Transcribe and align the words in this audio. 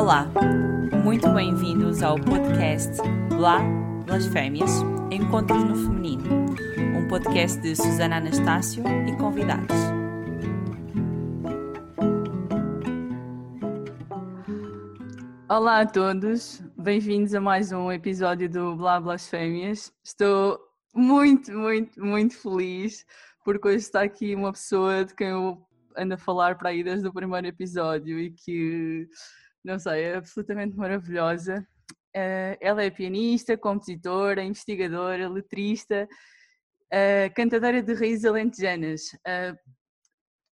Olá, 0.00 0.26
muito 1.04 1.28
bem-vindos 1.34 2.02
ao 2.02 2.18
podcast 2.18 2.90
Blá 3.36 3.60
Blasfémias 4.06 4.70
Encontros 5.10 5.62
no 5.62 5.76
Feminino, 5.76 6.24
um 6.96 7.06
podcast 7.06 7.60
de 7.60 7.76
Susana 7.76 8.16
Anastácio 8.16 8.82
e 9.06 9.14
convidados. 9.18 9.76
Olá 15.46 15.82
a 15.82 15.86
todos, 15.86 16.62
bem-vindos 16.78 17.34
a 17.34 17.40
mais 17.42 17.70
um 17.70 17.92
episódio 17.92 18.48
do 18.48 18.76
Blá 18.76 18.98
Blasfémias. 18.98 19.92
Estou 20.02 20.58
muito, 20.94 21.52
muito, 21.52 22.02
muito 22.02 22.38
feliz 22.38 23.04
porque 23.44 23.68
hoje 23.68 23.76
está 23.76 24.00
aqui 24.00 24.34
uma 24.34 24.50
pessoa 24.50 25.04
de 25.04 25.14
quem 25.14 25.28
eu 25.28 25.62
ando 25.94 26.14
a 26.14 26.18
falar 26.18 26.56
para 26.56 26.70
aí 26.70 26.82
desde 26.82 27.06
o 27.06 27.12
primeiro 27.12 27.46
episódio 27.46 28.18
e 28.18 28.30
que, 28.30 29.06
não 29.64 29.78
sei, 29.78 30.04
é 30.04 30.16
absolutamente 30.16 30.76
maravilhosa. 30.76 31.66
Uh, 32.16 32.56
ela 32.60 32.82
é 32.82 32.90
pianista, 32.90 33.56
compositora, 33.56 34.42
investigadora, 34.42 35.28
letrista, 35.28 36.08
uh, 36.92 37.34
cantadeira 37.34 37.82
de 37.82 37.94
raízes 37.94 38.24
alentejanas. 38.24 39.12
Uh, 39.26 39.56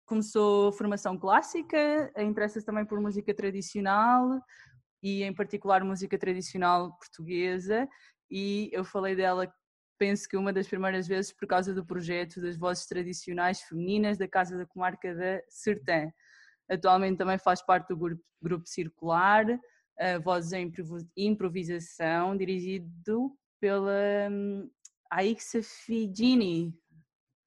começou 0.06 0.72
formação 0.74 1.18
clássica, 1.18 2.12
interessa-se 2.18 2.66
também 2.66 2.86
por 2.86 3.00
música 3.00 3.34
tradicional 3.34 4.40
e, 5.02 5.24
em 5.24 5.34
particular, 5.34 5.84
música 5.84 6.18
tradicional 6.18 6.96
portuguesa. 6.98 7.88
E 8.30 8.70
eu 8.74 8.84
falei 8.84 9.16
dela 9.16 9.52
penso 9.98 10.28
que 10.28 10.38
uma 10.38 10.52
das 10.52 10.68
primeiras 10.68 11.08
vezes 11.08 11.32
por 11.32 11.48
causa 11.48 11.74
do 11.74 11.86
projeto 11.86 12.42
das 12.42 12.58
vozes 12.58 12.86
tradicionais 12.86 13.62
femininas 13.62 14.18
da 14.18 14.28
Casa 14.28 14.58
da 14.58 14.66
Comarca 14.66 15.14
da 15.16 15.42
Sertã. 15.50 16.12
Atualmente 16.70 17.18
também 17.18 17.38
faz 17.38 17.62
parte 17.62 17.90
do 17.90 17.98
grupo, 17.98 18.24
grupo 18.42 18.68
Circular, 18.68 19.46
uh, 19.50 20.22
Vozes 20.24 20.54
em 20.54 20.72
Improvisação, 21.18 22.36
dirigido 22.36 23.32
pela 23.60 24.30
um, 24.30 24.70
Aixa 25.12 25.62
Figini. 25.64 26.74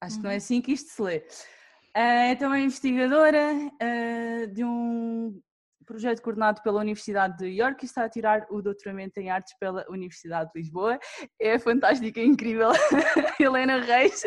Acho 0.01 0.17
uhum. 0.17 0.20
que 0.20 0.25
não 0.25 0.31
é 0.31 0.34
uhum. 0.34 0.39
assim 0.39 0.61
que 0.61 0.73
isto 0.73 0.91
se 0.91 1.03
lê. 1.03 1.19
Uh, 1.19 2.31
é 2.31 2.34
também 2.37 2.65
investigadora 2.65 3.53
uh, 3.55 4.47
de 4.53 4.65
um 4.65 5.41
projeto 5.89 6.21
coordenado 6.21 6.62
pela 6.62 6.81
Universidade 6.81 7.39
de 7.39 7.47
York 7.47 7.83
e 7.83 7.87
está 7.87 8.05
a 8.05 8.09
tirar 8.11 8.47
o 8.50 8.61
doutoramento 8.61 9.19
em 9.19 9.31
artes 9.31 9.55
pela 9.59 9.87
Universidade 9.89 10.50
de 10.53 10.61
Lisboa. 10.61 10.98
É 11.41 11.59
fantástica 11.59 12.21
e 12.21 12.27
incrível 12.27 12.71
Helena 13.41 13.81
Reis, 13.81 14.23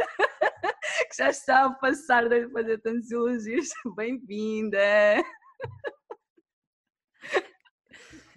já 1.22 1.30
está 1.30 1.66
a 1.66 1.70
passar 1.70 2.28
de 2.28 2.50
fazer 2.50 2.80
tantos 2.80 3.12
elogios. 3.12 3.70
Bem-vinda! 3.96 4.80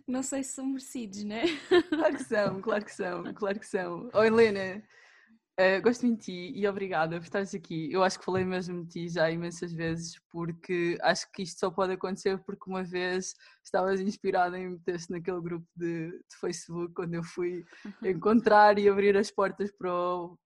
Não 0.07 0.23
sei 0.23 0.43
se 0.43 0.53
são 0.53 0.67
merecidos, 0.67 1.25
né? 1.25 1.45
Claro 1.89 2.15
que 2.15 2.25
são, 2.25 2.61
claro 2.61 2.85
que 2.85 2.95
são, 2.95 3.33
claro 3.33 3.59
que 3.59 3.67
são. 3.67 4.11
Oh, 4.13 4.23
Helena, 4.23 4.83
Uh, 5.57 5.81
gosto 5.81 6.05
muito 6.05 6.19
de 6.19 6.25
ti 6.25 6.53
e 6.59 6.67
obrigada 6.67 7.17
por 7.17 7.23
estares 7.23 7.55
aqui. 7.55 7.89
Eu 7.93 8.03
acho 8.03 8.19
que 8.19 8.25
falei 8.25 8.45
mesmo 8.45 8.83
de 8.83 8.89
ti 8.89 9.09
já 9.09 9.31
imensas 9.31 9.73
vezes, 9.73 10.21
porque 10.29 10.99
acho 11.01 11.31
que 11.31 11.45
isto 11.45 11.61
só 11.61 11.71
pode 11.71 11.93
acontecer 11.93 12.43
porque 12.43 12.69
uma 12.69 12.83
vez 12.83 13.37
estavas 13.65 14.01
inspirada 14.01 14.59
em 14.59 14.71
meter-te 14.71 15.13
naquele 15.13 15.41
grupo 15.41 15.65
de, 15.77 16.11
de, 16.11 16.37
Facebook 16.41 16.93
quando 16.93 17.15
eu 17.15 17.23
fui 17.23 17.65
encontrar 18.03 18.81
e 18.81 18.89
abrir 18.89 19.17
as 19.17 19.31
portas 19.31 19.71
para, 19.71 19.95
o, 19.95 20.37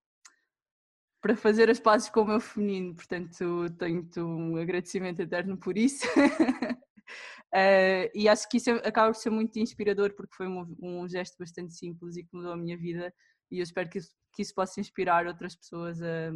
para 1.20 1.36
fazer 1.36 1.68
as 1.70 1.80
pazes 1.80 2.08
com 2.08 2.22
o 2.22 2.26
meu 2.26 2.40
feminino. 2.40 2.94
Portanto, 2.94 3.68
tenho-te 3.78 4.20
um 4.20 4.56
agradecimento 4.56 5.20
eterno 5.20 5.56
por 5.56 5.76
isso. 5.76 6.06
Uh, 6.16 8.06
e 8.14 8.28
acho 8.28 8.48
que 8.48 8.58
isso 8.58 8.70
acaba 8.70 9.12
por 9.12 9.18
ser 9.18 9.30
muito 9.30 9.58
inspirador 9.58 10.14
porque 10.14 10.34
foi 10.34 10.46
um, 10.46 10.76
um 10.80 11.08
gesto 11.08 11.36
bastante 11.38 11.74
simples 11.74 12.16
e 12.16 12.22
que 12.22 12.34
mudou 12.34 12.52
a 12.52 12.56
minha 12.56 12.76
vida 12.76 13.12
e 13.50 13.58
eu 13.58 13.62
espero 13.62 13.88
que 13.88 13.98
isso, 13.98 14.10
que 14.32 14.42
isso 14.42 14.54
possa 14.54 14.80
inspirar 14.80 15.26
outras 15.26 15.56
pessoas 15.56 16.00
a, 16.02 16.30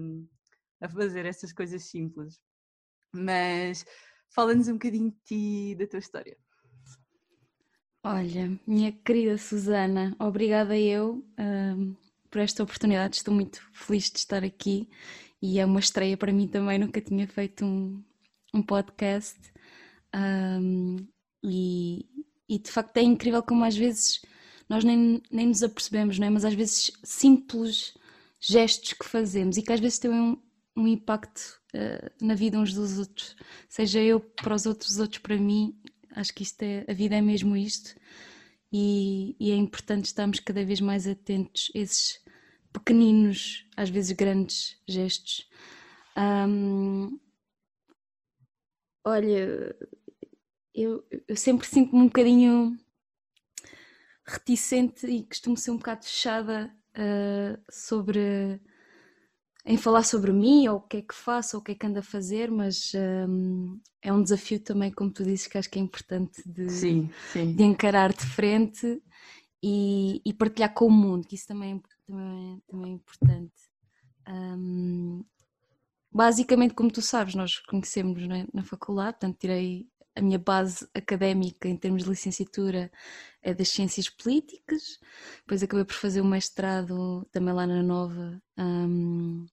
a 0.80 0.88
fazer 0.88 1.26
essas 1.26 1.52
coisas 1.52 1.84
simples. 1.84 2.40
Mas 3.14 3.84
fala-nos 4.30 4.68
um 4.68 4.74
bocadinho 4.74 5.10
de 5.10 5.18
ti, 5.24 5.74
da 5.74 5.86
tua 5.86 5.98
história. 5.98 6.36
Olha, 8.04 8.58
minha 8.66 8.90
querida 8.90 9.38
Susana, 9.38 10.16
obrigada 10.18 10.76
eu 10.76 11.24
um, 11.38 11.94
por 12.32 12.40
esta 12.40 12.62
oportunidade. 12.62 13.16
Estou 13.16 13.32
muito 13.32 13.60
feliz 13.72 14.10
de 14.10 14.18
estar 14.18 14.42
aqui 14.42 14.88
e 15.40 15.60
é 15.60 15.66
uma 15.66 15.78
estreia 15.78 16.16
para 16.16 16.32
mim 16.32 16.48
também. 16.48 16.78
Nunca 16.78 17.00
tinha 17.00 17.28
feito 17.28 17.64
um, 17.64 18.02
um 18.54 18.62
podcast 18.62 19.38
um, 20.16 20.96
e, 21.44 22.06
e 22.48 22.58
de 22.58 22.70
facto 22.70 22.96
é 22.96 23.02
incrível 23.02 23.42
como 23.42 23.64
às 23.64 23.76
vezes 23.76 24.22
nós 24.68 24.82
nem, 24.82 25.22
nem 25.30 25.46
nos 25.46 25.62
apercebemos, 25.62 26.18
não 26.18 26.26
é? 26.26 26.30
Mas 26.30 26.46
às 26.46 26.54
vezes 26.54 26.90
simples 27.04 27.94
gestos 28.40 28.94
que 28.94 29.04
fazemos 29.04 29.58
e 29.58 29.62
que 29.62 29.72
às 29.72 29.78
vezes 29.78 29.98
têm 29.98 30.10
um, 30.10 30.38
um 30.74 30.88
impacto 30.88 31.60
uh, 31.74 32.24
na 32.24 32.34
vida 32.34 32.58
uns 32.58 32.72
dos 32.72 32.98
outros, 32.98 33.36
seja 33.68 34.00
eu 34.00 34.18
para 34.20 34.54
os 34.54 34.64
outros, 34.64 34.92
os 34.92 34.98
outros 34.98 35.20
para 35.20 35.36
mim. 35.36 35.78
Acho 36.14 36.32
que 36.32 36.42
isto 36.42 36.62
é, 36.62 36.84
a 36.88 36.94
vida 36.94 37.14
é 37.14 37.20
mesmo 37.20 37.54
isto 37.54 37.94
e, 38.72 39.36
e 39.38 39.50
é 39.50 39.54
importante 39.56 40.06
estarmos 40.06 40.40
cada 40.40 40.64
vez 40.64 40.80
mais 40.80 41.06
atentos 41.06 41.70
a 41.74 41.78
esses 41.78 42.20
pequeninos, 42.72 43.66
às 43.76 43.90
vezes 43.90 44.12
grandes 44.12 44.80
gestos. 44.88 45.48
Olha, 49.04 49.76
eu, 50.74 51.04
eu 51.28 51.36
sempre 51.36 51.66
sinto-me 51.66 52.02
um 52.02 52.06
bocadinho 52.06 52.78
reticente 54.24 55.06
e 55.06 55.24
costumo 55.24 55.56
ser 55.56 55.72
um 55.72 55.76
bocado 55.76 56.04
fechada 56.04 56.74
uh, 56.96 57.60
sobre 57.70 58.60
em 59.64 59.76
falar 59.76 60.02
sobre 60.02 60.32
mim 60.32 60.66
ou 60.68 60.78
o 60.78 60.80
que 60.80 60.98
é 60.98 61.02
que 61.02 61.14
faço 61.14 61.56
ou 61.56 61.60
o 61.60 61.64
que 61.64 61.72
é 61.72 61.74
que 61.74 61.86
ando 61.86 62.00
a 62.00 62.02
fazer, 62.02 62.50
mas 62.50 62.92
um, 63.28 63.78
é 64.00 64.12
um 64.12 64.22
desafio 64.22 64.58
também, 64.58 64.90
como 64.90 65.10
tu 65.10 65.22
dizes, 65.22 65.46
que 65.46 65.56
acho 65.56 65.70
que 65.70 65.78
é 65.78 65.82
importante 65.82 66.42
de, 66.44 66.68
sim, 66.68 67.10
sim. 67.32 67.54
de 67.54 67.62
encarar 67.62 68.12
de 68.12 68.24
frente 68.26 69.00
e, 69.62 70.20
e, 70.24 70.34
partilhar 70.34 70.74
com 70.74 70.86
o 70.86 70.90
mundo, 70.90 71.26
que 71.26 71.36
isso 71.36 71.46
também, 71.46 71.80
também, 72.06 72.62
também 72.66 72.90
é 72.90 72.94
importante. 72.94 73.52
Um, 74.28 75.24
basicamente, 76.10 76.74
como 76.74 76.90
tu 76.90 77.00
sabes, 77.00 77.36
nós 77.36 77.58
conhecemos 77.58 78.20
é? 78.24 78.46
na 78.52 78.64
faculdade, 78.64 79.12
portanto, 79.12 79.38
tirei 79.38 79.86
a 80.14 80.20
minha 80.20 80.38
base 80.38 80.86
académica 80.94 81.68
em 81.68 81.76
termos 81.76 82.04
de 82.04 82.10
licenciatura 82.10 82.90
é 83.42 83.54
das 83.54 83.68
ciências 83.68 84.08
políticas, 84.08 84.98
depois 85.38 85.62
acabei 85.62 85.84
por 85.84 85.94
fazer 85.94 86.20
o 86.20 86.24
um 86.24 86.28
mestrado 86.28 87.26
também 87.32 87.54
lá 87.54 87.66
na 87.66 87.82
Nova 87.82 88.40
um, 88.58 89.46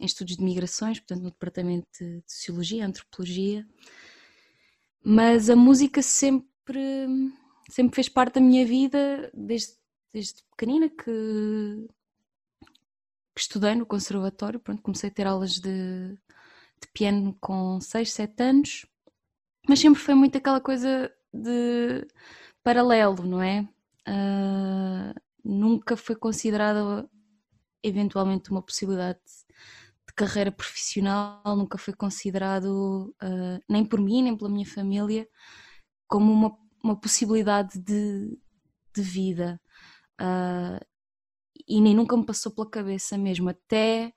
em 0.00 0.04
estudos 0.04 0.36
de 0.36 0.42
migrações, 0.42 0.98
portanto 0.98 1.22
no 1.22 1.30
departamento 1.30 1.86
de 1.98 2.22
Sociologia, 2.26 2.86
Antropologia, 2.86 3.66
mas 5.02 5.48
a 5.48 5.56
música 5.56 6.02
sempre, 6.02 7.06
sempre 7.70 7.94
fez 7.94 8.08
parte 8.08 8.34
da 8.34 8.40
minha 8.40 8.66
vida 8.66 9.30
desde, 9.32 9.74
desde 10.12 10.42
pequenina 10.50 10.88
que, 10.88 11.86
que 13.34 13.40
estudei 13.40 13.74
no 13.74 13.86
conservatório, 13.86 14.58
pronto, 14.58 14.82
comecei 14.82 15.08
a 15.08 15.12
ter 15.12 15.26
aulas 15.26 15.54
de, 15.60 16.18
de 16.80 16.88
piano 16.92 17.36
com 17.40 17.80
6, 17.80 18.12
7 18.12 18.42
anos 18.42 18.86
mas 19.68 19.80
sempre 19.80 20.00
foi 20.00 20.14
muito 20.14 20.36
aquela 20.36 20.60
coisa 20.60 21.10
de 21.32 22.06
paralelo, 22.62 23.24
não 23.26 23.42
é? 23.42 23.68
Uh, 24.08 25.20
nunca 25.44 25.96
foi 25.96 26.16
considerada 26.16 27.08
eventualmente 27.82 28.50
uma 28.50 28.62
possibilidade 28.62 29.20
de 30.06 30.14
carreira 30.14 30.52
profissional, 30.52 31.42
nunca 31.56 31.78
foi 31.78 31.94
considerado, 31.94 33.14
uh, 33.22 33.60
nem 33.68 33.84
por 33.84 34.00
mim, 34.00 34.22
nem 34.22 34.36
pela 34.36 34.50
minha 34.50 34.66
família, 34.66 35.28
como 36.08 36.32
uma, 36.32 36.58
uma 36.82 36.98
possibilidade 36.98 37.78
de, 37.78 38.38
de 38.94 39.02
vida. 39.02 39.60
Uh, 40.20 40.84
e 41.66 41.80
nem 41.80 41.94
nunca 41.94 42.16
me 42.16 42.24
passou 42.26 42.52
pela 42.52 42.70
cabeça 42.70 43.16
mesmo, 43.18 43.48
até, 43.48 44.12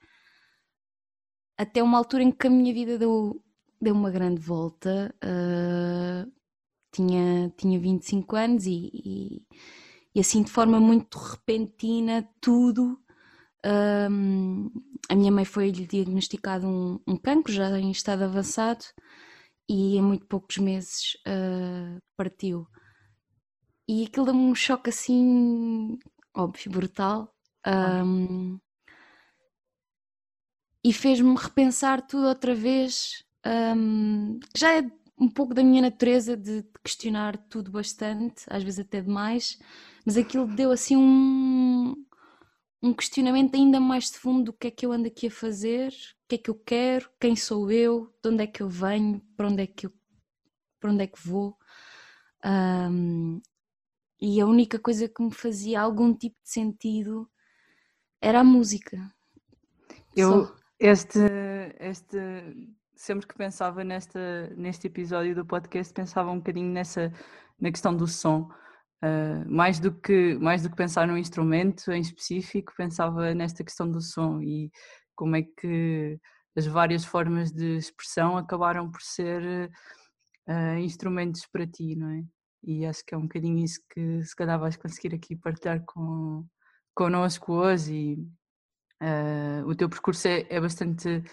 até 1.57 1.81
uma 1.81 1.97
altura 1.97 2.23
em 2.23 2.31
que 2.31 2.47
a 2.47 2.49
minha 2.49 2.73
vida 2.73 2.97
deu 2.97 3.41
deu 3.81 3.93
uma 3.93 4.11
grande 4.11 4.41
volta. 4.41 5.13
Uh, 5.23 6.31
tinha, 6.91 7.53
tinha 7.57 7.79
25 7.79 8.35
anos 8.35 8.65
e, 8.65 8.89
e, 8.93 9.45
e, 10.15 10.19
assim 10.19 10.43
de 10.43 10.51
forma 10.51 10.79
muito 10.79 11.17
repentina, 11.17 12.27
tudo. 12.41 12.99
Um, 13.65 14.69
a 15.09 15.15
minha 15.15 15.31
mãe 15.31 15.45
foi-lhe 15.45 15.85
diagnosticado 15.85 16.67
um, 16.67 16.99
um 17.07 17.17
cancro 17.17 17.51
já 17.51 17.77
em 17.79 17.91
estado 17.91 18.23
avançado 18.23 18.85
e 19.69 19.97
em 19.97 20.01
muito 20.01 20.25
poucos 20.25 20.57
meses 20.57 21.15
uh, 21.27 22.01
partiu. 22.15 22.67
E 23.87 24.05
aquilo 24.05 24.25
deu-me 24.25 24.41
um 24.41 24.55
choque 24.55 24.89
assim, 24.89 25.97
óbvio, 26.35 26.71
brutal. 26.71 27.33
Um, 27.65 28.59
e 30.83 30.93
fez-me 30.93 31.35
repensar 31.35 32.05
tudo 32.05 32.27
outra 32.27 32.55
vez 32.55 33.26
um, 33.47 34.39
já 34.55 34.77
é 34.77 34.91
um 35.17 35.29
pouco 35.29 35.53
da 35.53 35.63
minha 35.63 35.81
natureza 35.81 36.37
de 36.37 36.63
questionar 36.83 37.37
tudo 37.49 37.71
bastante, 37.71 38.43
às 38.47 38.63
vezes 38.63 38.79
até 38.79 39.01
demais, 39.01 39.57
mas 40.05 40.17
aquilo 40.17 40.47
deu 40.47 40.71
assim 40.71 40.95
um, 40.95 41.95
um 42.81 42.93
questionamento 42.93 43.55
ainda 43.55 43.79
mais 43.79 44.11
de 44.11 44.19
fundo 44.19 44.45
do 44.45 44.53
que 44.53 44.67
é 44.67 44.71
que 44.71 44.85
eu 44.85 44.91
ando 44.91 45.07
aqui 45.07 45.27
a 45.27 45.31
fazer, 45.31 45.89
o 45.91 46.27
que 46.29 46.35
é 46.35 46.37
que 46.37 46.49
eu 46.49 46.55
quero, 46.55 47.09
quem 47.19 47.35
sou 47.35 47.71
eu, 47.71 48.13
de 48.21 48.29
onde 48.29 48.43
é 48.43 48.47
que 48.47 48.61
eu 48.61 48.69
venho, 48.69 49.21
para 49.35 49.47
onde 49.47 49.63
é 49.63 49.67
que 49.67 49.87
eu 49.87 49.93
para 50.79 50.91
onde 50.91 51.03
é 51.03 51.07
que 51.07 51.27
vou. 51.27 51.57
Um, 52.45 53.41
e 54.21 54.39
a 54.39 54.45
única 54.45 54.79
coisa 54.79 55.07
que 55.07 55.21
me 55.21 55.33
fazia 55.33 55.81
algum 55.81 56.13
tipo 56.13 56.35
de 56.43 56.49
sentido 56.49 57.29
era 58.21 58.41
a 58.41 58.43
música. 58.43 59.11
Eu, 60.15 60.45
Só. 60.45 60.55
este, 60.79 61.19
este, 61.79 62.17
sempre 62.97 63.27
que 63.27 63.35
pensava 63.35 63.83
nesta, 63.83 64.49
neste 64.57 64.87
episódio 64.87 65.35
do 65.35 65.45
podcast, 65.45 65.93
pensava 65.93 66.31
um 66.31 66.37
bocadinho 66.37 66.71
nessa, 66.71 67.13
na 67.59 67.71
questão 67.71 67.95
do 67.95 68.07
som. 68.07 68.49
Uh, 69.03 69.45
mais, 69.47 69.79
do 69.79 69.93
que, 69.93 70.35
mais 70.39 70.63
do 70.63 70.71
que 70.71 70.75
pensar 70.75 71.07
num 71.07 71.17
instrumento 71.17 71.91
em 71.91 72.01
específico, 72.01 72.73
pensava 72.75 73.33
nesta 73.35 73.63
questão 73.63 73.89
do 73.89 74.01
som 74.01 74.41
e 74.41 74.71
como 75.15 75.35
é 75.35 75.43
que 75.43 76.19
as 76.57 76.65
várias 76.65 77.05
formas 77.05 77.51
de 77.51 77.77
expressão 77.77 78.35
acabaram 78.35 78.89
por 78.89 79.01
ser 79.01 79.71
uh, 80.49 80.77
instrumentos 80.79 81.45
para 81.45 81.67
ti, 81.67 81.95
não 81.95 82.09
é? 82.09 82.23
E 82.63 82.85
acho 82.87 83.05
que 83.05 83.13
é 83.13 83.17
um 83.17 83.23
bocadinho 83.23 83.63
isso 83.63 83.79
que 83.91 84.23
se 84.23 84.35
calhar 84.35 84.59
vais 84.59 84.75
conseguir 84.75 85.13
aqui 85.13 85.35
partilhar 85.35 85.83
com, 85.85 86.43
connosco 86.95 87.53
hoje 87.53 87.93
e 87.93 88.13
uh, 89.03 89.67
o 89.67 89.75
teu 89.75 89.87
percurso 89.87 90.27
é, 90.27 90.47
é 90.49 90.59
bastante 90.59 91.23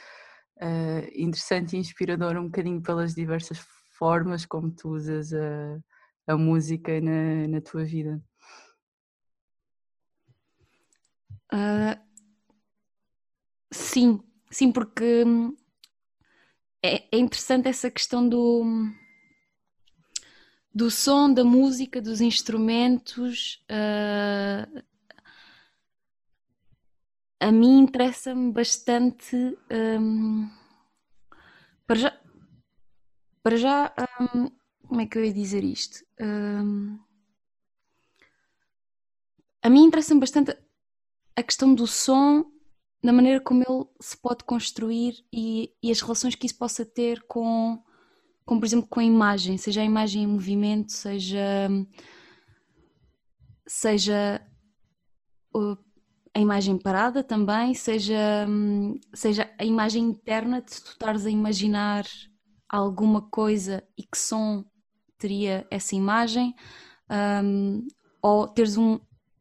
uh, 0.56 1.08
interessante 1.14 1.74
e 1.74 1.78
inspirador 1.78 2.36
um 2.36 2.44
bocadinho 2.44 2.82
pelas 2.82 3.14
diversas 3.14 3.58
formas 3.98 4.44
como 4.44 4.70
tu 4.70 4.90
usas 4.90 5.32
a, 5.32 5.80
a 6.26 6.36
música 6.36 7.00
na, 7.00 7.48
na 7.48 7.60
tua 7.60 7.84
vida. 7.84 8.22
Uh, 11.52 11.96
sim, 13.72 14.20
sim, 14.50 14.72
porque 14.72 15.24
hum, 15.24 15.56
é, 16.82 17.04
é 17.10 17.18
interessante 17.18 17.68
essa 17.68 17.90
questão 17.90 18.28
do 18.28 18.64
do 20.74 20.90
som, 20.90 21.32
da 21.32 21.44
música, 21.44 22.02
dos 22.02 22.20
instrumentos. 22.20 23.64
Uh, 23.70 24.82
a 27.44 27.52
mim 27.52 27.80
interessa-me 27.80 28.50
bastante. 28.50 29.36
Um, 29.70 30.48
para 31.86 31.96
já, 31.96 32.20
para 33.42 33.56
já 33.56 33.94
um, 34.34 34.50
como 34.88 35.00
é 35.02 35.06
que 35.06 35.18
eu 35.18 35.24
ia 35.24 35.32
dizer 35.32 35.62
isto? 35.62 36.02
Um, 36.18 36.98
a 39.62 39.68
mim 39.68 39.84
interessa-me 39.84 40.20
bastante 40.20 40.56
a 41.36 41.42
questão 41.42 41.74
do 41.74 41.86
som, 41.86 42.50
da 43.02 43.12
maneira 43.12 43.40
como 43.40 43.62
ele 43.62 43.84
se 44.00 44.16
pode 44.16 44.42
construir 44.44 45.22
e, 45.30 45.70
e 45.82 45.90
as 45.90 46.00
relações 46.00 46.34
que 46.34 46.46
isso 46.46 46.56
possa 46.56 46.86
ter 46.86 47.22
com 47.24 47.82
como 48.46 48.60
por 48.60 48.66
exemplo 48.66 48.88
com 48.88 49.00
a 49.00 49.04
imagem, 49.04 49.58
seja 49.58 49.82
a 49.82 49.84
imagem 49.84 50.22
em 50.22 50.26
movimento, 50.26 50.92
seja 50.92 51.68
seja 53.66 54.40
a 56.34 56.40
imagem 56.40 56.76
parada 56.76 57.22
também, 57.22 57.74
seja, 57.74 58.46
seja 59.12 59.48
a 59.58 59.64
imagem 59.64 60.02
interna 60.02 60.60
de 60.60 60.82
tu 60.82 60.90
estares 60.90 61.24
a 61.24 61.30
imaginar 61.30 62.04
alguma 62.68 63.22
coisa 63.22 63.84
e 63.96 64.02
que 64.02 64.18
som 64.18 64.64
teria 65.16 65.64
essa 65.70 65.94
imagem, 65.94 66.54
um, 67.44 67.86
ou 68.20 68.48
teres 68.48 68.76
um, 68.76 68.98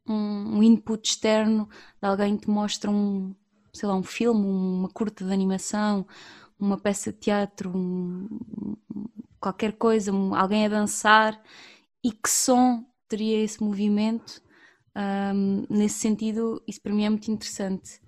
um, 0.07 0.61
input 0.61 1.09
externo 1.09 1.67
de 1.99 2.07
alguém 2.07 2.37
que 2.37 2.45
te 2.45 2.49
mostra 2.51 2.91
um, 2.91 3.33
sei 3.73 3.89
lá, 3.89 3.95
um 3.95 4.03
filme, 4.03 4.45
uma 4.45 4.89
curta 4.89 5.25
de 5.25 5.33
animação, 5.33 6.05
uma 6.59 6.77
peça 6.77 7.11
de 7.11 7.17
teatro, 7.17 7.75
um, 7.75 8.29
qualquer 9.39 9.73
coisa, 9.73 10.11
alguém 10.37 10.67
a 10.67 10.69
dançar 10.69 11.41
e 12.03 12.11
que 12.11 12.29
som 12.29 12.85
teria 13.07 13.43
esse 13.43 13.63
movimento. 13.63 14.43
Um, 14.95 15.65
nesse 15.69 15.99
sentido, 15.99 16.63
isso 16.67 16.81
para 16.81 16.93
mim 16.93 17.05
é 17.05 17.09
muito 17.09 17.31
interessante. 17.31 17.99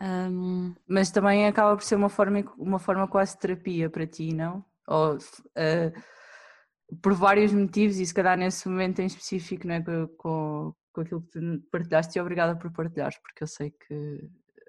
Um... 0.00 0.74
Mas 0.86 1.10
também 1.10 1.46
acaba 1.46 1.76
por 1.76 1.82
ser 1.82 1.96
uma 1.96 2.08
forma, 2.08 2.44
uma 2.56 2.78
forma 2.78 3.08
quase 3.08 3.34
de 3.34 3.40
terapia 3.40 3.90
para 3.90 4.06
ti, 4.06 4.34
não? 4.34 4.64
Ou, 4.86 5.16
uh, 5.16 6.98
por 7.02 7.14
vários 7.14 7.52
motivos, 7.52 7.98
e 7.98 8.06
se 8.06 8.14
calhar 8.14 8.36
nesse 8.36 8.68
momento 8.68 9.00
em 9.00 9.06
específico, 9.06 9.66
né, 9.66 9.82
com, 10.16 10.74
com 10.92 11.00
aquilo 11.00 11.22
que 11.22 11.32
tu 11.32 11.40
partilhaste, 11.70 12.18
e 12.18 12.22
obrigada 12.22 12.56
por 12.56 12.72
partilhares, 12.72 13.18
porque 13.18 13.42
eu 13.42 13.46
sei 13.46 13.70
que 13.70 13.94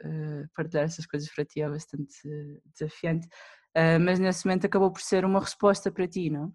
uh, 0.06 0.50
partilhar 0.54 0.86
essas 0.86 1.06
coisas 1.06 1.30
para 1.34 1.46
ti 1.46 1.62
é 1.62 1.70
bastante 1.70 2.22
desafiante, 2.74 3.28
uh, 3.28 4.00
mas 4.02 4.20
nesse 4.20 4.46
momento 4.46 4.66
acabou 4.66 4.92
por 4.92 5.02
ser 5.02 5.24
uma 5.24 5.40
resposta 5.40 5.92
para 5.92 6.08
ti, 6.08 6.30
não? 6.30 6.54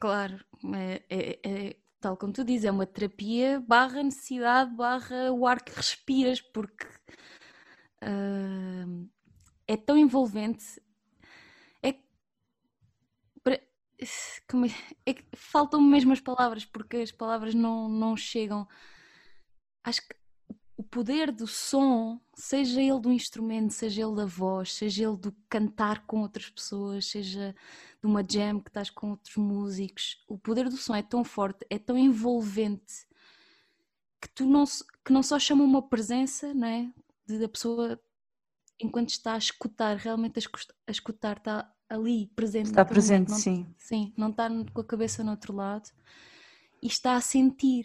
Claro, 0.00 0.38
é, 0.74 1.02
é, 1.10 1.40
é, 1.44 1.76
tal 2.00 2.16
como 2.16 2.32
tu 2.32 2.44
dizes, 2.44 2.64
é 2.64 2.70
uma 2.70 2.86
terapia 2.86 3.60
barra 3.60 4.02
necessidade, 4.02 4.74
barra 4.74 5.32
o 5.32 5.46
ar 5.46 5.62
que 5.62 5.72
respiras, 5.72 6.40
porque 6.40 6.86
uh, 8.02 9.08
é 9.66 9.76
tão 9.76 9.96
envolvente. 9.96 10.80
É, 11.82 11.94
como 14.48 14.66
é, 14.66 14.70
é 15.06 15.14
faltam 15.34 15.80
mesmo 15.82 16.12
as 16.12 16.20
palavras, 16.20 16.64
porque 16.64 16.98
as 16.98 17.12
palavras 17.12 17.54
não, 17.54 17.88
não 17.88 18.16
chegam. 18.16 18.66
Acho 19.84 20.02
que 20.02 20.14
o 20.78 20.82
poder 20.84 21.32
do 21.32 21.48
som, 21.48 22.20
seja 22.36 22.80
ele 22.80 23.00
do 23.00 23.12
instrumento, 23.12 23.74
seja 23.74 24.02
ele 24.02 24.14
da 24.14 24.24
voz, 24.24 24.72
seja 24.72 25.08
ele 25.08 25.16
do 25.16 25.34
cantar 25.48 26.06
com 26.06 26.20
outras 26.20 26.48
pessoas, 26.48 27.06
seja 27.06 27.52
de 28.00 28.06
uma 28.06 28.22
jam 28.22 28.60
que 28.60 28.70
estás 28.70 28.88
com 28.88 29.10
outros 29.10 29.34
músicos, 29.36 30.22
o 30.28 30.38
poder 30.38 30.68
do 30.68 30.76
som 30.76 30.94
é 30.94 31.02
tão 31.02 31.24
forte, 31.24 31.66
é 31.68 31.80
tão 31.80 31.98
envolvente 31.98 33.08
que 34.20 34.28
tu 34.28 34.46
não, 34.46 34.62
que 35.04 35.12
não 35.12 35.20
só 35.20 35.36
chama 35.36 35.64
uma 35.64 35.82
presença, 35.82 36.54
não 36.54 36.68
é? 36.68 36.92
De 37.26 37.44
a 37.44 37.48
pessoa 37.48 38.00
enquanto 38.78 39.08
está 39.08 39.34
a 39.34 39.38
escutar, 39.38 39.96
realmente 39.96 40.38
a 40.38 40.90
escutar, 40.92 41.38
está 41.38 41.74
ali 41.88 42.28
presente. 42.36 42.66
Está 42.66 42.84
presente, 42.84 43.30
não, 43.30 43.36
sim. 43.36 43.66
Sim, 43.76 44.12
não 44.16 44.30
está 44.30 44.48
com 44.72 44.80
a 44.80 44.84
cabeça 44.84 45.24
no 45.24 45.32
outro 45.32 45.52
lado 45.52 45.90
e 46.80 46.86
está 46.86 47.16
a 47.16 47.20
sentir 47.20 47.84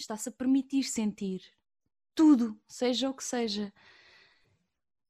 está-se 0.00 0.28
a 0.28 0.32
permitir 0.32 0.84
sentir 0.84 1.42
tudo, 2.14 2.58
seja 2.68 3.10
o 3.10 3.14
que 3.14 3.24
seja. 3.24 3.72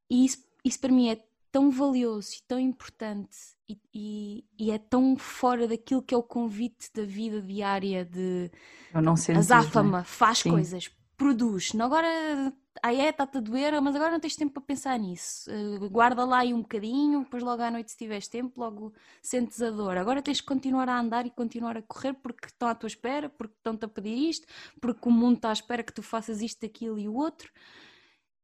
E 0.09 0.25
isso, 0.25 0.45
isso 0.65 0.81
para 0.81 0.93
mim 0.93 1.11
é 1.11 1.23
tão 1.51 1.71
valioso 1.71 2.35
e 2.37 2.43
tão 2.49 2.59
importante 2.59 3.37
e, 3.69 3.79
e, 3.95 4.45
e, 4.59 4.71
é 4.71 4.79
tão 4.79 5.17
fora 5.17 5.69
daquilo 5.69 6.03
que 6.03 6.15
é 6.15 6.19
o 6.19 6.23
convite 6.23 6.91
da 6.93 7.05
vida 7.05 7.41
diária 7.41 8.05
de 8.05 8.51
Eu 8.93 9.01
não 9.01 9.17
sentir, 9.17 9.39
azáfama, 9.39 9.99
né? 9.99 10.05
faz 10.05 10.39
Sim. 10.39 10.51
coisas, 10.51 10.91
produz. 11.17 11.73
Agora 11.79 12.53
aí 12.83 13.01
é, 13.01 13.11
está-te 13.11 13.39
a 13.39 13.41
doer, 13.41 13.81
mas 13.81 13.95
agora 13.95 14.13
não 14.13 14.21
tens 14.21 14.37
tempo 14.37 14.55
para 14.55 14.63
pensar 14.63 14.99
nisso. 14.99 15.51
Uh, 15.51 15.89
guarda 15.91 16.25
lá 16.25 16.41
aí 16.41 16.53
um 16.53 16.63
bocadinho, 16.63 17.25
depois 17.25 17.43
logo 17.43 17.63
à 17.63 17.71
noite, 17.71 17.91
se 17.91 17.97
tiveres 17.97 18.29
tempo, 18.29 18.61
logo 18.61 18.93
sentes 19.23 19.61
a 19.63 19.71
dor. 19.71 19.97
Agora 19.97 20.23
tens 20.23 20.41
que 20.41 20.47
continuar 20.47 20.89
a 20.89 20.99
andar 20.99 21.27
e 21.27 21.31
continuar 21.31 21.77
a 21.77 21.83
correr 21.83 22.15
porque 22.15 22.47
estão 22.47 22.69
à 22.69 22.75
tua 22.75 22.87
espera, 22.87 23.29
porque 23.29 23.55
estão-te 23.57 23.85
a 23.85 23.89
pedir 23.89 24.17
isto, 24.17 24.47
porque 24.81 25.09
o 25.09 25.13
mundo 25.13 25.37
está 25.37 25.51
à 25.51 25.53
espera 25.53 25.83
que 25.83 25.93
tu 25.93 26.03
faças 26.03 26.43
isto, 26.43 26.65
aquilo 26.65 26.99
e 26.99 27.09
o 27.09 27.15
outro. 27.15 27.51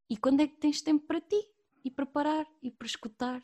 E 0.09 0.17
quando 0.17 0.41
é 0.41 0.47
que 0.47 0.57
tens 0.57 0.83
tempo 0.83 1.07
para 1.07 1.21
ti? 1.21 1.41
E 1.85 1.91
para 1.91 2.05
parar 2.05 2.47
e 2.63 2.71
para 2.71 2.87
escutar? 2.87 3.43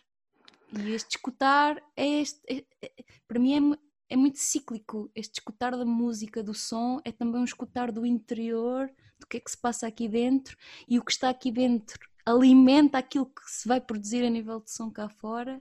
E 0.72 0.90
este 0.90 1.16
escutar 1.16 1.82
é 1.96 2.06
este, 2.20 2.40
é, 2.48 2.64
é, 2.82 2.92
para 3.26 3.38
mim 3.38 3.74
é, 4.10 4.14
é 4.14 4.16
muito 4.16 4.38
cíclico. 4.38 5.10
Este 5.14 5.38
escutar 5.38 5.76
da 5.76 5.84
música, 5.84 6.42
do 6.42 6.52
som, 6.52 7.00
é 7.04 7.12
também 7.12 7.40
um 7.40 7.44
escutar 7.44 7.90
do 7.92 8.04
interior 8.04 8.90
do 9.18 9.26
que 9.26 9.38
é 9.38 9.40
que 9.40 9.50
se 9.50 9.58
passa 9.58 9.86
aqui 9.86 10.08
dentro 10.08 10.56
e 10.88 10.98
o 10.98 11.04
que 11.04 11.12
está 11.12 11.28
aqui 11.28 11.50
dentro 11.50 11.98
alimenta 12.24 12.98
aquilo 12.98 13.26
que 13.26 13.42
se 13.46 13.68
vai 13.68 13.80
produzir 13.80 14.24
a 14.24 14.30
nível 14.30 14.60
de 14.60 14.70
som 14.70 14.90
cá 14.90 15.08
fora. 15.08 15.60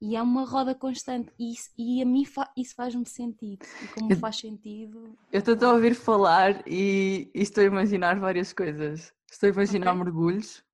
E 0.00 0.14
é 0.14 0.22
uma 0.22 0.44
roda 0.44 0.74
constante. 0.74 1.32
E, 1.38 1.52
isso, 1.52 1.70
e 1.76 2.02
a 2.02 2.04
mim 2.06 2.24
fa 2.24 2.52
isso 2.56 2.74
faz-me 2.74 3.08
sentido. 3.08 3.64
E 3.82 3.88
como 3.88 4.12
eu, 4.12 4.16
faz 4.16 4.36
sentido 4.36 5.16
eu 5.32 5.40
estou 5.40 5.68
a 5.68 5.72
ouvir 5.72 5.94
falar 5.94 6.62
e, 6.66 7.30
e, 7.34 7.42
estou 7.42 7.62
a 7.64 7.66
imaginar 7.66 8.18
várias 8.20 8.52
coisas. 8.52 9.12
Estou 9.30 9.48
a 9.48 9.52
imaginar 9.52 9.92
okay. 9.92 10.04
mergulhos 10.04 10.66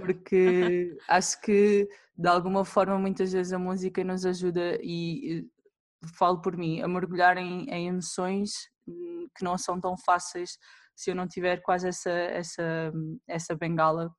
porque 0.00 0.96
acho 1.08 1.40
que 1.40 1.88
de 2.16 2.28
alguma 2.28 2.64
forma 2.64 2.98
muitas 2.98 3.32
vezes 3.32 3.52
a 3.52 3.58
música 3.58 4.02
nos 4.04 4.24
ajuda 4.24 4.78
e 4.82 5.46
falo 6.14 6.40
por 6.40 6.56
mim 6.56 6.80
a 6.80 6.88
mergulhar 6.88 7.36
em, 7.36 7.68
em 7.68 7.88
emoções 7.88 8.70
hum, 8.86 9.26
que 9.36 9.44
não 9.44 9.58
são 9.58 9.80
tão 9.80 9.96
fáceis 9.96 10.58
se 11.00 11.10
eu 11.10 11.14
não 11.14 11.26
tiver 11.26 11.62
quase 11.62 11.88
essa, 11.88 12.10
essa, 12.10 12.92
essa 13.26 13.56
bengala. 13.56 14.14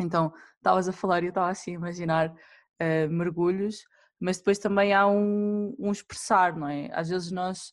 Então, 0.00 0.32
estavas 0.56 0.88
a 0.88 0.92
falar 0.92 1.22
e 1.22 1.26
eu 1.26 1.28
estava 1.28 1.50
assim 1.50 1.70
a 1.70 1.74
imaginar 1.74 2.30
uh, 2.30 3.08
mergulhos, 3.08 3.84
mas 4.20 4.38
depois 4.38 4.58
também 4.58 4.92
há 4.92 5.06
um, 5.06 5.72
um 5.78 5.92
expressar, 5.92 6.56
não 6.56 6.66
é? 6.66 6.90
Às 6.92 7.10
vezes 7.10 7.30
nós, 7.30 7.72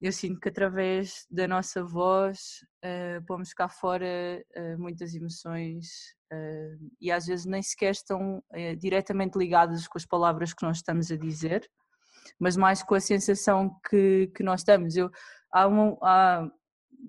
eu 0.00 0.10
sinto 0.10 0.40
que 0.40 0.48
através 0.48 1.26
da 1.30 1.46
nossa 1.46 1.84
voz 1.84 2.64
uh, 2.82 3.22
pomos 3.26 3.52
cá 3.52 3.68
fora 3.68 4.42
uh, 4.56 4.78
muitas 4.78 5.14
emoções 5.14 5.86
uh, 6.32 6.90
e 6.98 7.12
às 7.12 7.26
vezes 7.26 7.44
nem 7.44 7.62
sequer 7.62 7.90
estão 7.90 8.38
uh, 8.38 8.76
diretamente 8.78 9.36
ligadas 9.36 9.86
com 9.86 9.98
as 9.98 10.06
palavras 10.06 10.54
que 10.54 10.64
nós 10.64 10.78
estamos 10.78 11.10
a 11.10 11.16
dizer, 11.16 11.68
mas 12.40 12.56
mais 12.56 12.82
com 12.82 12.94
a 12.94 13.00
sensação 13.00 13.78
que, 13.86 14.28
que 14.34 14.42
nós 14.42 14.60
estamos. 14.60 14.96
Eu, 14.96 15.10
há, 15.52 15.68
um, 15.68 15.98
há 16.02 16.48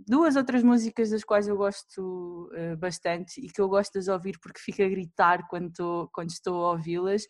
duas 0.07 0.35
outras 0.35 0.63
músicas 0.63 1.09
das 1.09 1.23
quais 1.23 1.47
eu 1.47 1.55
gosto 1.55 2.49
uh, 2.53 2.77
bastante 2.77 3.39
e 3.39 3.49
que 3.49 3.61
eu 3.61 3.69
gosto 3.69 3.99
de 3.99 4.11
ouvir 4.11 4.37
porque 4.41 4.59
fico 4.59 4.83
a 4.83 4.89
gritar 4.89 5.47
quando, 5.47 5.71
tô, 5.71 6.09
quando 6.11 6.29
estou 6.29 6.65
a 6.65 6.71
ouvi-las 6.71 7.23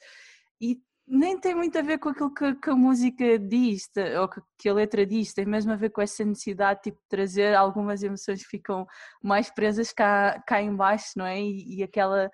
e 0.61 0.79
nem 1.07 1.39
tem 1.39 1.53
muito 1.53 1.77
a 1.77 1.83
ver 1.83 1.99
com 1.99 2.09
aquilo 2.09 2.33
que, 2.33 2.55
que 2.55 2.69
a 2.69 2.75
música 2.75 3.37
diz 3.37 3.83
ou 4.19 4.27
que, 4.27 4.41
que, 4.57 4.69
a 4.69 4.73
letra 4.73 5.05
diz, 5.05 5.33
tem 5.33 5.45
mesmo 5.45 5.71
a 5.71 5.75
ver 5.75 5.91
com 5.91 6.01
essa 6.01 6.25
necessidade 6.25 6.81
tipo, 6.83 6.97
de 6.97 7.07
trazer 7.07 7.55
algumas 7.55 8.01
emoções 8.01 8.41
que 8.41 8.49
ficam 8.49 8.87
mais 9.21 9.51
presas 9.51 9.93
cá, 9.93 10.41
cá 10.47 10.61
em 10.61 10.75
baixo, 10.75 11.11
não 11.15 11.25
é? 11.25 11.39
E, 11.39 11.77
e 11.77 11.83
aquela 11.83 12.31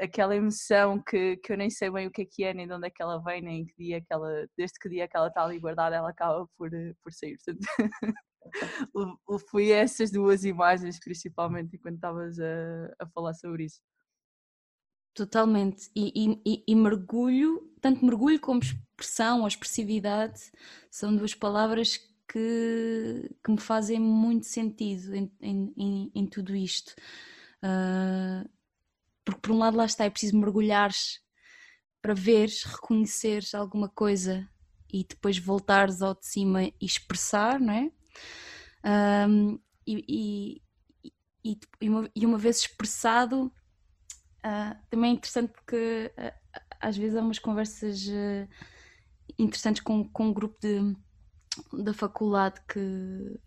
aquela 0.00 0.34
emoção 0.34 1.00
que, 1.00 1.36
que 1.38 1.52
eu 1.52 1.56
nem 1.56 1.70
sei 1.70 1.90
bem 1.90 2.08
o 2.08 2.10
que 2.10 2.22
é 2.22 2.26
que 2.26 2.44
é, 2.44 2.52
nem 2.54 2.66
de 2.66 2.74
onde 2.74 2.88
é 2.88 2.90
que 2.90 3.02
ela 3.02 3.22
vem, 3.22 3.40
nem 3.40 3.64
que 3.64 3.74
dia 3.78 4.00
que 4.00 4.12
ela, 4.12 4.46
desde 4.58 4.78
que 4.78 4.88
dia 4.88 5.06
que 5.08 5.16
ela 5.16 5.28
está 5.28 5.44
ali 5.44 5.58
guardada, 5.60 5.94
ela 5.96 6.10
acaba 6.10 6.46
por, 6.58 6.70
por 7.02 7.12
sair. 7.12 7.36
Fui 9.50 9.70
essas 9.70 10.10
duas 10.10 10.44
imagens, 10.44 10.98
principalmente, 10.98 11.76
enquanto 11.76 11.96
estavas 11.96 12.38
a, 12.38 12.94
a 12.98 13.06
falar 13.08 13.34
sobre 13.34 13.64
isso. 13.64 13.80
Totalmente. 15.14 15.90
E, 15.94 16.40
e, 16.44 16.64
e, 16.66 16.74
mergulho, 16.74 17.70
tanto 17.80 18.04
mergulho 18.04 18.40
como 18.40 18.60
expressão 18.60 19.42
ou 19.42 19.48
expressividade, 19.48 20.50
são 20.90 21.14
duas 21.14 21.34
palavras 21.34 21.98
que, 22.28 23.30
que 23.44 23.50
me 23.50 23.60
fazem 23.60 24.00
muito 24.00 24.46
sentido 24.46 25.14
em, 25.14 25.30
em, 25.40 26.10
em 26.14 26.26
tudo 26.26 26.56
isto. 26.56 26.94
Uh, 27.62 28.48
porque, 29.24 29.40
por 29.40 29.52
um 29.52 29.58
lado, 29.58 29.76
lá 29.76 29.84
está, 29.84 30.04
é 30.04 30.10
preciso 30.10 30.36
mergulhares 30.38 31.20
para 32.00 32.14
veres, 32.14 32.64
reconheceres 32.64 33.54
alguma 33.54 33.88
coisa 33.88 34.48
e 34.92 35.04
depois 35.04 35.38
voltares 35.38 36.02
ao 36.02 36.14
de 36.14 36.26
cima 36.26 36.64
e 36.64 36.74
expressar, 36.80 37.60
não 37.60 37.72
é? 37.72 37.90
Um, 38.84 39.58
e, 39.86 40.60
e, 41.44 41.58
e, 41.80 41.88
uma, 41.88 42.10
e, 42.14 42.26
uma, 42.26 42.38
vez 42.38 42.58
expressado, 42.58 43.46
uh, 44.44 44.76
também 44.90 45.10
é 45.10 45.14
interessante 45.14 45.52
porque 45.52 46.12
uh, 46.18 46.60
às 46.80 46.96
vezes 46.96 47.16
há 47.16 47.20
umas 47.20 47.38
conversas 47.38 48.06
uh, 48.06 48.48
interessantes 49.38 49.82
com, 49.82 50.08
com 50.08 50.26
um 50.28 50.32
grupo 50.32 50.58
de, 50.60 50.96
da 51.82 51.92
faculdade 51.92 52.60
que, 52.68 53.40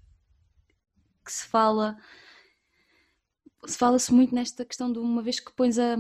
que 1.24 1.32
se 1.32 1.46
fala 1.48 1.98
se 3.68 3.78
fala-se 3.78 4.14
muito 4.14 4.34
nesta 4.34 4.64
questão 4.64 4.92
de 4.92 5.00
uma 5.00 5.22
vez 5.22 5.40
que 5.40 5.52
pões 5.52 5.80
a, 5.80 5.96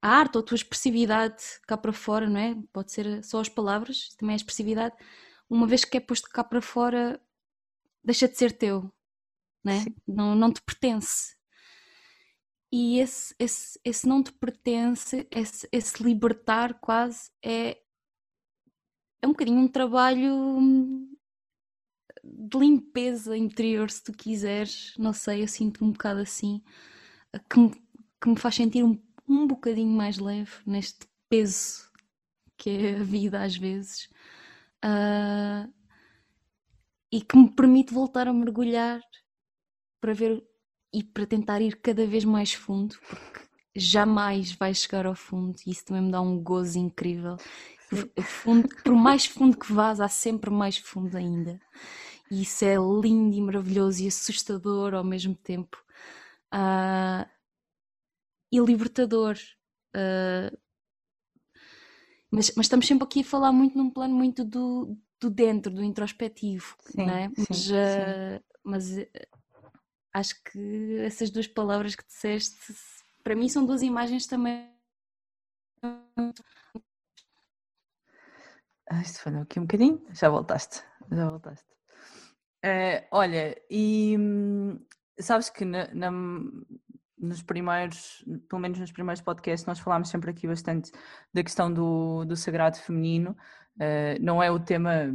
a 0.00 0.08
arte 0.08 0.36
ou 0.36 0.42
a 0.42 0.44
tua 0.44 0.54
expressividade 0.54 1.42
cá 1.66 1.76
para 1.76 1.92
fora, 1.92 2.28
não 2.28 2.38
é? 2.38 2.56
Pode 2.72 2.92
ser 2.92 3.22
só 3.24 3.40
as 3.40 3.48
palavras, 3.48 4.10
também 4.16 4.34
a 4.34 4.36
expressividade. 4.36 4.94
Uma 5.50 5.66
vez 5.66 5.84
que 5.84 5.96
é 5.96 6.00
posto 6.00 6.28
cá 6.30 6.44
para 6.44 6.62
fora, 6.62 7.20
deixa 8.02 8.28
de 8.28 8.36
ser 8.36 8.52
teu, 8.52 8.92
né? 9.64 9.84
não, 10.06 10.34
não 10.34 10.52
te 10.52 10.62
pertence. 10.62 11.36
E 12.70 12.98
esse, 12.98 13.34
esse, 13.38 13.80
esse 13.82 14.06
não 14.06 14.22
te 14.22 14.32
pertence, 14.32 15.26
esse, 15.30 15.68
esse 15.72 16.02
libertar 16.02 16.74
quase 16.80 17.30
é, 17.42 17.78
é 19.22 19.26
um 19.26 19.30
bocadinho 19.30 19.58
um 19.58 19.68
trabalho 19.68 20.34
hum, 20.34 21.16
de 22.22 22.58
limpeza 22.58 23.36
interior, 23.36 23.90
se 23.90 24.02
tu 24.02 24.12
quiseres, 24.12 24.94
não 24.98 25.12
sei, 25.14 25.42
eu 25.42 25.48
sinto 25.48 25.84
um 25.84 25.92
bocado 25.92 26.20
assim, 26.20 26.62
que 27.48 27.58
me, 27.58 27.70
que 28.20 28.28
me 28.28 28.36
faz 28.36 28.54
sentir 28.54 28.84
um, 28.84 29.00
um 29.26 29.46
bocadinho 29.46 29.90
mais 29.90 30.18
leve 30.18 30.52
neste 30.66 31.08
peso 31.28 31.88
que 32.58 32.70
é 32.70 32.96
a 32.96 33.02
vida 33.02 33.42
às 33.42 33.56
vezes. 33.56 34.10
Uh, 34.84 35.72
e 37.10 37.20
que 37.20 37.36
me 37.36 37.50
permite 37.50 37.92
voltar 37.92 38.28
a 38.28 38.32
mergulhar 38.32 39.00
para 40.00 40.12
ver 40.12 40.42
e 40.92 41.02
para 41.02 41.26
tentar 41.26 41.60
ir 41.60 41.76
cada 41.76 42.06
vez 42.06 42.24
mais 42.24 42.52
fundo, 42.52 42.96
porque 43.06 43.40
jamais 43.76 44.52
vai 44.52 44.74
chegar 44.74 45.06
ao 45.06 45.14
fundo 45.14 45.56
e 45.66 45.70
isso 45.70 45.84
também 45.84 46.02
me 46.02 46.10
dá 46.10 46.20
um 46.20 46.42
gozo 46.42 46.78
incrível. 46.78 47.36
Fundo, 48.22 48.68
por 48.82 48.94
mais 48.94 49.26
fundo 49.26 49.58
que 49.58 49.72
vás, 49.72 50.00
há 50.00 50.08
sempre 50.08 50.50
mais 50.50 50.76
fundo 50.78 51.16
ainda. 51.16 51.60
E 52.30 52.42
isso 52.42 52.64
é 52.64 52.74
lindo 52.76 53.34
e 53.34 53.40
maravilhoso 53.40 54.02
e 54.02 54.08
assustador 54.08 54.94
ao 54.94 55.04
mesmo 55.04 55.34
tempo. 55.34 55.82
Uh, 56.52 57.26
e 58.52 58.58
libertador. 58.60 59.36
Uh, 59.94 60.56
mas, 62.30 62.52
mas, 62.54 62.66
estamos 62.66 62.86
sempre 62.86 63.04
aqui 63.04 63.20
a 63.20 63.24
falar 63.24 63.52
muito 63.52 63.78
num 63.78 63.90
plano 63.90 64.14
muito 64.14 64.44
do, 64.44 64.94
do 65.20 65.30
dentro, 65.30 65.72
do 65.72 65.82
introspectivo, 65.82 66.76
sim, 66.80 67.06
não 67.06 67.14
é? 67.14 67.28
Sim, 67.28 67.46
mas, 67.48 67.58
sim. 67.58 67.72
Uh, 67.72 68.44
mas 68.64 68.98
uh, 68.98 69.06
acho 70.14 70.42
que 70.44 70.98
essas 71.00 71.30
duas 71.30 71.46
palavras 71.46 71.94
que 71.94 72.06
disseste, 72.06 72.74
para 73.22 73.34
mim 73.34 73.48
são 73.48 73.66
duas 73.66 73.82
imagens 73.82 74.26
também. 74.26 74.70
Ah, 78.90 79.02
isto 79.02 79.20
falhou 79.20 79.42
aqui 79.42 79.60
um 79.60 79.64
bocadinho, 79.64 80.02
já 80.12 80.28
voltaste, 80.28 80.82
já 81.10 81.28
voltaste. 81.28 81.68
Uh, 82.64 83.06
olha, 83.12 83.60
e 83.70 84.16
hum, 84.18 84.80
sabes 85.20 85.50
que 85.50 85.64
na, 85.64 85.92
na, 85.94 86.10
nos 87.18 87.42
primeiros, 87.42 88.24
pelo 88.48 88.60
menos 88.60 88.78
nos 88.78 88.92
primeiros 88.92 89.20
podcasts, 89.20 89.66
nós 89.66 89.78
falámos 89.78 90.08
sempre 90.08 90.30
aqui 90.30 90.46
bastante 90.46 90.90
da 91.32 91.42
questão 91.42 91.72
do, 91.72 92.24
do 92.24 92.36
sagrado 92.36 92.78
feminino. 92.78 93.36
Uh, 93.78 94.20
não 94.20 94.42
é 94.42 94.50
o 94.50 94.58
tema 94.58 95.08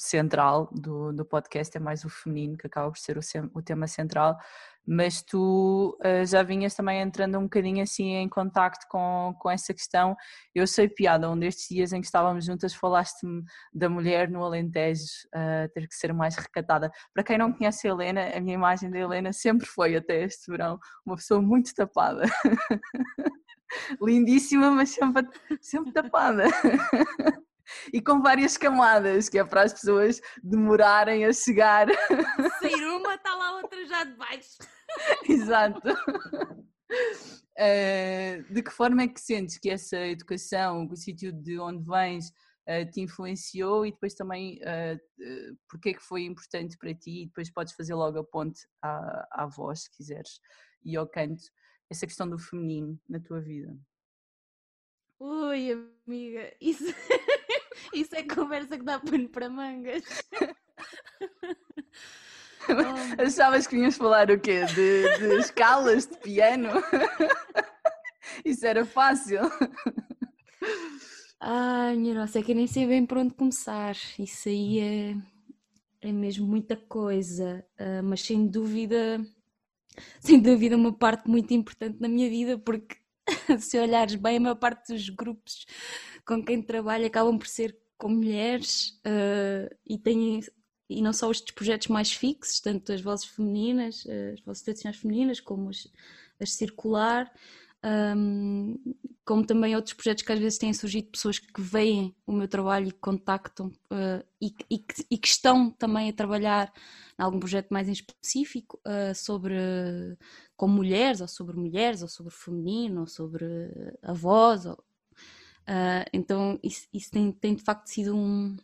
central 0.00 0.70
do, 0.72 1.12
do 1.12 1.24
podcast, 1.24 1.76
é 1.76 1.80
mais 1.80 2.04
o 2.04 2.08
feminino, 2.08 2.56
que 2.56 2.66
acaba 2.66 2.90
por 2.90 2.98
ser 2.98 3.18
o, 3.18 3.20
o 3.54 3.62
tema 3.62 3.86
central, 3.86 4.38
mas 4.86 5.22
tu 5.22 5.96
uh, 6.00 6.24
já 6.24 6.42
vinhas 6.42 6.74
também 6.74 7.00
entrando 7.00 7.38
um 7.38 7.42
bocadinho 7.42 7.82
assim 7.82 8.14
em 8.14 8.28
contacto 8.28 8.86
com, 8.88 9.34
com 9.38 9.50
essa 9.50 9.74
questão. 9.74 10.16
Eu 10.54 10.66
sei 10.66 10.88
piada, 10.88 11.30
um 11.30 11.38
destes 11.38 11.68
dias 11.68 11.92
em 11.92 12.00
que 12.00 12.06
estávamos 12.06 12.46
juntas 12.46 12.74
falaste-me 12.74 13.44
da 13.74 13.90
mulher 13.90 14.30
no 14.30 14.42
Alentejo 14.42 15.04
uh, 15.34 15.68
ter 15.74 15.86
que 15.86 15.94
ser 15.94 16.14
mais 16.14 16.34
recatada. 16.34 16.90
Para 17.12 17.22
quem 17.22 17.36
não 17.36 17.52
conhece 17.52 17.86
a 17.86 17.90
Helena, 17.90 18.36
a 18.36 18.40
minha 18.40 18.54
imagem 18.54 18.90
da 18.90 18.98
Helena 18.98 19.32
sempre 19.32 19.66
foi 19.66 19.94
até 19.96 20.24
este 20.24 20.50
verão 20.50 20.78
uma 21.04 21.16
pessoa 21.16 21.42
muito 21.42 21.74
tapada. 21.74 22.24
Lindíssima, 24.00 24.70
mas 24.70 24.90
sempre, 24.90 25.28
sempre 25.60 25.92
tapada. 25.92 26.44
e 27.92 28.00
com 28.00 28.20
várias 28.20 28.56
camadas, 28.56 29.28
que 29.28 29.38
é 29.38 29.44
para 29.44 29.62
as 29.62 29.72
pessoas 29.72 30.20
demorarem 30.42 31.24
a 31.24 31.32
chegar. 31.32 31.86
Sair 32.60 32.86
uma, 32.86 33.14
está 33.14 33.34
lá 33.34 33.56
outra 33.56 33.86
já 33.86 34.04
de 34.04 34.14
baixo. 34.16 34.58
Exato. 35.28 35.88
Uh, 37.60 38.42
de 38.52 38.62
que 38.62 38.70
forma 38.70 39.02
é 39.02 39.08
que 39.08 39.20
sentes 39.20 39.58
que 39.58 39.70
essa 39.70 39.98
educação, 39.98 40.88
o 40.90 40.96
sítio 40.96 41.32
de 41.32 41.58
onde 41.58 41.84
vens, 41.84 42.28
uh, 42.68 42.90
te 42.90 43.00
influenciou 43.00 43.86
e 43.86 43.92
depois 43.92 44.14
também 44.14 44.58
uh, 44.62 44.98
porque 45.68 45.90
é 45.90 45.94
que 45.94 46.02
foi 46.02 46.24
importante 46.24 46.76
para 46.78 46.94
ti 46.94 47.22
e 47.22 47.26
depois 47.26 47.52
podes 47.52 47.74
fazer 47.74 47.94
logo 47.94 48.18
a 48.18 48.24
ponte 48.24 48.60
à, 48.82 49.42
à 49.42 49.46
voz, 49.46 49.82
se 49.82 49.90
quiseres, 49.90 50.40
e 50.84 50.96
ao 50.96 51.06
canto, 51.06 51.42
essa 51.90 52.06
questão 52.06 52.28
do 52.28 52.38
feminino 52.38 52.98
na 53.08 53.18
tua 53.18 53.40
vida? 53.40 53.76
Ui, 55.18 55.90
amiga, 56.06 56.54
isso, 56.60 56.84
isso 57.92 58.14
é 58.16 58.22
conversa 58.22 58.78
que 58.78 58.84
dá 58.84 58.98
pano 58.98 59.28
para 59.28 59.50
mangas. 59.50 60.04
Oh. 62.68 63.22
Achavas 63.22 63.66
que 63.66 63.76
vinhas 63.76 63.96
falar 63.96 64.30
o 64.30 64.40
quê? 64.40 64.64
De, 64.66 65.18
de 65.18 65.38
escalas 65.40 66.06
de 66.06 66.16
piano? 66.18 66.68
Isso 68.44 68.64
era 68.64 68.86
fácil. 68.86 69.40
Ai, 71.40 71.96
minha 71.96 72.14
nossa, 72.14 72.38
é 72.38 72.42
que 72.42 72.52
eu 72.52 72.56
nem 72.56 72.66
sei 72.66 72.86
bem 72.86 73.04
por 73.04 73.18
onde 73.18 73.34
começar. 73.34 73.96
Isso 74.18 74.48
aí 74.48 74.78
é, 74.78 75.16
é 76.08 76.12
mesmo 76.12 76.46
muita 76.46 76.76
coisa, 76.76 77.64
uh, 77.78 78.02
mas 78.04 78.22
sem 78.22 78.46
dúvida, 78.46 79.20
sem 80.20 80.40
dúvida, 80.40 80.76
uma 80.76 80.92
parte 80.92 81.28
muito 81.28 81.52
importante 81.52 81.98
na 82.00 82.08
minha 82.08 82.28
vida, 82.28 82.58
porque 82.58 82.96
se 83.58 83.78
olhares 83.78 84.14
bem, 84.14 84.36
a 84.36 84.40
maior 84.40 84.56
parte 84.56 84.92
dos 84.92 85.08
grupos 85.08 85.66
com 86.26 86.44
quem 86.44 86.62
trabalho 86.62 87.06
acabam 87.06 87.38
por 87.38 87.46
ser 87.46 87.76
com 87.96 88.08
mulheres 88.08 89.00
uh, 89.06 89.74
e 89.86 89.98
têm 89.98 90.40
e 90.88 91.00
não 91.00 91.12
só 91.12 91.30
os 91.30 91.40
projetos 91.40 91.86
mais 91.86 92.12
fixos, 92.12 92.58
tanto 92.58 92.92
as 92.92 93.00
vozes 93.00 93.26
femininas, 93.26 94.04
as 94.32 94.40
vozes 94.40 94.62
tradicionais 94.64 94.98
femininas, 94.98 95.38
como 95.38 95.70
as, 95.70 95.86
as 96.40 96.52
circular, 96.54 97.32
um, 97.84 98.76
como 99.24 99.46
também 99.46 99.74
outros 99.74 99.94
projetos 99.94 100.22
que 100.22 100.32
às 100.32 100.38
vezes 100.38 100.58
têm 100.58 100.72
surgido 100.72 101.10
pessoas 101.10 101.38
que 101.38 101.60
veem 101.60 102.14
o 102.26 102.32
meu 102.32 102.48
trabalho 102.48 102.88
e 102.88 102.92
contactam 102.92 103.68
uh, 103.68 104.24
e, 104.40 104.54
e, 104.70 104.84
e, 105.10 105.18
que, 105.18 105.28
estão 105.28 105.70
também 105.70 106.10
a 106.10 106.12
trabalhar 106.12 106.72
em 107.18 107.22
algum 107.22 107.38
projeto 107.38 107.70
mais 107.70 107.88
em 107.88 107.92
específico 107.92 108.80
uh, 108.86 109.14
sobre 109.14 109.54
com 110.56 110.68
mulheres 110.68 111.20
ou 111.20 111.28
sobre 111.28 111.56
mulheres 111.56 112.02
ou 112.02 112.08
sobre 112.08 112.32
feminino 112.34 113.02
ou 113.02 113.06
sobre 113.06 113.46
a 114.02 114.12
voz 114.12 114.66
ou, 114.66 114.74
uh, 114.74 116.04
então 116.12 116.58
isso, 116.62 116.86
isso 116.92 117.10
tem, 117.10 117.32
tem, 117.32 117.54
de 117.54 117.62
facto 117.62 117.86
sido 117.86 118.14
um, 118.14 118.56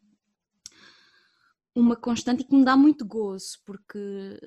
uma 1.74 1.96
constante 1.96 2.42
e 2.42 2.44
que 2.44 2.54
me 2.54 2.64
dá 2.64 2.76
muito 2.76 3.06
gozo 3.06 3.58
porque 3.64 3.98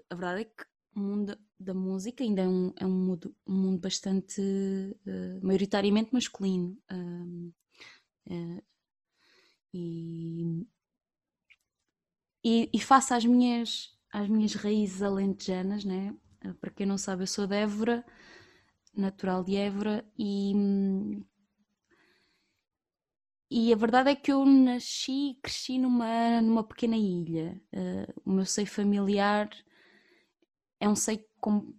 a 0.09 0.15
verdade 0.15 0.41
é 0.41 0.45
que 0.45 0.68
o 0.95 0.99
mundo 0.99 1.37
da 1.59 1.73
música 1.73 2.23
ainda 2.23 2.41
é 2.41 2.47
um, 2.47 2.73
é 2.77 2.85
um, 2.85 2.89
mundo, 2.89 3.35
um 3.45 3.53
mundo 3.53 3.79
bastante 3.79 4.41
uh, 4.41 5.45
maioritariamente 5.45 6.13
masculino 6.13 6.77
uh, 6.91 7.53
uh, 8.29 8.63
e, 9.73 10.65
e, 12.43 12.69
e 12.73 12.79
face 12.79 13.13
às 13.13 13.25
minhas 13.25 13.97
às 14.11 14.27
minhas 14.27 14.55
raízes 14.55 15.01
alentejanas 15.03 15.83
né 15.83 16.15
para 16.59 16.71
quem 16.71 16.85
não 16.85 16.97
sabe 16.97 17.23
eu 17.23 17.27
sou 17.27 17.45
de 17.45 17.55
Évora 17.55 18.05
natural 18.95 19.43
de 19.43 19.55
Évora 19.55 20.03
e 20.17 20.53
e 23.51 23.73
a 23.73 23.75
verdade 23.75 24.11
é 24.11 24.15
que 24.15 24.31
eu 24.31 24.45
nasci 24.45 25.31
e 25.31 25.39
cresci 25.41 25.79
numa, 25.79 26.39
numa 26.39 26.63
pequena 26.63 26.95
ilha. 26.95 27.59
o 28.23 28.31
meu 28.31 28.45
seio 28.45 28.67
familiar 28.67 29.49
é 30.79 30.87
um 30.87 30.95
seio 30.95 31.23
com, 31.39 31.73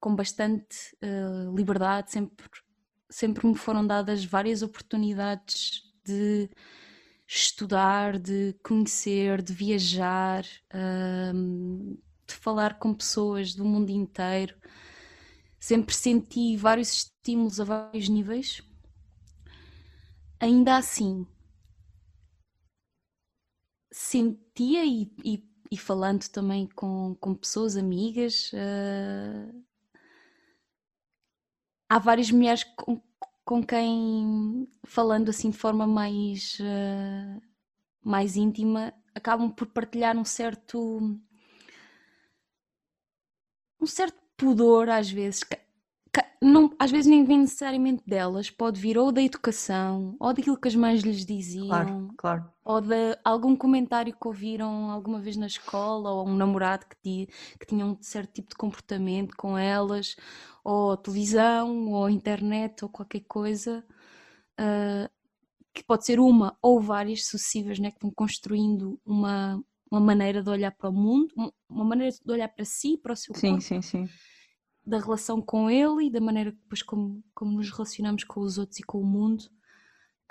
com 0.00 0.14
bastante 0.14 0.96
uh, 1.02 1.54
liberdade, 1.56 2.12
sempre, 2.12 2.46
sempre 3.08 3.46
me 3.46 3.54
foram 3.54 3.86
dadas 3.86 4.24
várias 4.24 4.62
oportunidades 4.62 5.82
de 6.04 6.50
estudar, 7.26 8.18
de 8.18 8.54
conhecer, 8.62 9.42
de 9.42 9.52
viajar, 9.52 10.44
uh, 10.72 11.98
de 12.26 12.34
falar 12.34 12.78
com 12.78 12.94
pessoas 12.94 13.54
do 13.54 13.64
mundo 13.64 13.90
inteiro. 13.90 14.56
Sempre 15.58 15.94
senti 15.94 16.56
vários 16.56 16.92
estímulos 16.92 17.60
a 17.60 17.64
vários 17.64 18.08
níveis. 18.08 18.62
Ainda 20.38 20.76
assim, 20.76 21.26
sentia 23.90 24.84
e, 24.84 25.10
e 25.24 25.38
e 25.70 25.76
falando 25.76 26.28
também 26.28 26.68
com, 26.68 27.14
com 27.16 27.34
pessoas 27.34 27.76
amigas, 27.76 28.52
uh, 28.52 29.64
há 31.88 31.98
várias 31.98 32.30
mulheres 32.30 32.64
com, 32.64 33.00
com 33.44 33.64
quem, 33.64 34.68
falando 34.84 35.28
assim 35.30 35.50
de 35.50 35.56
forma 35.56 35.86
mais, 35.86 36.58
uh, 36.60 37.42
mais 38.04 38.36
íntima, 38.36 38.92
acabam 39.14 39.50
por 39.50 39.66
partilhar 39.68 40.16
um 40.16 40.24
certo. 40.24 40.78
um 43.80 43.86
certo 43.86 44.20
pudor 44.36 44.88
às 44.88 45.10
vezes, 45.10 45.42
não, 46.40 46.70
às 46.78 46.90
vezes 46.90 47.06
nem 47.06 47.24
vem 47.24 47.40
necessariamente 47.40 48.02
delas, 48.06 48.50
pode 48.50 48.80
vir 48.80 48.98
ou 48.98 49.10
da 49.10 49.22
educação, 49.22 50.16
ou 50.20 50.32
daquilo 50.32 50.58
que 50.58 50.68
as 50.68 50.74
mães 50.74 51.02
lhes 51.02 51.24
diziam, 51.24 51.68
claro, 51.68 52.14
claro. 52.16 52.52
ou 52.64 52.80
de 52.80 53.18
algum 53.24 53.56
comentário 53.56 54.14
que 54.14 54.28
ouviram 54.28 54.90
alguma 54.90 55.20
vez 55.20 55.36
na 55.36 55.46
escola, 55.46 56.10
ou 56.10 56.28
um 56.28 56.36
namorado 56.36 56.86
que, 57.02 57.26
que 57.58 57.66
tinha 57.66 57.84
um 57.84 57.96
certo 58.00 58.34
tipo 58.34 58.50
de 58.50 58.56
comportamento 58.56 59.34
com 59.36 59.56
elas, 59.56 60.16
ou 60.62 60.96
televisão, 60.96 61.90
ou 61.92 62.08
internet, 62.08 62.84
ou 62.84 62.90
qualquer 62.90 63.20
coisa, 63.20 63.84
uh, 64.60 65.10
que 65.74 65.82
pode 65.84 66.06
ser 66.06 66.20
uma 66.20 66.56
ou 66.62 66.80
várias 66.80 67.26
sucessivas, 67.26 67.78
né, 67.78 67.90
que 67.90 68.00
vão 68.00 68.10
construindo 68.10 69.00
uma, 69.04 69.62
uma 69.90 70.00
maneira 70.00 70.42
de 70.42 70.50
olhar 70.50 70.70
para 70.70 70.90
o 70.90 70.92
mundo, 70.92 71.34
uma 71.68 71.84
maneira 71.84 72.12
de 72.12 72.32
olhar 72.32 72.48
para 72.48 72.64
si, 72.64 72.96
para 72.98 73.12
o 73.12 73.16
seu 73.16 73.34
sim, 73.34 73.50
corpo. 73.50 73.62
Sim, 73.62 73.82
sim, 73.82 74.06
sim 74.06 74.12
da 74.86 74.98
relação 75.00 75.42
com 75.42 75.68
ele 75.68 76.06
e 76.06 76.10
da 76.10 76.20
maneira 76.20 76.52
depois 76.52 76.82
como, 76.82 77.22
como 77.34 77.56
nos 77.56 77.70
relacionamos 77.70 78.22
com 78.24 78.40
os 78.40 78.56
outros 78.56 78.78
e 78.78 78.82
com 78.84 79.00
o 79.00 79.04
mundo. 79.04 79.42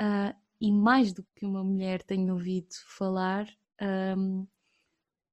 Uh, 0.01 0.35
e 0.59 0.71
mais 0.71 1.13
do 1.13 1.23
que 1.35 1.45
uma 1.45 1.63
mulher 1.63 2.01
tenho 2.03 2.33
ouvido 2.33 2.73
falar. 2.97 3.47
Um, 4.17 4.47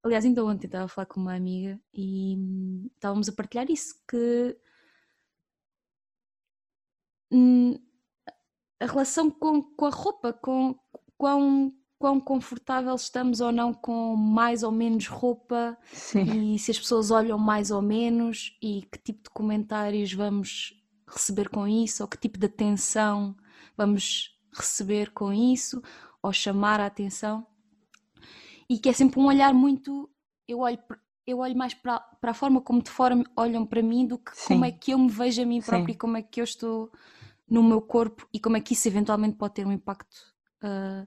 aliás, 0.02 0.24
ainda 0.24 0.44
ontem 0.44 0.66
estava 0.66 0.84
a 0.84 0.88
falar 0.88 1.06
com 1.06 1.20
uma 1.20 1.34
amiga 1.34 1.80
e 1.94 2.36
um, 2.36 2.90
estávamos 2.94 3.28
a 3.28 3.32
partilhar 3.32 3.70
isso, 3.70 3.94
que 4.08 4.58
um, 7.30 7.74
a 8.80 8.86
relação 8.86 9.30
com, 9.30 9.62
com 9.62 9.86
a 9.86 9.90
roupa, 9.90 10.32
com 10.32 10.78
quão 11.16 11.72
quão 12.02 12.18
confortável 12.18 12.96
estamos 12.96 13.40
ou 13.40 13.52
não 13.52 13.72
com 13.72 14.16
mais 14.16 14.64
ou 14.64 14.72
menos 14.72 15.06
roupa 15.06 15.78
Sim. 15.92 16.54
e 16.54 16.58
se 16.58 16.72
as 16.72 16.78
pessoas 16.80 17.12
olham 17.12 17.38
mais 17.38 17.70
ou 17.70 17.80
menos 17.80 18.58
e 18.60 18.82
que 18.90 18.98
tipo 18.98 19.22
de 19.22 19.30
comentários 19.30 20.12
vamos 20.12 20.74
receber 21.06 21.48
com 21.48 21.68
isso 21.68 22.02
ou 22.02 22.08
que 22.08 22.18
tipo 22.18 22.40
de 22.40 22.46
atenção 22.46 23.36
vamos 23.76 24.36
receber 24.52 25.12
com 25.12 25.32
isso 25.32 25.80
ou 26.20 26.32
chamar 26.32 26.80
a 26.80 26.86
atenção 26.86 27.46
e 28.68 28.80
que 28.80 28.88
é 28.88 28.92
sempre 28.92 29.20
um 29.20 29.26
olhar 29.26 29.54
muito 29.54 30.10
eu 30.48 30.58
olho 30.58 30.80
eu 31.24 31.38
olho 31.38 31.56
mais 31.56 31.72
para, 31.72 32.00
para 32.00 32.32
a 32.32 32.34
forma 32.34 32.60
como 32.60 32.82
de 32.82 32.90
fora 32.90 33.16
olham 33.36 33.64
para 33.64 33.80
mim 33.80 34.08
do 34.08 34.18
que 34.18 34.36
Sim. 34.36 34.54
como 34.54 34.64
é 34.64 34.72
que 34.72 34.90
eu 34.90 34.98
me 34.98 35.08
vejo 35.08 35.40
a 35.40 35.46
mim 35.46 35.60
própria 35.60 35.92
Sim. 35.92 35.92
e 35.92 35.98
como 35.98 36.16
é 36.16 36.22
que 36.22 36.40
eu 36.40 36.44
estou 36.44 36.90
no 37.48 37.62
meu 37.62 37.80
corpo 37.80 38.26
e 38.34 38.40
como 38.40 38.56
é 38.56 38.60
que 38.60 38.72
isso 38.72 38.88
eventualmente 38.88 39.36
pode 39.36 39.54
ter 39.54 39.64
um 39.64 39.70
impacto 39.70 40.16
uh, 40.64 41.06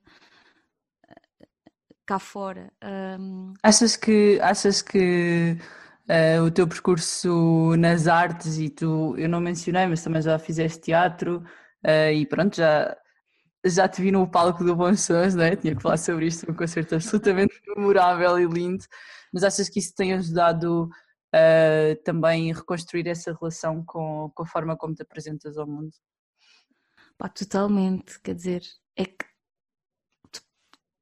cá 2.05 2.19
fora. 2.19 2.71
Um... 2.83 3.53
Achas 3.63 3.95
que, 3.95 4.39
achas 4.41 4.81
que 4.81 5.57
uh, 6.09 6.43
o 6.43 6.51
teu 6.51 6.67
percurso 6.67 7.75
nas 7.77 8.07
artes 8.07 8.57
e 8.57 8.69
tu, 8.69 9.15
eu 9.17 9.27
não 9.27 9.41
mencionei, 9.41 9.87
mas 9.87 10.03
também 10.03 10.21
já 10.21 10.37
fizeste 10.37 10.81
teatro 10.81 11.43
uh, 11.85 12.11
e 12.13 12.25
pronto, 12.25 12.55
já, 12.55 12.95
já 13.65 13.87
te 13.87 14.01
vi 14.01 14.11
no 14.11 14.29
palco 14.29 14.63
do 14.63 14.75
Bons 14.75 15.01
Sons, 15.01 15.35
né? 15.35 15.55
tinha 15.55 15.75
que 15.75 15.81
falar 15.81 15.97
sobre 15.97 16.27
isto, 16.27 16.49
um 16.49 16.55
concerto 16.55 16.95
absolutamente 16.95 17.59
memorável 17.75 18.39
e 18.39 18.45
lindo, 18.45 18.85
mas 19.33 19.43
achas 19.43 19.67
que 19.69 19.79
isso 19.79 19.93
tem 19.95 20.13
ajudado 20.13 20.89
uh, 21.33 22.03
também 22.03 22.51
a 22.51 22.55
reconstruir 22.55 23.07
essa 23.07 23.33
relação 23.33 23.83
com, 23.83 24.31
com 24.33 24.43
a 24.43 24.47
forma 24.47 24.77
como 24.77 24.93
te 24.93 25.01
apresentas 25.01 25.57
ao 25.57 25.67
mundo? 25.67 25.91
Pá, 27.17 27.29
totalmente, 27.29 28.19
quer 28.21 28.35
dizer, 28.35 28.61
é 28.97 29.05
que 29.05 29.25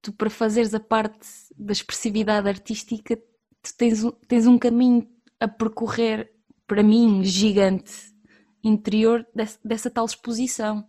tu 0.04 0.12
para 0.12 0.30
fazeres 0.30 0.74
a 0.74 0.80
parte 0.82 1.28
da 1.58 1.72
expressividade 1.72 2.48
artística, 2.48 3.16
tu 3.16 3.74
tens, 3.78 4.04
tens 4.28 4.46
um 4.46 4.60
caminho 4.60 5.08
a 5.39 5.48
percorrer, 5.48 6.30
para 6.68 6.84
mim, 6.84 7.24
gigante, 7.24 8.13
interior 8.62 9.26
desse, 9.34 9.58
dessa 9.63 9.89
tal 9.89 10.06
exposição. 10.06 10.86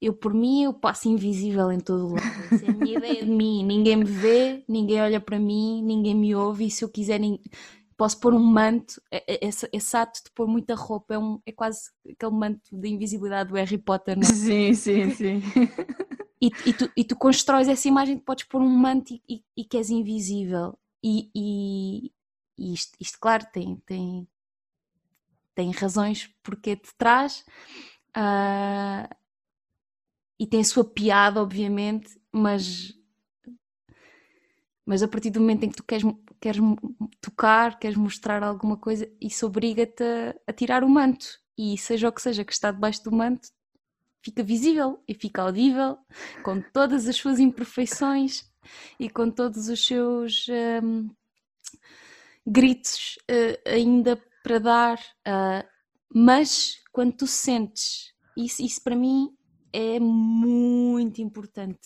Eu, 0.00 0.12
por 0.12 0.32
mim, 0.32 0.64
eu 0.64 0.74
passo 0.74 1.08
invisível 1.08 1.72
em 1.72 1.80
todo 1.80 2.08
o 2.08 2.14
lado. 2.14 2.26
Essa 2.52 2.66
é 2.66 2.70
a 2.70 2.72
minha 2.72 2.98
ideia 2.98 3.24
de 3.24 3.30
mim. 3.30 3.64
Ninguém 3.64 3.96
me 3.96 4.04
vê, 4.04 4.64
ninguém 4.68 5.00
olha 5.00 5.20
para 5.20 5.38
mim, 5.38 5.82
ninguém 5.82 6.14
me 6.14 6.34
ouve. 6.34 6.66
E 6.66 6.70
se 6.70 6.84
eu 6.84 6.88
quiser, 6.88 7.18
posso 7.98 8.18
pôr 8.20 8.32
um 8.32 8.38
manto. 8.38 9.02
Esse, 9.26 9.68
esse 9.72 9.96
ato 9.96 10.22
de 10.24 10.30
pôr 10.30 10.46
muita 10.46 10.74
roupa 10.74 11.14
é, 11.14 11.18
um, 11.18 11.42
é 11.44 11.50
quase 11.50 11.90
aquele 12.08 12.32
manto 12.32 12.60
de 12.72 12.88
invisibilidade 12.88 13.50
do 13.50 13.56
Harry 13.56 13.76
Potter, 13.76 14.16
não 14.16 14.22
é? 14.22 14.26
Sim, 14.32 14.72
sim, 14.72 15.10
sim. 15.10 15.42
e, 16.40 16.46
e, 16.64 16.72
tu, 16.72 16.90
e 16.96 17.04
tu 17.04 17.16
constróis 17.16 17.68
essa 17.68 17.88
imagem 17.88 18.16
que 18.16 18.24
podes 18.24 18.44
pôr 18.44 18.62
um 18.62 18.68
manto 18.68 19.12
e, 19.12 19.22
e, 19.28 19.44
e 19.56 19.64
que 19.64 19.76
és 19.76 19.90
invisível. 19.90 20.78
E, 21.02 21.28
e, 21.34 22.12
e 22.56 22.72
isto, 22.72 22.96
isto, 23.00 23.18
claro, 23.20 23.44
tem, 23.52 23.76
tem, 23.84 24.28
tem 25.54 25.70
razões 25.72 26.30
porque 26.42 26.76
te 26.76 26.94
traz 26.96 27.44
uh, 28.16 29.12
e 30.38 30.46
tem 30.46 30.60
a 30.60 30.64
sua 30.64 30.84
piada, 30.84 31.42
obviamente, 31.42 32.16
mas, 32.30 32.94
mas 34.86 35.02
a 35.02 35.08
partir 35.08 35.30
do 35.30 35.40
momento 35.40 35.64
em 35.64 35.70
que 35.70 35.76
tu 35.76 35.84
queres, 35.84 36.04
queres 36.40 36.60
tocar, 37.20 37.78
queres 37.78 37.96
mostrar 37.96 38.42
alguma 38.42 38.76
coisa, 38.76 39.10
isso 39.20 39.46
obriga-te 39.46 40.04
a, 40.46 40.52
tirar 40.52 40.84
o 40.84 40.88
manto. 40.88 41.26
E 41.56 41.76
seja 41.76 42.08
o 42.08 42.12
que 42.12 42.22
seja 42.22 42.44
que 42.44 42.52
está 42.52 42.70
debaixo 42.70 43.02
do 43.02 43.12
manto, 43.12 43.48
fica 44.22 44.42
visível 44.42 45.02
e 45.08 45.14
fica 45.14 45.42
audível, 45.42 45.98
com 46.44 46.60
todas 46.60 47.08
as 47.08 47.16
suas 47.16 47.40
imperfeições 47.40 48.48
e 48.98 49.10
com 49.10 49.30
todos 49.30 49.68
os 49.68 49.84
seus 49.84 50.46
um, 50.82 51.10
gritos 52.46 53.18
uh, 53.30 53.70
ainda 53.70 54.22
para 54.42 54.58
dar. 54.58 54.98
Uh, 55.26 55.66
mas 56.14 56.76
quando 56.92 57.12
tu 57.16 57.26
sentes, 57.26 58.12
isso, 58.36 58.62
isso 58.62 58.82
para 58.82 58.96
mim 58.96 59.30
é 59.72 59.98
muito 60.00 61.20
importante. 61.20 61.78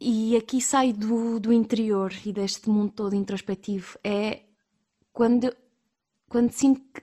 E 0.00 0.36
aqui 0.36 0.60
sai 0.60 0.92
do, 0.92 1.38
do 1.40 1.52
interior 1.52 2.12
e 2.24 2.32
deste 2.32 2.68
mundo 2.68 2.92
todo 2.92 3.14
introspectivo. 3.14 3.98
É 4.02 4.44
quando, 5.12 5.54
quando 6.28 6.50
sinto 6.50 6.80
que 6.92 7.02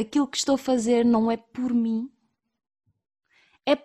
aquilo 0.00 0.28
que 0.28 0.38
estou 0.38 0.54
a 0.54 0.58
fazer 0.58 1.04
não 1.04 1.30
é 1.30 1.36
por 1.36 1.74
mim, 1.74 2.10
é, 3.66 3.76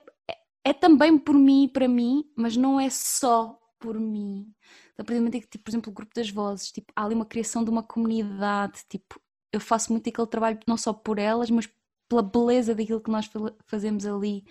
é, 0.64 0.74
também 0.74 1.18
por 1.18 1.36
mim 1.36 1.66
e 1.66 1.68
para 1.68 1.88
mim, 1.88 2.24
mas 2.36 2.56
não 2.56 2.80
é 2.80 2.90
só 2.90 3.60
por 3.80 4.00
mim. 4.00 4.54
A 4.94 5.04
partir 5.04 5.16
do 5.16 5.20
momento 5.22 5.36
em 5.36 5.42
que, 5.42 5.48
tipo, 5.48 5.64
por 5.64 5.72
exemplo, 5.72 5.92
o 5.92 5.94
grupo 5.94 6.14
das 6.16 6.30
vozes, 6.30 6.72
tipo, 6.72 6.94
há 6.96 7.04
ali 7.04 7.16
uma 7.16 7.26
criação 7.26 7.64
de 7.64 7.70
uma 7.72 7.84
comunidade, 7.84 8.84
tipo, 8.88 9.20
eu 9.52 9.60
faço 9.60 9.92
muito 9.92 10.08
aquele 10.08 10.28
trabalho 10.28 10.60
não 10.68 10.78
só 10.78 10.94
por 10.94 11.18
elas, 11.18 11.50
mas 11.50 11.68
pela 12.08 12.22
beleza 12.22 12.76
daquilo 12.76 13.02
que 13.02 13.12
nós 13.12 13.30
fazemos 13.66 14.06
ali. 14.06 14.46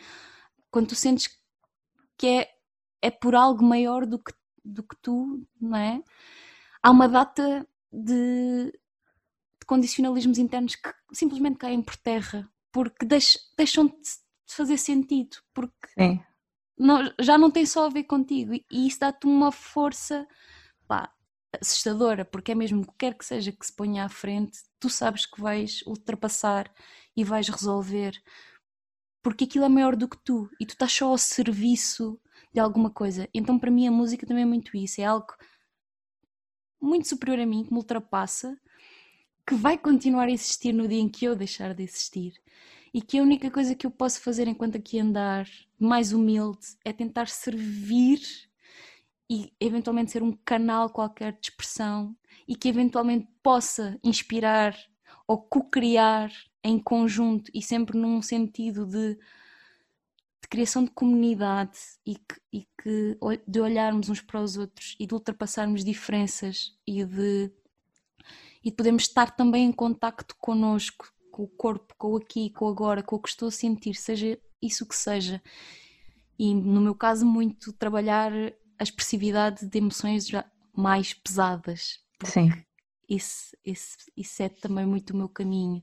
Quando 0.71 0.89
tu 0.89 0.95
sentes 0.97 1.29
que 2.19 2.27
é, 2.27 2.49
é 3.03 3.11
por 3.11 3.35
algo 3.35 3.65
maior 3.65 4.07
do 4.07 4.19
que, 4.19 4.33
do 4.65 4.83
que 4.83 4.97
tu, 5.03 5.45
não 5.61 5.77
é? 5.77 6.03
Há 6.83 6.91
uma 6.91 7.09
data 7.09 7.67
de, 7.93 8.73
de 8.73 9.67
condicionalismos 9.67 10.39
internos 10.39 10.77
que 10.77 10.91
simplesmente 11.13 11.59
caem 11.59 11.83
por 11.83 11.97
terra 11.97 12.49
porque 12.71 13.05
deix, 13.05 13.39
deixam 13.57 13.87
de 13.87 13.95
fazer 14.47 14.79
sentido, 14.79 15.37
porque 15.53 15.89
Sim. 15.99 16.21
Não, 16.79 17.13
já 17.21 17.37
não 17.37 17.51
tem 17.51 17.67
só 17.67 17.87
a 17.87 17.91
ver 17.91 18.05
contigo 18.05 18.55
e, 18.55 18.65
e 18.71 18.87
isso 18.87 18.99
dá-te 18.99 19.27
uma 19.27 19.53
força 19.53 20.27
pá, 20.89 21.13
assustadora, 21.61 22.25
porque 22.25 22.53
é 22.53 22.55
mesmo 22.55 22.85
que 22.85 22.95
quer 22.99 23.15
que 23.15 23.25
seja 23.25 23.53
que 23.53 23.65
se 23.65 23.73
ponha 23.73 24.05
à 24.05 24.09
frente, 24.09 24.59
tu 24.81 24.89
sabes 24.89 25.27
que 25.27 25.41
vais 25.41 25.83
ultrapassar 25.87 26.73
e 27.17 27.23
vais 27.23 27.49
resolver, 27.49 28.21
porque 29.23 29.45
aquilo 29.45 29.65
é 29.65 29.69
maior 29.69 29.95
do 29.95 30.09
que 30.09 30.19
tu 30.25 30.51
e 30.59 30.67
tu 30.67 30.71
estás 30.73 30.93
só 30.93 31.09
ao 31.09 31.19
serviço 31.19 32.19
de 32.53 32.61
alguma 32.61 32.91
coisa. 32.91 33.29
Então, 33.33 33.59
para 33.59 33.71
mim, 33.71 33.87
a 33.87 33.91
música 33.91 34.27
também 34.27 34.43
é 34.43 34.47
muito 34.47 34.77
isso, 34.77 35.01
é 35.01 35.05
algo 35.05 35.33
muito 36.81 37.09
superior 37.09 37.39
a 37.41 37.47
mim, 37.47 37.65
que 37.65 37.73
me 37.73 37.79
ultrapassa, 37.79 38.59
que 39.47 39.55
vai 39.55 39.79
continuar 39.79 40.25
a 40.25 40.31
existir 40.31 40.73
no 40.73 40.87
dia 40.87 41.01
em 41.01 41.09
que 41.09 41.25
eu 41.25 41.37
deixar 41.37 41.75
de 41.75 41.83
existir. 41.83 42.35
E 42.93 43.01
que 43.01 43.19
a 43.19 43.23
única 43.23 43.51
coisa 43.51 43.75
que 43.75 43.87
eu 43.87 43.91
posso 43.91 44.21
fazer 44.21 44.47
enquanto 44.47 44.77
aqui 44.77 44.99
andar, 44.99 45.49
mais 45.79 46.13
humilde, 46.13 46.67
é 46.85 46.93
tentar 46.93 47.29
servir 47.29 48.21
e 49.31 49.51
eventualmente 49.59 50.11
ser 50.11 50.23
um 50.23 50.33
canal 50.45 50.91
qualquer 50.91 51.33
de 51.33 51.49
expressão 51.49 52.15
e 52.47 52.55
que 52.55 52.69
eventualmente 52.69 53.27
possa 53.43 53.99
inspirar 54.05 54.77
ou 55.27 55.39
co-criar 55.39 56.31
em 56.63 56.79
conjunto 56.79 57.51
e 57.55 57.63
sempre 57.63 57.97
num 57.97 58.21
sentido 58.21 58.85
de, 58.85 59.19
de 60.43 60.49
criação 60.49 60.85
de 60.85 60.91
comunidade 60.91 61.79
e, 62.05 62.17
que, 62.17 62.41
e 62.53 62.67
que, 62.83 63.19
de 63.47 63.61
olharmos 63.61 64.09
uns 64.09 64.21
para 64.21 64.41
os 64.41 64.57
outros 64.57 64.97
e 64.99 65.07
de 65.07 65.15
ultrapassarmos 65.15 65.85
diferenças 65.85 66.77
e 66.87 67.05
de, 67.05 67.51
e 68.63 68.71
de 68.71 68.77
podermos 68.77 69.05
estar 69.05 69.31
também 69.31 69.67
em 69.67 69.73
contacto 69.73 70.35
connosco, 70.37 71.11
com 71.31 71.45
o 71.45 71.49
corpo, 71.49 71.95
com 71.97 72.09
o 72.09 72.17
aqui, 72.17 72.51
com 72.51 72.67
o 72.67 72.69
agora, 72.69 73.03
com 73.03 73.17
o 73.17 73.19
que 73.21 73.29
estou 73.29 73.49
a 73.49 73.53
sentir, 73.53 73.95
seja 73.95 74.39
isso 74.61 74.87
que 74.87 74.97
seja. 74.97 75.41
E 76.39 76.55
no 76.55 76.81
meu 76.81 76.95
caso, 76.95 77.25
muito 77.25 77.73
trabalhar 77.73 78.33
a 78.79 78.83
expressividade 78.83 79.67
de 79.67 79.79
emoções 79.79 80.27
já 80.27 80.45
mais 80.77 81.15
pesadas. 81.15 82.01
Sim. 82.25 82.51
Isso, 83.09 83.57
isso, 83.65 83.97
isso 84.17 84.43
é 84.43 84.49
também 84.49 84.87
muito 84.87 85.11
o 85.11 85.17
meu 85.17 85.29
caminho. 85.29 85.83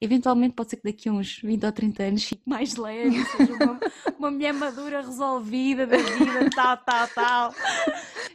Eventualmente 0.00 0.54
pode 0.54 0.70
ser 0.70 0.76
que 0.76 0.84
daqui 0.84 1.08
a 1.08 1.12
uns 1.12 1.40
20 1.42 1.64
ou 1.64 1.72
30 1.72 2.02
anos 2.02 2.24
fique 2.24 2.42
mais 2.44 2.76
leve, 2.76 3.24
seja 3.24 3.52
uma, 3.54 3.80
uma 4.18 4.30
mulher 4.30 4.52
madura, 4.52 5.00
resolvida 5.00 5.86
da 5.86 5.96
vida, 5.96 6.50
tal, 6.54 6.76
tal, 6.76 7.08
tal. 7.08 7.54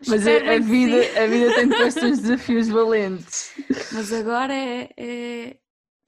Mas 0.08 0.26
a, 0.26 0.32
a 0.32 0.60
vida, 0.60 1.22
a 1.22 1.28
vida 1.28 1.54
tem 1.54 1.68
depois 1.68 1.96
uns 1.98 2.20
desafios 2.20 2.68
valentes. 2.68 3.54
Mas 3.92 4.12
agora 4.12 4.54
é, 4.54 4.90
é, 4.98 5.58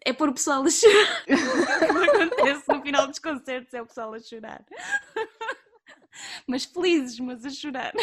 é 0.03 0.13
pôr 0.13 0.29
o 0.29 0.33
pessoal 0.33 0.63
a 0.63 0.69
chorar. 0.71 1.23
o 1.27 1.99
que 1.99 2.09
acontece 2.09 2.63
no 2.67 2.81
final 2.81 3.07
dos 3.07 3.19
concertos 3.19 3.73
é 3.75 3.81
o 3.81 3.85
pessoal 3.85 4.13
a 4.13 4.19
chorar 4.19 4.65
mas 6.47 6.65
felizes, 6.65 7.19
mas 7.19 7.45
a 7.45 7.49
chorar. 7.49 7.93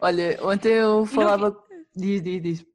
Olha, 0.00 0.38
ontem 0.42 0.72
eu 0.72 1.06
falava. 1.06 1.50
Não... 1.50 1.66
Diz, 1.94 2.22
diz, 2.22 2.42
diz. 2.42 2.66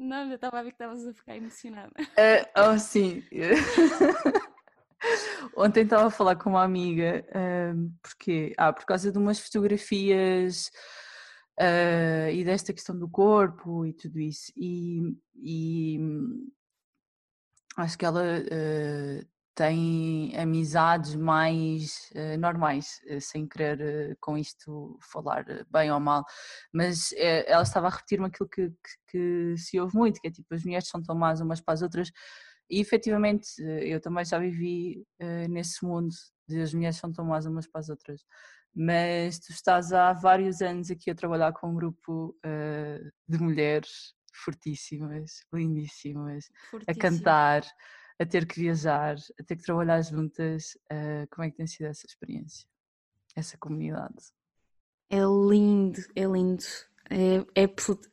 Não, 0.00 0.28
já 0.28 0.36
estava 0.36 0.58
a 0.58 0.62
ver 0.62 0.70
que 0.70 0.76
estavas 0.76 1.06
a 1.06 1.12
ficar 1.12 1.36
emocionada. 1.36 1.92
Uh, 1.98 2.00
oh, 2.72 2.78
sim. 2.78 3.22
Ontem 5.54 5.84
estava 5.84 6.06
a 6.06 6.10
falar 6.10 6.36
com 6.36 6.48
uma 6.48 6.64
amiga, 6.64 7.22
uh, 7.28 7.92
porque, 8.02 8.54
ah, 8.56 8.72
por 8.72 8.86
causa 8.86 9.12
de 9.12 9.18
umas 9.18 9.38
fotografias 9.38 10.70
uh, 11.60 12.30
e 12.32 12.42
desta 12.44 12.72
questão 12.72 12.98
do 12.98 13.10
corpo 13.10 13.84
e 13.84 13.92
tudo 13.92 14.18
isso. 14.18 14.50
E, 14.56 15.14
e 15.34 16.00
acho 17.76 17.98
que 17.98 18.06
ela 18.06 18.22
uh, 18.22 19.26
tem 19.54 20.36
amizades 20.38 21.14
mais 21.14 22.10
uh, 22.14 22.38
normais, 22.38 23.00
uh, 23.10 23.20
sem 23.20 23.46
querer 23.46 24.12
uh, 24.12 24.16
com 24.20 24.38
isto 24.38 24.98
falar 25.12 25.44
bem 25.70 25.90
ou 25.90 26.00
mal, 26.00 26.24
mas 26.72 27.12
ela 27.16 27.62
estava 27.62 27.88
a 27.88 27.90
repetir-me 27.90 28.26
aquilo 28.26 28.48
que, 28.48 28.68
que, 28.70 28.74
que, 29.10 29.56
se 29.56 29.80
ouve 29.80 29.96
muito, 29.96 30.20
que 30.20 30.28
é 30.28 30.30
tipo, 30.30 30.54
as 30.54 30.64
mulheres 30.64 30.88
são 30.88 31.02
tão 31.02 31.14
más 31.14 31.40
umas 31.40 31.60
para 31.60 31.74
as 31.74 31.82
outras, 31.82 32.10
e 32.70 32.80
efetivamente 32.80 33.48
eu 33.58 34.00
também 34.00 34.24
já 34.24 34.38
vivi 34.38 35.04
nesse 35.48 35.84
mundo 35.84 36.14
de 36.48 36.60
as 36.60 36.72
mulheres 36.72 36.96
são 36.96 37.12
tão 37.12 37.24
más 37.24 37.44
umas 37.46 37.66
para 37.66 37.80
as 37.80 37.88
outras, 37.88 38.24
mas 38.72 39.40
tu 39.40 39.50
estás 39.50 39.92
há 39.92 40.12
vários 40.12 40.62
anos 40.62 40.88
aqui 40.88 41.10
a 41.10 41.14
trabalhar 41.14 41.52
com 41.52 41.70
um 41.70 41.74
grupo 41.74 42.36
de 43.28 43.38
mulheres 43.38 44.14
fortíssimas, 44.32 45.44
lindíssimas, 45.52 46.44
a 46.86 46.94
cantar, 46.94 47.62
a 48.20 48.26
ter 48.26 48.46
que 48.46 48.60
viajar, 48.60 49.16
a 49.40 49.42
ter 49.42 49.56
que 49.56 49.62
trabalhar 49.62 50.02
juntas. 50.02 50.76
Uh, 50.92 51.26
como 51.30 51.46
é 51.46 51.50
que 51.50 51.56
tem 51.56 51.66
sido 51.66 51.86
essa 51.86 52.06
experiência? 52.06 52.66
Essa 53.34 53.56
comunidade? 53.56 54.32
É 55.08 55.20
lindo, 55.20 56.00
é 56.14 56.24
lindo. 56.24 56.64
É, 57.08 57.62
é, 57.62 57.64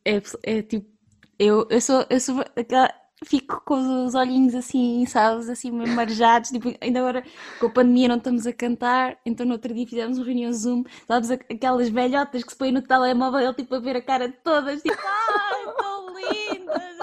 é, 0.06 0.22
é 0.44 0.62
tipo, 0.62 0.90
eu, 1.38 1.68
eu 1.70 1.82
sou, 1.82 2.06
eu 2.10 2.20
sou 2.20 2.40
aquela, 2.56 2.92
fico 3.26 3.62
com 3.66 4.06
os 4.06 4.16
olhinhos 4.16 4.56
assim, 4.56 5.06
sabes, 5.06 5.50
assim 5.50 5.72
meio 5.72 5.94
marejados, 5.94 6.50
tipo, 6.50 6.74
ainda 6.82 7.00
agora 7.00 7.24
com 7.60 7.68
a 7.68 7.70
pandemia 7.70 8.08
não 8.08 8.18
estamos 8.18 8.48
a 8.48 8.54
cantar, 8.54 9.20
então 9.26 9.46
no 9.46 9.54
outro 9.54 9.74
dia 9.74 9.86
fizemos 9.86 10.18
uma 10.18 10.26
reunião 10.26 10.52
Zoom, 10.54 10.84
sabes, 11.06 11.30
aquelas 11.30 11.90
velhotas 11.90 12.44
que 12.44 12.52
se 12.52 12.58
põem 12.58 12.72
no 12.72 12.82
telemóvel, 12.82 13.54
tipo, 13.54 13.76
a 13.76 13.80
ver 13.80 13.98
a 13.98 14.02
cara 14.02 14.30
de 14.30 14.38
todas, 14.38 14.82
tipo, 14.82 14.98
ai, 14.98 15.74
tão 15.78 16.08
lindas, 16.18 17.00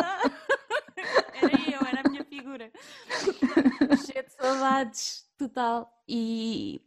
Cheia 4.07 4.23
de 4.23 4.33
saudades, 4.33 5.25
total. 5.37 5.90
E 6.09 6.81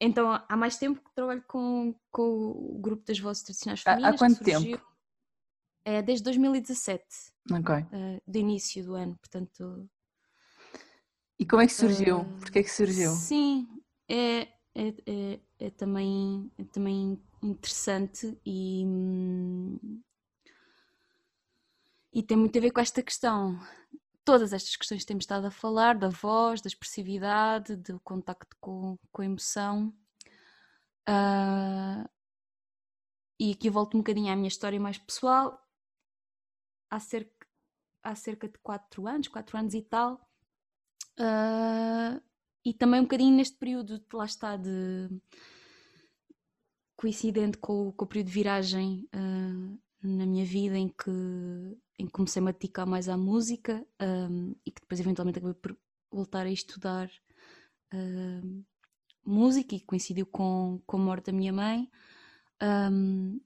então 0.00 0.42
há 0.48 0.56
mais 0.56 0.76
tempo 0.76 1.00
que 1.02 1.12
trabalho 1.14 1.42
com, 1.46 1.94
com 2.10 2.22
o 2.22 2.78
grupo 2.80 3.04
das 3.04 3.18
vozes 3.18 3.42
tradicionais 3.42 3.82
femininas. 3.82 4.14
Há 4.14 4.18
quanto 4.18 4.44
tempo? 4.44 4.80
É 5.84 6.02
desde 6.02 6.24
2017. 6.24 7.04
Ok. 7.50 7.74
Uh, 7.74 8.22
do 8.26 8.38
início 8.38 8.84
do 8.84 8.94
ano, 8.94 9.16
portanto. 9.16 9.88
E 11.38 11.46
como 11.46 11.62
é 11.62 11.66
que 11.66 11.72
surgiu? 11.72 12.20
Uh, 12.20 12.38
Porquê 12.38 12.60
é 12.60 12.62
que 12.62 12.70
surgiu? 12.70 13.10
Sim, 13.12 13.66
é, 14.08 14.48
é, 14.74 14.94
é, 15.06 15.40
é, 15.58 15.70
também, 15.70 16.50
é 16.58 16.64
também 16.64 17.20
interessante 17.42 18.38
e, 18.44 18.84
e 22.12 22.22
tem 22.22 22.36
muito 22.36 22.56
a 22.58 22.60
ver 22.60 22.70
com 22.70 22.80
esta 22.80 23.02
questão 23.02 23.58
todas 24.28 24.52
estas 24.52 24.76
questões 24.76 25.00
que 25.00 25.06
temos 25.06 25.22
estado 25.22 25.46
a 25.46 25.50
falar, 25.50 25.96
da 25.96 26.10
voz, 26.10 26.60
da 26.60 26.68
expressividade, 26.68 27.74
do 27.76 27.98
contacto 28.00 28.54
com, 28.60 28.98
com 29.10 29.22
a 29.22 29.24
emoção. 29.24 29.88
Uh, 31.08 32.06
e 33.40 33.52
aqui 33.52 33.70
volto 33.70 33.96
um 33.96 34.00
bocadinho 34.00 34.30
à 34.30 34.36
minha 34.36 34.48
história 34.48 34.78
mais 34.78 34.98
pessoal. 34.98 35.58
Há 36.90 37.00
cerca, 37.00 37.46
há 38.02 38.14
cerca 38.14 38.46
de 38.46 38.58
4 38.58 39.06
anos, 39.06 39.28
4 39.28 39.56
anos 39.56 39.72
e 39.72 39.80
tal. 39.80 40.20
Uh, 41.18 42.20
e 42.62 42.74
também 42.74 43.00
um 43.00 43.04
bocadinho 43.04 43.34
neste 43.34 43.56
período, 43.56 44.04
lá 44.12 44.26
está, 44.26 44.58
de 44.58 45.08
coincidente 46.98 47.56
com, 47.56 47.92
com 47.92 48.04
o 48.04 48.08
período 48.08 48.26
de 48.26 48.32
viragem 48.34 49.08
uh, 49.14 49.80
na 50.02 50.26
minha 50.26 50.44
vida 50.44 50.78
em 50.78 50.88
que, 50.88 51.10
em 51.98 52.06
que 52.06 52.12
comecei 52.12 52.40
-me 52.40 52.50
a 52.50 52.52
dedicar 52.52 52.86
mais 52.86 53.08
à 53.08 53.16
música 53.16 53.84
um, 54.00 54.54
e 54.64 54.70
que 54.70 54.80
depois 54.80 55.00
eventualmente 55.00 55.38
acabei 55.38 55.54
por 55.54 55.76
voltar 56.10 56.46
a 56.46 56.50
estudar 56.50 57.10
um, 57.92 58.64
música 59.24 59.74
e 59.74 59.80
coincidiu 59.80 60.26
com, 60.26 60.80
com 60.86 60.96
a 60.96 61.00
morte 61.00 61.26
da 61.26 61.32
minha 61.32 61.52
mãe. 61.52 61.90
Um, 62.62 63.40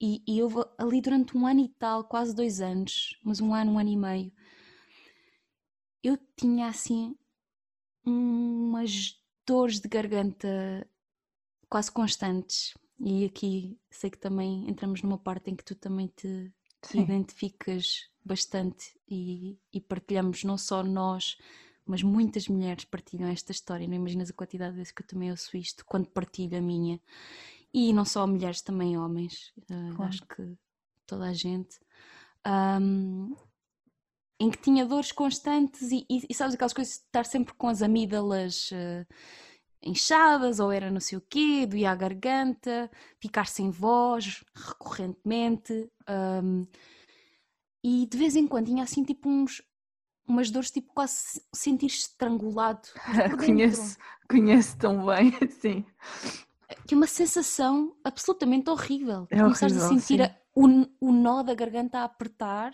e, 0.00 0.22
e 0.26 0.38
eu 0.38 0.50
ali 0.78 1.00
durante 1.00 1.36
um 1.36 1.46
ano 1.46 1.60
e 1.60 1.68
tal, 1.68 2.04
quase 2.04 2.34
dois 2.34 2.60
anos, 2.60 3.18
mas 3.24 3.40
um 3.40 3.54
ano, 3.54 3.72
um 3.72 3.78
ano 3.78 3.90
e 3.90 3.96
meio, 3.96 4.32
eu 6.02 6.18
tinha 6.36 6.66
assim 6.66 7.14
umas 8.04 9.16
dores 9.46 9.78
de 9.78 9.88
garganta 9.88 10.88
quase 11.68 11.90
constantes 11.92 12.74
e 13.04 13.24
aqui 13.24 13.76
sei 13.90 14.10
que 14.10 14.18
também 14.18 14.70
entramos 14.70 15.02
numa 15.02 15.18
parte 15.18 15.50
em 15.50 15.56
que 15.56 15.64
tu 15.64 15.74
também 15.74 16.06
te 16.06 16.52
Sim. 16.82 17.00
identificas 17.02 18.08
bastante 18.24 18.96
e, 19.08 19.58
e, 19.72 19.80
partilhamos 19.80 20.44
não 20.44 20.56
só 20.56 20.84
nós, 20.84 21.36
mas 21.84 22.00
muitas 22.00 22.46
mulheres 22.46 22.84
partilham 22.84 23.28
esta 23.28 23.50
história. 23.50 23.88
Não 23.88 23.96
imaginas 23.96 24.30
a 24.30 24.32
quantidade 24.32 24.70
de 24.70 24.76
vezes 24.76 24.92
que 24.92 25.02
eu 25.02 25.06
também 25.06 25.32
ouço 25.32 25.56
isto 25.56 25.84
quando 25.84 26.08
partilho 26.10 26.56
a 26.56 26.60
minha. 26.60 27.00
E 27.74 27.92
não 27.92 28.04
só 28.04 28.24
mulheres, 28.24 28.62
também 28.62 28.96
homens. 28.96 29.52
Uh, 29.58 29.96
claro. 29.96 30.04
Acho 30.04 30.26
que 30.28 30.56
toda 31.04 31.24
a 31.24 31.32
gente. 31.32 31.80
Um, 32.46 33.34
em 34.38 34.50
que 34.50 34.58
tinha 34.58 34.86
dores 34.86 35.10
constantes 35.10 35.90
e, 35.90 36.06
e, 36.08 36.26
e, 36.28 36.34
sabes 36.34 36.54
aquelas 36.54 36.72
coisas 36.72 36.94
de 36.94 37.00
estar 37.00 37.24
sempre 37.24 37.54
com 37.54 37.68
as 37.68 37.82
amígdalas 37.82 38.70
uh, 38.70 39.06
inchadas 39.82 40.60
ou 40.60 40.70
era 40.70 40.90
não 40.90 41.00
sei 41.00 41.18
o 41.18 41.22
quê, 41.28 41.66
doía 41.66 41.90
a 41.90 41.94
garganta, 41.94 42.90
ficar 43.20 43.46
sem 43.46 43.70
voz 43.70 44.44
recorrentemente 44.54 45.90
um, 46.08 46.64
e 47.82 48.06
de 48.06 48.16
vez 48.16 48.36
em 48.36 48.46
quando 48.46 48.66
tinha 48.66 48.84
assim 48.84 49.02
tipo 49.02 49.28
uns 49.28 49.62
umas 50.26 50.50
dores 50.50 50.70
tipo 50.70 50.92
quase 50.94 51.42
sentir 51.52 51.86
estrangulado. 51.86 52.88
Conheço, 53.44 53.98
conheço 54.30 54.78
tão 54.78 55.04
bem, 55.04 55.32
sim. 55.60 55.84
Que 56.86 56.94
é 56.94 56.96
uma 56.96 57.06
sensação 57.06 57.94
absolutamente 58.04 58.70
horrível. 58.70 59.26
É 59.30 59.38
começares 59.40 59.76
a 59.76 59.88
sentir 59.88 60.22
a, 60.22 60.34
o, 60.54 60.66
o 61.00 61.12
nó 61.12 61.42
da 61.42 61.54
garganta 61.54 61.98
a 61.98 62.04
apertar 62.04 62.72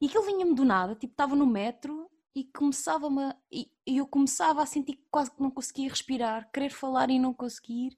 e 0.00 0.06
aquilo 0.06 0.24
vinha-me 0.24 0.54
do 0.54 0.64
nada, 0.64 0.94
tipo, 0.94 1.12
estava 1.12 1.36
no 1.36 1.46
metro 1.46 2.08
e 2.34 2.44
começava-me 2.44 3.32
e, 3.50 3.70
eu 3.86 4.06
começava 4.06 4.62
a 4.62 4.66
sentir 4.66 4.94
que 4.96 5.06
quase 5.10 5.30
que 5.30 5.40
não 5.40 5.50
conseguia 5.50 5.88
respirar, 5.88 6.50
querer 6.52 6.70
falar 6.70 7.10
e 7.10 7.18
não 7.18 7.32
conseguir. 7.34 7.96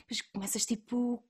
Depois 0.00 0.20
começas 0.32 0.64
tipo, 0.64 1.22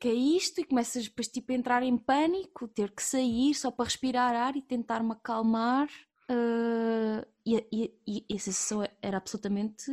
que 0.00 0.08
é 0.08 0.14
isto? 0.14 0.60
E 0.60 0.64
começas 0.64 1.04
depois 1.04 1.28
tipo 1.28 1.52
a 1.52 1.54
entrar 1.54 1.82
em 1.82 1.96
pânico, 1.96 2.68
ter 2.68 2.90
que 2.92 3.02
sair 3.02 3.54
só 3.54 3.70
para 3.70 3.86
respirar 3.86 4.34
ar 4.34 4.56
e 4.56 4.62
tentar 4.62 5.02
me 5.02 5.12
acalmar. 5.12 5.88
Uh, 6.30 7.26
e, 7.44 7.66
e, 8.06 8.24
e 8.28 8.34
a 8.34 8.38
sensação 8.38 8.82
era 9.02 9.18
absolutamente 9.18 9.90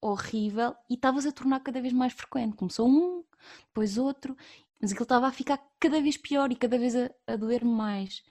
horrível 0.00 0.74
e 0.90 0.94
estavas 0.94 1.24
a 1.24 1.32
tornar 1.32 1.60
cada 1.60 1.80
vez 1.80 1.92
mais 1.92 2.12
frequente. 2.12 2.56
Começou 2.56 2.88
um, 2.88 3.24
depois 3.68 3.96
outro, 3.96 4.36
mas 4.80 4.90
aquilo 4.90 5.04
estava 5.04 5.28
a 5.28 5.32
ficar 5.32 5.64
cada 5.78 6.00
vez 6.00 6.16
pior 6.16 6.50
e 6.50 6.56
cada 6.56 6.76
vez 6.76 6.96
a, 6.96 7.10
a 7.26 7.36
doer 7.36 7.64
mais. 7.64 8.22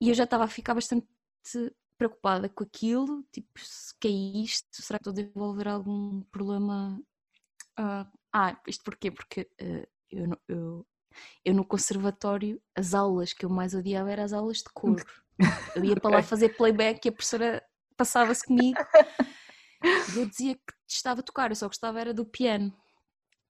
E 0.00 0.08
eu 0.08 0.14
já 0.14 0.24
estava 0.24 0.44
a 0.44 0.48
ficar 0.48 0.74
bastante 0.74 1.06
preocupada 1.96 2.48
com 2.48 2.62
aquilo, 2.62 3.24
tipo, 3.32 3.48
que 4.00 4.08
é 4.08 4.10
isto? 4.44 4.82
Será 4.82 4.98
que 4.98 5.08
estou 5.08 5.10
a 5.10 5.14
desenvolver 5.14 5.68
algum 5.68 6.22
problema? 6.30 7.00
Uh, 7.78 8.06
ah, 8.32 8.60
isto 8.66 8.84
porquê? 8.84 9.10
Porque 9.10 9.48
uh, 9.60 9.86
eu, 10.10 10.40
eu, 10.48 10.86
eu 11.44 11.54
no 11.54 11.64
conservatório, 11.64 12.60
as 12.76 12.94
aulas 12.94 13.32
que 13.32 13.44
eu 13.44 13.50
mais 13.50 13.74
odiava 13.74 14.10
eram 14.10 14.24
as 14.24 14.32
aulas 14.32 14.58
de 14.58 14.70
coro. 14.72 15.04
Eu 15.74 15.84
ia 15.84 15.96
para 16.00 16.16
lá 16.16 16.22
fazer 16.22 16.56
playback 16.56 17.04
e 17.04 17.08
a 17.08 17.12
professora 17.12 17.64
passava-se 17.96 18.46
comigo. 18.46 18.78
Eu 20.16 20.26
dizia 20.26 20.54
que 20.54 20.74
estava 20.88 21.20
a 21.20 21.22
tocar, 21.22 21.50
eu 21.50 21.56
só 21.56 21.66
gostava 21.66 22.00
era 22.00 22.14
do 22.14 22.24
piano 22.24 22.72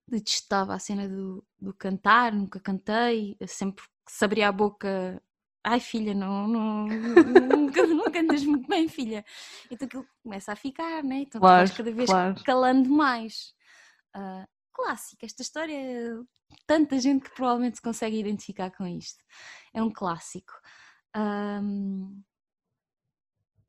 detestava 0.09 0.73
a 0.73 0.79
cena 0.79 1.07
do, 1.07 1.45
do 1.59 1.73
cantar, 1.73 2.33
nunca 2.33 2.59
cantei, 2.59 3.37
sempre 3.47 3.85
que 4.05 4.11
se 4.11 4.25
abria 4.25 4.49
a 4.49 4.51
boca, 4.51 5.21
ai 5.63 5.79
filha, 5.79 6.13
não, 6.13 6.47
não, 6.47 6.87
nunca, 6.87 7.85
não 7.87 8.11
cantas 8.11 8.43
muito 8.43 8.67
bem, 8.67 8.87
filha. 8.87 9.25
Então 9.69 9.85
aquilo 9.85 10.07
começa 10.23 10.51
a 10.51 10.55
ficar, 10.55 11.03
né? 11.03 11.19
Então 11.21 11.41
claro, 11.41 11.65
tu 11.65 11.67
vais 11.67 11.77
cada 11.77 11.91
vez 11.91 12.09
claro. 12.09 12.43
calando 12.43 12.89
mais. 12.89 13.53
Uh, 14.15 14.47
clássico, 14.73 15.25
esta 15.25 15.41
história, 15.41 15.77
tanta 16.65 16.97
gente 16.99 17.23
que 17.29 17.35
provavelmente 17.35 17.77
se 17.77 17.81
consegue 17.81 18.17
identificar 18.17 18.71
com 18.71 18.87
isto. 18.87 19.23
É 19.73 19.83
um 19.83 19.91
clássico. 19.91 20.53
Um, 21.15 22.21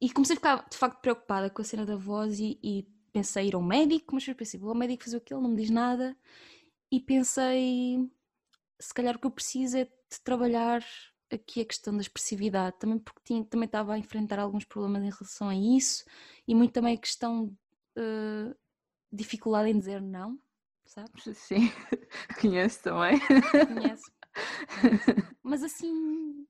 e 0.00 0.10
comecei 0.10 0.34
a 0.34 0.36
ficar 0.36 0.68
de 0.68 0.78
facto 0.78 1.00
preocupada 1.00 1.50
com 1.50 1.60
a 1.60 1.64
cena 1.64 1.84
da 1.84 1.96
voz 1.96 2.38
e, 2.38 2.58
e 2.62 2.86
pensei 3.12 3.48
ir 3.48 3.54
ao 3.54 3.62
médico, 3.62 4.14
mas 4.14 4.24
depois 4.24 4.48
pensei, 4.48 4.60
vou 4.60 4.70
ao 4.70 4.76
médico 4.76 5.04
fazer 5.04 5.18
aquilo, 5.18 5.42
não 5.42 5.50
me 5.50 5.56
diz 5.56 5.70
nada. 5.70 6.16
E 6.90 7.00
pensei, 7.00 8.10
se 8.80 8.94
calhar 8.94 9.16
o 9.16 9.18
que 9.18 9.26
eu 9.26 9.30
preciso 9.30 9.76
é 9.76 9.84
de 9.84 10.20
trabalhar 10.24 10.82
aqui 11.30 11.60
a 11.60 11.64
questão 11.64 11.94
da 11.94 12.00
expressividade, 12.00 12.78
também 12.78 12.98
porque 12.98 13.20
tinha, 13.24 13.44
também 13.44 13.66
estava 13.66 13.94
a 13.94 13.98
enfrentar 13.98 14.38
alguns 14.38 14.64
problemas 14.64 15.02
em 15.02 15.10
relação 15.10 15.48
a 15.48 15.54
isso 15.54 16.04
e 16.46 16.54
muito 16.54 16.72
também 16.72 16.94
a 16.94 17.00
questão 17.00 17.46
de 17.46 18.02
uh, 18.02 18.56
dificuldade 19.12 19.70
em 19.70 19.78
dizer 19.78 20.00
não, 20.00 20.38
sabes? 20.84 21.24
Sim, 21.38 21.70
conheço 22.40 22.82
também. 22.82 23.18
Conheço. 23.66 24.10
Mas 25.42 25.62
assim, 25.62 26.46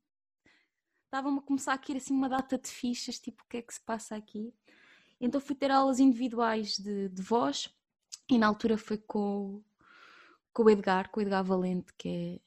estava-me 1.04 1.38
a 1.38 1.42
começar 1.42 1.74
a 1.74 1.78
cair 1.78 1.96
assim 1.96 2.14
uma 2.14 2.28
data 2.28 2.58
de 2.58 2.68
fichas, 2.68 3.18
tipo, 3.18 3.42
o 3.42 3.46
que 3.48 3.58
é 3.58 3.62
que 3.62 3.74
se 3.74 3.80
passa 3.80 4.16
aqui? 4.16 4.54
Então 5.20 5.40
fui 5.40 5.54
ter 5.54 5.70
aulas 5.70 6.00
individuais 6.00 6.78
de, 6.78 7.08
de 7.08 7.22
voz 7.22 7.68
e 8.28 8.38
na 8.38 8.46
altura 8.46 8.78
foi 8.78 8.96
com, 8.96 9.62
com 10.52 10.62
o 10.62 10.70
Edgar, 10.70 11.10
com 11.10 11.20
o 11.20 11.22
Edgar 11.22 11.44
Valente, 11.44 11.92
que 11.98 12.08
é, 12.08 12.40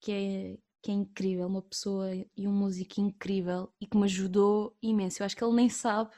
que 0.00 0.12
é, 0.12 0.58
que 0.82 0.90
é 0.90 0.94
incrível, 0.94 1.46
uma 1.46 1.62
pessoa 1.62 2.10
e 2.36 2.48
um 2.48 2.52
músico 2.52 3.00
incrível 3.00 3.72
e 3.80 3.86
que 3.86 3.96
me 3.96 4.04
ajudou 4.04 4.76
imenso. 4.82 5.22
Eu 5.22 5.26
acho 5.26 5.36
que 5.36 5.44
ele 5.44 5.54
nem 5.54 5.68
sabe 5.68 6.10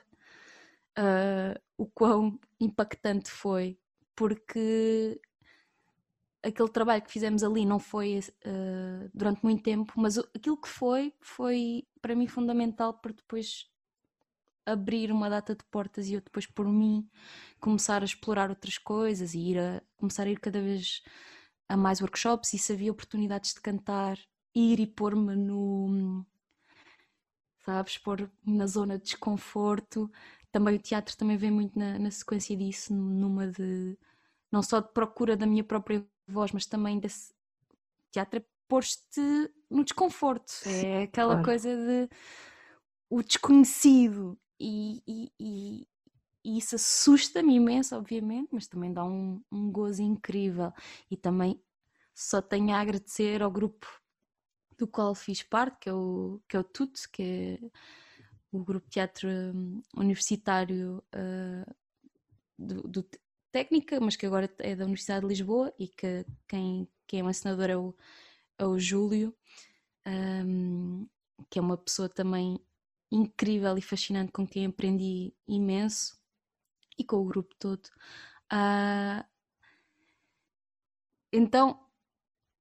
uh, 0.98 1.60
o 1.76 1.86
quão 1.86 2.38
impactante 2.58 3.30
foi, 3.30 3.78
porque 4.16 5.20
aquele 6.42 6.68
trabalho 6.68 7.02
que 7.02 7.12
fizemos 7.12 7.42
ali 7.42 7.66
não 7.66 7.78
foi 7.78 8.18
uh, 8.18 9.10
durante 9.12 9.42
muito 9.42 9.62
tempo, 9.62 9.92
mas 9.96 10.18
aquilo 10.18 10.56
que 10.56 10.68
foi, 10.68 11.12
foi 11.20 11.86
para 12.00 12.14
mim 12.14 12.26
fundamental 12.26 12.94
para 12.94 13.12
depois 13.12 13.70
abrir 14.66 15.12
uma 15.12 15.28
data 15.28 15.54
de 15.54 15.64
portas 15.64 16.08
e 16.08 16.14
eu 16.14 16.20
depois 16.22 16.46
por 16.46 16.66
mim 16.66 17.06
começar 17.60 18.00
a 18.00 18.04
explorar 18.04 18.48
outras 18.48 18.78
coisas 18.78 19.34
e 19.34 19.50
ir 19.50 19.58
a 19.58 19.82
começar 19.96 20.26
a 20.26 20.30
ir 20.30 20.40
cada 20.40 20.60
vez 20.60 21.02
a 21.68 21.76
mais 21.76 22.00
workshops 22.00 22.54
e 22.54 22.58
se 22.58 22.72
havia 22.72 22.92
oportunidades 22.92 23.52
de 23.54 23.60
cantar, 23.60 24.18
ir 24.54 24.80
e 24.80 24.86
pôr-me 24.86 25.34
no 25.34 26.24
sabes, 27.64 27.98
pôr 27.98 28.30
na 28.46 28.66
zona 28.66 28.98
de 28.98 29.04
desconforto. 29.04 30.10
Também 30.52 30.76
o 30.76 30.78
teatro 30.78 31.16
também 31.16 31.36
vem 31.36 31.50
muito 31.50 31.78
na, 31.78 31.98
na 31.98 32.10
sequência 32.10 32.56
disso, 32.56 32.94
numa 32.94 33.48
de 33.48 33.98
não 34.52 34.62
só 34.62 34.80
de 34.80 34.92
procura 34.92 35.36
da 35.36 35.46
minha 35.46 35.64
própria 35.64 36.06
voz, 36.28 36.52
mas 36.52 36.66
também 36.66 37.00
desse 37.00 37.34
teatro 38.12 38.38
é 38.38 38.44
pôr-te 38.68 39.50
no 39.70 39.82
desconforto. 39.82 40.52
É 40.66 41.04
aquela 41.04 41.34
claro. 41.34 41.44
coisa 41.44 41.68
de 41.68 42.08
o 43.10 43.22
desconhecido 43.22 44.38
e, 44.60 45.02
e, 45.06 45.32
e, 45.40 45.88
e 46.44 46.58
isso 46.58 46.76
assusta-me 46.76 47.54
imenso, 47.54 47.96
obviamente, 47.96 48.50
mas 48.52 48.68
também 48.68 48.92
dá 48.92 49.04
um, 49.04 49.42
um 49.50 49.70
gozo 49.70 50.02
incrível. 50.02 50.72
E 51.10 51.16
também 51.16 51.60
só 52.14 52.40
tenho 52.40 52.72
a 52.74 52.80
agradecer 52.80 53.42
ao 53.42 53.50
grupo 53.50 53.86
do 54.76 54.86
qual 54.86 55.14
fiz 55.14 55.42
parte, 55.42 55.78
que 55.80 55.88
é 55.88 55.92
o, 55.92 56.40
que 56.48 56.56
é 56.56 56.60
o 56.60 56.64
TUT, 56.64 57.08
que 57.10 57.22
é 57.22 57.58
o 58.52 58.64
grupo 58.64 58.86
de 58.86 58.92
teatro 58.92 59.28
hum, 59.28 59.82
universitário 59.96 61.02
uh, 61.14 61.74
do, 62.58 62.82
do, 62.82 63.06
técnica, 63.50 64.00
mas 64.00 64.16
que 64.16 64.26
agora 64.26 64.52
é 64.58 64.74
da 64.74 64.84
Universidade 64.84 65.22
de 65.22 65.28
Lisboa 65.28 65.72
e 65.78 65.86
que 65.86 66.26
quem, 66.48 66.88
quem 67.06 67.20
é 67.20 67.22
o 67.22 67.30
ensinador 67.30 67.70
é 67.70 67.76
o, 67.76 67.94
é 68.58 68.64
o 68.66 68.78
Júlio, 68.78 69.32
um, 70.06 71.06
que 71.48 71.58
é 71.60 71.62
uma 71.62 71.76
pessoa 71.76 72.08
também 72.08 72.58
incrível 73.12 73.78
e 73.78 73.82
fascinante 73.82 74.32
com 74.32 74.44
quem 74.44 74.66
aprendi 74.66 75.32
imenso 75.46 76.18
e 76.98 77.04
com 77.04 77.16
o 77.16 77.24
grupo 77.24 77.54
todo. 77.58 77.86
Uh, 78.52 79.24
então, 81.32 81.83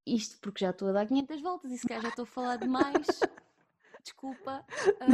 isto 0.06 0.38
porque 0.40 0.66
já 0.66 0.72
estou 0.72 0.90
a 0.90 0.92
dar 0.92 1.08
500 1.08 1.42
voltas 1.42 1.72
e 1.72 1.78
se 1.78 1.88
calhar 1.88 2.04
já 2.04 2.10
estou 2.10 2.24
a 2.24 2.28
falar 2.28 2.56
demais. 2.58 3.08
Desculpa. 4.04 4.66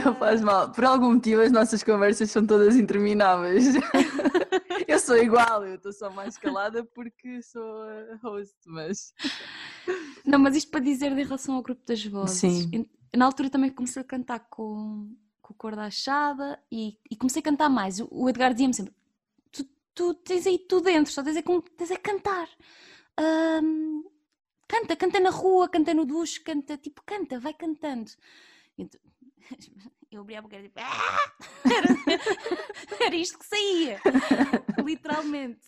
Não 0.04 0.15
faz 0.15 0.41
mal. 0.41 0.71
Por 0.71 0.84
algum 0.84 1.13
motivo 1.13 1.41
as 1.41 1.52
nossas 1.52 1.84
conversas 1.84 2.32
são 2.32 2.45
todas 2.45 2.75
intermináveis. 2.75 3.65
eu 4.88 4.99
sou 4.99 5.15
igual, 5.17 5.65
eu 5.65 5.75
estou 5.75 5.93
só 5.93 6.10
mais 6.10 6.38
calada 6.38 6.84
porque 6.84 7.41
sou 7.43 7.86
host, 8.23 8.58
mas. 8.65 9.13
Não, 10.25 10.39
mas 10.39 10.56
isto 10.56 10.71
para 10.71 10.80
dizer 10.80 11.12
em 11.12 11.23
relação 11.23 11.56
ao 11.56 11.62
grupo 11.62 11.86
das 11.86 12.04
vozes. 12.04 12.39
Sim. 12.39 12.89
Na 13.15 13.25
altura 13.25 13.49
também 13.49 13.69
comecei 13.69 14.02
a 14.02 14.06
cantar 14.06 14.39
com, 14.49 15.15
com 15.39 15.54
a 15.54 15.58
corda 15.58 15.84
achada 15.84 16.60
e, 16.71 16.97
e 17.12 17.15
comecei 17.15 17.41
a 17.41 17.43
cantar 17.43 17.69
mais. 17.69 17.99
O 18.10 18.28
Edgar 18.28 18.54
dizia-me 18.54 18.73
sempre: 18.73 18.93
tu, 19.52 19.65
tu, 19.93 20.15
tens 20.15 20.47
aí 20.47 20.58
tudo 20.58 20.86
dentro, 20.86 21.13
só 21.13 21.21
tens 21.21 21.38
a, 21.38 21.43
tens 21.78 21.91
a 21.91 21.97
cantar. 21.97 22.49
Um, 23.19 24.04
canta, 24.69 24.95
canta 24.95 25.19
na 25.19 25.32
rua, 25.32 25.67
canta 25.67 25.93
no 25.93 26.05
duche, 26.05 26.39
canta, 26.39 26.77
tipo, 26.77 27.01
canta, 27.03 27.39
vai 27.39 27.53
cantando. 27.53 28.12
Então, 28.77 29.01
eu 30.12 30.21
abria 30.21 30.39
a 30.39 30.41
boca 30.43 30.58
e 30.58 30.63
tipo, 30.63 30.79
ah! 30.79 31.34
era, 31.65 33.05
era 33.05 33.15
isto 33.15 33.39
que 33.39 33.45
saía, 33.45 33.99
literalmente. 34.86 35.67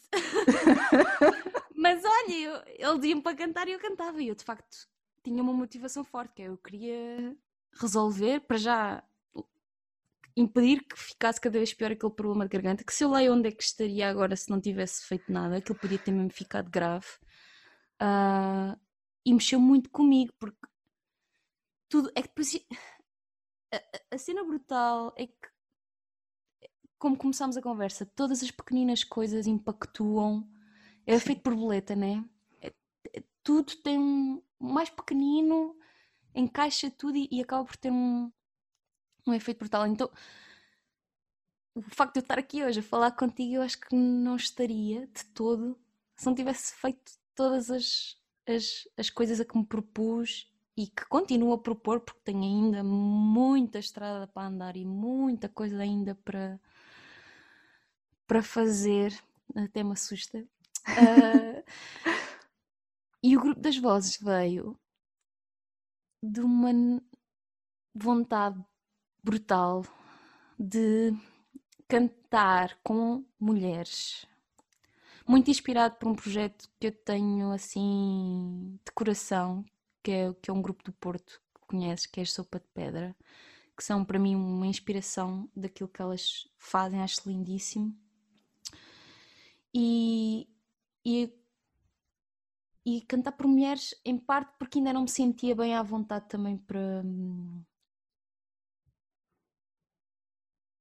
Mas 1.75 2.03
olha, 2.05 2.33
eu, 2.33 2.63
ele 2.67 2.99
dizia-me 2.99 3.21
para 3.23 3.35
cantar 3.35 3.67
e 3.67 3.71
eu 3.71 3.79
cantava, 3.79 4.21
e 4.21 4.27
eu 4.27 4.35
de 4.35 4.43
facto 4.43 4.87
tinha 5.23 5.41
uma 5.41 5.53
motivação 5.53 6.03
forte, 6.03 6.35
que 6.35 6.41
é 6.43 6.47
eu 6.47 6.57
queria 6.57 7.35
resolver, 7.79 8.41
para 8.41 8.57
já 8.57 9.03
impedir 10.35 10.83
que 10.83 10.97
ficasse 10.97 11.41
cada 11.41 11.57
vez 11.57 11.73
pior 11.73 11.91
aquele 11.91 12.13
problema 12.13 12.45
de 12.45 12.51
garganta, 12.51 12.83
que 12.83 12.93
se 12.93 13.03
eu 13.03 13.11
leio 13.11 13.33
onde 13.33 13.49
é 13.49 13.51
que 13.51 13.63
estaria 13.63 14.09
agora 14.09 14.35
se 14.35 14.49
não 14.49 14.61
tivesse 14.61 15.05
feito 15.05 15.31
nada, 15.31 15.57
aquilo 15.57 15.77
podia 15.77 15.97
ter 15.97 16.11
mesmo 16.11 16.31
ficado 16.31 16.69
grave. 16.69 17.07
Uh, 18.01 18.79
e 19.25 19.33
mexeu 19.33 19.59
muito 19.59 19.89
comigo, 19.89 20.33
porque 20.39 20.67
tudo 21.89 22.11
é 22.15 22.21
que 22.21 22.27
depois 22.29 22.53
a, 23.73 24.15
a, 24.15 24.17
cena 24.17 24.43
brutal 24.43 25.13
é 25.17 25.27
que 25.27 25.51
como 26.97 27.17
começámos 27.17 27.57
a 27.57 27.61
conversa, 27.61 28.05
todas 28.05 28.43
as 28.43 28.51
pequeninas 28.51 29.03
coisas 29.03 29.47
impactuam. 29.47 30.47
É 31.05 31.17
feito 31.17 31.41
por 31.41 31.55
boleta, 31.55 31.95
né? 31.95 32.23
É, 32.61 32.71
é, 33.11 33.23
tudo 33.43 33.75
tem 33.77 33.97
um 33.97 34.41
mais 34.59 34.89
pequenino, 34.89 35.75
encaixa 36.35 36.91
tudo 36.91 37.17
e, 37.17 37.27
e 37.31 37.41
acaba 37.41 37.65
por 37.65 37.75
ter 37.75 37.91
um, 37.91 38.31
um 39.27 39.33
efeito 39.33 39.57
brutal. 39.57 39.87
Então, 39.87 40.11
o 41.73 41.81
facto 41.81 42.13
de 42.13 42.19
eu 42.19 42.21
estar 42.21 42.37
aqui 42.37 42.63
hoje 42.63 42.81
a 42.81 42.83
falar 42.83 43.11
contigo, 43.13 43.55
eu 43.55 43.61
acho 43.63 43.79
que 43.79 43.95
não 43.95 44.35
estaria 44.35 45.07
de 45.07 45.25
todo 45.33 45.79
se 46.21 46.27
não 46.27 46.35
tivesse 46.35 46.75
feito 46.75 47.13
todas 47.33 47.71
as, 47.71 48.15
as, 48.47 48.87
as 48.97 49.09
coisas 49.09 49.39
a 49.39 49.45
que 49.45 49.57
me 49.57 49.65
propus 49.65 50.51
e 50.75 50.87
que 50.87 51.05
continuo 51.05 51.53
a 51.53 51.61
propor, 51.61 51.99
porque 51.99 52.21
tenho 52.23 52.43
ainda 52.43 52.83
muita 52.83 53.79
estrada 53.79 54.27
para 54.27 54.47
andar 54.47 54.75
e 54.75 54.85
muita 54.85 55.49
coisa 55.49 55.81
ainda 55.81 56.15
para, 56.15 56.59
para 58.25 58.41
fazer, 58.41 59.13
até 59.55 59.83
me 59.83 59.93
assusta. 59.93 60.39
Uh, 60.39 61.63
e 63.21 63.37
o 63.37 63.41
grupo 63.41 63.61
das 63.61 63.77
vozes 63.77 64.17
veio 64.17 64.79
de 66.23 66.39
uma 66.39 67.01
vontade 67.93 68.63
brutal 69.23 69.83
de 70.57 71.13
cantar 71.87 72.79
com 72.83 73.25
mulheres. 73.39 74.25
Muito 75.27 75.49
inspirado 75.51 75.95
por 75.95 76.09
um 76.09 76.15
projeto 76.15 76.69
que 76.79 76.87
eu 76.87 76.91
tenho 76.91 77.51
assim 77.51 78.79
de 78.83 78.91
coração, 78.91 79.63
que 80.03 80.11
é, 80.11 80.33
que 80.41 80.49
é 80.49 80.53
um 80.53 80.61
grupo 80.61 80.83
do 80.83 80.91
Porto 80.93 81.41
que 81.53 81.67
conheces, 81.67 82.05
que 82.05 82.19
é 82.19 82.25
Sopa 82.25 82.59
de 82.59 82.67
Pedra, 82.73 83.15
que 83.77 83.83
são 83.83 84.03
para 84.03 84.19
mim 84.19 84.35
uma 84.35 84.67
inspiração 84.67 85.49
daquilo 85.55 85.89
que 85.89 86.01
elas 86.01 86.47
fazem, 86.57 87.01
acho 87.01 87.29
lindíssimo. 87.29 87.95
E, 89.73 90.49
e, 91.05 91.33
e 92.85 93.01
cantar 93.01 93.31
por 93.33 93.47
mulheres, 93.47 93.95
em 94.03 94.17
parte 94.17 94.51
porque 94.57 94.79
ainda 94.79 94.93
não 94.93 95.03
me 95.03 95.09
sentia 95.09 95.55
bem 95.55 95.75
à 95.75 95.83
vontade 95.83 96.27
também 96.27 96.57
para 96.57 97.03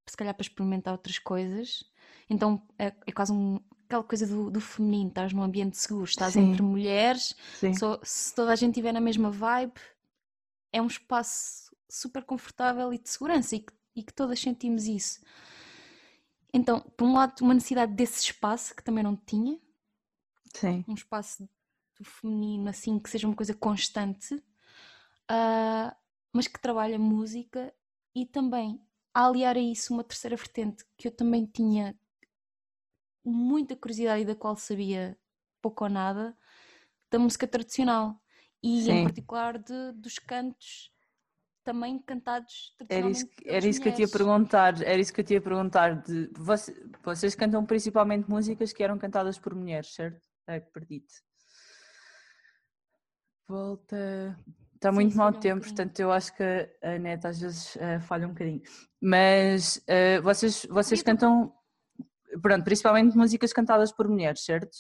se 0.09 0.17
calhar 0.17 0.35
para 0.35 0.43
experimentar 0.43 0.93
outras 0.93 1.19
coisas. 1.19 1.85
Então 2.29 2.67
é, 2.79 2.87
é 3.07 3.13
quase 3.13 3.33
um, 3.33 3.61
aquela 3.91 4.05
coisa 4.05 4.25
do, 4.25 4.49
do, 4.49 4.61
feminino, 4.61 5.09
estás 5.09 5.33
num 5.33 5.43
ambiente 5.43 5.77
seguro, 5.77 6.05
estás 6.05 6.35
Sim. 6.35 6.53
entre 6.53 6.63
mulheres, 6.63 7.35
só, 7.77 7.99
se 8.05 8.33
toda 8.33 8.53
a 8.53 8.57
gente 8.57 8.71
estiver 8.71 8.93
na 8.93 9.01
mesma 9.01 9.33
vibe, 9.33 9.75
é 10.73 10.81
um 10.81 10.87
espaço 10.87 11.75
super 11.89 12.23
confortável 12.23 12.95
e 12.95 12.99
de 12.99 13.11
segurança 13.11 13.57
e 13.57 13.61
que, 13.61 13.73
e 13.97 14.03
que 14.05 14.15
todas 14.15 14.39
sentimos 14.39 14.87
isso. 14.87 15.21
Então, 16.55 16.81
por 16.97 17.05
um 17.05 17.15
lado, 17.15 17.41
uma 17.41 17.53
necessidade 17.53 17.93
desse 17.93 18.23
espaço 18.23 18.77
que 18.77 18.85
também 18.85 19.03
não 19.03 19.17
tinha. 19.17 19.59
Sim. 20.55 20.85
Um 20.87 20.95
espaço 20.95 21.49
do 21.99 22.05
feminino, 22.05 22.69
assim, 22.69 22.97
que 22.99 23.11
seja 23.11 23.27
uma 23.27 23.37
coisa 23.37 23.55
constante, 23.55 24.35
uh, 24.35 25.95
mas 26.33 26.47
que 26.47 26.61
trabalha 26.61 26.99
música 26.99 27.75
e 28.15 28.25
também 28.25 28.81
a 29.13 29.27
aliar 29.27 29.57
a 29.57 29.61
isso 29.61 29.93
uma 29.93 30.05
terceira 30.05 30.37
vertente 30.37 30.85
que 30.97 31.09
eu 31.09 31.13
também 31.13 31.45
tinha 31.45 31.99
muita 33.25 33.77
curiosidade 33.77 34.23
e 34.23 34.25
da 34.25 34.35
qual 34.35 34.57
sabia 34.57 35.19
pouco 35.61 35.85
ou 35.85 35.91
nada, 35.91 36.37
da 37.11 37.19
música 37.19 37.47
tradicional 37.47 38.21
e 38.63 38.83
Sim. 38.83 38.91
em 38.93 39.05
particular 39.05 39.59
de, 39.59 39.93
dos 39.95 40.19
cantos 40.19 40.93
também 41.63 41.99
cantados 41.99 42.75
era 42.89 43.09
isso, 43.09 43.29
era 43.45 43.67
isso 43.67 43.81
que 43.81 43.89
eu 43.89 43.95
tinha 43.95 44.07
a 44.07 44.11
perguntar 44.11 44.83
era 44.83 44.99
isso 44.99 45.13
que 45.13 45.21
eu 45.21 45.25
perguntar 45.43 46.03
de, 46.03 46.31
vocês, 46.35 46.77
vocês 47.03 47.35
cantam 47.35 47.65
principalmente 47.67 48.29
músicas 48.29 48.73
que 48.73 48.83
eram 48.83 48.99
cantadas 48.99 49.39
por 49.39 49.55
mulheres 49.55 49.95
certo? 49.95 50.27
É, 50.47 50.59
perdi-te 50.61 51.23
volta 53.47 54.37
Está 54.81 54.91
muito 54.91 55.15
mau 55.15 55.31
tempo, 55.31 55.59
um 55.59 55.61
portanto 55.61 56.01
eu 56.01 56.11
acho 56.11 56.35
que 56.35 56.43
a 56.83 56.99
net 56.99 57.27
às 57.27 57.39
vezes 57.39 57.77
uh, 57.77 58.01
falha 58.01 58.27
um 58.27 58.31
bocadinho. 58.31 58.63
Mas 58.99 59.77
uh, 59.77 60.23
vocês, 60.23 60.67
vocês 60.71 61.03
cantam, 61.03 61.53
pronto, 62.43 62.65
principalmente 62.65 63.17
músicas 63.17 63.53
cantadas 63.53 63.93
por 63.93 64.09
mulheres, 64.09 64.45
certo? 64.45 64.77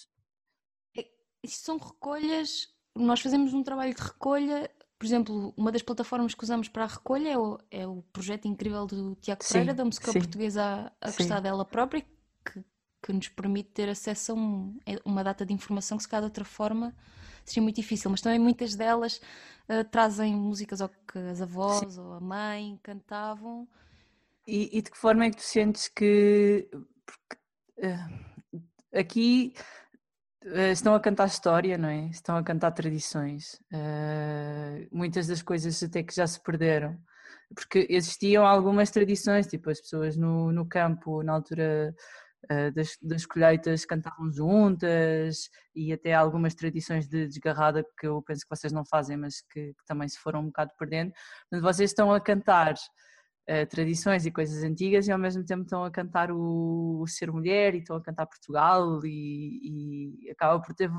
É, 0.96 1.06
isto 1.42 1.64
são 1.64 1.78
recolhas, 1.78 2.68
nós 2.94 3.20
fazemos 3.20 3.52
um 3.52 3.62
trabalho 3.62 3.94
de 3.94 4.02
recolha, 4.02 4.70
por 4.98 5.06
exemplo, 5.06 5.54
uma 5.56 5.72
das 5.72 5.82
plataformas 5.82 6.34
que 6.34 6.44
usamos 6.44 6.68
para 6.68 6.84
a 6.84 6.88
recolha 6.88 7.30
é 7.30 7.38
o, 7.38 7.58
é 7.70 7.86
o 7.86 8.02
projeto 8.12 8.46
incrível 8.46 8.86
do 8.86 9.14
Tiago 9.16 9.42
Pereira, 9.46 9.72
da 9.72 9.84
música 9.84 10.12
sim. 10.12 10.18
portuguesa 10.18 10.92
a, 11.00 11.10
gostar 11.10 11.40
dela 11.40 11.64
própria, 11.64 12.04
que, 12.44 12.62
que 13.02 13.12
nos 13.12 13.28
permite 13.28 13.70
ter 13.70 13.88
acesso 13.88 14.32
a 14.32 14.34
um, 14.34 14.78
é 14.84 14.98
uma 15.04 15.24
data 15.24 15.46
de 15.46 15.54
informação 15.54 15.96
que 15.96 16.02
se 16.02 16.08
calhar 16.08 16.22
de 16.22 16.26
outra 16.26 16.44
forma 16.44 16.94
seria 17.46 17.62
muito 17.62 17.76
difícil, 17.76 18.10
mas 18.10 18.20
também 18.20 18.38
muitas 18.38 18.74
delas 18.74 19.20
uh, 19.68 19.84
trazem 19.90 20.34
músicas 20.34 20.82
ou 20.82 20.88
que 20.88 21.18
as 21.18 21.40
avós 21.40 21.94
Sim. 21.94 22.00
ou 22.00 22.12
a 22.12 22.20
mãe 22.20 22.78
cantavam. 22.82 23.66
E, 24.46 24.76
e, 24.76 24.82
de 24.82 24.90
que 24.90 24.98
forma 24.98 25.24
é 25.24 25.30
que 25.30 25.36
tu 25.36 25.42
sentes 25.42 25.88
que 25.88 26.68
porque, 27.06 27.39
aqui 28.94 29.54
uh, 30.44 30.72
estão 30.72 30.94
a 30.94 31.00
cantar 31.00 31.26
história, 31.26 31.78
não 31.78 31.88
é? 31.88 32.06
Estão 32.08 32.36
a 32.36 32.42
cantar 32.42 32.72
tradições. 32.72 33.60
muitas 34.90 35.26
das 35.26 35.42
coisas 35.42 35.82
até 35.82 36.02
que 36.02 36.14
já 36.14 36.26
se 36.26 36.42
perderam 36.42 36.98
porque 37.54 37.86
existiam 37.90 38.46
algumas 38.46 38.90
tradições, 38.90 39.46
tipo 39.46 39.70
as 39.70 39.80
pessoas 39.80 40.16
no, 40.16 40.52
no 40.52 40.66
campo, 40.66 41.22
na 41.22 41.32
altura 41.32 41.94
eh, 42.48 42.70
das, 42.70 42.96
das, 43.02 43.26
colheitas 43.26 43.84
cantavam 43.84 44.32
juntas 44.32 45.50
e 45.74 45.92
até 45.92 46.14
algumas 46.14 46.54
tradições 46.54 47.08
de 47.08 47.26
desgarrada 47.26 47.84
que 47.98 48.06
eu 48.06 48.22
penso 48.22 48.42
que 48.42 48.56
vocês 48.56 48.72
não 48.72 48.84
fazem, 48.84 49.16
mas 49.16 49.40
que, 49.42 49.74
que 49.74 49.84
também 49.86 50.08
se 50.08 50.18
foram 50.18 50.40
um 50.40 50.46
bocado 50.46 50.70
perdendo. 50.78 51.12
Portanto, 51.50 51.62
vocês 51.74 51.90
estão 51.90 52.12
a 52.12 52.20
cantar 52.20 52.74
uh, 53.50 53.66
tradições 53.68 54.24
e 54.24 54.30
coisas 54.30 54.62
antigas 54.62 55.08
e 55.08 55.12
ao 55.12 55.18
mesmo 55.18 55.44
tempo 55.44 55.62
estão 55.62 55.84
a 55.84 55.90
cantar 55.90 56.30
o, 56.30 57.00
o 57.00 57.06
ser 57.06 57.32
mulher 57.32 57.74
e 57.74 57.78
estão 57.78 57.96
a 57.96 58.02
cantar 58.02 58.26
Portugal 58.26 59.00
e, 59.04 60.22
e 60.24 60.30
acaba 60.30 60.60
por 60.62 60.74
ter 60.74 60.90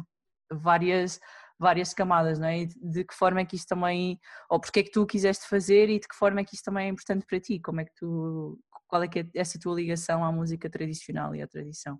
várias 0.51 1.19
várias 1.61 1.93
camadas, 1.93 2.39
não 2.39 2.47
é? 2.47 2.65
De 2.65 3.03
que 3.05 3.13
forma 3.13 3.39
é 3.41 3.45
que 3.45 3.55
isto 3.55 3.67
também, 3.67 4.19
ou 4.49 4.59
porque 4.59 4.79
é 4.79 4.83
que 4.83 4.89
tu 4.89 5.05
quiseste 5.05 5.47
fazer 5.47 5.89
e 5.89 5.99
de 5.99 6.07
que 6.07 6.15
forma 6.15 6.41
é 6.41 6.43
que 6.43 6.55
isto 6.55 6.65
também 6.65 6.87
é 6.87 6.89
importante 6.89 7.23
para 7.23 7.39
ti? 7.39 7.59
Como 7.59 7.79
é 7.79 7.85
que 7.85 7.93
tu, 7.93 8.59
qual 8.87 9.03
é 9.03 9.07
que 9.07 9.19
é 9.19 9.29
essa 9.35 9.59
tua 9.59 9.75
ligação 9.75 10.23
à 10.25 10.31
música 10.31 10.67
tradicional 10.71 11.35
e 11.35 11.41
à 11.41 11.47
tradição? 11.47 11.99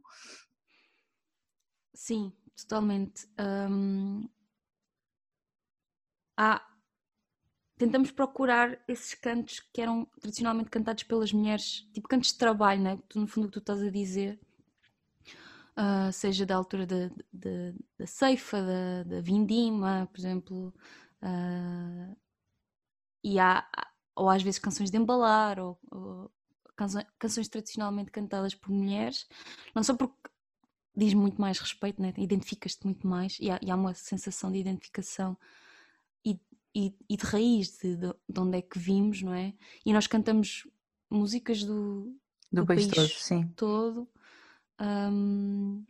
Sim, 1.93 2.33
totalmente. 2.57 3.27
Um... 3.39 4.27
Há... 6.35 6.70
Tentamos 7.82 8.12
procurar 8.12 8.78
esses 8.88 9.15
cantos 9.15 9.60
que 9.60 9.82
eram 9.82 10.06
tradicionalmente 10.20 10.70
cantados 10.70 11.02
pelas 11.02 11.34
mulheres, 11.34 11.89
tipo 11.91 12.08
cantos 12.08 12.32
de 12.32 12.38
trabalho, 12.38 12.80
né? 12.80 13.00
No 13.15 13.26
fundo, 13.26 13.46
o 13.46 13.48
que 13.48 13.54
tu 13.54 13.60
estás 13.60 13.82
a 13.82 13.89
dizer, 13.89 14.39
uh, 15.76 16.13
seja 16.13 16.46
da 16.46 16.56
altura 16.56 16.86
da, 16.86 17.08
da, 17.34 17.74
da 17.98 18.06
ceifa, 18.06 18.62
da, 18.62 19.04
da, 19.15 19.22
vindima, 19.22 20.08
por 20.13 20.20
exemplo, 20.20 20.72
uh, 21.24 22.15
e 23.24 23.39
há, 23.39 23.67
ou 24.15 24.30
às 24.30 24.44
vezes 24.44 24.60
canções 24.60 24.92
de 24.92 24.98
embalar, 24.98 25.58
ou, 25.58 25.79
ou 25.90 26.32
canções 27.17 27.48
tradicionalmente 27.48 28.12
cantadas 28.12 28.54
por 28.54 28.69
mulheres, 28.69 29.27
não 29.73 29.82
só 29.82 29.96
porque 29.96 30.29
diz 30.96 31.15
muito 31.15 31.42
mais 31.42 31.58
respeito, 31.58 32.00
né? 32.00 32.13
identificas-te 32.15 32.86
muito 32.86 33.08
mais 33.08 33.40
e 33.40 33.50
há, 33.50 33.60
e 33.60 33.71
há, 33.71 33.75
uma 33.75 33.96
sensação 33.96 34.52
de 34.52 34.60
identificação 34.60 35.36
e, 36.23 36.40
e, 36.76 36.96
e 37.10 37.17
de 37.17 37.26
raiz 37.26 37.78
de, 37.80 37.96
de, 37.96 38.13
de, 38.30 38.40
onde 38.40 38.58
é 38.58 38.62
que 38.62 38.80
vimos, 38.80 39.22
não 39.22 39.34
é? 39.34 39.54
E 39.86 39.94
nós 39.94 40.08
cantamos 40.08 40.67
músicas 41.10 41.63
do, 41.63 42.15
do, 42.52 42.62
do 42.62 42.65
país, 42.65 42.88
país, 42.88 42.96
todo, 42.96 43.19
sim. 43.19 43.48
todo 43.56 44.10
um, 44.82 45.86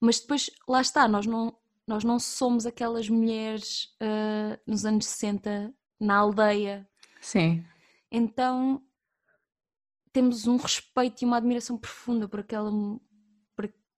mas 0.00 0.20
depois, 0.20 0.50
lá 0.68 0.80
está, 0.80 1.08
nós 1.08 1.26
não, 1.26 1.56
nós 1.86 2.04
não 2.04 2.18
somos 2.18 2.66
aquelas 2.66 3.08
mulheres 3.08 3.84
uh, 4.00 4.60
nos 4.66 4.84
anos 4.84 5.06
60 5.06 5.74
na 5.98 6.16
aldeia. 6.16 6.88
Sim. 7.20 7.64
Então 8.10 8.82
temos 10.12 10.46
um 10.46 10.56
respeito 10.56 11.22
e 11.22 11.24
uma 11.24 11.36
admiração 11.36 11.78
profunda 11.78 12.28
por 12.28 12.40
aquela, 12.40 12.70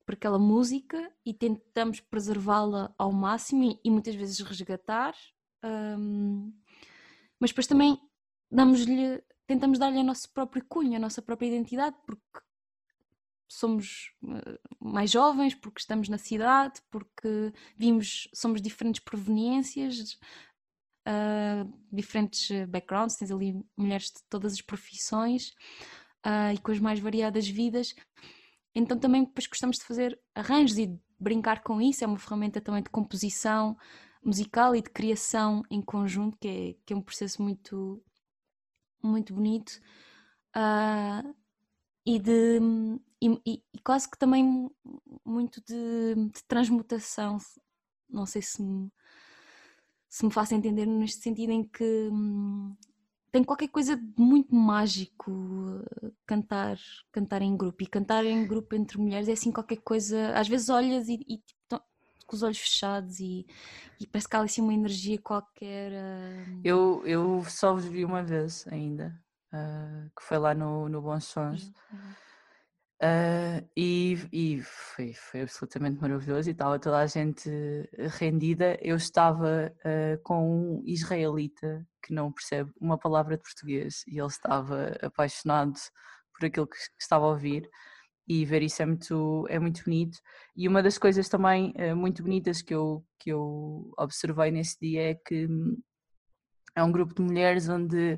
por, 0.05 0.15
aquela 0.15 0.39
música 0.39 1.13
e 1.25 1.33
tentamos 1.33 2.01
preservá-la 2.01 2.95
ao 2.99 3.13
máximo 3.13 3.65
e, 3.65 3.81
e, 3.85 3.91
muitas 3.91 4.15
vezes 4.15 4.41
resgatar, 4.41 5.15
um, 5.65 6.53
mas 7.39 7.51
depois 7.51 7.67
também 7.67 7.99
damos-lhe, 8.51 9.23
tentamos 9.47 9.79
dar-lhe 9.79 9.99
o 9.99 10.05
nosso 10.05 10.31
próprio 10.33 10.65
cunho, 10.69 10.97
a 10.97 11.01
nossa 11.01 11.23
própria 11.23 11.49
identidade, 11.49 11.97
porque 12.07 12.41
somos 13.49 14.13
uh, 14.23 14.59
mais 14.81 15.11
jovens, 15.11 15.55
porque 15.55 15.81
estamos 15.81 16.09
na 16.09 16.19
cidade, 16.19 16.81
porque 16.91 17.53
vimos, 17.77 18.29
somos 18.33 18.63
diferentes 18.63 19.03
proveniências, 19.03 20.19
uh, 21.07 21.73
diferentes 21.93 22.67
backgrounds, 22.69 23.17
tens 23.17 23.31
ali 23.31 23.63
mulheres 23.77 24.07
de 24.07 24.23
todas 24.29 24.55
as 24.55 24.63
profissões 24.63 25.53
uh, 26.27 26.53
e 26.55 26.59
com 26.59 26.73
as 26.73 26.79
mais 26.79 26.99
variadas 26.99 27.47
vidas. 27.49 27.95
Então 28.75 28.99
também 28.99 29.25
depois 29.25 29.47
gostamos 29.47 29.79
de 29.79 29.85
fazer 29.85 30.19
arranjos 30.35 30.79
e 30.79 30.87
de 30.87 30.99
brincar 31.19 31.63
com 31.63 31.81
isso, 31.81 32.05
é 32.05 32.07
uma 32.07 32.19
ferramenta 32.19 32.61
também 32.61 32.83
de 32.83 32.91
composição 32.91 33.77
musical 34.25 34.75
e 34.75 34.83
de 34.83 34.91
criação 34.91 35.63
em 35.71 35.83
conjunto, 35.83 36.39
que 36.39 36.49
é, 36.49 36.75
que 36.87 36.93
é 36.93 36.97
um 36.97 37.03
processo 37.03 37.43
muito, 37.43 38.03
muito 39.03 39.35
bonito. 39.35 39.81
Uh, 40.57 41.35
e 42.05 42.19
de 42.19 42.61
e, 43.21 43.41
e, 43.47 43.81
quase 43.85 44.11
que 44.11 44.19
também 44.19 44.69
muito 45.25 45.63
de, 45.65 46.15
de, 46.15 46.45
transmutação 46.49 47.39
não 48.11 48.27
sei 48.27 48.43
se 48.43 48.61
me, 48.63 48.91
se 50.09 50.25
me 50.27 50.33
faço 50.33 50.55
entender 50.55 50.87
neste 50.87 51.23
sentido 51.23 51.51
em 51.51 51.65
que 51.65 52.09
hum, 52.13 52.77
tem 53.33 53.43
qualquer 53.43 53.69
coisa 53.69 53.97
de 53.97 54.13
muito 54.19 54.55
mágico 54.55 55.33
uh, 55.33 56.13
cantar, 56.27 56.79
cantar 57.11 57.41
em 57.41 57.57
grupo. 57.57 57.83
E 57.83 57.87
cantar 57.87 58.25
em 58.27 58.47
grupo 58.47 58.77
entre 58.77 58.99
mulheres 58.99 59.27
é 59.27 59.33
assim 59.33 59.51
qualquer 59.51 59.79
coisa. 59.79 60.35
Às 60.35 60.47
vezes 60.47 60.69
olhas 60.69 61.09
e, 61.09 61.15
e 61.27 61.39
tipo, 61.39 61.83
com 62.27 62.37
os 62.37 62.43
olhos 62.43 62.59
fechados 62.59 63.21
e, 63.21 63.47
e, 63.99 64.07
parece 64.07 64.29
que 64.29 64.37
há 64.37 64.43
assim 64.43 64.61
uma 64.61 64.75
energia 64.75 65.19
qualquer. 65.19 65.93
Uh... 65.93 66.61
Eu, 66.63 67.03
eu 67.07 67.43
só 67.49 67.73
vos 67.73 67.87
vi 67.87 68.05
uma 68.05 68.23
vez 68.23 68.67
ainda, 68.69 69.19
uh, 69.53 70.11
que 70.15 70.23
foi 70.23 70.39
lá 70.39 70.55
no, 70.55 70.89
no 70.91 71.01
Bons 71.01 71.25
Sons. 71.25 71.73
Uhum. 71.91 71.99
Uh, 73.03 73.69
e, 73.77 74.17
e 74.33 74.63
foi, 74.63 75.13
foi, 75.13 75.41
absolutamente 75.41 76.01
maravilhoso 76.01 76.49
e 76.49 76.53
estava 76.53 76.79
toda 76.79 76.99
a 76.99 77.07
gente 77.07 77.51
rendida. 78.17 78.79
Eu 78.81 78.95
estava 78.95 79.75
uh, 79.79 80.23
com 80.23 80.77
um 80.79 80.83
israelita 80.87 81.85
que 82.01 82.15
não 82.15 82.31
percebe 82.31 82.71
uma 82.81 82.97
palavra 82.97 83.37
de 83.37 83.43
português 83.43 84.05
e 84.07 84.21
ele 84.21 84.29
estava 84.29 84.97
apaixonado 85.03 85.75
por 86.33 86.47
aquilo 86.47 86.69
que, 86.69 86.77
estava 87.01 87.25
a 87.25 87.31
ouvir 87.31 87.69
e 88.29 88.45
ver 88.45 88.63
isso 88.63 88.81
é 88.81 88.87
muito, 88.87 89.47
é 89.49 89.59
muito 89.59 89.83
bonito. 89.83 90.19
E 90.55 90.69
uma 90.69 90.81
das 90.81 90.97
coisas 90.97 91.29
também 91.29 91.75
uh, 91.77 91.97
muito 91.97 92.23
bonitas 92.23 92.63
que 92.63 92.73
eu, 92.73 93.05
que 93.19 93.31
eu 93.31 93.93
observei 93.99 94.53
nesse 94.53 94.79
dia 94.81 95.11
é 95.11 95.15
que 95.17 95.49
é 96.77 96.85
um 96.85 96.93
grupo 96.93 97.15
de 97.15 97.23
mulheres 97.23 97.69
onde 97.69 98.17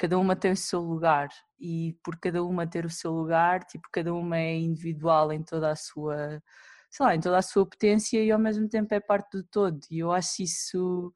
cada 0.00 0.18
uma 0.18 0.34
tem 0.34 0.52
o 0.52 0.56
seu 0.56 0.80
lugar 0.80 1.28
e 1.60 1.94
por 2.02 2.18
cada 2.18 2.42
uma 2.42 2.66
ter 2.66 2.86
o 2.86 2.90
seu 2.90 3.12
lugar, 3.12 3.62
tipo, 3.64 3.86
cada 3.92 4.14
uma 4.14 4.38
é 4.38 4.56
individual 4.56 5.30
em 5.30 5.42
toda 5.42 5.70
a 5.70 5.76
sua, 5.76 6.42
sei 6.90 7.04
lá, 7.04 7.14
em 7.14 7.20
toda 7.20 7.36
a 7.36 7.42
sua 7.42 7.66
potência 7.66 8.18
e 8.24 8.32
ao 8.32 8.38
mesmo 8.38 8.66
tempo 8.66 8.94
é 8.94 9.00
parte 9.00 9.36
do 9.36 9.44
todo. 9.44 9.78
E 9.90 9.98
eu 9.98 10.10
acho 10.10 10.42
isso 10.42 11.12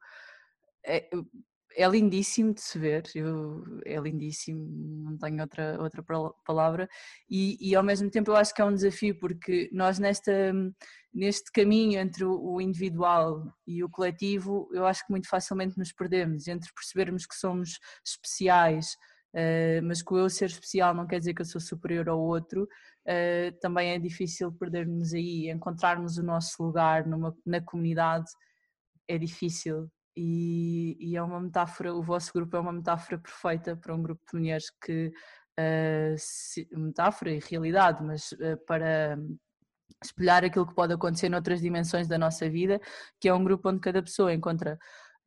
é, 0.85 1.09
é 1.75 1.87
lindíssimo 1.87 2.53
de 2.53 2.61
se 2.61 2.79
ver, 2.79 3.03
eu, 3.13 3.63
é 3.85 3.99
lindíssimo, 3.99 4.65
não 5.03 5.17
tenho 5.17 5.41
outra, 5.41 5.81
outra 5.81 6.03
palavra, 6.45 6.89
e, 7.29 7.57
e 7.59 7.75
ao 7.75 7.83
mesmo 7.83 8.09
tempo 8.09 8.31
eu 8.31 8.35
acho 8.35 8.53
que 8.53 8.61
é 8.61 8.65
um 8.65 8.73
desafio 8.73 9.17
porque 9.19 9.69
nós 9.73 9.99
nesta, 9.99 10.53
neste 11.13 11.51
caminho 11.51 11.99
entre 11.99 12.23
o 12.23 12.61
individual 12.61 13.53
e 13.67 13.83
o 13.83 13.89
coletivo, 13.89 14.69
eu 14.73 14.85
acho 14.85 15.05
que 15.05 15.11
muito 15.11 15.27
facilmente 15.27 15.77
nos 15.77 15.91
perdemos, 15.91 16.47
entre 16.47 16.71
percebermos 16.73 17.25
que 17.25 17.35
somos 17.35 17.79
especiais, 18.05 18.93
uh, 19.33 19.83
mas 19.83 20.01
que 20.01 20.13
o 20.13 20.17
eu 20.17 20.29
ser 20.29 20.45
especial 20.45 20.93
não 20.93 21.05
quer 21.05 21.19
dizer 21.19 21.33
que 21.33 21.41
eu 21.41 21.45
sou 21.45 21.59
superior 21.59 22.07
ao 22.07 22.19
outro, 22.19 22.63
uh, 22.63 23.59
também 23.59 23.91
é 23.91 23.99
difícil 23.99 24.51
perdermos 24.53 25.13
aí, 25.13 25.49
encontrarmos 25.49 26.17
o 26.17 26.23
nosso 26.23 26.63
lugar 26.63 27.05
numa, 27.05 27.35
na 27.45 27.61
comunidade 27.61 28.29
é 29.07 29.17
difícil 29.17 29.89
e, 30.15 30.97
e, 30.99 31.15
é 31.17 31.21
uma 31.21 31.39
metáfora, 31.39 31.93
o 31.93 32.01
vosso 32.01 32.31
grupo 32.33 32.55
é 32.55 32.59
uma 32.59 32.71
metáfora 32.71 33.17
perfeita 33.19 33.75
para 33.75 33.93
um 33.93 34.01
grupo 34.01 34.21
de 34.31 34.39
mulheres 34.39 34.69
que, 34.83 35.07
uh, 35.59 36.15
se, 36.17 36.67
metáfora 36.71 37.31
e 37.31 37.39
realidade, 37.39 38.03
mas 38.03 38.31
uh, 38.33 38.57
para 38.65 39.17
espelhar 40.03 40.43
aquilo 40.45 40.67
que 40.67 40.73
pode 40.75 40.93
acontecer 40.93 41.29
noutras 41.29 41.61
dimensões 41.61 42.07
da 42.07 42.17
nossa 42.17 42.49
vida, 42.49 42.79
que 43.19 43.27
é 43.27 43.33
um 43.33 43.43
grupo 43.43 43.69
onde 43.69 43.79
cada 43.79 44.01
pessoa 44.01 44.33
encontra 44.33 44.77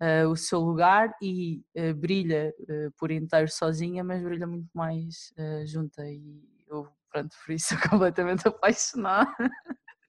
uh, 0.01 0.28
o 0.28 0.36
seu 0.36 0.61
lugar 0.61 1.14
e 1.22 1.62
brilha 1.97 2.55
por 2.97 3.11
inteiro 3.11 3.49
sozinha, 3.51 4.03
mas 4.03 4.22
brilha 4.22 4.47
muito 4.47 4.70
mais 4.74 5.32
junta 5.66 6.03
e 6.09 6.43
eu, 6.68 6.89
pronto, 7.11 7.34
por 7.45 7.53
isso 7.53 7.74
completamente 7.91 8.47
apaixonada. 8.49 9.34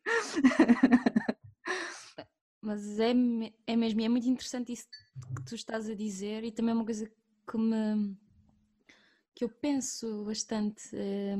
Mas 2.70 2.99
é, 2.99 3.13
é 3.65 3.76
mesmo, 3.76 3.99
é 3.99 4.07
muito 4.07 4.30
interessante 4.30 4.72
isso 4.72 4.88
que 5.36 5.43
tu 5.43 5.55
estás 5.55 5.89
a 5.89 5.95
dizer 5.95 6.43
e 6.43 6.51
também 6.51 6.72
é 6.72 6.76
uma 6.76 6.86
coisa 6.86 7.11
que 7.49 7.57
me 7.57 8.15
que 9.34 9.43
eu 9.43 9.49
penso 9.49 10.24
bastante 10.24 10.84
é, 10.93 11.36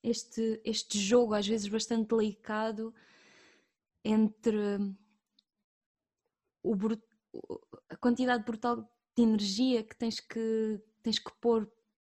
este, 0.00 0.60
este 0.64 1.00
jogo 1.00 1.34
às 1.34 1.48
vezes 1.48 1.66
bastante 1.66 2.14
delicado 2.14 2.94
entre 4.04 4.78
o, 6.62 6.76
a 7.88 7.96
quantidade 7.96 8.44
brutal 8.44 8.88
de 9.16 9.22
energia 9.24 9.82
que 9.82 9.96
tens 9.96 10.20
que 10.20 10.80
tens 11.02 11.18
que 11.18 11.32
pôr 11.40 11.68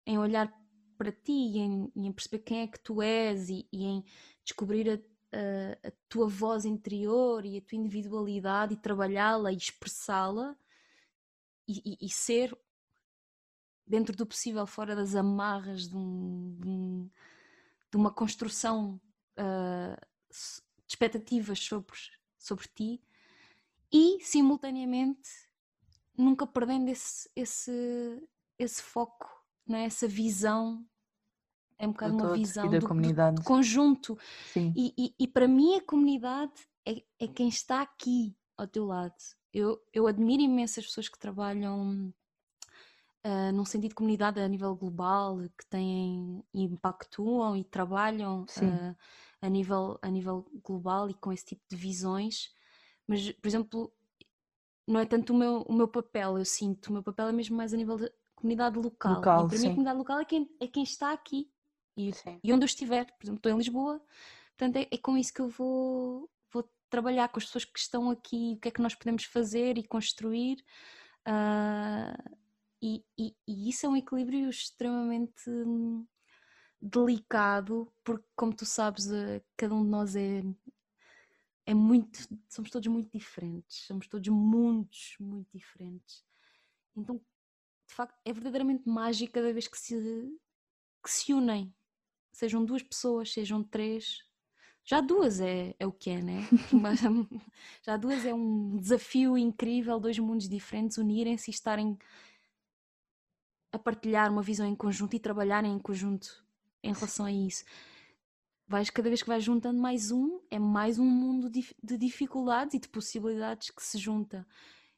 em 0.06 0.18
olhar 0.18 0.54
para 0.98 1.14
ti 1.14 1.32
e 1.32 1.60
em, 1.60 1.90
em 1.96 2.12
perceber 2.12 2.40
quem 2.40 2.60
é 2.60 2.68
que 2.68 2.80
tu 2.82 3.02
és 3.02 3.48
e, 3.48 3.66
e 3.72 3.86
em 3.86 4.04
descobrir 4.44 4.90
a, 4.90 5.09
a, 5.32 5.92
tua 6.08 6.28
voz 6.28 6.66
interior 6.66 7.46
e 7.46 7.58
a 7.58 7.62
tua 7.62 7.78
individualidade 7.78 8.74
e 8.74 8.78
trabalhá-la 8.78 9.52
e 9.52 9.58
expressá-la 9.58 10.56
e, 11.68 11.82
e, 11.86 12.06
e, 12.06 12.10
ser 12.10 12.58
dentro 13.86 14.16
do 14.16 14.26
possível 14.26 14.66
fora 14.66 14.96
das 14.96 15.16
amarras 15.16 15.88
de, 15.88 15.96
um, 15.96 16.56
de, 16.60 16.68
um, 16.68 17.10
de 17.92 17.98
uma 17.98 18.12
construção 18.12 19.00
uh, 19.38 20.08
de 20.30 20.94
expectativas 20.94 21.60
sobre, 21.60 21.96
sobre 22.38 22.68
ti 22.68 23.02
e 23.92 24.20
simultaneamente 24.22 25.30
nunca 26.18 26.46
perdendo 26.46 26.90
esse, 26.90 27.30
esse, 27.36 28.28
esse 28.58 28.82
foco, 28.82 29.30
não 29.66 29.78
é? 29.78 29.86
essa 29.86 30.08
visão 30.08 30.86
é 31.80 31.88
um 31.88 31.92
bocado 31.92 32.14
uma 32.14 32.34
visão 32.34 32.70
do, 32.70 32.86
comunidade. 32.86 33.38
do, 33.38 33.44
conjunto. 33.44 34.20
Sim. 34.52 34.74
E, 34.76 34.94
e, 34.98 35.16
e, 35.18 35.28
para 35.28 35.48
mim 35.48 35.76
a 35.76 35.82
comunidade 35.82 36.52
é, 36.86 37.02
é 37.18 37.28
quem 37.28 37.48
está 37.48 37.82
aqui 37.82 38.36
ao 38.58 38.68
teu 38.68 38.86
lado. 38.86 39.16
Eu, 39.54 39.82
eu 39.94 40.06
admiro 40.06 40.44
imenso 40.44 40.80
as 40.80 40.86
pessoas 40.86 41.08
que 41.08 41.18
trabalham 41.18 42.14
uh, 43.26 43.52
num 43.54 43.64
sentido 43.64 43.90
de 43.90 43.96
comunidade 43.96 44.42
a 44.42 44.48
nível 44.48 44.76
global, 44.76 45.40
que 45.58 45.66
têm 45.70 46.44
impactuam 46.54 47.56
e 47.56 47.64
trabalham 47.64 48.44
uh, 48.44 48.96
a, 49.42 49.50
nível, 49.50 49.98
a 50.02 50.10
nível 50.10 50.46
global 50.62 51.10
e 51.10 51.14
com 51.14 51.32
esse 51.32 51.46
tipo 51.46 51.64
de 51.70 51.78
visões. 51.78 52.52
Mas, 53.08 53.32
por 53.32 53.48
exemplo, 53.48 53.94
não 54.86 55.00
é 55.00 55.06
tanto 55.06 55.34
o 55.34 55.38
meu, 55.38 55.62
o 55.62 55.74
meu 55.74 55.88
papel, 55.88 56.38
eu 56.38 56.46
sinto, 56.46 56.88
o 56.88 56.94
meu 56.94 57.02
papel 57.02 57.30
é 57.30 57.32
mesmo 57.32 57.56
mais 57.56 57.74
a 57.74 57.78
nível 57.78 57.96
de 57.96 58.12
comunidade 58.36 58.78
local. 58.78 59.16
local 59.16 59.46
e 59.46 59.50
para 59.50 59.60
mim 59.60 59.66
a 59.66 59.70
comunidade 59.70 59.98
local 59.98 60.20
é 60.20 60.26
quem, 60.26 60.50
é 60.60 60.68
quem 60.68 60.84
está 60.84 61.14
aqui 61.14 61.50
e, 61.98 62.12
e 62.44 62.54
onde 62.54 62.64
eu 62.64 62.68
estiver, 62.68 63.06
por 63.18 63.26
exemplo, 63.26 63.38
estou 63.38 63.52
em 63.52 63.58
Lisboa, 63.58 64.02
portanto 64.58 64.78
é, 64.78 64.88
é, 64.92 64.98
com 64.98 65.18
isso 65.18 65.34
que 65.34 65.42
eu 65.42 65.50
vou, 65.50 66.30
vou 66.52 66.70
trabalhar 66.90 67.30
com 67.30 67.40
as 67.40 67.46
pessoas 67.46 67.66
que 67.66 67.80
estão 67.80 68.10
aqui, 68.10 68.54
o 68.56 68.60
que 68.60 68.68
é 68.70 68.72
que 68.72 68.82
nós 68.82 68.96
podemos 68.96 69.24
fazer 69.26 69.78
e 69.78 69.84
construir. 69.84 70.64
Uh, 71.28 72.38
e, 72.82 73.04
e, 73.18 73.36
e, 73.48 73.70
isso 73.70 73.86
é 73.86 73.90
um 73.90 73.98
equilíbrio 73.98 74.50
extremamente 74.50 75.50
hum, 75.50 76.06
delicado, 76.82 77.92
porque, 78.04 78.26
como 78.36 78.56
tu 78.56 78.66
sabes, 78.66 79.08
cada 79.58 79.76
um 79.76 79.84
de 79.84 79.90
nós 79.90 80.16
é, 80.16 80.42
é 81.66 81.74
muito. 81.74 82.20
Somos 82.48 82.72
todos 82.72 82.88
muito 82.88 83.18
diferentes, 83.18 83.86
somos 83.86 84.08
todos 84.08 84.30
mundos 84.30 85.16
muito 85.20 85.50
diferentes. 85.54 86.24
Então, 86.96 87.18
de 87.18 87.94
facto, 87.94 88.18
é 88.24 88.32
verdadeiramente 88.32 88.88
mágico 88.88 89.34
cada 89.34 89.52
vez 89.52 89.68
que 89.68 89.78
se, 89.78 89.96
que 91.04 91.12
se 91.12 91.34
unem 91.34 91.74
sejam 92.32 92.64
duas 92.64 92.84
pessoas, 92.84 93.32
sejam 93.32 93.64
três. 93.64 94.24
Já 94.84 95.02
duas 95.02 95.40
é, 95.40 95.76
é 95.80 95.86
o 95.86 95.92
que 95.92 96.10
é, 96.10 96.22
né? 96.22 96.48
Já 97.86 97.96
duas 97.96 98.26
é 98.26 98.34
um 98.34 98.78
desafio 98.78 99.38
incrível, 99.38 100.00
dois 100.00 100.18
mundos 100.18 100.50
diferentes 100.50 100.98
unirem-se 100.98 101.52
e 101.52 101.54
estarem 101.54 101.98
a 103.72 103.78
partilhar 103.78 104.32
uma 104.32 104.42
visão 104.42 104.66
em 104.66 104.76
conjunto 104.76 105.16
e 105.16 105.20
trabalharem 105.20 105.74
em 105.74 105.80
conjunto 105.80 106.44
em 106.82 106.94
relação 106.94 107.26
a 107.26 107.32
isso. 107.32 107.64
vais 108.68 108.90
cada 108.90 109.10
vez 109.10 109.22
que 109.22 109.28
vais 109.28 109.44
juntando 109.44 109.80
mais 109.80 110.12
um, 110.12 110.40
é 110.50 110.58
mais 110.58 110.98
um 110.98 111.06
mundo 111.06 111.50
de 111.50 111.98
dificuldades 111.98 112.74
e 112.76 112.80
de 112.80 112.88
possibilidades 112.88 113.70
que 113.70 113.84
se 113.84 113.98
junta. 113.98 114.48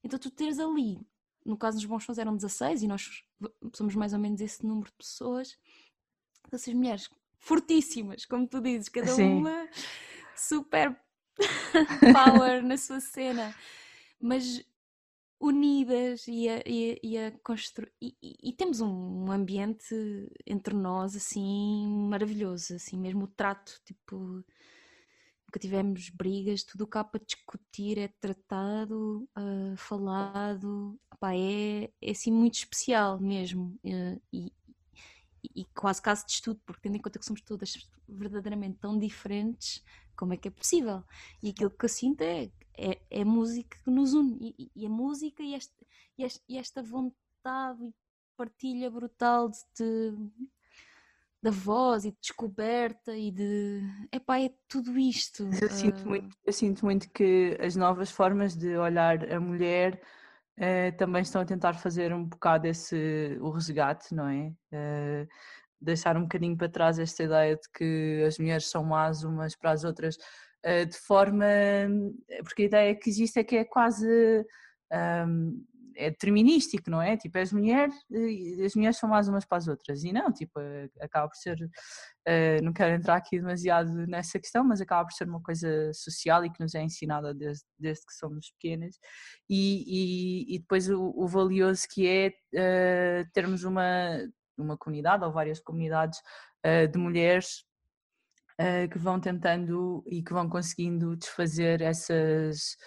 Então 0.03 0.19
tu 0.19 0.29
teres 0.29 0.59
ali, 0.59 0.99
no 1.45 1.57
caso 1.57 1.77
dos 1.77 1.85
bons 1.85 2.03
sons 2.03 2.17
eram 2.17 2.35
16 2.35 2.83
e 2.83 2.87
nós 2.87 3.23
somos 3.73 3.95
mais 3.95 4.13
ou 4.13 4.19
menos 4.19 4.41
esse 4.41 4.65
número 4.65 4.89
de 4.89 4.97
pessoas, 4.97 5.57
essas 6.51 6.73
mulheres 6.73 7.09
fortíssimas, 7.41 8.23
como 8.25 8.47
tu 8.47 8.61
dizes, 8.61 8.87
cada 8.87 9.07
Sim. 9.07 9.39
uma 9.39 9.67
super 10.35 10.95
power 12.13 12.63
na 12.63 12.77
sua 12.77 12.99
cena, 12.99 13.53
mas 14.19 14.63
unidas 15.39 16.27
e 16.27 16.47
a, 16.47 16.61
e, 16.65 16.99
e 17.03 17.17
a 17.17 17.31
construir. 17.43 17.91
E, 17.99 18.15
e, 18.21 18.53
temos 18.53 18.79
um 18.79 19.31
ambiente 19.31 19.95
entre 20.45 20.75
nós 20.75 21.15
assim 21.15 21.87
maravilhoso, 22.07 22.75
assim 22.75 22.97
mesmo 22.97 23.25
o 23.25 23.27
trato, 23.27 23.81
tipo. 23.83 24.43
Nunca 25.47 25.59
tivemos 25.59 26.09
brigas, 26.09 26.63
tudo 26.63 26.87
cá 26.87 27.03
para 27.03 27.19
discutir 27.25 27.97
é 27.97 28.07
tratado, 28.07 29.27
uh, 29.37 29.75
falado, 29.75 30.97
Pá, 31.19 31.35
é, 31.35 31.91
é 32.01 32.11
assim 32.11 32.31
muito 32.31 32.55
especial 32.55 33.19
mesmo. 33.19 33.77
Uh, 33.83 34.21
e, 34.31 34.51
e, 35.55 35.65
quase 35.65 36.01
caso 36.01 36.25
de 36.25 36.33
estudo, 36.33 36.59
porque 36.65 36.81
tendo 36.81 36.95
em 36.95 37.01
conta 37.01 37.19
que 37.19 37.25
somos 37.25 37.41
todas 37.41 37.87
verdadeiramente 38.07 38.79
tão 38.79 38.97
diferentes, 38.97 39.83
como 40.15 40.33
é 40.33 40.37
que 40.37 40.47
é 40.47 40.51
possível? 40.51 41.03
E 41.41 41.49
aquilo 41.49 41.71
que 41.71 41.85
eu 41.85 41.89
sinto 41.89 42.21
é, 42.21 42.51
é, 42.77 43.01
é 43.09 43.23
música 43.23 43.77
que 43.83 43.89
nos 43.89 44.13
une, 44.13 44.55
e, 44.57 44.71
e 44.75 44.85
a 44.85 44.89
música 44.89 45.41
e, 45.43 45.53
este, 45.53 45.73
e, 46.17 46.25
e 46.49 46.57
esta 46.57 46.83
vontade 46.83 47.83
e 47.83 47.93
partilha 48.37 48.89
brutal 48.89 49.49
de, 49.49 49.57
de, 49.77 50.17
da 51.41 51.51
voz 51.51 52.05
e 52.05 52.11
de 52.11 52.17
descoberta 52.21 53.15
e 53.15 53.31
de. 53.31 53.81
Epá, 54.11 54.39
é 54.39 54.51
tudo 54.67 54.97
isto. 54.97 55.49
Eu 55.61 55.69
sinto, 55.69 56.03
uh... 56.03 56.07
muito, 56.07 56.37
eu 56.45 56.53
sinto 56.53 56.85
muito 56.85 57.09
que 57.09 57.57
as 57.59 57.75
novas 57.75 58.11
formas 58.11 58.55
de 58.55 58.75
olhar 58.77 59.31
a 59.31 59.39
mulher. 59.39 60.01
Uh, 60.57 60.95
também 60.97 61.21
estão 61.21 61.41
a 61.41 61.45
tentar 61.45 61.73
fazer 61.73 62.13
um 62.13 62.25
bocado 62.25 62.67
esse 62.67 63.37
o 63.41 63.49
resgate, 63.49 64.13
não 64.13 64.27
é? 64.27 64.53
Uh, 64.71 65.27
deixar 65.79 66.15
um 66.17 66.23
bocadinho 66.23 66.55
para 66.55 66.69
trás 66.69 66.99
esta 66.99 67.23
ideia 67.23 67.55
de 67.55 67.69
que 67.73 68.23
as 68.27 68.37
mulheres 68.37 68.69
são 68.69 68.83
más 68.83 69.23
umas 69.23 69.55
para 69.55 69.71
as 69.71 69.83
outras, 69.83 70.17
uh, 70.65 70.85
de 70.85 70.97
forma. 70.97 71.45
Porque 72.43 72.63
a 72.63 72.65
ideia 72.65 72.95
que 72.95 73.09
existe 73.09 73.39
é 73.39 73.43
que 73.43 73.57
é 73.57 73.65
quase. 73.65 74.45
Um, 74.91 75.65
é 75.95 76.09
determinístico, 76.09 76.89
não 76.89 77.01
é? 77.01 77.17
Tipo, 77.17 77.37
as 77.37 77.51
mulheres, 77.51 77.93
as 78.65 78.75
mulheres 78.75 78.97
são 78.97 79.09
mais 79.09 79.27
umas 79.27 79.45
para 79.45 79.57
as 79.57 79.67
outras. 79.67 80.03
E 80.03 80.11
não, 80.11 80.31
tipo, 80.31 80.59
acaba 80.99 81.27
por 81.27 81.35
ser. 81.35 81.57
Uh, 82.27 82.63
não 82.63 82.73
quero 82.73 82.95
entrar 82.95 83.15
aqui 83.15 83.39
demasiado 83.39 83.89
nessa 84.07 84.39
questão, 84.39 84.63
mas 84.63 84.81
acaba 84.81 85.05
por 85.05 85.13
ser 85.13 85.27
uma 85.27 85.41
coisa 85.41 85.91
social 85.93 86.45
e 86.45 86.51
que 86.51 86.59
nos 86.59 86.75
é 86.75 86.81
ensinada 86.81 87.33
desde, 87.33 87.63
desde 87.79 88.05
que 88.05 88.13
somos 88.13 88.51
pequenas. 88.51 88.97
E, 89.49 89.83
e, 90.51 90.55
e 90.55 90.59
depois 90.59 90.89
o, 90.89 91.13
o, 91.15 91.27
valioso 91.27 91.87
que 91.89 92.07
é 92.07 92.29
uh, 92.29 93.29
termos 93.33 93.63
uma, 93.63 94.17
uma 94.57 94.77
comunidade 94.77 95.23
ou 95.23 95.31
várias 95.31 95.59
comunidades 95.59 96.19
uh, 96.65 96.87
de 96.87 96.97
mulheres 96.97 97.65
que 98.91 98.99
vão 98.99 99.19
tentando 99.19 100.03
e 100.05 100.21
que 100.21 100.33
vão 100.33 100.47
conseguindo 100.47 101.15
desfazer 101.15 101.81
essas. 101.81 102.77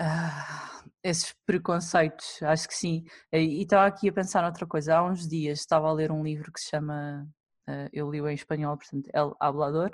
Uh, 0.00 0.88
esses 1.02 1.34
preconceitos, 1.46 2.42
acho 2.42 2.68
que 2.68 2.74
sim. 2.74 3.04
E 3.32 3.62
estava 3.62 3.86
aqui 3.86 4.08
a 4.08 4.12
pensar 4.12 4.42
noutra 4.42 4.66
coisa. 4.66 4.96
Há 4.96 5.04
uns 5.04 5.26
dias 5.28 5.60
estava 5.60 5.88
a 5.88 5.92
ler 5.92 6.12
um 6.12 6.22
livro 6.22 6.52
que 6.52 6.60
se 6.60 6.70
chama, 6.70 7.26
eu 7.92 8.10
li-o 8.10 8.28
em 8.28 8.34
espanhol, 8.34 8.76
portanto, 8.76 9.08
El 9.12 9.34
Hablador, 9.40 9.90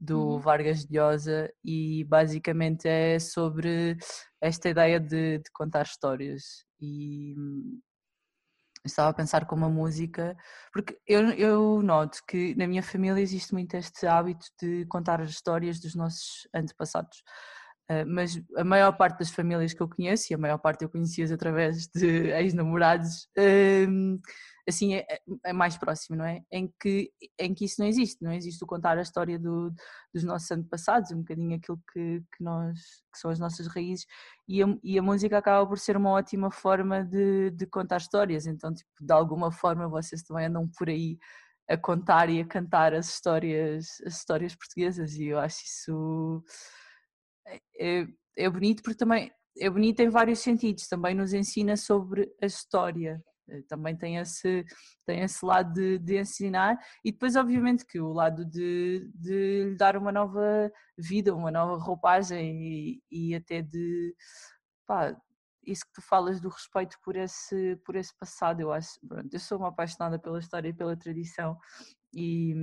do 0.00 0.34
uhum. 0.34 0.38
Vargas 0.38 0.86
Llosa, 0.90 1.52
e 1.64 2.04
basicamente 2.04 2.88
é 2.88 3.18
sobre 3.18 3.96
esta 4.40 4.68
ideia 4.68 5.00
de, 5.00 5.38
de 5.38 5.50
contar 5.52 5.84
histórias. 5.84 6.64
E, 6.80 7.34
estava 8.84 9.10
a 9.10 9.14
pensar 9.14 9.46
como 9.46 9.64
a 9.64 9.70
música, 9.70 10.36
porque 10.72 10.98
eu, 11.06 11.30
eu 11.32 11.82
noto 11.82 12.18
que 12.26 12.54
na 12.54 12.66
minha 12.66 12.82
família 12.82 13.20
existe 13.20 13.52
muito 13.52 13.74
este 13.76 14.06
hábito 14.06 14.46
de 14.60 14.86
contar 14.86 15.20
as 15.20 15.30
histórias 15.30 15.80
dos 15.80 15.94
nossos 15.94 16.48
antepassados. 16.54 17.22
Uh, 17.90 18.04
mas 18.06 18.38
a 18.56 18.64
maior 18.64 18.92
parte 18.92 19.18
das 19.18 19.30
famílias 19.30 19.72
que 19.72 19.80
eu 19.80 19.88
conheço, 19.88 20.30
e 20.30 20.34
a 20.34 20.38
maior 20.38 20.58
parte 20.58 20.82
eu 20.82 20.90
conheci-as 20.90 21.32
através 21.32 21.88
de 21.88 22.28
ex-namorados, 22.36 23.28
uh, 23.38 24.20
assim 24.68 24.94
é, 24.94 25.06
é, 25.44 25.52
mais 25.52 25.78
próximo, 25.78 26.18
não 26.18 26.24
é? 26.26 26.42
Em 26.52 26.70
que, 26.80 27.10
em 27.38 27.54
que 27.54 27.64
isso 27.64 27.80
não 27.80 27.86
existe, 27.86 28.22
não 28.22 28.32
existe 28.32 28.62
o 28.62 28.66
contar 28.66 28.98
a 28.98 29.02
história 29.02 29.38
do, 29.38 29.72
dos 30.12 30.22
nossos 30.22 30.50
antepassados, 30.50 31.10
um 31.12 31.20
bocadinho 31.20 31.56
aquilo 31.56 31.80
que, 31.92 32.22
que, 32.36 32.44
nós, 32.44 32.78
que 33.12 33.18
são 33.18 33.30
as 33.30 33.38
nossas 33.38 33.66
raízes, 33.68 34.06
e 34.46 34.62
a, 34.62 34.66
e 34.82 34.98
a 34.98 35.02
música 35.02 35.38
acaba 35.38 35.66
por 35.66 35.78
ser 35.78 35.96
uma 35.96 36.10
ótima 36.10 36.50
forma 36.50 37.02
de, 37.02 37.50
de 37.52 37.66
contar 37.66 37.96
histórias, 37.96 38.46
então 38.46 38.72
tipo, 38.74 38.90
de 39.00 39.12
alguma 39.12 39.50
forma 39.50 39.88
vocês 39.88 40.22
também 40.22 40.46
andam 40.46 40.68
por 40.76 40.90
aí 40.90 41.18
a 41.68 41.76
contar 41.76 42.30
e 42.30 42.40
a 42.40 42.46
cantar 42.46 42.94
as 42.94 43.08
histórias, 43.08 44.00
as 44.06 44.16
histórias 44.16 44.54
portuguesas 44.54 45.14
e 45.14 45.26
eu 45.26 45.38
acho 45.38 45.64
isso 45.64 46.44
é, 47.48 47.60
é, 47.80 48.06
é 48.36 48.50
bonito 48.50 48.82
porque 48.82 48.98
também 48.98 49.30
é 49.60 49.68
bonito 49.68 50.00
em 50.00 50.08
vários 50.08 50.38
sentidos, 50.40 50.86
também 50.86 51.14
nos 51.14 51.32
ensina 51.32 51.76
sobre 51.76 52.32
a 52.40 52.46
história, 52.46 53.22
eh, 53.48 53.62
também 53.68 53.96
tem 53.96 54.16
esse, 54.16 54.64
tem 55.06 55.20
esse 55.20 55.44
lado 55.44 55.72
de, 55.72 55.98
de 55.98 56.18
ensinar 56.20 56.78
e 57.04 57.10
depois 57.10 57.34
obviamente 57.36 57.84
que 57.84 58.00
o 58.00 58.12
lado 58.12 58.44
de, 58.44 59.10
de 59.14 59.64
lhe 59.70 59.76
dar 59.76 59.96
uma 59.96 60.12
nova 60.12 60.70
vida, 60.96 61.34
uma 61.34 61.50
nova 61.50 61.82
roupagem 61.82 62.62
e, 62.62 63.02
e 63.10 63.34
até 63.34 63.62
de 63.62 64.14
pá, 64.86 65.16
isso 65.66 65.84
que 65.84 65.92
tu 65.94 66.02
falas 66.02 66.40
do 66.40 66.48
respeito 66.48 66.96
por 67.04 67.16
esse, 67.16 67.76
por 67.84 67.96
esse 67.96 68.16
passado, 68.18 68.60
eu 68.60 68.72
acho, 68.72 68.98
pronto, 69.06 69.28
eu 69.32 69.40
sou 69.40 69.58
uma 69.58 69.68
apaixonada 69.68 70.18
pela 70.18 70.38
história 70.38 70.68
e 70.68 70.74
pela 70.74 70.96
tradição 70.96 71.58
e, 72.14 72.54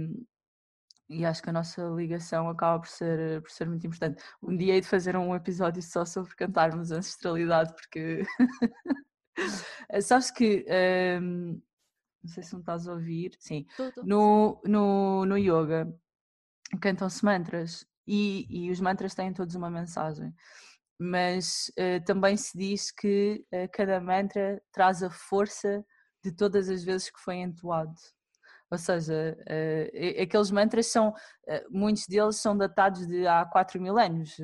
e 1.07 1.25
acho 1.25 1.41
que 1.41 1.49
a 1.49 1.53
nossa 1.53 1.83
ligação 1.89 2.49
acaba 2.49 2.79
por 2.79 2.89
ser, 2.89 3.41
por 3.41 3.51
ser 3.51 3.67
muito 3.67 3.85
importante. 3.85 4.23
Um 4.41 4.55
dia 4.55 4.73
hei 4.73 4.81
de 4.81 4.87
fazer 4.87 5.15
um 5.15 5.35
episódio 5.35 5.81
só 5.81 6.03
sobre 6.05 6.35
cantarmos 6.35 6.91
ancestralidade, 6.91 7.73
porque 7.73 8.23
sabes 10.01 10.31
que, 10.31 10.65
um, 11.21 11.61
não 12.23 12.29
sei 12.29 12.43
se 12.43 12.53
não 12.53 12.59
estás 12.61 12.87
a 12.87 12.93
ouvir, 12.93 13.35
sim. 13.39 13.65
No, 14.03 14.61
no, 14.65 15.25
no 15.25 15.37
yoga 15.37 15.87
cantam-se 16.81 17.23
mantras 17.23 17.85
e, 18.07 18.47
e 18.49 18.71
os 18.71 18.79
mantras 18.79 19.13
têm 19.13 19.31
todos 19.31 19.55
uma 19.55 19.69
mensagem, 19.69 20.33
mas 20.99 21.71
uh, 21.77 22.03
também 22.05 22.35
se 22.35 22.57
diz 22.57 22.91
que 22.91 23.45
uh, 23.53 23.69
cada 23.71 23.99
mantra 24.01 24.61
traz 24.71 25.03
a 25.03 25.09
força 25.09 25.85
de 26.23 26.31
todas 26.31 26.67
as 26.69 26.83
vezes 26.83 27.11
que 27.11 27.19
foi 27.19 27.35
entoado. 27.35 27.93
Ou 28.71 28.77
seja, 28.77 29.37
uh, 29.41 30.21
aqueles 30.21 30.51
mantras 30.51 30.87
são, 30.87 31.13
muitos 31.69 32.07
deles 32.07 32.37
são 32.37 32.57
datados 32.57 33.05
de 33.07 33.27
há 33.27 33.45
4 33.45 33.81
mil 33.81 33.97
anos, 33.97 34.35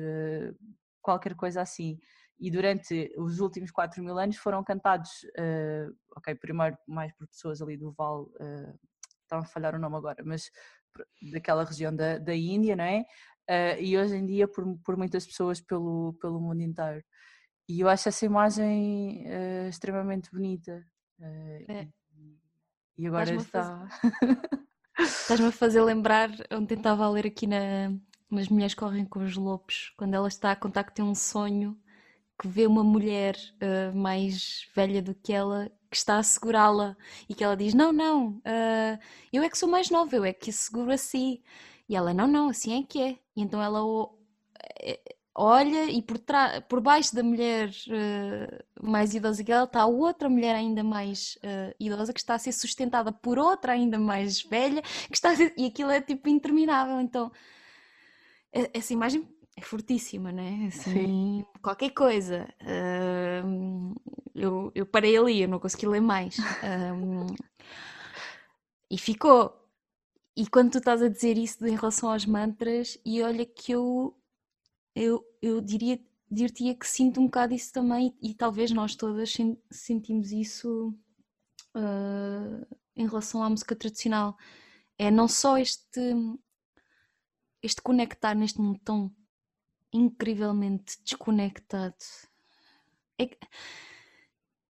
qualquer 1.02 1.34
coisa 1.34 1.60
assim 1.60 1.98
e 2.42 2.50
durante 2.50 3.14
os 3.16 3.38
últimos 3.38 3.70
4 3.70 4.02
mil 4.02 4.18
anos 4.18 4.36
foram 4.36 4.64
cantados, 4.64 5.22
uh, 5.38 5.96
ok, 6.16 6.34
primeiro 6.34 6.76
mais 6.88 7.12
por 7.12 7.28
pessoas 7.28 7.62
ali 7.62 7.76
do 7.76 7.92
Val, 7.92 8.24
uh, 8.24 8.78
estava 9.22 9.42
a 9.42 9.46
falhar 9.46 9.76
o 9.76 9.78
nome 9.78 9.94
agora, 9.94 10.24
mas 10.26 10.50
daquela 11.32 11.64
região 11.64 11.94
da, 11.94 12.18
da 12.18 12.34
Índia, 12.34 12.74
não 12.74 12.84
é? 12.84 13.02
Uh, 13.48 13.80
e 13.80 13.96
hoje 13.96 14.16
em 14.16 14.26
dia 14.26 14.48
por, 14.48 14.76
por 14.84 14.96
muitas 14.96 15.24
pessoas 15.24 15.60
pelo, 15.60 16.14
pelo 16.20 16.40
mundo 16.40 16.60
inteiro. 16.62 17.04
E 17.68 17.80
eu 17.80 17.88
acho 17.88 18.08
essa 18.08 18.26
imagem 18.26 19.24
uh, 19.24 19.68
extremamente 19.68 20.28
bonita. 20.32 20.84
É. 21.20 21.88
E 23.02 23.06
agora 23.08 23.34
está. 23.34 23.88
Estás-me 24.96 25.48
a 25.48 25.52
fazer 25.52 25.82
lembrar 25.82 26.30
onde 26.52 26.74
estava 26.74 27.04
a 27.04 27.10
ler 27.10 27.26
aqui 27.26 27.48
na, 27.48 27.92
nas 28.30 28.48
Mulheres 28.48 28.74
Correm 28.74 29.04
com 29.04 29.24
os 29.24 29.36
Lobos, 29.36 29.92
quando 29.96 30.14
ela 30.14 30.28
está 30.28 30.52
a 30.52 30.56
contar 30.56 30.84
que 30.84 30.94
tem 30.94 31.04
um 31.04 31.12
sonho 31.12 31.76
que 32.40 32.46
vê 32.46 32.64
uma 32.64 32.84
mulher 32.84 33.36
uh, 33.60 33.96
mais 33.96 34.68
velha 34.72 35.02
do 35.02 35.16
que 35.16 35.32
ela 35.32 35.68
que 35.90 35.96
está 35.96 36.16
a 36.16 36.22
segurá-la 36.22 36.96
e 37.28 37.34
que 37.34 37.42
ela 37.42 37.56
diz: 37.56 37.74
Não, 37.74 37.92
não, 37.92 38.36
uh, 38.36 38.98
eu 39.32 39.42
é 39.42 39.50
que 39.50 39.58
sou 39.58 39.68
mais 39.68 39.90
nova, 39.90 40.14
eu 40.14 40.24
é 40.24 40.32
que 40.32 40.52
seguro 40.52 40.92
assim. 40.92 41.42
E 41.88 41.96
ela: 41.96 42.14
Não, 42.14 42.28
não, 42.28 42.50
assim 42.50 42.80
é 42.80 42.86
que 42.86 43.02
é. 43.02 43.18
E 43.34 43.42
então 43.42 43.60
ela 43.60 43.80
eh, 44.80 45.00
olha 45.34 45.90
e 45.90 46.02
por, 46.02 46.18
por 46.68 46.80
baixo 46.80 47.14
da 47.14 47.22
mulher 47.22 47.68
uh, 47.68 48.86
mais 48.86 49.14
idosa 49.14 49.42
que 49.42 49.50
ela 49.50 49.64
está 49.64 49.86
outra 49.86 50.28
mulher 50.28 50.54
ainda 50.54 50.84
mais 50.84 51.38
uh, 51.38 51.74
idosa 51.80 52.12
que 52.12 52.20
está 52.20 52.34
a 52.34 52.38
ser 52.38 52.52
sustentada 52.52 53.10
por 53.12 53.38
outra 53.38 53.72
ainda 53.72 53.98
mais 53.98 54.42
velha 54.42 54.82
que 54.82 55.14
está 55.14 55.34
ser... 55.34 55.54
e 55.56 55.66
aquilo 55.66 55.90
é 55.90 56.00
tipo 56.00 56.28
interminável 56.28 57.00
então 57.00 57.32
essa 58.52 58.92
imagem 58.92 59.26
é 59.56 59.62
fortíssima, 59.62 60.32
né? 60.32 60.66
Assim, 60.68 60.92
Sim. 60.92 61.46
qualquer 61.62 61.90
coisa. 61.90 62.48
Uh, 62.62 63.94
eu, 64.34 64.72
eu 64.74 64.86
parei 64.86 65.16
ali, 65.16 65.42
eu 65.42 65.48
não 65.48 65.58
consegui 65.58 65.86
ler 65.86 66.00
mais. 66.00 66.36
e 68.90 68.98
ficou. 68.98 69.54
e 70.36 70.46
quando 70.46 70.72
tu 70.72 70.78
estás 70.78 71.02
a 71.02 71.08
dizer 71.08 71.36
isso 71.36 71.66
em 71.66 71.76
relação 71.76 72.10
aos 72.10 72.26
mantras, 72.26 72.98
e 73.04 73.22
olha 73.22 73.44
que 73.44 73.72
eu, 73.72 74.16
eu, 74.94 75.24
eu 75.40 75.60
diria, 75.60 76.00
diria 76.30 76.74
que 76.74 76.86
sinto 76.86 77.20
um 77.20 77.26
bocado 77.26 77.54
isso 77.54 77.72
também, 77.72 78.14
e, 78.22 78.30
e 78.30 78.34
talvez 78.34 78.70
nós 78.70 78.94
todas 78.94 79.34
sentimos 79.70 80.32
isso 80.32 80.94
uh, 81.76 82.76
em 82.96 83.06
relação 83.06 83.42
à 83.42 83.50
música 83.50 83.76
tradicional. 83.76 84.36
É 84.98 85.10
não 85.10 85.26
só 85.28 85.58
este, 85.58 86.00
este 87.62 87.80
conectar 87.82 88.34
neste 88.34 88.60
mundo 88.60 88.80
tão 88.84 89.14
incrivelmente 89.92 90.98
desconectado. 91.02 91.96
É 93.18 93.26
que, 93.26 93.38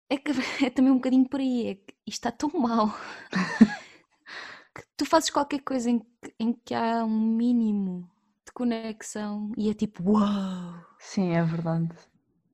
é, 0.08 0.16
que, 0.16 0.30
é 0.66 0.70
também 0.70 0.92
um 0.92 0.96
bocadinho 0.96 1.28
por 1.28 1.40
aí, 1.40 1.68
é 1.68 1.74
que 1.76 1.94
isto 2.06 2.26
está 2.26 2.32
tão 2.32 2.50
mal 2.60 2.88
que 4.74 4.82
tu 4.96 5.04
fazes 5.06 5.30
qualquer 5.30 5.60
coisa 5.60 5.90
em 5.90 5.98
que, 5.98 6.34
em 6.38 6.52
que 6.52 6.74
há 6.74 7.04
um 7.04 7.20
mínimo 7.36 8.10
de 8.46 8.52
conexão 8.52 9.52
e 9.56 9.70
é 9.70 9.74
tipo 9.74 10.12
uau! 10.12 10.74
Sim, 10.98 11.32
é 11.32 11.42
verdade. 11.42 11.88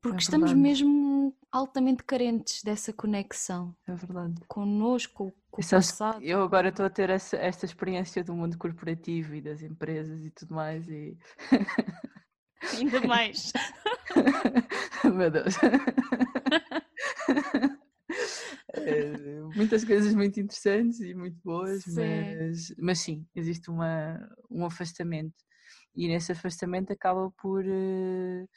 Porque 0.00 0.16
é 0.16 0.20
estamos 0.20 0.50
verdade. 0.50 0.68
mesmo 0.68 1.34
altamente 1.50 2.04
carentes 2.04 2.62
dessa 2.62 2.92
conexão. 2.92 3.74
É 3.86 3.94
verdade. 3.94 4.40
Connosco, 4.46 5.32
com 5.50 5.62
o 5.62 5.68
passado. 5.68 6.22
Eu 6.22 6.42
agora 6.42 6.68
estou 6.68 6.86
a 6.86 6.90
ter 6.90 7.10
essa, 7.10 7.36
esta 7.36 7.64
experiência 7.64 8.22
do 8.22 8.34
mundo 8.34 8.56
corporativo 8.58 9.34
e 9.34 9.40
das 9.40 9.62
empresas 9.62 10.24
e 10.24 10.30
tudo 10.30 10.54
mais 10.54 10.88
e... 10.88 11.16
Ainda 12.76 13.00
mais. 13.06 13.52
Meu 15.04 15.30
Deus. 15.30 15.54
É, 18.74 19.40
muitas 19.54 19.84
coisas 19.84 20.14
muito 20.14 20.40
interessantes 20.40 21.00
e 21.00 21.14
muito 21.14 21.38
boas, 21.42 21.84
sim. 21.84 21.94
Mas, 21.94 22.74
mas 22.78 22.98
sim, 23.00 23.26
existe 23.34 23.70
uma, 23.70 24.18
um 24.50 24.64
afastamento. 24.64 25.34
E 25.98 26.06
nesse 26.06 26.30
afastamento 26.30 26.92
acaba 26.92 27.28
por, 27.32 27.64
uh, 27.64 28.48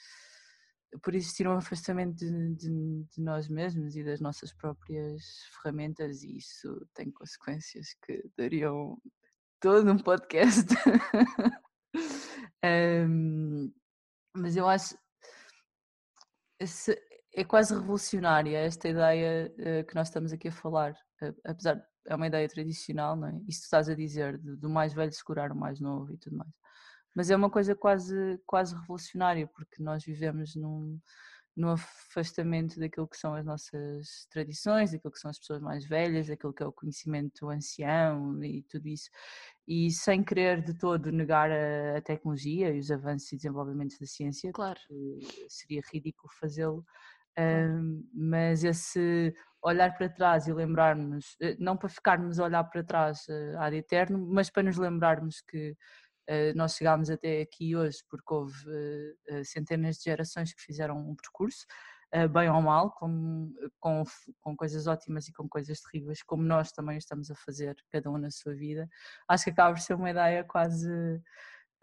por 1.01 1.15
existir 1.15 1.47
um 1.47 1.57
afastamento 1.57 2.15
de, 2.15 2.53
de, 2.53 3.03
de, 3.05 3.19
nós 3.19 3.47
mesmos 3.47 3.95
e 3.95 4.03
das 4.03 4.21
nossas 4.21 4.53
próprias 4.53 5.23
ferramentas, 5.55 6.21
e 6.21 6.37
isso 6.37 6.87
tem 6.93 7.11
consequências 7.11 7.95
que 8.05 8.23
dariam 8.37 8.95
todo 9.59 9.91
um 9.91 9.97
podcast. 9.97 10.67
um, 12.63 13.73
mas 14.35 14.55
eu 14.55 14.69
acho 14.69 14.95
é 17.33 17.43
quase 17.43 17.73
revolucionária 17.73 18.59
esta 18.59 18.87
ideia 18.87 19.51
uh, 19.57 19.83
que 19.87 19.95
nós 19.95 20.09
estamos 20.09 20.31
aqui 20.31 20.49
a 20.49 20.51
falar, 20.51 20.91
uh, 21.23 21.35
apesar 21.43 21.83
é 22.05 22.15
uma 22.15 22.27
ideia 22.27 22.47
tradicional, 22.47 23.15
não 23.15 23.29
é? 23.29 23.41
Isso 23.47 23.61
tu 23.61 23.63
estás 23.63 23.89
a 23.89 23.95
dizer, 23.95 24.37
do, 24.37 24.57
do, 24.57 24.69
mais 24.69 24.93
velho 24.93 25.11
segurar 25.11 25.51
o 25.51 25.55
mais 25.55 25.79
novo 25.79 26.13
e 26.13 26.17
tudo 26.17 26.37
mais. 26.37 26.60
Mas 27.15 27.29
é 27.29 27.35
uma 27.35 27.49
coisa 27.49 27.75
quase, 27.75 28.39
quase 28.45 28.75
revolucionária, 28.75 29.47
porque 29.47 29.81
nós 29.83 30.03
vivemos 30.03 30.55
num, 30.55 30.99
num 31.55 31.69
afastamento 31.69 32.79
daquilo 32.79 33.07
que 33.07 33.17
são 33.17 33.35
as 33.35 33.45
nossas 33.45 34.25
tradições, 34.29 34.91
daquilo 34.91 35.11
que 35.11 35.19
são 35.19 35.29
as 35.29 35.37
pessoas 35.37 35.61
mais 35.61 35.85
velhas, 35.85 36.27
daquilo 36.27 36.53
que 36.53 36.63
é 36.63 36.65
o 36.65 36.71
conhecimento 36.71 37.49
ancião 37.49 38.41
e 38.43 38.63
tudo 38.63 38.87
isso. 38.87 39.09
E 39.67 39.91
sem 39.91 40.23
querer 40.23 40.63
de 40.63 40.73
todo 40.73 41.11
negar 41.11 41.51
a, 41.51 41.97
a 41.97 42.01
tecnologia 42.01 42.73
e 42.73 42.79
os 42.79 42.89
avanços 42.89 43.31
e 43.33 43.35
desenvolvimentos 43.35 43.99
da 43.99 44.05
ciência, 44.05 44.51
claro. 44.53 44.79
seria 45.49 45.81
ridículo 45.91 46.31
fazê-lo, 46.39 46.85
um, 47.37 48.09
mas 48.13 48.63
esse 48.63 49.33
olhar 49.63 49.95
para 49.95 50.09
trás 50.09 50.47
e 50.47 50.53
lembrarmos, 50.53 51.35
eh, 51.39 51.55
não 51.59 51.77
para 51.77 51.87
ficarmos 51.87 52.39
a 52.39 52.45
olhar 52.45 52.63
para 52.63 52.83
trás 52.83 53.25
uh, 53.29 53.59
ad 53.59 53.75
eterno, 53.75 54.17
mas 54.27 54.49
para 54.49 54.63
nos 54.63 54.77
lembrarmos 54.77 55.41
que 55.41 55.75
nós 56.55 56.75
chegámos 56.75 57.09
até 57.09 57.41
aqui 57.41 57.75
hoje 57.75 57.99
porque 58.09 58.33
houve 58.33 58.53
uh, 58.67 59.45
centenas 59.45 59.97
de 59.97 60.03
gerações 60.05 60.53
que 60.53 60.61
fizeram 60.61 60.97
um 60.97 61.15
percurso, 61.15 61.65
bem 62.33 62.49
ou 62.49 62.61
mal, 62.61 62.91
com, 62.91 63.53
com, 63.79 64.03
com 64.41 64.55
coisas 64.55 64.85
ótimas 64.85 65.27
e 65.29 65.33
com 65.33 65.47
coisas 65.47 65.79
terríveis, 65.79 66.21
como 66.21 66.43
nós 66.43 66.71
também 66.71 66.97
estamos 66.97 67.31
a 67.31 67.35
fazer, 67.35 67.75
cada 67.89 68.11
um 68.11 68.17
na 68.17 68.29
sua 68.29 68.53
vida. 68.53 68.89
Acho 69.29 69.45
que 69.45 69.49
acaba 69.51 69.73
por 69.73 69.79
ser 69.81 69.93
uma 69.93 70.11
ideia 70.11 70.43
quase 70.43 70.89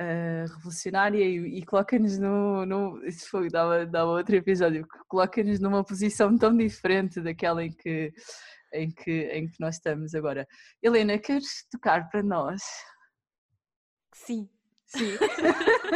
uh, 0.01 0.55
revolucionária 0.55 1.25
e, 1.25 1.59
e 1.59 1.65
coloca-nos 1.65 2.19
no, 2.19 2.65
no. 2.65 3.05
Isso 3.05 3.29
foi, 3.29 3.49
dava, 3.49 3.87
dava 3.87 4.11
outro 4.11 4.37
episódio, 4.37 4.87
coloca-nos 5.09 5.61
numa 5.61 5.85
posição 5.85 6.37
tão 6.37 6.57
diferente 6.57 7.21
daquela 7.21 7.65
em 7.65 7.73
que, 7.73 8.13
em, 8.73 8.91
que, 8.91 9.23
em 9.33 9.49
que 9.49 9.61
nós 9.61 9.77
estamos 9.77 10.15
agora. 10.15 10.47
Helena, 10.83 11.19
queres 11.19 11.67
tocar 11.71 12.09
para 12.09 12.23
nós? 12.23 12.63
Sim. 14.25 14.49
Sim. 14.87 15.17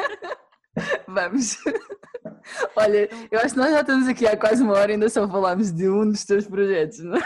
Vamos. 1.06 1.58
Olha, 2.76 3.08
eu 3.30 3.40
acho 3.40 3.54
que 3.54 3.60
nós 3.60 3.70
já 3.70 3.80
estamos 3.80 4.08
aqui 4.08 4.26
há 4.26 4.36
quase 4.36 4.62
uma 4.62 4.74
hora 4.74 4.90
e 4.90 4.94
ainda 4.94 5.08
só 5.08 5.28
falámos 5.28 5.70
de 5.70 5.88
um 5.88 6.08
dos 6.08 6.24
teus 6.24 6.46
projetos, 6.46 7.00
não 7.00 7.16
é? 7.16 7.20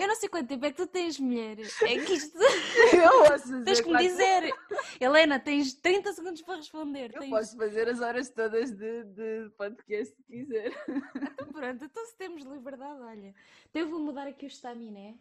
Eu 0.00 0.06
não 0.06 0.14
sei 0.14 0.28
quanto 0.28 0.48
tempo 0.48 0.64
é 0.64 0.70
que 0.70 0.76
tu 0.76 0.86
tens, 0.86 1.18
mulher. 1.18 1.58
É 1.58 1.98
que 1.98 2.12
isto. 2.12 2.38
Eu 2.94 3.26
posso. 3.26 3.64
Tens 3.64 3.80
que 3.80 3.90
me 3.90 3.98
dizer. 3.98 4.54
Helena, 5.00 5.40
tens 5.40 5.74
30 5.74 6.12
segundos 6.12 6.42
para 6.42 6.56
responder. 6.56 7.10
Eu 7.14 7.20
tens... 7.20 7.30
posso 7.30 7.56
fazer 7.56 7.88
as 7.88 8.00
horas 8.00 8.28
todas 8.30 8.70
de, 8.70 9.04
de 9.04 9.50
podcast 9.56 10.14
se 10.14 10.22
quiser. 10.22 10.72
Então 11.16 11.48
pronto, 11.48 11.84
então 11.84 12.06
se 12.06 12.16
temos 12.16 12.44
liberdade, 12.44 13.00
olha. 13.00 13.34
Então 13.70 13.82
eu 13.82 13.88
vou 13.88 13.98
mudar 13.98 14.26
aqui 14.28 14.44
o 14.44 14.48
estaminé. 14.48 15.16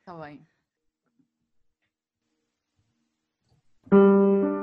Está 0.00 0.14
bem. 0.14 0.46
thank 3.92 4.44
you 4.44 4.61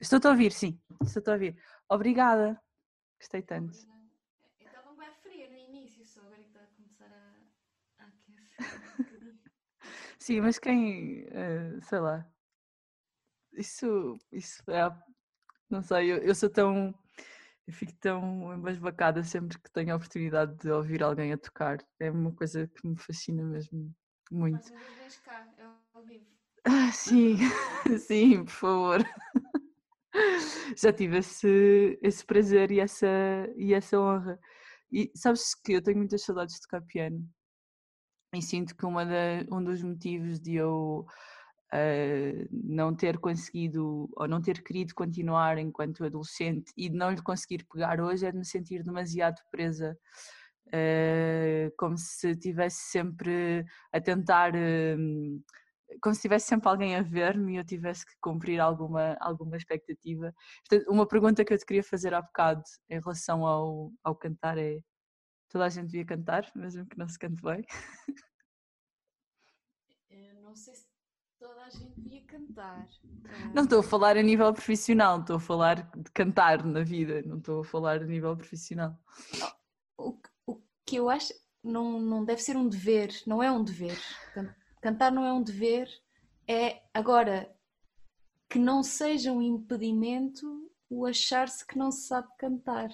Estou-te 0.00 0.26
a 0.26 0.30
ouvir, 0.30 0.52
sim. 0.52 0.80
Estou-te 1.02 1.30
a 1.30 1.32
ouvir. 1.34 1.56
Obrigada. 1.88 2.60
Gostei 3.20 3.42
tanto. 3.42 3.78
Estava 4.60 4.92
bem 4.94 5.12
frio 5.22 5.50
no 5.50 5.56
início, 5.56 6.04
só 6.06 6.20
agora 6.20 6.36
que 6.36 6.42
está 6.48 6.60
a 6.62 6.66
começar 6.66 7.06
a, 7.06 8.02
a 8.04 8.06
aquecer 8.06 8.42
um 8.42 9.36
Sim, 10.18 10.40
mas 10.40 10.58
quem, 10.58 11.24
uh, 11.26 11.80
sei 11.82 12.00
lá, 12.00 12.26
isso, 13.52 14.16
isso 14.32 14.62
é, 14.70 14.90
não 15.70 15.82
sei, 15.82 16.12
eu, 16.12 16.18
eu 16.18 16.34
sou 16.34 16.50
tão, 16.50 16.94
eu 17.66 17.72
fico 17.74 17.92
tão 18.00 18.54
embasbacada 18.54 19.22
sempre 19.24 19.58
que 19.58 19.70
tenho 19.72 19.92
a 19.92 19.96
oportunidade 19.96 20.54
de 20.56 20.70
ouvir 20.70 21.02
alguém 21.02 21.32
a 21.32 21.38
tocar. 21.38 21.78
É 22.00 22.10
uma 22.10 22.32
coisa 22.32 22.68
que 22.68 22.86
me 22.86 22.96
fascina 22.98 23.44
mesmo 23.44 23.94
muito. 24.30 24.70
Mas 24.72 24.96
vez 24.98 25.18
cá, 25.20 25.46
eu 25.58 25.70
ao 25.94 26.04
vivo. 26.04 26.26
Ah, 26.64 26.90
sim, 26.92 27.36
sim, 27.98 28.44
por 28.44 28.52
favor. 28.52 29.04
Já 30.76 30.92
tive 30.92 31.18
esse, 31.18 31.98
esse 32.02 32.24
prazer 32.24 32.70
e 32.70 32.80
essa, 32.80 33.06
e 33.56 33.74
essa 33.74 33.98
honra. 34.00 34.38
E 34.90 35.10
sabes 35.14 35.54
que 35.54 35.72
eu 35.72 35.82
tenho 35.82 35.98
muitas 35.98 36.22
saudades 36.22 36.54
de 36.54 36.60
tocar 36.62 36.82
piano. 36.82 37.28
E 38.34 38.42
sinto 38.42 38.76
que 38.76 38.86
uma 38.86 39.04
da, 39.04 39.44
um 39.50 39.62
dos 39.62 39.82
motivos 39.82 40.40
de 40.40 40.56
eu 40.56 41.06
uh, 41.72 42.48
não 42.50 42.94
ter 42.94 43.18
conseguido 43.18 44.08
ou 44.16 44.28
não 44.28 44.40
ter 44.40 44.62
querido 44.62 44.94
continuar 44.94 45.58
enquanto 45.58 46.04
adolescente 46.04 46.72
e 46.76 46.88
de 46.88 46.96
não 46.96 47.10
lhe 47.10 47.22
conseguir 47.22 47.64
pegar 47.72 48.00
hoje 48.00 48.26
é 48.26 48.32
de 48.32 48.38
me 48.38 48.44
sentir 48.44 48.82
demasiado 48.82 49.40
presa. 49.50 49.96
Uh, 50.68 51.70
como 51.78 51.96
se 51.96 52.30
estivesse 52.30 52.90
sempre 52.90 53.64
a 53.92 54.00
tentar 54.00 54.52
uh, 54.54 55.42
como 56.00 56.14
se 56.14 56.22
tivesse 56.22 56.46
sempre 56.46 56.68
alguém 56.68 56.96
a 56.96 57.02
ver-me 57.02 57.54
e 57.54 57.56
eu 57.56 57.64
tivesse 57.64 58.04
que 58.04 58.12
cumprir 58.20 58.60
alguma, 58.60 59.16
alguma 59.20 59.56
expectativa. 59.56 60.34
Portanto, 60.68 60.90
uma 60.90 61.06
pergunta 61.06 61.44
que 61.44 61.52
eu 61.52 61.58
te 61.58 61.66
queria 61.66 61.82
fazer 61.82 62.14
há 62.14 62.22
bocado 62.22 62.62
em 62.88 63.00
relação 63.00 63.46
ao, 63.46 63.92
ao 64.02 64.14
cantar 64.14 64.58
é: 64.58 64.80
toda 65.48 65.64
a 65.64 65.68
gente 65.68 65.86
devia 65.86 66.04
cantar, 66.04 66.50
mesmo 66.54 66.86
que 66.86 66.98
não 66.98 67.08
se 67.08 67.18
cante 67.18 67.42
bem? 67.42 67.64
Eu 70.10 70.42
não 70.42 70.54
sei 70.54 70.74
se 70.74 70.86
toda 71.38 71.62
a 71.62 71.70
gente 71.70 72.00
devia 72.00 72.24
cantar. 72.24 72.88
Não 73.54 73.64
estou 73.64 73.80
a 73.80 73.82
falar 73.82 74.16
a 74.16 74.22
nível 74.22 74.52
profissional, 74.52 75.20
estou 75.20 75.36
a 75.36 75.40
falar 75.40 75.90
de 75.96 76.10
cantar 76.12 76.64
na 76.64 76.82
vida, 76.82 77.22
não 77.22 77.38
estou 77.38 77.60
a 77.60 77.64
falar 77.64 78.02
a 78.02 78.06
nível 78.06 78.36
profissional. 78.36 78.98
O, 79.98 80.18
o 80.46 80.62
que 80.84 80.96
eu 80.96 81.08
acho 81.08 81.32
não, 81.62 82.00
não 82.00 82.24
deve 82.24 82.42
ser 82.42 82.56
um 82.56 82.68
dever, 82.68 83.10
não 83.26 83.42
é 83.42 83.50
um 83.50 83.62
dever. 83.62 83.98
Cantar 84.32 84.65
não 84.90 85.24
é 85.24 85.32
um 85.32 85.42
dever, 85.42 85.88
é 86.46 86.82
agora 86.94 87.54
que 88.48 88.58
não 88.58 88.82
seja 88.82 89.32
um 89.32 89.42
impedimento 89.42 90.70
o 90.88 91.04
achar-se 91.04 91.66
que 91.66 91.76
não 91.76 91.90
se 91.90 92.06
sabe 92.06 92.28
cantar. 92.38 92.90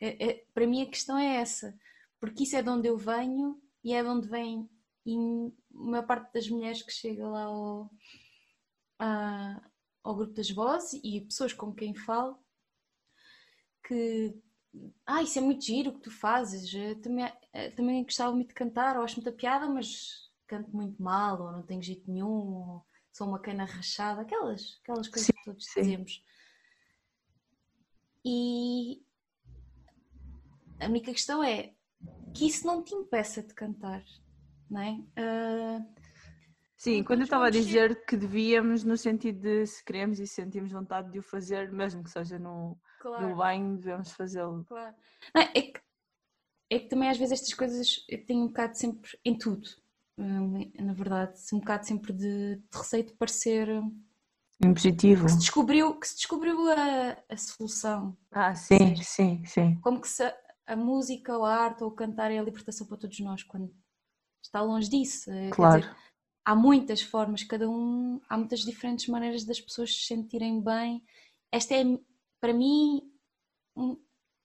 É, 0.00 0.30
é, 0.30 0.44
para 0.54 0.66
mim 0.66 0.82
a 0.82 0.86
questão 0.86 1.18
é 1.18 1.36
essa, 1.36 1.78
porque 2.18 2.44
isso 2.44 2.56
é 2.56 2.62
de 2.62 2.70
onde 2.70 2.88
eu 2.88 2.96
venho 2.96 3.60
e 3.84 3.92
é 3.92 4.02
de 4.02 4.08
onde 4.08 4.28
vem 4.28 4.68
e 5.04 5.14
a 5.14 5.78
maior 5.78 6.06
parte 6.06 6.32
das 6.32 6.48
mulheres 6.48 6.82
que 6.82 6.92
chega 6.92 7.26
lá 7.28 7.44
ao, 7.44 7.90
a, 8.98 9.62
ao 10.02 10.14
grupo 10.14 10.32
das 10.32 10.50
vozes 10.50 11.00
e 11.04 11.20
pessoas 11.20 11.52
com 11.52 11.74
quem 11.74 11.94
falo 11.94 12.38
que 13.86 14.34
ah, 15.04 15.22
isso 15.22 15.38
é 15.38 15.42
muito 15.42 15.64
giro 15.64 15.90
o 15.90 15.94
que 15.94 16.00
tu 16.00 16.10
fazes, 16.10 16.72
eu 16.72 17.00
também, 17.00 17.30
também 17.74 18.04
gostava 18.04 18.32
muito 18.32 18.48
de 18.48 18.54
cantar, 18.54 18.96
ou 18.96 19.02
acho 19.02 19.16
muita 19.16 19.32
piada, 19.32 19.68
mas 19.68 20.29
canto 20.50 20.74
muito 20.74 21.00
mal, 21.00 21.40
ou 21.40 21.52
não 21.52 21.62
tenho 21.62 21.80
jeito 21.80 22.10
nenhum, 22.10 22.28
ou 22.28 22.86
sou 23.12 23.28
uma 23.28 23.38
cana 23.38 23.64
rachada, 23.64 24.22
aquelas, 24.22 24.80
aquelas 24.82 25.06
coisas 25.06 25.26
sim, 25.26 25.32
que 25.32 25.44
todos 25.44 25.64
sim. 25.64 25.80
dizemos. 25.80 26.24
E 28.24 29.02
a 30.80 30.86
única 30.86 31.12
questão 31.12 31.42
é 31.42 31.72
que 32.34 32.46
isso 32.46 32.66
não 32.66 32.82
te 32.82 32.94
impeça 32.94 33.42
de 33.42 33.54
cantar, 33.54 34.04
não 34.68 34.80
é? 34.80 34.92
Uh, 34.92 36.00
Sim, 36.76 37.04
quando 37.04 37.20
eu 37.20 37.24
estava 37.24 37.46
a 37.48 37.50
dizer 37.50 38.06
que 38.06 38.16
devíamos, 38.16 38.84
no 38.84 38.96
sentido 38.96 39.38
de 39.40 39.66
se 39.66 39.84
queremos 39.84 40.18
e 40.18 40.26
sentimos 40.26 40.72
vontade 40.72 41.12
de 41.12 41.18
o 41.18 41.22
fazer, 41.22 41.70
mesmo 41.70 42.02
que 42.02 42.10
seja 42.10 42.38
no, 42.38 42.78
claro. 42.98 43.28
no 43.28 43.36
banho, 43.36 43.76
devemos 43.76 44.12
fazê-lo. 44.12 44.64
Claro. 44.64 44.96
Não, 45.34 45.42
é, 45.42 45.60
que, 45.60 45.80
é 46.70 46.78
que 46.78 46.88
também 46.88 47.10
às 47.10 47.18
vezes 47.18 47.32
estas 47.32 47.52
coisas 47.52 48.02
eu 48.08 48.24
tenho 48.24 48.44
um 48.44 48.46
bocado 48.46 48.78
sempre 48.78 49.10
em 49.22 49.36
tudo. 49.36 49.68
Hum, 50.18 50.70
na 50.78 50.92
verdade, 50.92 51.38
um 51.52 51.58
bocado 51.58 51.86
sempre 51.86 52.12
de, 52.12 52.56
de 52.56 52.78
receio 52.78 53.04
de 53.04 53.12
parecer 53.14 53.68
impositivo. 54.62 55.24
Que 55.24 55.32
se 55.32 55.38
descobriu, 55.38 55.98
que 55.98 56.08
se 56.08 56.16
descobriu 56.16 56.70
a, 56.70 57.16
a 57.28 57.36
solução. 57.36 58.16
Ah, 58.30 58.54
sim, 58.54 58.78
seja, 58.78 59.02
sim, 59.02 59.44
sim. 59.46 59.80
Como 59.80 60.00
que 60.00 60.08
se 60.08 60.22
a, 60.66 60.76
música, 60.76 61.36
ou 61.36 61.44
a 61.44 61.54
arte, 61.54 61.82
ou 61.82 61.90
o 61.90 61.94
cantar 61.94 62.30
é 62.30 62.38
a 62.38 62.42
libertação 62.42 62.86
para 62.86 62.98
todos 62.98 63.18
nós, 63.20 63.42
quando 63.42 63.74
está 64.42 64.60
longe 64.60 64.88
disso. 64.88 65.30
Eh, 65.30 65.50
claro. 65.50 65.80
Dizer, 65.80 65.96
há 66.44 66.54
muitas 66.54 67.00
formas, 67.00 67.42
cada 67.42 67.68
um, 67.68 68.20
há 68.28 68.36
muitas 68.36 68.60
diferentes 68.60 69.06
maneiras 69.08 69.44
das 69.44 69.60
pessoas 69.60 69.94
se 69.94 70.06
sentirem 70.06 70.62
bem. 70.62 71.02
Esta 71.50 71.74
é, 71.74 71.84
para 72.40 72.52
mim, 72.52 73.02
um, 73.76 73.96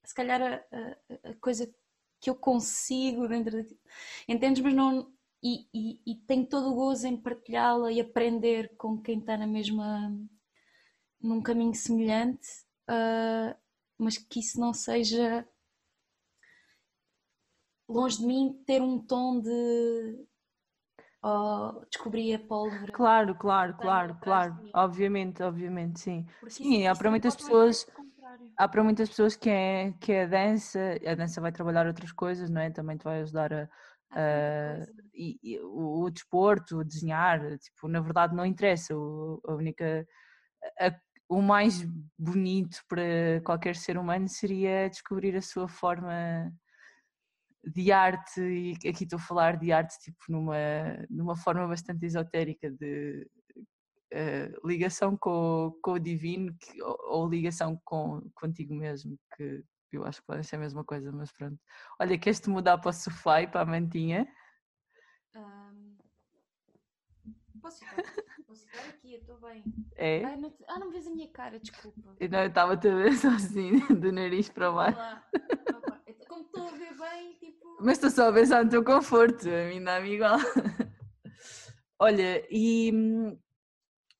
se 0.03 0.15
calhar 0.15 0.41
a, 0.41 0.55
a, 0.55 1.29
a, 1.31 1.33
coisa 1.35 1.69
que 2.21 2.29
eu 2.29 2.35
consigo 2.35 3.27
dentro 3.27 3.63
de. 3.63 3.77
Entendes? 4.27 4.61
Mas 4.63 4.73
não, 4.73 5.13
e, 5.45 5.67
e, 5.71 6.01
e 6.07 6.15
tenho 6.25 6.47
todo 6.47 6.71
o 6.71 6.73
gozo 6.73 7.05
em 7.05 7.15
partilhá-la 7.15 7.91
e 7.91 8.01
aprender 8.01 8.75
com 8.77 8.99
quem 8.99 9.19
está 9.19 9.37
na 9.37 9.45
mesma 9.45 10.11
num 11.21 11.39
caminho 11.39 11.75
semelhante, 11.75 12.47
uh, 12.89 13.55
mas 13.95 14.17
que 14.17 14.39
isso 14.39 14.59
não 14.59 14.73
seja 14.73 15.47
longe 17.87 18.17
de 18.17 18.25
mim 18.25 18.63
ter 18.65 18.81
um 18.81 18.97
tom 18.97 19.39
de 19.39 20.25
oh, 21.23 21.85
descobrir 21.91 22.33
a 22.33 22.39
pólvora. 22.39 22.91
Claro, 22.91 23.35
claro, 23.35 23.77
claro, 23.77 24.17
claro. 24.19 24.57
Obviamente, 24.73 25.43
obviamente, 25.43 25.99
sim. 25.99 26.25
Porque 26.39 26.55
sim, 26.55 26.87
há 26.87 26.95
para 26.95 27.11
muitas 27.11 27.35
pessoas. 27.35 27.85
Há 28.57 28.67
para 28.67 28.83
muitas 28.83 29.09
pessoas 29.09 29.35
que 29.35 29.49
é, 29.49 29.93
que 29.99 30.11
é 30.13 30.23
a 30.23 30.27
dança, 30.27 30.79
a 31.05 31.13
dança 31.13 31.41
vai 31.41 31.51
trabalhar 31.51 31.85
outras 31.85 32.11
coisas, 32.11 32.49
não 32.49 32.61
é? 32.61 32.69
Também 32.69 32.97
te 32.97 33.03
vai 33.03 33.21
ajudar 33.21 33.53
a, 33.53 33.69
Uh, 34.11 34.85
e, 35.13 35.39
e, 35.43 35.59
o, 35.59 36.03
o, 36.03 36.09
desporto, 36.09 36.77
o 36.77 36.83
desenhar, 36.83 37.57
tipo, 37.57 37.87
na 37.87 37.99
verdade 37.99 38.35
não 38.35 38.45
interessa. 38.45 38.95
O, 38.95 39.41
a 39.45 39.53
única, 39.53 40.07
a, 40.79 40.95
o 41.27 41.41
mais 41.41 41.85
bonito 42.17 42.79
para 42.87 43.41
qualquer 43.43 43.75
ser 43.75 43.97
humano 43.97 44.27
seria 44.29 44.89
descobrir 44.89 45.35
a 45.35 45.41
sua 45.41 45.67
forma 45.67 46.51
de 47.63 47.91
arte, 47.91 48.41
e 48.41 48.73
aqui 48.87 49.03
estou 49.05 49.17
a 49.17 49.21
falar 49.21 49.57
de 49.57 49.71
arte 49.71 49.97
tipo 49.99 50.23
numa, 50.29 50.55
numa 51.09 51.35
forma 51.35 51.67
bastante 51.67 52.05
esotérica 52.05 52.69
de 52.69 53.27
uh, 54.13 54.67
ligação 54.67 55.17
com, 55.17 55.75
com 55.81 55.93
o 55.93 55.99
divino 55.99 56.55
que, 56.59 56.81
ou, 56.81 56.97
ou, 57.07 57.29
ligação 57.29 57.79
com, 57.83 58.21
contigo 58.35 58.75
mesmo, 58.75 59.17
que 59.35 59.63
eu 59.95 60.05
acho 60.05 60.21
que 60.21 60.27
podem 60.27 60.43
ser 60.43 60.55
a 60.57 60.59
mesma 60.59 60.83
coisa, 60.83 61.11
mas 61.11 61.31
pronto. 61.31 61.59
Olha, 61.99 62.17
queres-te 62.17 62.49
mudar 62.49 62.77
para 62.77 62.89
o 62.89 62.93
sofá 62.93 63.41
e 63.41 63.47
para 63.47 63.61
a 63.61 63.65
mantinha? 63.65 64.27
Um, 65.35 65.97
posso 67.61 67.79
ficar? 67.79 68.03
Posso 68.47 68.65
ficar 68.65 68.89
aqui, 68.89 69.13
eu 69.13 69.19
estou 69.19 69.39
bem. 69.39 69.63
É? 69.95 70.23
Ai, 70.23 70.37
não 70.37 70.51
te... 70.51 70.63
Ah, 70.67 70.79
não 70.79 70.91
vês 70.91 71.07
a 71.07 71.09
minha 71.09 71.27
cara, 71.29 71.59
desculpa. 71.59 72.15
Eu 72.19 72.29
não, 72.29 72.39
eu 72.39 72.47
estava-te 72.47 72.87
a 72.87 72.95
ver 72.95 73.13
só 73.13 73.29
assim, 73.29 73.79
do 73.95 74.11
nariz 74.11 74.49
para 74.49 74.71
baixo. 74.71 74.99
Como 76.27 76.45
estou 76.45 76.67
a 76.67 76.71
ver 76.71 76.97
bem, 76.97 77.33
tipo. 77.39 77.77
Mas 77.81 77.97
estou 77.97 78.09
só 78.09 78.29
a 78.29 78.33
pensar 78.33 78.63
no 78.63 78.69
teu 78.69 78.83
conforto, 78.83 79.47
a 79.49 79.69
mim 79.69 79.83
dá-me 79.83 80.13
igual. 80.13 80.37
Olha, 81.99 82.45
e 82.49 82.91
hum, 82.93 83.37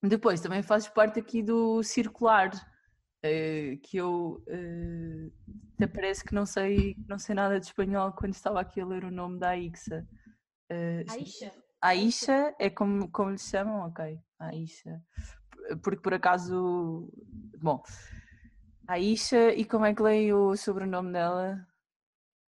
depois 0.01 0.41
também 0.41 0.63
fazes 0.63 0.88
parte 0.88 1.19
aqui 1.19 1.43
do 1.43 1.84
circular 1.84 2.49
uh, 2.53 3.78
que 3.82 3.97
eu 3.97 4.43
uh, 4.47 5.32
até 5.76 5.88
parece 5.88 6.23
que 6.23 6.34
não 6.34 6.45
sei, 6.45 6.95
não 7.07 7.19
sei 7.19 7.36
nada 7.36 7.59
de 7.59 7.65
espanhol 7.65 8.13
quando 8.13 8.34
estava 8.34 8.61
aqui 8.61 8.80
a 8.80 8.86
ler 8.86 9.03
o 9.03 9.11
nome 9.11 9.38
da 9.38 9.49
Aixa. 9.49 10.07
Uh, 10.71 11.11
Aisha. 11.11 11.53
Aisha 11.82 12.55
é 12.57 12.69
como, 12.69 13.11
como 13.11 13.32
lhe 13.32 13.38
chamam? 13.38 13.86
Ok, 13.88 14.17
Aisha. 14.39 15.03
Porque 15.84 16.01
por 16.01 16.13
acaso. 16.13 17.11
Bom. 17.61 17.84
Aisha, 18.88 19.53
e 19.53 19.65
como 19.65 19.86
é 19.86 19.93
que 19.93 20.01
leio 20.01 20.49
o 20.49 20.57
sobrenome 20.57 21.11
dela? 21.11 21.67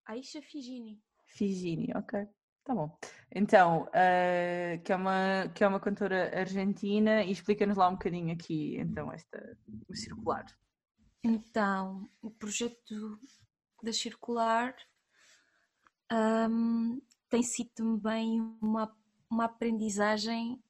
Aisha 0.06 0.40
Figini. 0.40 1.02
Figini, 1.26 1.92
ok. 1.94 2.26
Tá 2.64 2.74
bom. 2.74 2.98
Então, 3.34 3.82
uh, 3.82 4.82
que, 4.82 4.92
é 4.92 4.96
uma, 4.96 5.48
que 5.54 5.64
é 5.64 5.68
uma 5.68 5.80
cantora 5.80 6.38
argentina 6.38 7.22
e 7.22 7.30
explica-nos 7.30 7.76
lá 7.76 7.88
um 7.88 7.92
bocadinho 7.92 8.32
aqui, 8.32 8.76
então, 8.78 9.12
esta, 9.12 9.58
o 9.88 9.94
circular. 9.94 10.46
Então, 11.22 12.08
o 12.22 12.30
projeto 12.30 13.20
da 13.82 13.92
Circular 13.92 14.74
um, 16.10 17.00
tem 17.28 17.42
sido 17.42 17.70
também 17.74 18.40
uma, 18.60 18.96
uma 19.28 19.44
aprendizagem 19.44 20.62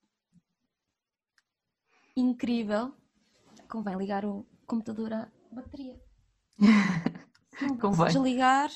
incrível. 2.17 2.95
convém 3.69 3.97
ligar 3.97 4.25
o 4.25 4.45
computador 4.67 5.13
à 5.13 5.31
bateria. 5.53 6.01
Convém. 7.81 8.07
Desligar. 8.07 8.71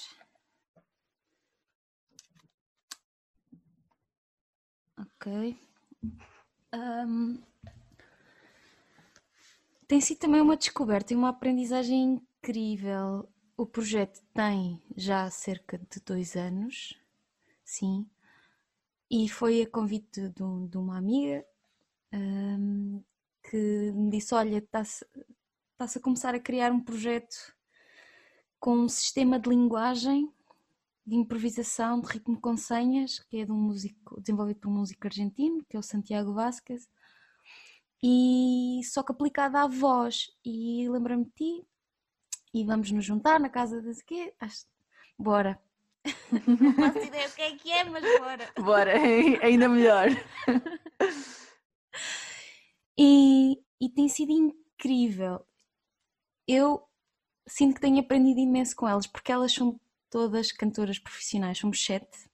Ok. 4.99 5.59
Um, 6.75 7.43
tem 9.93 10.01
sido 10.01 10.21
também 10.21 10.41
uma 10.41 10.57
descoberta 10.57 11.13
e 11.13 11.17
uma 11.17 11.29
aprendizagem 11.29 12.15
incrível. 12.15 13.29
O 13.55 13.67
projeto 13.67 14.23
tem 14.33 14.83
já 14.97 15.29
cerca 15.29 15.77
de 15.77 16.01
dois 16.01 16.35
anos, 16.35 16.99
sim, 17.63 18.09
e 19.11 19.29
foi 19.29 19.61
a 19.61 19.69
convite 19.69 20.31
de, 20.31 20.43
um- 20.43 20.67
de 20.67 20.79
uma 20.79 20.97
amiga 20.97 21.45
um, 22.11 23.03
que 23.51 23.93
me 23.93 24.09
disse: 24.09 24.35
Olha, 24.35 24.57
está-se 24.57 25.05
a 25.99 26.01
começar 26.01 26.35
a 26.35 26.41
criar 26.41 26.73
um 26.73 26.81
projeto 26.81 27.55
com 28.59 28.75
um 28.75 28.89
sistema 28.89 29.39
de 29.39 29.51
linguagem, 29.51 30.33
de 31.07 31.17
improvisação, 31.17 32.01
de 32.01 32.09
ritmo 32.09 32.41
com 32.41 32.57
senhas, 32.57 33.19
que 33.19 33.43
é 33.43 33.45
de 33.45 33.53
um 33.53 33.61
músico, 33.61 34.19
desenvolvido 34.23 34.61
por 34.61 34.69
um 34.71 34.79
músico 34.79 35.07
argentino, 35.07 35.63
que 35.69 35.77
é 35.77 35.79
o 35.79 35.83
Santiago 35.83 36.33
Vázquez, 36.33 36.89
e 38.03 38.81
só 38.85 39.03
que 39.03 39.13
aplicado 39.13 39.57
à 39.57 39.67
voz. 39.67 40.31
E 40.45 40.89
lembra-me 40.89 41.25
de 41.25 41.31
ti, 41.33 41.67
e 42.55 42.65
vamos 42.65 42.91
nos 42.91 43.05
juntar 43.05 43.39
na 43.41 43.49
casa 43.49 43.81
de 43.81 44.05
quê? 44.05 44.35
Acho... 44.41 44.67
Bora. 45.19 45.61
Não 46.61 46.73
faço 46.75 46.99
ideia 46.99 47.29
do 47.29 47.35
que 47.35 47.43
é 47.43 47.57
que 47.57 47.73
é, 47.73 47.85
mas 47.85 48.03
bora. 48.19 48.53
Bora, 48.59 48.93
ainda 49.43 49.69
melhor. 49.69 50.09
E, 52.99 53.57
e 53.81 53.89
tem 53.89 54.09
sido 54.09 54.33
incrível. 54.33 55.47
Eu 56.47 56.83
sinto 57.47 57.75
que 57.77 57.81
tenho 57.81 58.01
aprendido 58.01 58.41
imenso 58.41 58.75
com 58.77 58.89
elas, 58.89 59.07
porque 59.07 59.31
elas 59.31 59.53
são 59.53 59.81
todas 60.11 60.53
cantoras 60.53 60.99
profissionais, 60.99 61.59
somos 61.59 61.83
sete. 61.83 62.31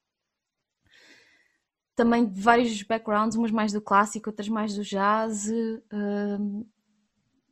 Também 1.99 2.27
de 2.27 2.41
vários 2.41 2.83
backgrounds, 2.85 3.37
umas 3.37 3.53
mais 3.53 3.73
do 3.73 3.83
clássico, 3.83 4.31
outras 4.31 4.49
mais 4.49 4.75
do 4.77 4.85
jazz. 4.85 5.51
hum, 5.93 6.65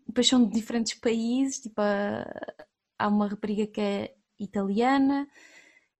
depois 0.06 0.26
são 0.28 0.44
de 0.46 0.52
diferentes 0.52 0.94
países, 0.94 1.60
tipo, 1.60 1.80
a- 1.80 2.26
há 2.98 3.08
uma 3.08 3.28
rapariga 3.28 3.66
que 3.66 3.80
é 3.80 4.14
italiana, 4.38 5.28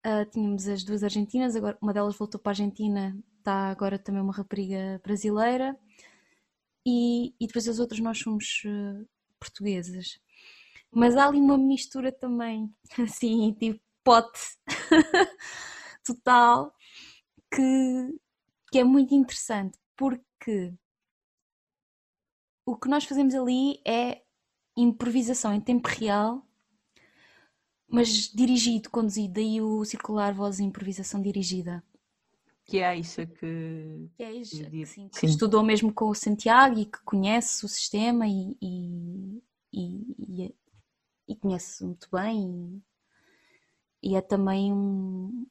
ah, 0.05 0.25
tínhamos 0.27 0.69
as 0.69 0.85
duas 0.85 1.05
argentinas, 1.05 1.57
agora 1.57 1.79
uma 1.83 1.93
delas 1.95 2.17
voltou 2.17 2.41
para 2.41 2.53
a 2.53 2.55
Argentina, 2.55 3.17
está 3.39 3.71
agora 3.71 3.99
também 3.99 4.23
uma 4.23 4.35
rapariga 4.35 5.01
brasileira 5.05 5.77
e, 6.87 7.35
e 7.41 7.47
depois 7.47 7.69
as 7.69 7.79
outras 7.79 8.01
nós 8.01 8.19
somos 8.19 8.63
eh, 8.67 9.05
portuguesas. 9.41 10.19
Mas 10.93 11.17
há 11.17 11.27
ali 11.27 11.41
uma 11.41 11.59
mistura 11.59 12.13
também, 12.13 12.73
assim, 12.99 13.53
tipo 13.55 13.81
pote 14.05 14.41
total, 16.05 16.73
que, 17.53 17.63
que 18.77 18.81
é 18.81 18.85
muito 18.85 19.15
interessante, 19.15 19.79
porque 19.97 20.75
o 22.67 22.77
que 22.77 22.87
nós 22.89 23.05
fazemos 23.05 23.35
ali 23.35 23.81
é 23.85 24.23
improvisação 24.77 25.55
em 25.55 25.61
tempo 25.61 25.89
real, 25.89 26.47
mas 27.89 28.31
dirigido, 28.33 28.89
conduzido, 28.91 29.35
daí 29.35 29.61
o 29.61 29.85
circular 29.85 30.33
voz 30.33 30.61
e 30.61 30.63
improvisação 30.63 31.21
dirigida. 31.21 31.83
Que 32.65 32.79
é 32.79 32.87
a 32.87 32.91
Aisha 32.91 33.27
que. 33.27 34.11
Que 34.17 34.23
é 34.25 34.33
isso, 34.33 34.57
E 34.57 34.65
de- 34.67 34.83
assim, 34.83 35.09
que 35.15 35.27
sim. 35.27 35.27
estudou 35.27 35.63
mesmo 35.63 35.93
com 35.93 36.07
o 36.09 36.15
Santiago 36.15 36.79
e 36.79 36.87
que 36.87 36.99
conhece 37.05 37.65
o 37.65 37.69
sistema 37.69 38.27
e, 38.27 38.57
e, 38.61 39.43
e, 39.73 40.45
e- 40.47 40.55
e 41.29 41.37
conhece 41.37 41.85
muito 41.85 42.09
bem 42.13 42.83
e, 44.03 44.11
e 44.13 44.17
é 44.17 44.21
também 44.23 44.73
um- 44.73 45.47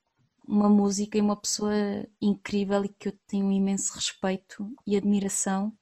uma 0.47 0.69
música 0.69 1.17
e 1.17 1.21
uma 1.21 1.35
pessoa 1.35 1.73
incrível 2.21 2.85
e 2.85 2.89
que 2.89 3.09
eu 3.09 3.19
tenho 3.27 3.45
um 3.45 3.51
imenso 3.51 3.93
respeito 3.93 4.71
e 4.85 4.95
admiração. 4.95 5.75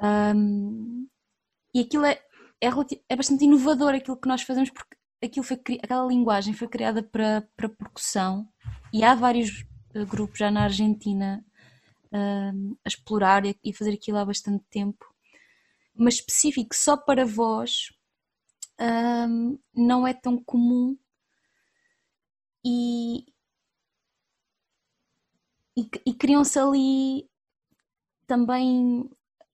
Ahm, 0.00 1.06
e 1.74 1.80
aquilo 1.80 2.04
é, 2.04 2.20
é, 2.60 2.68
é 3.08 3.16
bastante 3.16 3.44
inovador 3.44 3.94
aquilo 3.94 4.16
que 4.16 4.28
nós 4.28 4.42
fazemos 4.42 4.70
porque 4.70 4.96
aquilo 5.22 5.44
foi, 5.44 5.58
aquela 5.82 6.06
linguagem 6.06 6.54
foi 6.54 6.68
criada 6.68 7.02
para, 7.02 7.48
para 7.56 7.68
percussão 7.68 8.48
e 8.92 9.02
há 9.04 9.14
vários 9.14 9.64
eh, 9.94 10.04
grupos 10.04 10.38
já 10.38 10.50
na 10.50 10.64
Argentina 10.64 11.44
ahm, 12.12 12.74
a 12.84 12.88
explorar 12.88 13.44
e, 13.46 13.72
fazer 13.72 13.94
aquilo 13.94 14.18
há 14.18 14.24
bastante 14.24 14.64
tempo, 14.70 15.04
mas 15.94 16.14
específico 16.14 16.74
só 16.74 16.96
para 16.96 17.26
voz 17.26 17.92
ahm, 18.78 19.56
não 19.74 20.06
é 20.06 20.14
tão 20.14 20.42
comum 20.42 20.96
e, 22.64 23.26
e, 25.76 25.88
e 26.06 26.14
criam-se 26.14 26.58
ali 26.58 27.28
também 28.26 29.08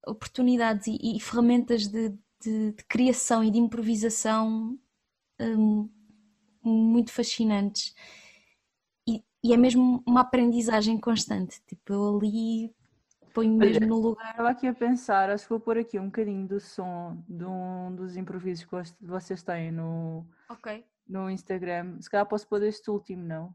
oportunidades 0.07 0.87
e, 0.87 1.17
e 1.17 1.21
ferramentas 1.21 1.87
de, 1.89 2.11
de- 2.41 2.73
de 2.73 2.85
criação 2.89 3.45
e 3.45 3.51
de 3.51 3.59
improvisação 3.59 4.79
hum, 5.41 5.89
muito 6.63 7.13
fascinantes. 7.13 7.95
E, 9.07 9.23
e 9.43 9.53
é 9.53 9.57
mesmo 9.57 10.03
uma 10.07 10.21
aprendizagem 10.21 10.99
constante. 10.99 11.61
Tipo, 11.67 11.93
eu 11.93 12.17
ali 12.17 12.75
ponho 13.35 13.55
mesmo 13.55 13.87
no 13.87 13.97
lugar. 13.99 14.31
Estava 14.31 14.51
aqui 14.51 14.67
a 14.67 14.75
pensar, 14.75 15.31
acho 15.31 15.45
que 15.45 15.51
vou 15.51 15.61
pôr 15.61 15.79
aqui 15.79 15.99
um 15.99 16.07
bocadinho 16.07 16.47
do 16.47 16.61
som 16.61 17.23
de 17.29 17.45
um 17.45 17.95
dos 17.95 18.17
improvisos 18.17 18.65
que 18.65 18.95
vocês 19.01 19.43
têm 19.43 19.71
no, 19.71 20.27
Ok. 20.49 20.85
no 21.09 21.31
Instagram. 21.31 22.01
Se 22.01 22.11
calhar 22.11 22.27
posso 22.27 22.47
pôr 22.49 22.63
este 22.63 22.91
último, 22.91 23.23
não? 23.23 23.55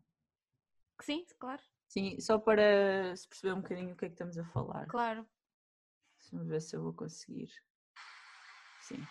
Sim, 1.02 1.26
claro. 1.40 1.62
Sim, 1.88 2.20
só 2.20 2.38
para 2.38 3.16
se 3.16 3.28
perceber 3.28 3.54
um 3.54 3.62
bocadinho 3.62 3.94
o 3.94 3.96
que 3.96 4.06
é 4.06 4.08
que 4.10 4.14
estamos 4.14 4.38
a 4.38 4.46
falar. 4.46 4.86
Claro. 4.88 5.26
Deixa-me 6.20 6.50
ver 6.50 6.62
se 6.62 6.76
eu 6.76 6.82
vou 6.82 6.94
conseguir. 6.94 7.50
Sim. 8.80 9.06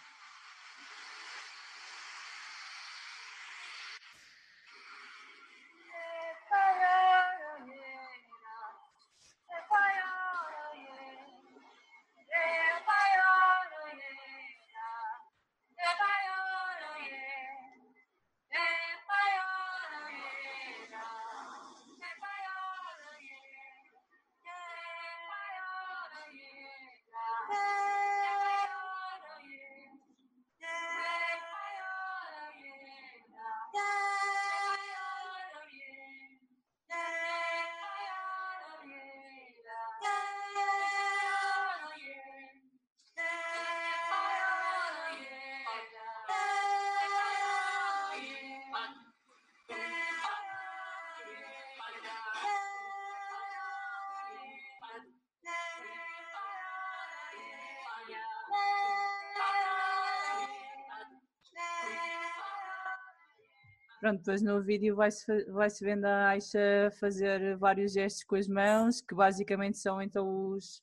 Pronto, 64.05 64.19
depois 64.19 64.43
no 64.43 64.63
vídeo 64.63 64.95
vai-se 64.95 65.25
fa- 65.25 65.51
vai-se 65.51 65.83
vendo 65.83 66.05
a 66.05 66.29
Aisha 66.29 66.93
fazer 67.01 67.57
vários 67.57 67.91
gestos 67.95 68.23
com 68.25 68.37
as 68.37 68.47
mãos, 68.47 69.01
que 69.01 69.15
basicamente 69.15 69.79
são 69.79 70.03
então 70.03 70.51
os, 70.51 70.83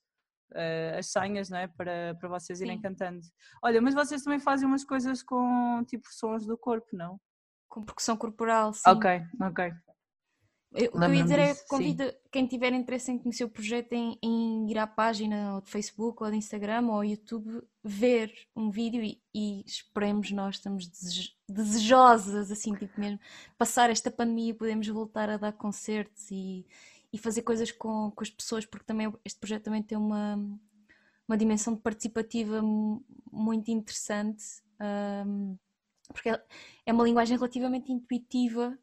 eh, 0.55 0.95
as 0.97 1.05
senhas, 1.11 1.47
não 1.47 1.59
é? 1.59 1.67
Para, 1.67 2.15
para 2.19 2.28
vocês 2.30 2.61
irem 2.61 2.78
Sim. 2.78 2.82
cantando. 2.82 3.22
Olha, 3.61 3.80
mas 3.80 3.93
vocês 3.93 4.24
também 4.24 4.39
fazem 4.39 4.67
umas 4.67 4.84
coisas 4.84 5.22
com 5.22 5.84
tipo 5.86 6.07
sons 6.11 6.47
do 6.47 6.57
corpo, 6.57 6.88
não? 6.93 7.22
Com 7.69 7.84
percussão 7.86 8.17
corporal, 8.17 8.74
sim. 8.74 8.89
Ok, 8.89 9.07
ok. 9.39 9.72
Eu- 10.74 10.89
o 10.89 10.91
que 10.91 10.97
eu 11.05 11.13
ia 11.13 11.24
dizer 11.24 11.39
é 11.39 11.47
disso, 11.49 11.59
sim. 11.61 11.67
convido 11.67 12.13
quem 12.32 12.47
tiver 12.47 12.72
interesse 12.74 13.11
em 13.11 13.17
conhecer 13.17 13.43
o 13.43 13.49
projeto 13.49 13.91
em, 13.93 14.17
em 14.24 14.69
ir 14.72 14.78
à 14.78 14.88
página 14.88 15.55
ou 15.55 15.61
de 15.61 15.69
Facebook 15.69 16.24
ou 16.24 16.32
de 16.32 16.38
Instagram 16.38 16.88
ou 16.88 17.03
YouTube 17.03 17.61
ver 17.84 18.34
um 18.55 18.72
vídeo 18.72 19.03
e, 19.03 19.22
e 19.34 19.63
esperemos 19.65 20.32
nós 20.32 20.55
estamos 20.55 20.88
desej- 20.88 21.36
desejosas 21.49 22.49
assim 22.51 22.74
tipo 22.74 22.99
mesmo 22.99 23.19
passar 23.57 23.89
esta 23.89 24.09
pandemia 24.09 24.51
e 24.51 24.53
podemos 24.53 24.88
voltar 24.88 25.30
a 25.30 25.38
dar 25.38 25.51
concertos 25.51 26.32
e, 26.32 26.65
e 27.11 27.17
fazer 27.17 27.41
coisas 27.41 27.69
com, 27.72 28.09
com 28.11 28.24
as 28.24 28.30
pessoas 28.30 28.65
porque 28.65 28.86
também 28.86 29.11
este 29.26 29.39
projeto 29.39 29.63
também 29.63 29.84
tem 29.84 29.97
uma 29.97 30.38
uma 31.28 31.38
dimensão 31.38 31.78
participativa 31.78 32.61
muito 33.32 33.72
interessante, 33.72 34.43
um, 35.26 35.57
porque 36.07 36.30
é, 36.30 36.43
é 36.88 36.91
uma 36.91 37.05
linguagem 37.05 37.38
relativamente 37.38 37.89
intuitiva, 37.89 38.78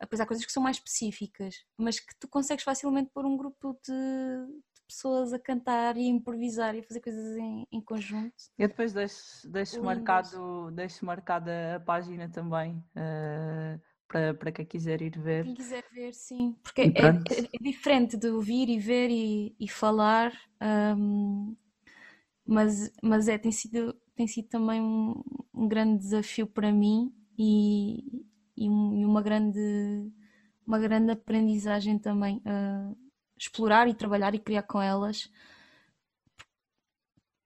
apesar 0.00 0.24
de 0.24 0.28
coisas 0.28 0.46
que 0.46 0.52
são 0.52 0.62
mais 0.62 0.76
específicas, 0.76 1.64
mas 1.76 2.00
que 2.00 2.14
tu 2.18 2.28
consegues 2.28 2.64
facilmente 2.64 3.10
pôr 3.12 3.24
um 3.24 3.36
grupo 3.36 3.78
de, 3.84 3.92
de 3.92 4.82
pessoas 4.86 5.32
a 5.32 5.38
cantar 5.38 5.96
e 5.96 6.06
a 6.06 6.08
improvisar 6.08 6.74
e 6.74 6.80
a 6.80 6.82
fazer 6.82 7.00
coisas 7.00 7.36
em, 7.36 7.66
em 7.72 7.80
conjunto. 7.80 8.34
Eu 8.58 8.68
depois 8.68 8.92
deixo, 8.92 9.48
deixo, 9.50 9.82
marcado, 9.82 10.70
deixo 10.72 11.04
marcada 11.04 11.76
a 11.76 11.80
página 11.80 12.28
também. 12.28 12.82
Uh 12.96 13.80
para, 14.08 14.34
para 14.34 14.50
quem 14.50 14.64
quiser 14.64 15.02
ir 15.02 15.16
ver. 15.18 15.44
Quem 15.44 15.54
quiser 15.54 15.84
ver, 15.92 16.14
sim. 16.14 16.56
Porque 16.62 16.80
é, 16.80 16.86
é, 16.86 17.08
é, 17.08 17.62
diferente 17.62 18.16
de 18.16 18.28
ouvir 18.28 18.68
e 18.68 18.78
ver 18.78 19.10
e, 19.10 19.54
e 19.60 19.68
falar, 19.68 20.32
um, 20.96 21.54
mas, 22.44 22.90
mas 23.02 23.28
é, 23.28 23.36
tem, 23.36 23.52
sido, 23.52 23.94
tem 24.16 24.26
sido 24.26 24.48
também 24.48 24.80
um, 24.80 25.22
um 25.52 25.68
grande 25.68 25.98
desafio 25.98 26.46
para 26.46 26.72
mim 26.72 27.12
e, 27.38 28.24
e, 28.58 28.66
e, 28.66 29.04
uma, 29.04 29.22
grande, 29.22 30.12
uma 30.66 30.78
grande 30.78 31.12
aprendizagem 31.12 31.98
também. 31.98 32.38
Uh, 32.38 32.96
explorar 33.38 33.88
e 33.88 33.94
trabalhar 33.94 34.34
e 34.34 34.38
criar 34.38 34.64
com 34.64 34.82
elas. 34.82 35.30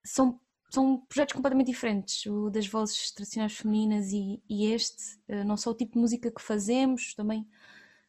São 0.03 0.39
são 0.73 0.97
projetos 1.05 1.35
completamente 1.35 1.67
diferentes, 1.67 2.25
o 2.25 2.49
das 2.49 2.65
vozes 2.65 3.11
tradicionais 3.11 3.55
femininas 3.55 4.11
e, 4.11 4.41
e, 4.49 4.71
este, 4.73 5.19
eh, 5.27 5.43
não 5.43 5.55
só 5.55 5.69
o 5.69 5.75
tipo 5.75 5.93
de 5.93 5.99
música 5.99 6.31
que 6.31 6.41
fazemos, 6.41 7.13
também 7.13 7.47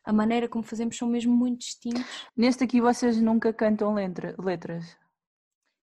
a 0.03 0.15
maneira 0.15 0.49
como 0.49 0.65
fazemos 0.65 0.97
são 0.97 1.07
mesmo 1.07 1.37
muito 1.37 1.61
distintos. 1.61 2.27
Neste 2.35 2.65
aqui 2.65 2.81
vocês 2.81 3.21
nunca 3.21 3.53
cantam 3.53 3.93
letra, 3.93 4.35
letras? 4.39 4.97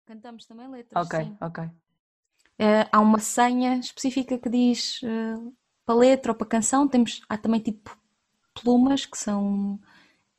Cantamos 0.08 0.48
também 0.48 0.68
letras, 0.70 1.06
Ok, 1.06 1.24
sim. 1.24 1.38
ok. 1.40 1.66
Uh, 1.66 2.90
há 2.92 3.00
uma 3.00 3.20
senha 3.20 3.78
específica 3.78 4.40
que 4.40 4.50
diz 4.50 5.02
uh, 5.04 5.56
para 5.86 5.96
letra 5.96 6.32
ou 6.32 6.38
para 6.38 6.48
canção, 6.48 6.88
temos, 6.88 7.22
há 7.28 7.38
também 7.38 7.60
tipo 7.60 7.98
plumas 8.54 9.06
que 9.06 9.18
são 9.18 9.80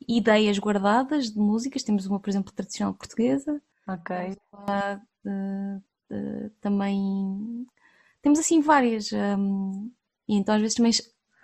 ideias 0.07 0.59
guardadas 0.59 1.31
de 1.31 1.39
músicas, 1.39 1.83
temos 1.83 2.05
uma, 2.05 2.19
por 2.19 2.29
exemplo, 2.29 2.53
tradicional 2.53 2.93
portuguesa. 2.93 3.61
Ok. 3.87 4.15
Uh, 5.25 6.49
também 6.61 7.67
temos 8.21 8.39
assim 8.39 8.61
várias. 8.61 9.11
Um, 9.11 9.91
e 10.27 10.35
então 10.35 10.55
às 10.55 10.61
vezes 10.61 10.75
também 10.75 10.91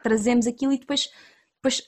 trazemos 0.02 0.47
aquilo 0.47 0.74
e 0.74 0.80
depois, 0.80 1.10
depois 1.56 1.84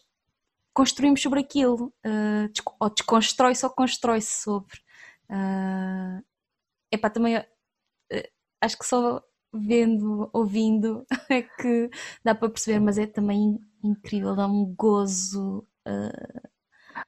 construímos 0.74 1.22
sobre 1.22 1.40
aquilo. 1.40 1.94
Uh, 2.06 2.52
ou 2.80 2.90
desconstrói-se 2.90 3.66
ou 3.66 3.72
constrói-se 3.72 4.42
sobre. 4.44 4.78
Uh, 5.30 6.24
epá, 6.92 7.10
também 7.10 7.38
uh, 7.38 7.46
acho 8.60 8.78
que 8.78 8.86
só 8.86 9.24
vendo, 9.54 10.30
ouvindo 10.34 11.06
é 11.30 11.42
que 11.42 11.90
dá 12.24 12.34
para 12.34 12.50
perceber, 12.50 12.80
mas 12.80 12.98
é 12.98 13.06
também 13.06 13.60
incrível, 13.84 14.36
dá 14.36 14.48
um 14.48 14.74
gozo. 14.76 15.66
Uh, 15.88 16.50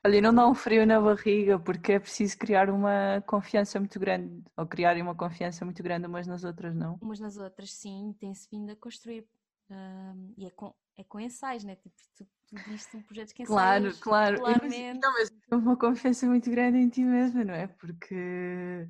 Olha, 0.05 0.21
não 0.21 0.33
dá 0.33 0.47
um 0.47 0.53
frio 0.53 0.85
na 0.85 0.99
barriga 0.99 1.59
porque 1.59 1.93
é 1.93 1.99
preciso 1.99 2.37
criar 2.37 2.69
uma 2.69 3.21
confiança 3.25 3.79
muito 3.79 3.99
grande, 3.99 4.43
ou 4.57 4.65
criarem 4.65 5.01
uma 5.01 5.15
confiança 5.15 5.65
muito 5.65 5.83
grande 5.83 6.07
umas 6.07 6.27
nas 6.27 6.43
outras, 6.43 6.75
não? 6.75 6.97
Umas 7.01 7.19
nas 7.19 7.37
outras, 7.37 7.71
sim, 7.73 8.15
tem-se 8.19 8.49
vindo 8.49 8.71
a 8.71 8.75
construir. 8.75 9.27
Um, 9.69 10.33
e 10.37 10.45
é 10.45 10.49
com, 10.51 10.73
é 10.97 11.03
com 11.03 11.19
ensaios, 11.19 11.63
né? 11.63 11.75
Tipo, 11.75 11.95
tu, 12.15 12.25
tu 12.47 12.55
diste 12.69 12.95
um 12.95 13.01
projeto 13.01 13.33
que 13.33 13.43
ensaias 13.43 13.99
Claro, 13.99 14.37
claro. 14.37 14.61
Mas, 14.61 14.99
não, 15.01 15.13
mas 15.13 15.29
uma 15.51 15.77
confiança 15.77 16.25
muito 16.27 16.49
grande 16.49 16.77
em 16.77 16.89
ti 16.89 17.03
mesma, 17.03 17.43
não 17.43 17.53
é? 17.53 17.67
Porque 17.67 18.87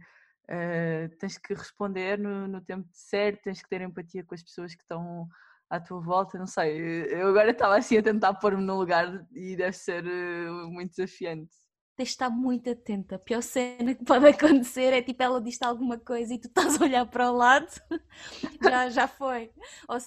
uh, 0.50 1.16
tens 1.18 1.38
que 1.38 1.54
responder 1.54 2.18
no, 2.18 2.48
no 2.48 2.62
tempo 2.62 2.88
certo, 2.91 3.44
tens 3.44 3.62
que 3.62 3.70
ter 3.70 3.82
empatia 3.82 4.24
com 4.24 4.36
as 4.36 4.44
pessoas 4.44 4.76
que 4.76 4.82
estão 4.82 5.28
à 5.70 5.80
tua 5.80 6.00
volta, 6.00 6.38
não 6.38 6.46
sei. 6.46 7.08
Eu 7.10 7.30
agora 7.30 7.52
estava 7.52 7.78
assim 7.78 7.98
a 7.98 8.04
tentar 8.04 8.34
pôr-me 8.36 8.64
no 8.64 8.78
lugar 8.78 9.26
e 9.34 9.56
deve 9.56 9.76
ser 9.76 10.06
uh, 10.06 10.70
muito 10.70 10.91
desafiante. 10.91 11.52
Tens 11.96 12.10
de 12.10 12.14
estar 12.14 12.30
muito 12.30 12.70
atenta. 12.70 13.16
A 13.16 13.20
pior 13.20 13.41
cena 13.41 13.94
que 13.94 14.04
pode 14.04 14.26
acontecer 14.28 14.94
é 14.94 15.02
tipo 15.02 15.22
ela 15.22 15.41
diz 15.41 15.62
alguma 15.62 15.98
coisa 15.98 16.34
e 16.34 16.39
tu 16.39 16.48
estás 16.48 16.80
a 16.80 16.86
olhar 16.86 17.06
para 17.06 17.32
o 17.32 17.36
lado, 17.36 17.72
já, 18.62 18.89
já 18.89 19.08
foi. 19.08 19.52
Ou 19.88 19.98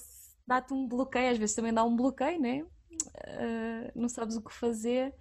dá-te 0.46 0.72
um 0.72 0.86
bloqueio, 0.86 1.32
às 1.32 1.38
vezes 1.38 1.56
também 1.56 1.72
dá 1.72 1.84
um 1.84 1.96
bloqueio, 1.96 2.40
né? 2.40 2.62
Uh, 2.62 3.90
não 3.94 4.08
sabes 4.08 4.36
o 4.36 4.42
que 4.42 4.52
fazer. 4.52 5.14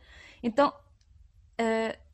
Então, 0.44 0.69
uh, 1.60 2.05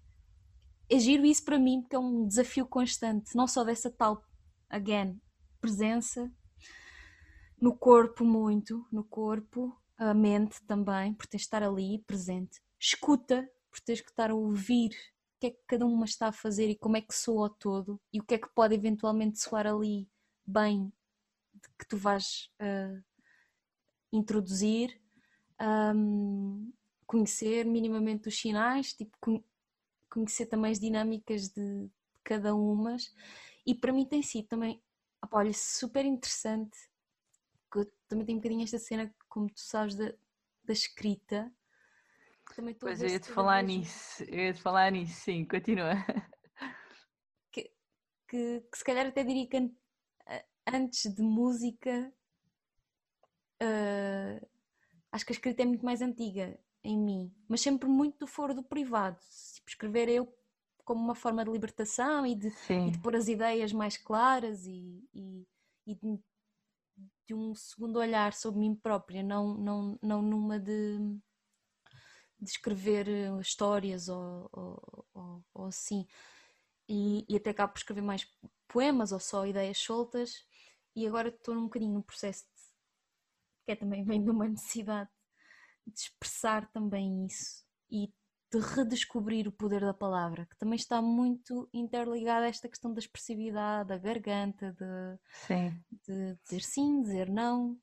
é 0.92 1.00
giro 1.00 1.26
isso 1.26 1.44
para 1.46 1.58
mim 1.58 1.82
porque 1.82 1.96
é 1.96 2.00
um 2.00 2.28
desafio 2.28 2.66
constante, 2.66 3.36
não 3.36 3.48
só 3.48 3.64
dessa 3.64 3.90
tal, 3.90 4.24
again, 4.70 5.20
presença, 5.60 6.30
no 7.60 7.76
corpo 7.76 8.26
muito, 8.26 8.86
no 8.92 9.04
corpo, 9.04 9.76
a 9.98 10.14
mente 10.14 10.62
também, 10.66 11.14
por 11.14 11.28
teres 11.28 11.44
de 11.44 11.48
estar 11.48 11.64
ali 11.64 12.04
presente. 12.06 12.60
Escuta, 12.80 13.48
por 13.70 13.80
teres 13.80 14.02
que 14.02 14.10
estar 14.10 14.32
a 14.32 14.36
ouvir 14.36 14.90
o 14.90 15.40
que 15.40 15.48
é 15.48 15.52
que 15.52 15.62
cada 15.68 15.86
uma 15.86 16.06
está 16.06 16.28
a 16.28 16.34
fazer 16.34 16.70
e 16.70 16.78
como 16.78 16.98
é 16.98 17.02
que 17.02 17.16
soa 17.16 17.48
ao 17.48 17.50
todo 17.50 18.00
e 18.12 18.20
o 18.20 18.24
que 18.24 18.36
é 18.36 18.38
que 18.38 18.50
pode 18.54 18.76
eventualmente 18.76 19.40
soar 19.40 19.66
ali 19.66 20.10
bem 20.46 20.92
que 21.80 21.88
tu 21.88 21.98
vais 21.98 22.50
uh, 22.62 23.04
introduzir. 24.12 25.00
Um, 25.62 26.74
conhecer 27.12 27.66
minimamente 27.66 28.30
os 28.30 28.40
sinais, 28.40 28.94
tipo, 28.94 29.44
conhecer 30.12 30.46
também 30.46 30.72
as 30.72 30.80
dinâmicas 30.80 31.50
de, 31.50 31.86
de 31.86 31.92
cada 32.24 32.54
umas. 32.54 33.12
E 33.66 33.74
para 33.74 33.92
mim 33.92 34.06
tem 34.06 34.22
sido 34.22 34.48
também, 34.48 34.82
opa, 35.24 35.38
olha, 35.38 35.54
super 35.54 36.06
interessante 36.06 36.78
também 38.12 38.26
tenho 38.26 38.38
um 38.38 38.42
bocadinho 38.42 38.64
esta 38.64 38.78
cena, 38.78 39.14
como 39.30 39.50
tu 39.50 39.62
sabes, 39.62 39.96
da, 39.96 40.14
da 40.66 40.74
escrita. 40.74 41.50
Também 42.54 42.74
pois 42.74 43.02
eu 43.02 43.08
ia-te 43.08 43.32
falar 43.32 43.64
nisso, 43.64 44.24
eu 44.24 44.48
ia-te 44.48 44.62
falar 44.62 44.92
nisso, 44.92 45.14
sim, 45.22 45.46
continua. 45.46 45.94
Que, 47.50 47.72
que, 48.28 48.62
que, 48.70 48.78
se 48.78 48.84
calhar 48.84 49.06
até 49.06 49.24
diria 49.24 49.48
que 49.48 49.72
antes 50.68 51.14
de 51.14 51.22
música, 51.22 52.14
uh, 53.62 54.48
acho 55.12 55.26
que 55.26 55.32
a 55.32 55.36
escrita 55.36 55.64
é 55.64 55.66
muito 55.66 55.86
mais 55.86 56.02
antiga 56.02 56.60
em 56.84 56.98
mim, 56.98 57.34
mas 57.48 57.62
sempre 57.62 57.88
muito 57.88 58.20
do 58.20 58.28
foro 58.28 58.54
do 58.54 58.64
privado. 58.64 59.20
Tipo, 59.62 59.70
escrever 59.70 60.10
eu 60.10 60.34
como 60.84 61.02
uma 61.02 61.16
forma 61.16 61.46
de 61.46 61.52
libertação 61.52 62.26
e 62.26 62.36
de, 62.36 62.52
e 62.70 62.92
de 62.92 63.00
pôr 63.00 63.16
as 63.16 63.28
ideias 63.28 63.72
mais 63.72 63.98
claras 63.98 64.66
e, 64.66 65.08
e, 65.14 65.48
e 65.88 65.96
de 65.96 66.20
de 67.32 67.34
um 67.34 67.56
segundo 67.56 67.98
olhar 67.98 68.34
sobre 68.34 68.60
mim 68.60 68.76
própria, 68.76 69.24
não, 69.24 69.56
não, 69.56 70.00
não 70.02 70.22
numa 70.22 70.60
de, 70.60 70.98
de 72.38 72.50
escrever 72.50 73.08
eh, 73.08 73.40
histórias 73.40 74.10
ou, 74.10 74.50
ou, 74.52 75.06
ou, 75.14 75.46
ou 75.54 75.66
assim. 75.66 76.06
E, 76.90 77.26
e, 77.30 77.38
até 77.38 77.52
acabo 77.52 77.72
por 77.72 77.80
escrever 77.80 78.02
mais 78.02 78.28
poemas 78.68 79.14
ou 79.14 79.20
só 79.20 79.46
ideias 79.46 79.78
soltas. 79.78 80.46
E 80.94 81.08
agora 81.08 81.30
estou 81.30 81.56
num 81.56 81.64
bocadinho 81.64 81.94
no 81.94 82.04
processo 82.04 82.44
de, 82.44 82.62
que 83.66 83.72
é 83.72 83.76
também 83.78 84.04
vem 84.04 84.22
de 84.22 84.30
uma 84.30 84.48
necessidade 84.48 85.10
de 85.88 86.00
expressar 86.00 86.70
também 86.72 87.26
isso 87.26 87.66
e 87.90 88.14
de 88.52 88.60
redescobrir 88.60 89.48
o 89.48 89.52
poder 89.52 89.80
da 89.80 89.94
palavra, 89.94 90.46
que 90.46 90.58
também 90.58 90.76
está 90.76 91.02
muito 91.02 91.70
interligada 91.74 92.46
a 92.46 92.50
esta 92.50 92.68
questão 92.68 92.94
da 92.94 93.00
expressividade, 93.00 93.88
da 93.88 93.98
garganta, 93.98 94.74
de, 94.74 95.20
sim. 95.48 95.82
de 96.06 96.38
dizer 96.44 96.62
sim, 96.62 97.02
dizer 97.02 97.30
não, 97.30 97.80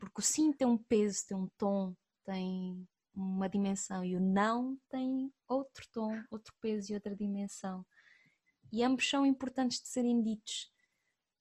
porque 0.00 0.20
o 0.20 0.22
sim 0.22 0.52
tem 0.52 0.66
um 0.66 0.76
peso, 0.76 1.24
tem 1.28 1.36
um 1.36 1.48
tom, 1.56 1.94
tem 2.24 2.84
uma 3.14 3.48
dimensão 3.48 4.04
e 4.04 4.16
o 4.16 4.20
não 4.20 4.76
tem 4.88 5.32
outro 5.46 5.86
tom, 5.92 6.20
outro 6.30 6.52
peso 6.60 6.90
e 6.90 6.94
outra 6.94 7.14
dimensão. 7.14 7.86
E 8.72 8.82
ambos 8.82 9.08
são 9.08 9.24
importantes 9.24 9.80
de 9.80 9.88
serem 9.88 10.20
ditos. 10.20 10.72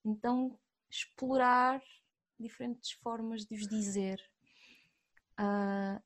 Então, 0.06 0.60
explorar 0.90 1.82
diferentes 2.40 2.92
formas 2.92 3.46
de 3.46 3.56
os 3.56 3.68
dizer. 3.68 4.22
Uh, 5.40 6.00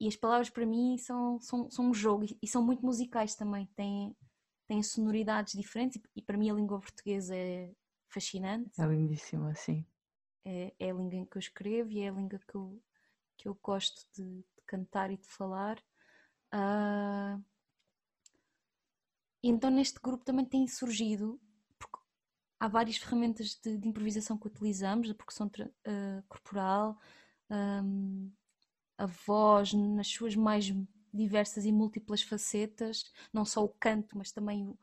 e 0.00 0.08
as 0.08 0.16
palavras 0.16 0.48
para 0.48 0.64
mim 0.64 0.96
são, 0.96 1.38
são, 1.40 1.70
são 1.70 1.90
um 1.90 1.94
jogo 1.94 2.24
e, 2.42 2.48
são 2.48 2.64
muito 2.64 2.84
musicais 2.84 3.34
também, 3.34 3.66
têm, 3.76 4.16
têm 4.66 4.82
sonoridades 4.82 5.52
diferentes 5.52 6.00
e, 6.16 6.22
para 6.22 6.38
mim 6.38 6.48
a 6.48 6.54
língua 6.54 6.80
portuguesa 6.80 7.36
é 7.36 7.70
fascinante. 8.08 8.80
É 8.80 8.86
lindíssima, 8.86 9.54
sim. 9.54 9.84
É, 10.42 10.72
é 10.78 10.90
a 10.90 10.94
língua 10.94 11.16
em 11.16 11.26
que 11.26 11.36
eu 11.36 11.40
escrevo 11.40 11.90
e 11.90 12.00
é 12.00 12.08
a 12.08 12.12
língua 12.12 12.38
que 12.38 12.54
eu, 12.54 12.82
que 13.36 13.46
eu 13.46 13.58
gosto 13.62 14.06
de, 14.14 14.24
de 14.24 14.62
cantar 14.66 15.10
e 15.10 15.18
de 15.18 15.28
falar. 15.28 15.78
Uh, 16.52 17.44
e 19.42 19.48
então 19.50 19.70
neste 19.70 20.00
grupo 20.00 20.24
também 20.24 20.46
tem 20.46 20.66
surgido, 20.66 21.38
porque 21.78 21.98
há 22.58 22.68
várias 22.68 22.96
ferramentas 22.96 23.54
de, 23.62 23.76
de 23.76 23.86
improvisação 23.86 24.38
que 24.38 24.46
utilizamos, 24.46 25.10
a 25.10 25.14
percussão 25.14 25.46
uh, 25.46 26.22
corporal, 26.26 26.98
um, 27.50 28.32
a 29.00 29.06
voz 29.06 29.72
nas 29.72 30.08
suas 30.08 30.36
mais 30.36 30.72
diversas 31.12 31.64
e 31.64 31.72
múltiplas 31.72 32.22
facetas, 32.22 33.10
não 33.32 33.44
só 33.44 33.64
o 33.64 33.68
canto, 33.68 34.16
mas 34.16 34.30
também 34.30 34.68
o, 34.68 34.78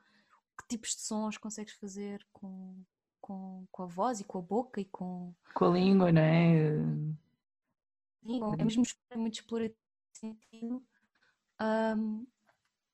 que 0.58 0.68
tipos 0.68 0.96
de 0.96 1.02
sons 1.02 1.38
consegues 1.38 1.74
fazer 1.76 2.26
com, 2.34 2.84
com, 3.22 3.66
com 3.72 3.84
a 3.84 3.86
voz 3.86 4.20
e 4.20 4.24
com 4.24 4.40
a 4.40 4.42
boca 4.42 4.82
e 4.82 4.86
com. 4.86 5.34
Com 5.54 5.66
a 5.66 5.70
língua, 5.70 6.12
não 6.12 6.22
é? 6.22 6.78
É 8.60 8.64
mesmo 8.64 8.84
muito 9.16 9.36
explorativo 9.36 9.78
sentido. 10.12 10.84
Um, 11.62 12.26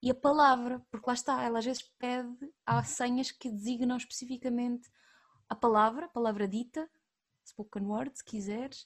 e 0.02 0.12
a 0.12 0.16
palavra, 0.16 0.86
porque 0.92 1.10
lá 1.10 1.14
está, 1.14 1.42
ela 1.42 1.60
às 1.60 1.66
vezes 1.66 1.82
pede, 1.98 2.54
há 2.66 2.84
senhas 2.84 3.32
que 3.32 3.50
designam 3.50 3.96
especificamente 3.96 4.92
a 5.48 5.56
palavra, 5.56 6.06
a 6.06 6.10
palavra 6.10 6.48
dita, 6.48 6.90
spoken 7.46 7.86
word, 7.86 8.18
se 8.18 8.24
quiseres, 8.24 8.86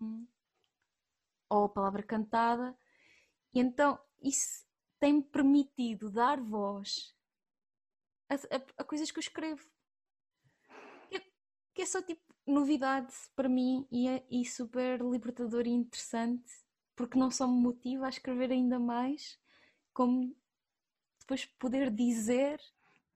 um, 0.00 0.26
ou 1.52 1.64
a 1.64 1.68
palavra 1.68 2.02
cantada, 2.02 2.76
e 3.54 3.60
então 3.60 3.98
isso 4.20 4.64
tem 4.98 5.20
permitido 5.20 6.10
dar 6.10 6.40
voz 6.40 7.14
a, 8.28 8.34
a, 8.34 8.62
a 8.78 8.84
coisas 8.84 9.10
que 9.10 9.18
eu 9.18 9.22
escrevo. 9.22 9.62
Que 11.10 11.16
é, 11.16 11.22
que 11.74 11.82
é, 11.82 11.86
só 11.86 12.00
tipo 12.00 12.22
novidade 12.46 13.12
para 13.36 13.48
mim 13.48 13.86
e, 13.90 14.08
é, 14.08 14.24
e 14.30 14.44
super 14.44 15.00
libertador 15.00 15.66
e 15.66 15.70
interessante, 15.70 16.50
porque 16.96 17.18
não 17.18 17.30
só 17.30 17.46
me 17.46 17.60
motiva 17.60 18.06
a 18.06 18.10
escrever 18.10 18.50
ainda 18.50 18.78
mais, 18.78 19.38
como 19.92 20.34
depois 21.20 21.44
poder 21.44 21.90
dizer 21.90 22.60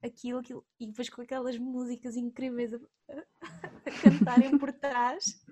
aquilo, 0.03 0.39
aquilo 0.39 0.65
e 0.79 0.87
depois 0.87 1.09
com 1.09 1.21
aquelas 1.21 1.57
músicas 1.57 2.15
incríveis 2.15 2.73
a, 2.73 2.79
a 3.41 4.01
cantarem 4.01 4.57
por 4.57 4.71
trás, 4.71 5.43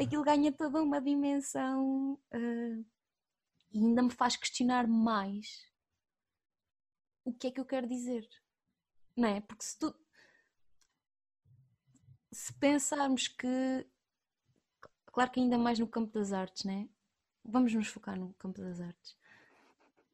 aquilo 0.00 0.22
ganha 0.22 0.52
toda 0.52 0.82
uma 0.82 1.00
dimensão 1.00 2.14
uh, 2.14 2.86
e 3.72 3.78
ainda 3.78 4.02
me 4.02 4.10
faz 4.10 4.36
questionar 4.36 4.86
mais 4.86 5.66
o 7.24 7.32
que 7.32 7.46
é 7.46 7.50
que 7.50 7.60
eu 7.60 7.64
quero 7.64 7.86
dizer, 7.86 8.28
não 9.16 9.28
é? 9.28 9.40
Porque 9.40 9.64
se 9.64 9.78
tu 9.78 9.94
se 12.32 12.52
pensarmos 12.54 13.28
que 13.28 13.86
claro 15.06 15.30
que 15.30 15.40
ainda 15.40 15.58
mais 15.58 15.78
no 15.78 15.86
campo 15.86 16.12
das 16.12 16.32
artes, 16.32 16.64
né? 16.64 16.88
Vamos 17.44 17.74
nos 17.74 17.88
focar 17.88 18.18
no 18.18 18.32
campo 18.34 18.60
das 18.60 18.80
artes 18.80 19.16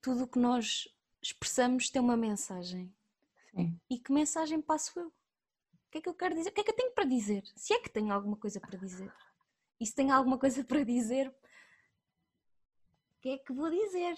tudo 0.00 0.24
o 0.24 0.28
que 0.28 0.38
nós 0.38 0.88
expressamos 1.22 1.90
tem 1.90 2.00
uma 2.00 2.16
mensagem. 2.16 2.94
Sim. 3.54 3.78
E 3.90 3.98
que 3.98 4.12
mensagem 4.12 4.60
passo 4.60 4.98
eu? 4.98 5.12
O 5.88 5.90
que 5.90 5.98
é 5.98 6.00
que 6.02 6.08
eu 6.08 6.14
quero 6.14 6.34
dizer? 6.34 6.50
O 6.50 6.52
que 6.52 6.60
é 6.60 6.64
que 6.64 6.70
eu 6.70 6.76
tenho 6.76 6.92
para 6.92 7.04
dizer? 7.04 7.42
Se 7.56 7.72
é 7.72 7.80
que 7.80 7.88
tenho 7.88 8.12
alguma 8.12 8.36
coisa 8.36 8.60
para 8.60 8.78
dizer. 8.78 9.10
E 9.80 9.86
se 9.86 9.94
tenho 9.94 10.12
alguma 10.12 10.38
coisa 10.38 10.62
para 10.62 10.84
dizer, 10.84 11.28
o 11.28 13.20
que 13.22 13.30
é 13.30 13.38
que 13.38 13.54
vou 13.54 13.70
dizer? 13.70 14.14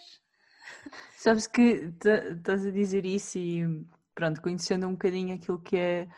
Sabes 1.17 1.47
que 1.47 1.93
estás 2.33 2.67
a 2.67 2.71
dizer 2.73 3.07
isso 3.07 3.39
e 3.39 3.87
pronto, 4.17 4.43
conhecendo 4.43 4.89
um 4.89 4.93
bocadinho 4.93 5.37
aquilo 5.37 5.61
que 5.61 5.77
é 5.77 6.09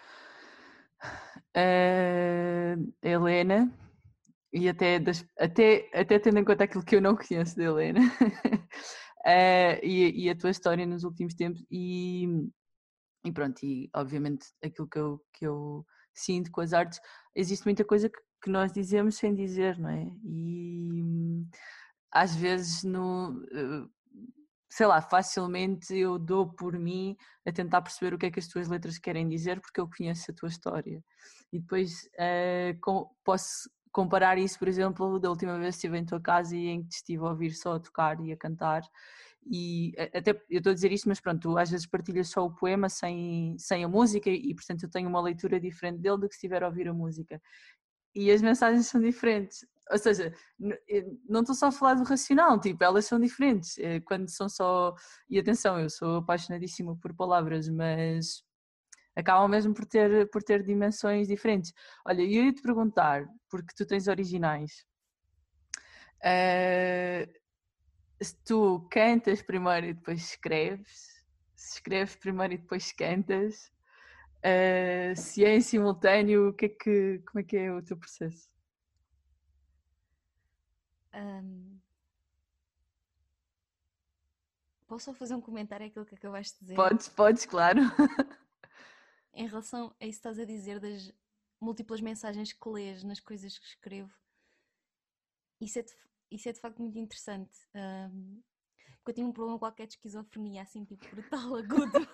a 1.54 2.76
Helena 3.06 3.70
e 4.52 4.70
até, 4.70 4.98
das, 4.98 5.24
até, 5.38 5.90
até 5.92 6.18
tendo 6.18 6.38
em 6.38 6.44
conta 6.44 6.64
aquilo 6.64 6.84
que 6.84 6.96
eu 6.96 7.02
não 7.02 7.14
conheço 7.16 7.56
da 7.56 7.64
Helena, 7.64 8.00
uh, 8.00 9.80
e, 9.84 10.24
e, 10.24 10.30
a 10.30 10.36
tua 10.36 10.50
história 10.50 10.86
nos 10.86 11.04
últimos 11.04 11.34
tempos 11.34 11.62
e, 11.70 12.48
e 13.24 13.32
pronto, 13.32 13.62
e 13.64 13.90
obviamente 13.94 14.46
aquilo 14.62 14.88
que 14.88 14.98
eu, 14.98 15.24
que 15.32 15.46
eu 15.46 15.86
sinto 16.14 16.50
com 16.50 16.60
as 16.60 16.72
artes, 16.72 17.00
existe 17.34 17.64
muita 17.64 17.84
coisa 17.84 18.08
que, 18.08 18.18
que 18.42 18.50
nós 18.50 18.72
dizemos 18.72 19.16
sem 19.16 19.34
dizer, 19.34 19.78
não 19.78 19.90
é? 19.90 20.06
E 20.24 21.44
às 22.10 22.34
vezes 22.34 22.82
no 22.84 23.42
eh, 23.52 23.88
sei 24.72 24.86
lá, 24.86 25.02
facilmente 25.02 25.94
eu 25.94 26.18
dou 26.18 26.50
por 26.50 26.78
mim 26.78 27.14
a 27.46 27.52
tentar 27.52 27.82
perceber 27.82 28.14
o 28.14 28.18
que 28.18 28.26
é 28.26 28.30
que 28.30 28.38
as 28.38 28.48
tuas 28.48 28.68
letras 28.68 28.98
querem 28.98 29.28
dizer 29.28 29.60
porque 29.60 29.78
eu 29.78 29.86
conheço 29.86 30.30
a 30.30 30.34
tua 30.34 30.48
história. 30.48 31.04
E 31.52 31.60
depois 31.60 32.08
uh, 32.14 32.80
com, 32.80 33.10
posso 33.22 33.70
comparar 33.92 34.38
isso, 34.38 34.58
por 34.58 34.68
exemplo, 34.68 35.20
da 35.20 35.28
última 35.28 35.58
vez 35.58 35.74
que 35.74 35.80
estive 35.80 35.98
em 35.98 36.06
tua 36.06 36.20
casa 36.22 36.56
e 36.56 36.68
em 36.68 36.82
que 36.82 36.88
te 36.88 36.96
estive 36.96 37.22
a 37.22 37.28
ouvir 37.28 37.50
só 37.50 37.74
a 37.74 37.80
tocar 37.80 38.18
e 38.20 38.32
a 38.32 38.36
cantar. 38.36 38.80
E 39.44 39.92
até 40.14 40.30
eu 40.48 40.58
estou 40.58 40.70
a 40.70 40.74
dizer 40.74 40.92
isto, 40.92 41.08
mas 41.08 41.20
pronto, 41.20 41.58
às 41.58 41.70
vezes 41.70 41.86
partilhas 41.86 42.28
só 42.28 42.44
o 42.44 42.54
poema 42.54 42.88
sem, 42.88 43.56
sem 43.58 43.84
a 43.84 43.88
música 43.88 44.30
e, 44.30 44.54
portanto, 44.54 44.84
eu 44.84 44.90
tenho 44.90 45.08
uma 45.08 45.20
leitura 45.20 45.58
diferente 45.58 45.98
dele 46.00 46.18
do 46.18 46.28
que 46.28 46.34
se 46.34 46.38
estiver 46.38 46.62
a 46.62 46.68
ouvir 46.68 46.88
a 46.88 46.94
música. 46.94 47.40
E 48.14 48.30
as 48.30 48.42
mensagens 48.42 48.86
são 48.86 49.00
diferentes. 49.00 49.66
Ou 49.90 49.98
seja, 49.98 50.32
não 51.28 51.40
estou 51.40 51.54
só 51.54 51.66
a 51.66 51.72
falar 51.72 51.94
do 51.94 52.04
racional, 52.04 52.58
tipo, 52.60 52.82
elas 52.84 53.04
são 53.06 53.18
diferentes. 53.18 53.78
Eh, 53.78 54.00
quando 54.00 54.28
são 54.28 54.48
só. 54.48 54.94
E 55.28 55.38
atenção, 55.38 55.78
eu 55.80 55.90
sou 55.90 56.16
apaixonadíssima 56.18 56.96
por 56.96 57.14
palavras, 57.14 57.68
mas 57.68 58.44
acabam 59.16 59.48
mesmo 59.48 59.74
por 59.74 59.84
ter, 59.86 60.30
por 60.30 60.42
ter 60.42 60.62
dimensões 60.62 61.28
diferentes. 61.28 61.72
Olha, 62.06 62.22
eu 62.22 62.44
ia 62.44 62.52
te 62.52 62.62
perguntar, 62.62 63.26
porque 63.50 63.74
tu 63.76 63.86
tens 63.86 64.08
originais, 64.08 64.86
uh, 66.24 67.41
se 68.22 68.36
tu 68.44 68.86
cantas 68.90 69.42
primeiro 69.42 69.86
e 69.86 69.94
depois 69.94 70.20
escreves, 70.20 71.24
se 71.54 71.74
escreves 71.74 72.16
primeiro 72.16 72.54
e 72.54 72.58
depois 72.58 72.92
cantas, 72.92 73.72
uh, 74.38 75.16
se 75.16 75.44
é 75.44 75.56
em 75.56 75.60
simultâneo, 75.60 76.48
o 76.48 76.52
que 76.52 76.66
é 76.66 76.68
que, 76.68 77.22
como 77.26 77.40
é 77.40 77.42
que 77.42 77.56
é 77.56 77.72
o 77.72 77.82
teu 77.82 77.96
processo? 77.96 78.50
Um... 81.14 81.78
Posso 84.86 85.06
só 85.06 85.14
fazer 85.14 85.34
um 85.34 85.40
comentário 85.40 85.86
àquilo 85.86 86.04
que 86.04 86.14
acabaste 86.14 86.58
de 86.58 86.60
dizer? 86.60 86.74
Podes, 86.74 87.08
podes, 87.08 87.46
claro. 87.46 87.80
em 89.32 89.46
relação 89.46 89.94
a 89.98 90.06
isso 90.06 90.20
que 90.20 90.28
estás 90.28 90.38
a 90.38 90.44
dizer 90.44 90.78
das 90.78 91.12
múltiplas 91.58 92.00
mensagens 92.00 92.52
que 92.52 92.68
lês 92.68 93.02
nas 93.02 93.20
coisas 93.20 93.56
que 93.56 93.66
escrevo, 93.66 94.12
isso 95.60 95.78
é 95.78 95.82
de, 95.82 95.92
isso 96.34 96.48
é 96.48 96.52
de 96.52 96.60
facto 96.60 96.80
muito 96.80 96.98
interessante. 96.98 97.56
Um, 97.74 98.42
porque 98.98 99.10
eu 99.10 99.14
tinha 99.14 99.26
um 99.26 99.32
problema 99.32 99.58
qualquer 99.58 99.86
de 99.86 99.94
esquizofrenia, 99.94 100.62
assim, 100.62 100.84
tipo, 100.84 101.04
brutal, 101.14 101.56
agudo. 101.56 102.08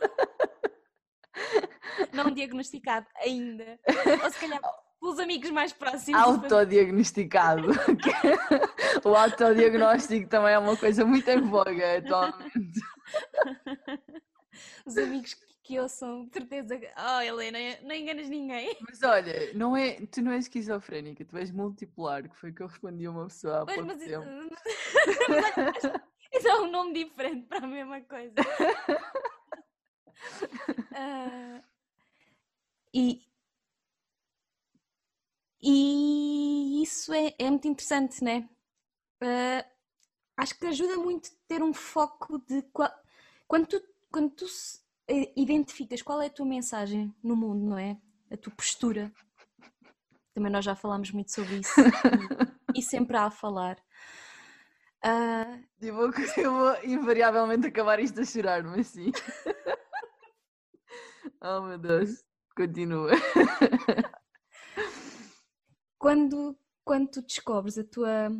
Não 2.12 2.30
diagnosticado 2.30 3.06
ainda. 3.16 3.78
Ou 4.22 4.30
se 4.30 4.38
calhar 4.38 4.60
pelos 5.00 5.18
amigos 5.18 5.50
mais 5.50 5.72
próximos. 5.72 6.20
Autodiagnosticado. 6.20 7.68
o 9.04 9.14
autodiagnóstico 9.14 10.28
também 10.28 10.52
é 10.52 10.58
uma 10.58 10.76
coisa 10.76 11.04
muito 11.04 11.28
em 11.28 11.40
voga 11.40 11.98
atualmente. 11.98 12.80
Os 14.84 14.96
amigos 14.98 15.34
que 15.34 15.46
ouçam, 15.76 16.26
de 16.26 16.32
certeza. 16.34 16.80
Oh, 16.96 17.20
Helena, 17.20 17.58
não 17.82 17.94
enganas 17.94 18.28
ninguém. 18.28 18.76
Mas 18.88 19.02
olha, 19.02 19.52
não 19.54 19.76
é, 19.76 20.06
tu 20.06 20.22
não 20.22 20.30
és 20.30 20.44
esquizofrénica, 20.44 21.24
tu 21.24 21.36
és 21.36 21.50
multipolar, 21.50 22.28
que 22.28 22.36
foi 22.36 22.52
que 22.52 22.62
eu 22.62 22.68
respondi 22.68 23.06
a 23.06 23.10
uma 23.10 23.24
pessoa 23.26 23.62
há 23.62 23.66
pois, 23.66 23.76
pouco 23.76 23.92
mas, 23.92 24.04
tempo. 24.04 24.24
Isso 26.32 26.46
é 26.46 26.60
um 26.60 26.70
nome 26.70 26.92
diferente 26.92 27.46
para 27.46 27.64
a 27.64 27.66
mesma 27.66 28.00
coisa. 28.02 28.34
uh, 30.92 31.62
e, 32.94 33.22
e 35.62 36.82
isso 36.82 37.12
é, 37.12 37.34
é 37.38 37.50
muito 37.50 37.66
interessante, 37.66 38.22
né? 38.22 38.48
Uh, 39.22 39.64
acho 40.36 40.58
que 40.58 40.66
ajuda 40.66 40.96
muito 40.96 41.30
ter 41.48 41.62
um 41.62 41.72
foco 41.72 42.38
de 42.38 42.62
qual, 42.72 42.92
quando 43.46 43.66
tu, 43.66 43.82
quando 44.10 44.30
tu 44.30 44.46
identificas 45.36 46.02
qual 46.02 46.20
é 46.20 46.26
a 46.26 46.30
tua 46.30 46.46
mensagem 46.46 47.14
no 47.22 47.34
mundo, 47.34 47.70
não 47.70 47.78
é? 47.78 47.98
A 48.30 48.36
tua 48.36 48.52
postura. 48.52 49.10
Também 50.34 50.52
nós 50.52 50.64
já 50.64 50.74
falámos 50.74 51.10
muito 51.10 51.32
sobre 51.32 51.56
isso 51.56 51.80
e, 51.80 51.82
e 52.78 52.82
sempre 52.82 53.16
há 53.16 53.24
a 53.24 53.30
falar. 53.30 53.78
Uh... 55.04 55.64
Eu, 55.80 55.94
vou, 55.94 56.10
eu 56.36 56.52
vou 56.52 56.84
invariavelmente 56.84 57.66
acabar 57.66 58.00
isto 58.00 58.20
a 58.20 58.24
chorar, 58.24 58.62
mas 58.62 58.88
sim. 58.88 59.10
oh 61.42 61.62
meu 61.62 61.78
Deus, 61.78 62.22
continua. 62.54 63.12
quando, 65.98 66.58
quando 66.84 67.10
tu 67.10 67.22
descobres 67.22 67.78
a 67.78 67.84
tua, 67.84 68.30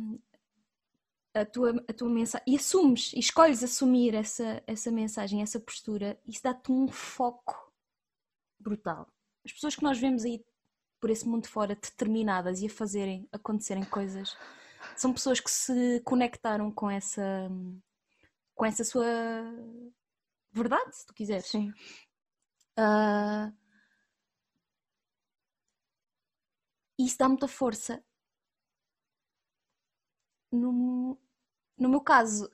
a 1.33 1.45
tua, 1.45 1.83
a 1.87 1.93
tua 1.93 2.09
mensagem 2.09 2.45
e 2.47 2.55
assumes, 2.55 3.13
e 3.13 3.19
escolhes 3.19 3.63
assumir 3.63 4.13
essa, 4.15 4.63
essa 4.65 4.91
mensagem, 4.91 5.41
essa 5.41 5.59
postura, 5.59 6.19
isso 6.25 6.41
dá-te 6.43 6.71
um 6.71 6.87
foco 6.87 7.71
brutal. 8.59 9.07
As 9.45 9.51
pessoas 9.53 9.75
que 9.75 9.83
nós 9.83 9.99
vemos 9.99 10.25
aí 10.25 10.43
por 10.99 11.09
esse 11.09 11.27
mundo 11.27 11.47
fora 11.47 11.75
determinadas 11.75 12.61
e 12.61 12.67
a 12.67 12.69
fazerem 12.69 13.27
acontecerem 13.31 13.85
coisas 13.85 14.35
são 14.95 15.13
pessoas 15.13 15.39
que 15.39 15.49
se 15.49 16.01
conectaram 16.01 16.71
com 16.71 16.89
essa 16.89 17.49
com 18.55 18.65
essa 18.65 18.83
sua 18.83 19.05
verdade, 20.51 20.95
se 20.97 21.05
tu 21.05 21.13
quiseres. 21.13 21.45
Sim. 21.45 21.71
Uh, 22.77 23.53
isso 26.97 27.17
dá 27.17 27.29
muita 27.29 27.47
força 27.47 28.03
no, 30.51 31.17
no 31.77 31.89
meu 31.89 32.01
caso, 32.01 32.49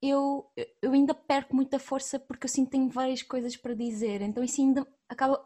eu, 0.00 0.50
eu 0.82 0.92
ainda 0.92 1.14
perco 1.14 1.54
muita 1.54 1.78
força 1.78 2.18
porque 2.18 2.46
eu 2.46 2.50
sinto 2.50 2.66
que 2.66 2.72
tenho 2.72 2.88
várias 2.88 3.22
coisas 3.22 3.56
para 3.56 3.74
dizer, 3.74 4.22
então 4.22 4.44
isso 4.44 4.60
ainda 4.60 4.86
acaba 5.08 5.44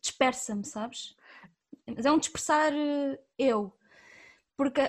dispersa-me, 0.00 0.64
sabes? 0.64 1.16
Mas 1.86 2.04
é 2.04 2.12
um 2.12 2.18
dispersar 2.18 2.72
eh, 2.72 3.20
eu, 3.38 3.72
porque 4.56 4.80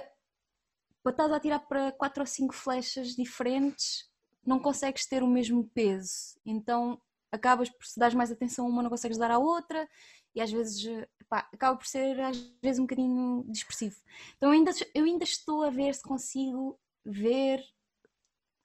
para 1.04 1.12
estás 1.12 1.32
a 1.32 1.40
tirar 1.40 1.60
para 1.60 1.92
quatro 1.92 2.22
ou 2.24 2.28
cinco 2.28 2.54
flechas 2.54 3.16
diferentes, 3.16 4.10
não 4.46 4.60
consegues 4.60 5.06
ter 5.06 5.24
o 5.24 5.28
mesmo 5.28 5.70
peso, 5.70 6.40
então 6.46 7.02
acabas 7.32 7.70
por 7.70 7.86
se 7.86 8.00
dar 8.00 8.14
mais 8.16 8.32
atenção 8.32 8.66
a 8.66 8.70
uma, 8.70 8.84
não 8.84 8.90
consegues 8.90 9.18
dar 9.18 9.32
à 9.32 9.38
outra, 9.38 9.88
e 10.36 10.42
às 10.42 10.52
vezes 10.52 10.86
pá, 11.30 11.48
acaba 11.52 11.78
por 11.78 11.88
ser 11.88 12.20
às 12.20 12.38
vezes 12.62 12.80
um 12.80 12.84
bocadinho 12.84 13.46
dispersivo. 13.48 13.96
Então 14.38 14.50
eu 14.50 14.54
ainda, 14.54 14.72
eu 14.94 15.06
ainda 15.06 15.24
estou 15.24 15.64
a 15.64 15.70
ver 15.70 15.94
se 15.94 16.04
consigo 16.04 16.78
ver 17.06 17.64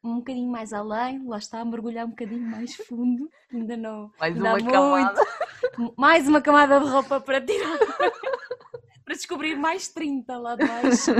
um 0.02 0.16
bocadinho 0.16 0.50
mais 0.50 0.72
além, 0.72 1.26
lá 1.26 1.38
está, 1.38 1.60
a 1.60 1.64
mergulhar 1.64 2.06
um 2.06 2.10
bocadinho 2.10 2.40
mais 2.40 2.74
fundo, 2.74 3.30
ainda 3.52 3.76
não. 3.76 4.10
Mais 4.18 4.34
ainda 4.34 4.54
uma 4.54 4.70
camada. 4.70 5.20
Mais 5.96 6.26
uma 6.26 6.40
camada 6.40 6.80
de 6.80 6.86
roupa 6.86 7.20
para 7.20 7.40
tirar, 7.40 7.78
para 9.04 9.14
descobrir 9.14 9.56
mais 9.56 9.88
30 9.88 10.38
lá 10.38 10.56
de 10.56 10.66
baixo. 10.66 11.12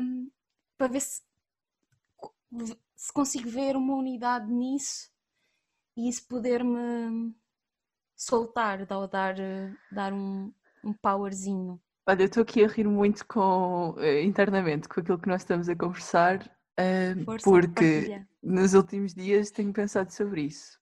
um, 0.00 0.30
para 0.76 0.88
ver 0.88 1.00
se, 1.00 1.22
se 2.96 3.12
consigo 3.12 3.48
ver 3.48 3.76
uma 3.76 3.94
unidade 3.94 4.50
nisso 4.50 5.10
e 5.96 6.08
isso 6.08 6.26
poder-me 6.26 7.34
soltar, 8.18 8.84
dar, 8.84 9.06
dar, 9.06 9.36
dar 9.90 10.12
um, 10.12 10.52
um 10.84 10.92
powerzinho. 10.92 11.80
Olha, 12.06 12.22
eu 12.22 12.26
estou 12.26 12.42
aqui 12.42 12.64
a 12.64 12.68
rir 12.68 12.88
muito 12.88 13.26
com, 13.26 13.94
eh, 13.98 14.22
internamente 14.24 14.88
com 14.88 15.00
aquilo 15.00 15.18
que 15.18 15.28
nós 15.28 15.42
estamos 15.42 15.68
a 15.68 15.76
conversar, 15.76 16.42
uh, 16.80 17.24
Força, 17.24 17.50
porque 17.50 17.74
partilha. 17.74 18.28
nos 18.42 18.74
últimos 18.74 19.14
dias 19.14 19.50
tenho 19.50 19.72
pensado 19.72 20.12
sobre 20.12 20.42
isso. 20.42 20.78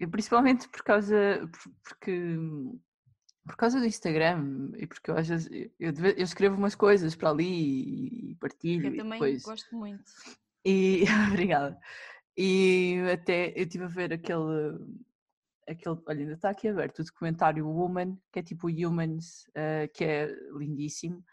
E 0.00 0.06
principalmente 0.06 0.68
por 0.68 0.82
causa, 0.82 1.48
por- 1.52 1.72
porque, 1.82 2.36
por 3.46 3.56
causa 3.56 3.78
do 3.80 3.86
Instagram 3.86 4.70
e 4.76 4.86
porque 4.86 5.10
eu, 5.10 5.16
às 5.16 5.28
vezes 5.28 5.48
eu, 5.50 5.92
eu 5.92 6.24
escrevo 6.24 6.56
umas 6.56 6.74
coisas 6.74 7.14
para 7.14 7.30
ali 7.30 7.44
e, 7.44 8.30
e 8.30 8.34
partilho 8.36 8.86
Eu 8.86 8.94
e 8.94 8.96
também 8.98 9.20
depois. 9.20 9.42
gosto 9.42 9.76
muito. 9.76 10.04
E 10.64 11.04
obrigada. 11.28 11.78
E 12.36 13.00
até 13.12 13.50
eu 13.56 13.64
estive 13.64 13.84
a 13.84 13.88
ver 13.88 14.12
aquele, 14.12 14.78
aquele, 15.68 15.98
olha, 16.06 16.20
ainda 16.20 16.32
está 16.34 16.50
aqui 16.50 16.68
aberto 16.68 17.00
o 17.00 17.04
documentário 17.04 17.68
Woman, 17.68 18.16
que 18.32 18.40
é 18.40 18.42
tipo 18.42 18.68
Humans, 18.68 19.44
eh, 19.54 19.88
que 19.88 20.04
é 20.04 20.26
lindíssimo. 20.56 21.24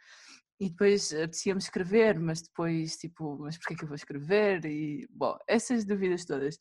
E 0.59 0.69
depois 0.69 1.11
apetecia-me 1.13 1.59
escrever, 1.59 2.19
mas 2.19 2.41
depois, 2.41 2.95
tipo, 2.97 3.37
mas 3.39 3.57
porquê 3.57 3.75
que 3.75 3.83
eu 3.83 3.87
vou 3.87 3.95
escrever? 3.95 4.65
E, 4.65 5.07
bom, 5.11 5.37
essas 5.47 5.85
dúvidas 5.85 6.25
todas. 6.25 6.59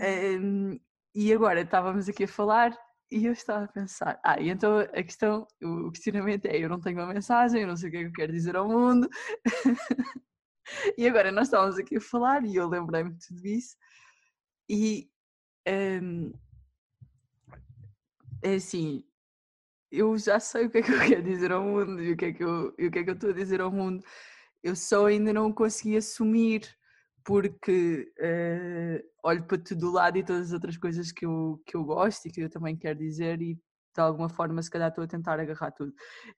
Em, 0.00 0.80
e 1.14 1.32
agora 1.32 1.60
estávamos 1.60 2.08
aqui 2.08 2.24
a 2.24 2.28
falar 2.28 2.76
e 3.10 3.26
eu 3.26 3.32
estava 3.32 3.64
a 3.64 3.68
pensar, 3.68 4.20
ah, 4.24 4.40
e 4.40 4.50
então 4.50 4.80
a 4.80 5.02
questão, 5.02 5.46
o 5.62 5.90
questionamento 5.90 6.46
é, 6.46 6.58
eu 6.58 6.68
não 6.68 6.80
tenho 6.80 6.98
uma 6.98 7.12
mensagem, 7.12 7.62
eu 7.62 7.68
não 7.68 7.76
sei 7.76 7.88
o 7.88 7.92
que 7.92 7.98
é 7.98 8.00
que 8.02 8.06
eu 8.08 8.12
quero 8.12 8.32
dizer 8.32 8.56
ao 8.56 8.68
mundo. 8.68 9.08
E 10.96 11.08
agora 11.08 11.32
nós 11.32 11.46
estávamos 11.46 11.78
aqui 11.78 11.96
a 11.96 12.00
falar 12.00 12.44
e 12.44 12.56
eu 12.56 12.68
lembrei-me 12.68 13.14
de 13.14 13.26
tudo 13.26 13.46
isso. 13.46 13.76
E 14.68 15.10
é 15.64 16.00
assim, 18.44 19.04
eu 19.90 20.16
já 20.18 20.38
sei 20.38 20.66
o 20.66 20.70
que 20.70 20.78
é 20.78 20.82
que 20.82 20.92
eu 20.92 20.98
quero 21.06 21.22
dizer 21.22 21.52
ao 21.52 21.62
mundo 21.62 22.02
e 22.02 22.12
o 22.12 22.16
que 22.16 22.26
é 22.26 22.32
que 22.32 22.44
eu, 22.44 22.68
o 22.68 22.90
que 22.90 22.98
é 22.98 23.04
que 23.04 23.10
eu 23.10 23.14
estou 23.14 23.30
a 23.30 23.34
dizer 23.34 23.60
ao 23.60 23.70
mundo. 23.70 24.04
Eu 24.62 24.74
só 24.76 25.06
ainda 25.06 25.32
não 25.32 25.52
consegui 25.52 25.96
assumir 25.96 26.68
porque 27.24 28.10
eh, 28.18 29.04
olho 29.22 29.44
para 29.44 29.58
tudo 29.58 29.88
o 29.90 29.92
lado 29.92 30.16
e 30.18 30.24
todas 30.24 30.48
as 30.48 30.52
outras 30.52 30.76
coisas 30.76 31.12
que 31.12 31.26
eu, 31.26 31.62
que 31.66 31.76
eu 31.76 31.84
gosto 31.84 32.26
e 32.26 32.30
que 32.30 32.40
eu 32.40 32.50
também 32.50 32.76
quero 32.76 32.98
dizer 32.98 33.40
e 33.42 33.54
de 33.54 34.02
alguma 34.02 34.28
forma 34.28 34.62
se 34.62 34.70
calhar 34.70 34.88
estou 34.88 35.04
a 35.04 35.08
tentar 35.08 35.40
agarrar 35.40 35.72
tudo. 35.72 35.92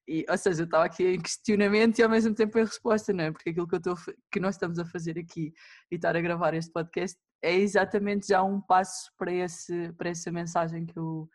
E, 0.08 0.24
ou 0.28 0.38
seja, 0.38 0.62
eu 0.62 0.64
estava 0.64 0.84
aqui 0.84 1.06
em 1.06 1.20
questionamento 1.20 1.98
e 1.98 2.02
ao 2.02 2.08
mesmo 2.08 2.34
tempo 2.34 2.58
em 2.58 2.64
resposta, 2.64 3.12
não 3.12 3.24
é? 3.24 3.30
Porque 3.30 3.50
aquilo 3.50 3.68
que, 3.68 3.74
eu 3.74 3.78
estou, 3.78 3.96
que 4.32 4.40
nós 4.40 4.54
estamos 4.54 4.78
a 4.78 4.84
fazer 4.84 5.18
aqui 5.18 5.52
e 5.90 5.96
estar 5.96 6.16
a 6.16 6.20
gravar 6.20 6.54
este 6.54 6.72
podcast 6.72 7.18
é 7.42 7.54
exatamente 7.54 8.28
já 8.28 8.42
um 8.42 8.60
passo 8.60 9.10
para, 9.16 9.32
esse, 9.32 9.92
para 9.92 10.10
essa 10.10 10.30
mensagem 10.30 10.86
que 10.86 10.98
eu, 10.98 11.28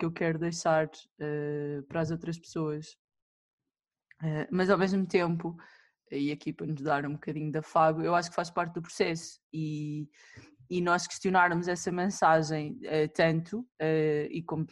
que 0.00 0.06
eu 0.06 0.10
quero 0.10 0.38
deixar 0.38 0.90
eh, 1.20 1.82
para 1.86 2.00
as 2.00 2.10
outras 2.10 2.38
pessoas. 2.38 2.96
Eh, 4.22 4.48
mas 4.50 4.70
ao 4.70 4.78
mesmo 4.78 5.06
tempo, 5.06 5.54
e 6.10 6.32
aqui 6.32 6.54
para 6.54 6.66
nos 6.66 6.80
dar 6.80 7.04
um 7.04 7.12
bocadinho 7.12 7.52
de 7.52 7.58
afago, 7.58 8.00
eu 8.00 8.14
acho 8.14 8.30
que 8.30 8.34
faz 8.34 8.50
parte 8.50 8.72
do 8.72 8.82
processo 8.82 9.38
e, 9.52 10.08
e 10.70 10.80
nós 10.80 11.06
questionarmos 11.06 11.68
essa 11.68 11.92
mensagem 11.92 12.80
eh, 12.84 13.08
tanto, 13.08 13.68
e 14.30 14.42
como 14.42 14.66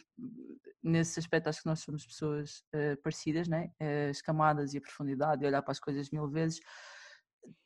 nesse 0.81 1.19
aspecto 1.19 1.47
acho 1.47 1.61
que 1.61 1.69
nós 1.69 1.81
somos 1.81 2.05
pessoas 2.05 2.63
parecidas, 3.03 3.47
né? 3.47 3.69
As 4.09 4.21
camadas 4.21 4.73
e 4.73 4.77
a 4.77 4.81
profundidade 4.81 5.43
e 5.43 5.47
olhar 5.47 5.61
para 5.61 5.73
as 5.73 5.79
coisas 5.79 6.09
mil 6.09 6.27
vezes, 6.27 6.59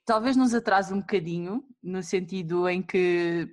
talvez 0.03 0.35
nos 0.35 0.53
atrase 0.53 0.93
um 0.93 0.99
bocadinho, 0.99 1.63
no 1.81 2.01
sentido 2.01 2.67
em 2.67 2.81
que 2.81 3.47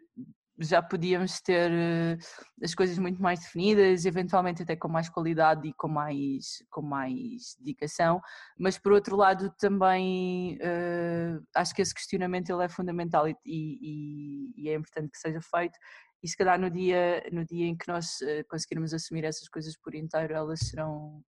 já 0.61 0.83
podíamos 0.83 1.41
ter 1.41 1.71
eh, 1.71 2.19
as 2.63 2.75
coisas 2.75 2.99
muito 2.99 3.21
mais 3.23 3.41
definidas, 3.41 4.05
eventualmente 4.05 4.63
até 4.63 4.77
com 4.77 4.89
mais 4.89 5.09
qualidade 5.09 5.67
e 5.69 5.73
com 5.73 5.89
mais, 5.89 6.63
com 6.71 6.83
mais 6.83 7.57
dedicação, 7.59 8.21
mas 8.59 8.79
por 8.79 8.93
outro 8.93 9.17
lado 9.17 9.51
também 9.59 10.59
eh, 10.61 11.39
acho 11.55 11.75
que 11.75 11.83
esse 11.83 11.95
questionamento 11.95 12.51
ele 12.51 12.65
é 12.65 12.69
fundamental 12.69 13.29
e, 13.29 13.35
e- 13.45 14.53
e 14.57 14.69
é 14.69 14.75
importante 14.75 15.11
que 15.11 15.19
seja 15.19 15.41
feito 15.41 15.79
e 16.23 16.29
se 16.29 16.37
calhar 16.37 16.61
no 16.61 16.71
dia, 16.71 17.23
no 17.33 17.45
dia 17.47 17.67
em 17.67 17.77
que 17.77 17.89
nós 17.89 18.21
eh, 18.23 18.45
conseguirmos 18.45 18.93
assumir 18.93 19.25
essas 19.25 19.49
coisas 19.49 19.77
por 19.79 19.95
inteiro 19.95 20.35
elas 20.35 20.61
serão 20.61 21.23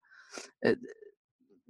eh, 0.65 0.77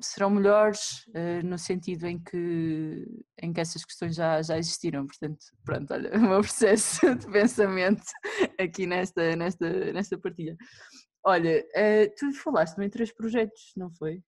serão 0.00 0.30
melhores 0.30 1.04
eh, 1.14 1.42
no 1.42 1.58
sentido 1.58 2.06
em 2.06 2.18
que, 2.22 3.06
em 3.42 3.52
que 3.52 3.60
essas 3.60 3.84
questões 3.84 4.14
já, 4.14 4.40
já 4.42 4.58
existiram. 4.58 5.06
Portanto, 5.06 5.38
pronto, 5.64 5.92
olha, 5.92 6.10
o 6.16 6.20
meu 6.20 6.40
processo 6.40 7.00
de 7.16 7.26
pensamento 7.30 8.02
aqui 8.58 8.86
nesta, 8.86 9.36
nesta, 9.36 9.92
nesta 9.92 10.18
partilha. 10.18 10.56
Olha, 11.24 11.66
eh, 11.74 12.08
tu 12.18 12.32
falaste-me 12.32 12.86
em 12.86 12.90
três 12.90 13.12
projetos, 13.12 13.72
não 13.76 13.90
foi? 13.92 14.22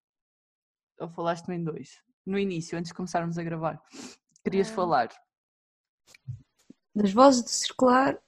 Ou 1.00 1.08
falaste-me 1.10 1.56
em 1.56 1.64
dois? 1.64 1.90
No 2.26 2.38
início, 2.38 2.78
antes 2.78 2.90
de 2.90 2.94
começarmos 2.94 3.38
a 3.38 3.42
gravar. 3.42 3.80
Querias 4.44 4.70
Ah. 4.70 4.74
falar? 4.74 5.08
Das 6.94 7.12
vozes 7.12 7.42
do 7.42 7.48
circular 7.48 8.18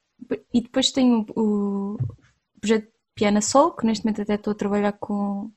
e 0.53 0.63
depois 0.63 0.91
tenho 0.91 1.27
o, 1.37 1.95
o 1.95 2.61
projeto 2.61 2.91
Piano 3.15 3.41
Sol, 3.43 3.73
que 3.77 3.87
neste 3.87 4.05
momento 4.05 4.23
até 4.23 4.35
estou 4.35 4.53
a 4.53 4.57
trabalhar 4.57 4.93
com, 4.95 5.53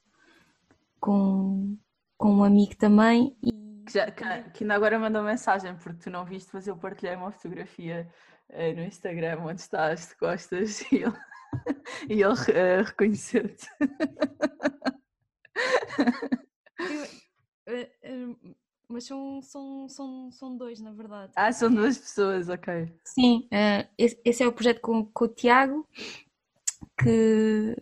com, 1.12 1.78
com 2.18 2.34
um 2.36 2.44
amigo 2.44 2.76
também 2.76 3.34
e 3.42 3.52
Que, 3.86 3.94
já- 3.94 4.12
que- 4.12 4.50
que 4.52 4.64
ainda 4.66 4.76
agora 4.76 5.00
mandou 5.00 5.24
mensagem, 5.24 5.74
porque 5.78 6.02
tu 6.04 6.10
não 6.10 6.26
viste, 6.26 6.50
mas 6.54 6.68
eu 6.68 6.76
partilhei 6.76 7.16
uma 7.16 7.32
fotografia 7.32 8.12
eh, 8.50 8.74
no 8.74 8.84
Instagram 8.84 9.40
onde 9.40 9.62
estás 9.62 10.10
de 10.10 10.16
costas 10.18 10.82
e 10.92 10.96
ele, 10.98 11.18
e 12.10 12.22
ele 12.22 12.52
eh, 12.54 12.82
reconheceu-te. 12.82 13.68
Eh, 17.66 17.90
mas 18.90 19.06
são, 19.06 19.42
são, 19.42 19.88
são, 19.90 20.32
são 20.32 20.58
dois, 20.58 20.80
na 20.82 20.92
verdade. 20.92 21.32
Ah, 21.36 21.52
são 21.54 21.74
duas 21.74 21.98
pessoas, 21.98 22.50
ok. 22.50 22.94
Sim, 23.06 23.48
eh, 23.52 23.88
esse, 23.98 24.20
esse 24.26 24.44
é 24.44 24.48
o 24.48 24.52
projeto 24.54 24.82
com, 24.82 25.06
com 25.06 25.26
o 25.26 25.28
Tiago, 25.30 25.88
que, 27.02 27.76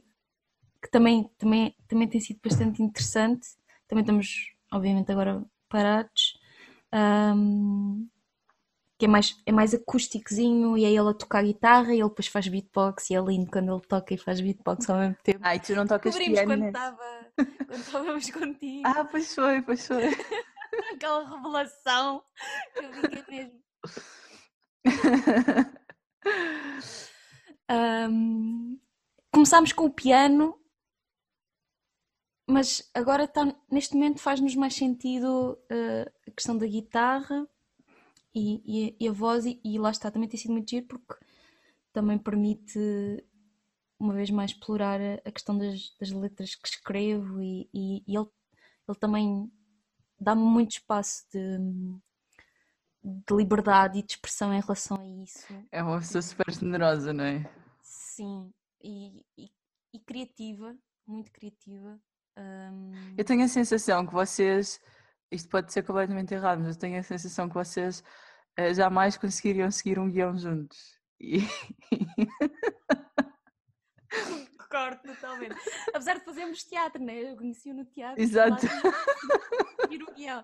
que 0.86 0.92
também, 0.92 1.28
também, 1.40 1.76
também 1.88 2.08
tem 2.08 2.22
sido 2.22 2.40
bastante 2.44 2.82
interessante. 2.84 3.48
Também 3.88 4.04
estamos, 4.04 4.54
obviamente, 4.72 5.12
agora 5.12 5.44
parados. 5.68 6.40
Ahm, 6.92 8.08
que 9.00 9.06
é 9.06 9.08
mais, 9.08 9.36
é 9.46 9.52
mais 9.52 9.74
acústicozinho 9.74 10.78
e 10.78 10.86
é 10.86 10.90
ele 10.90 11.10
a 11.10 11.14
tocar 11.14 11.44
guitarra 11.44 11.94
e 11.94 12.00
ele 12.00 12.08
depois 12.08 12.28
faz 12.28 12.48
beatbox 12.48 13.10
e 13.10 13.16
é 13.16 13.20
lindo 13.20 13.50
quando 13.52 13.74
ele 13.74 13.82
toca 13.82 14.14
e 14.14 14.18
faz 14.18 14.40
beatbox 14.40 14.88
ao 14.90 15.00
mesmo 15.00 15.18
tempo. 15.24 15.46
E 15.46 15.60
tu 15.60 15.76
não 15.76 15.88
tocas 15.88 16.16
Descobrimos 16.16 16.40
piano 16.40 16.74
quando 17.68 17.82
estávamos 17.82 18.30
contigo, 18.30 18.84
Ah, 18.86 19.04
pois 19.06 19.34
foi, 19.34 19.62
pois 19.64 19.88
foi. 19.88 20.04
aquela 20.94 21.28
revelação 21.28 22.24
que 22.74 22.86
eu 22.86 22.94
fiquei 22.94 23.24
mesmo. 23.28 23.60
Ahm, 27.68 28.78
começámos 29.32 29.74
com 29.74 29.86
o 29.86 29.90
piano, 29.90 30.56
mas 32.48 32.90
agora 32.94 33.24
está, 33.26 33.46
neste 33.72 33.96
momento 33.96 34.20
faz-nos 34.22 34.56
mais 34.56 34.76
sentido 34.76 35.58
eh, 35.70 36.12
a 36.28 36.32
questão 36.32 36.58
da 36.58 36.68
guitarra 36.68 37.48
e, 38.34 38.62
e- 38.66 38.96
e 39.00 39.08
a 39.08 39.12
voz, 39.12 39.46
e, 39.46 39.60
e 39.64 39.80
lá 39.80 39.92
está, 39.92 40.12
também 40.12 40.30
tem 40.30 40.40
sido 40.40 40.52
muito 40.52 40.70
giro 40.70 40.86
porque 40.88 41.16
também 41.94 42.18
permite 42.18 42.80
uma 44.00 44.14
vez 44.14 44.30
mais 44.30 44.52
explorar 44.52 45.00
a, 45.02 45.14
a 45.26 45.32
questão 45.32 45.58
das, 45.58 45.96
das 46.00 46.12
letras 46.12 46.56
que 46.56 46.68
escrevo 46.68 47.42
e, 47.42 47.70
ele, 48.08 48.28
ele 48.88 48.98
também 49.00 49.52
dá-me 50.20 50.44
muito 50.44 50.72
espaço 50.72 51.26
de, 51.32 51.58
de 53.04 53.36
liberdade 53.36 54.00
e 54.00 54.04
de 54.04 54.14
expressão 54.14 54.54
em 54.54 54.60
relação 54.60 54.98
a 55.00 55.06
isso. 55.24 55.48
É 55.72 55.82
uma 55.82 56.00
pessoa 56.00 56.22
super 56.22 56.52
generosa, 56.52 57.14
não 57.14 57.24
é? 57.24 57.50
Sim, 57.82 58.54
e, 58.84 59.24
e 59.94 60.00
criativa, 60.00 60.76
muito 61.08 61.32
criativa. 61.32 62.00
Um... 62.38 62.92
Eu 63.18 63.24
tenho 63.24 63.44
a 63.44 63.48
sensação 63.48 64.06
que 64.06 64.14
vocês, 64.14 64.82
isto 65.32 65.50
pode 65.50 65.72
ser 65.72 65.84
completamente 65.84 66.34
errado, 66.34 66.60
mas 66.60 66.76
eu 66.76 66.80
tenho 66.80 67.00
a 67.00 67.04
sensação 67.04 67.48
que 67.48 67.56
vocês 67.56 68.04
uh, 68.60 68.74
jamais 68.74 69.18
conseguiriam 69.18 69.72
seguir 69.72 70.00
um 70.00 70.12
guião 70.12 70.38
juntos. 70.38 71.00
E... 71.20 71.40
Concordo 74.58 75.02
totalmente. 75.04 75.56
Apesar 75.90 76.16
de 76.16 76.26
fazermos 76.26 76.64
teatro, 76.64 77.02
né? 77.02 77.32
Eu 77.32 77.38
conheci-o 77.38 77.74
no 77.74 77.86
teatro. 77.86 78.22
Exato. 78.22 78.66
Seguir 79.82 80.04
o 80.04 80.14
guião. 80.14 80.44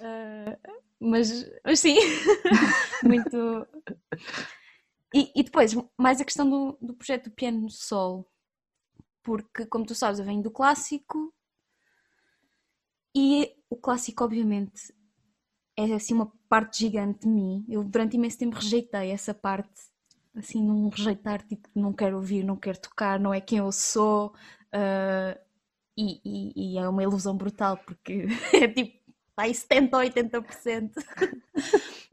Uh, 0.00 0.58
mas, 0.98 1.48
mas 1.64 1.78
sim, 1.78 1.96
muito. 3.04 3.66
E, 5.14 5.30
e, 5.36 5.42
depois, 5.42 5.74
mais 5.96 6.20
a 6.20 6.24
questão 6.24 6.48
do, 6.48 6.78
do 6.80 6.94
projeto 6.94 7.24
do 7.24 7.34
piano 7.34 7.68
solo, 7.70 8.26
porque, 9.22 9.66
como 9.66 9.86
tu 9.86 9.94
sabes, 9.94 10.18
eu 10.18 10.24
venho 10.24 10.42
do 10.42 10.50
clássico 10.50 11.32
e 13.14 13.54
o 13.68 13.76
clássico, 13.76 14.24
obviamente, 14.24 14.92
é 15.76 15.92
assim 15.94 16.14
uma 16.14 16.32
parte 16.48 16.80
gigante 16.80 17.20
de 17.20 17.28
mim. 17.28 17.64
Eu, 17.68 17.84
durante 17.84 18.16
imenso 18.16 18.38
tempo, 18.38 18.56
rejeitei 18.56 19.10
essa 19.10 19.34
parte, 19.34 19.70
assim, 20.36 20.62
num 20.62 20.88
rejeitar, 20.88 21.42
tipo, 21.46 21.68
não 21.74 21.92
quero 21.92 22.16
ouvir, 22.16 22.42
não 22.44 22.56
quero 22.56 22.78
tocar, 22.80 23.20
não 23.20 23.32
é 23.34 23.40
quem 23.40 23.58
eu 23.58 23.70
sou. 23.72 24.34
Uh, 24.74 25.38
e, 25.96 26.20
e, 26.24 26.74
e, 26.74 26.78
é 26.78 26.88
uma 26.88 27.02
ilusão 27.02 27.36
brutal, 27.36 27.76
porque 27.78 28.26
é 28.54 28.68
tipo 28.68 29.02
está 29.32 29.42
aí 29.44 29.52
70% 29.52 29.94
ou 29.94 30.00
80% 30.00 30.90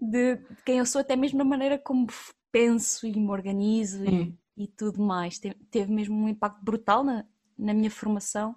de, 0.01 0.35
de 0.35 0.55
quem 0.65 0.79
eu 0.79 0.85
sou, 0.85 1.01
até 1.01 1.15
mesmo 1.15 1.37
na 1.37 1.43
maneira 1.43 1.77
como 1.77 2.07
penso 2.51 3.05
e 3.05 3.11
me 3.11 3.29
organizo 3.29 4.03
e, 4.05 4.33
e, 4.59 4.67
tudo 4.67 5.01
mais. 5.01 5.39
Teve, 5.39 5.91
mesmo 5.91 6.15
um 6.15 6.29
impacto 6.29 6.63
brutal 6.63 7.03
na, 7.03 7.25
na 7.57 7.73
minha 7.73 7.89
formação, 7.89 8.55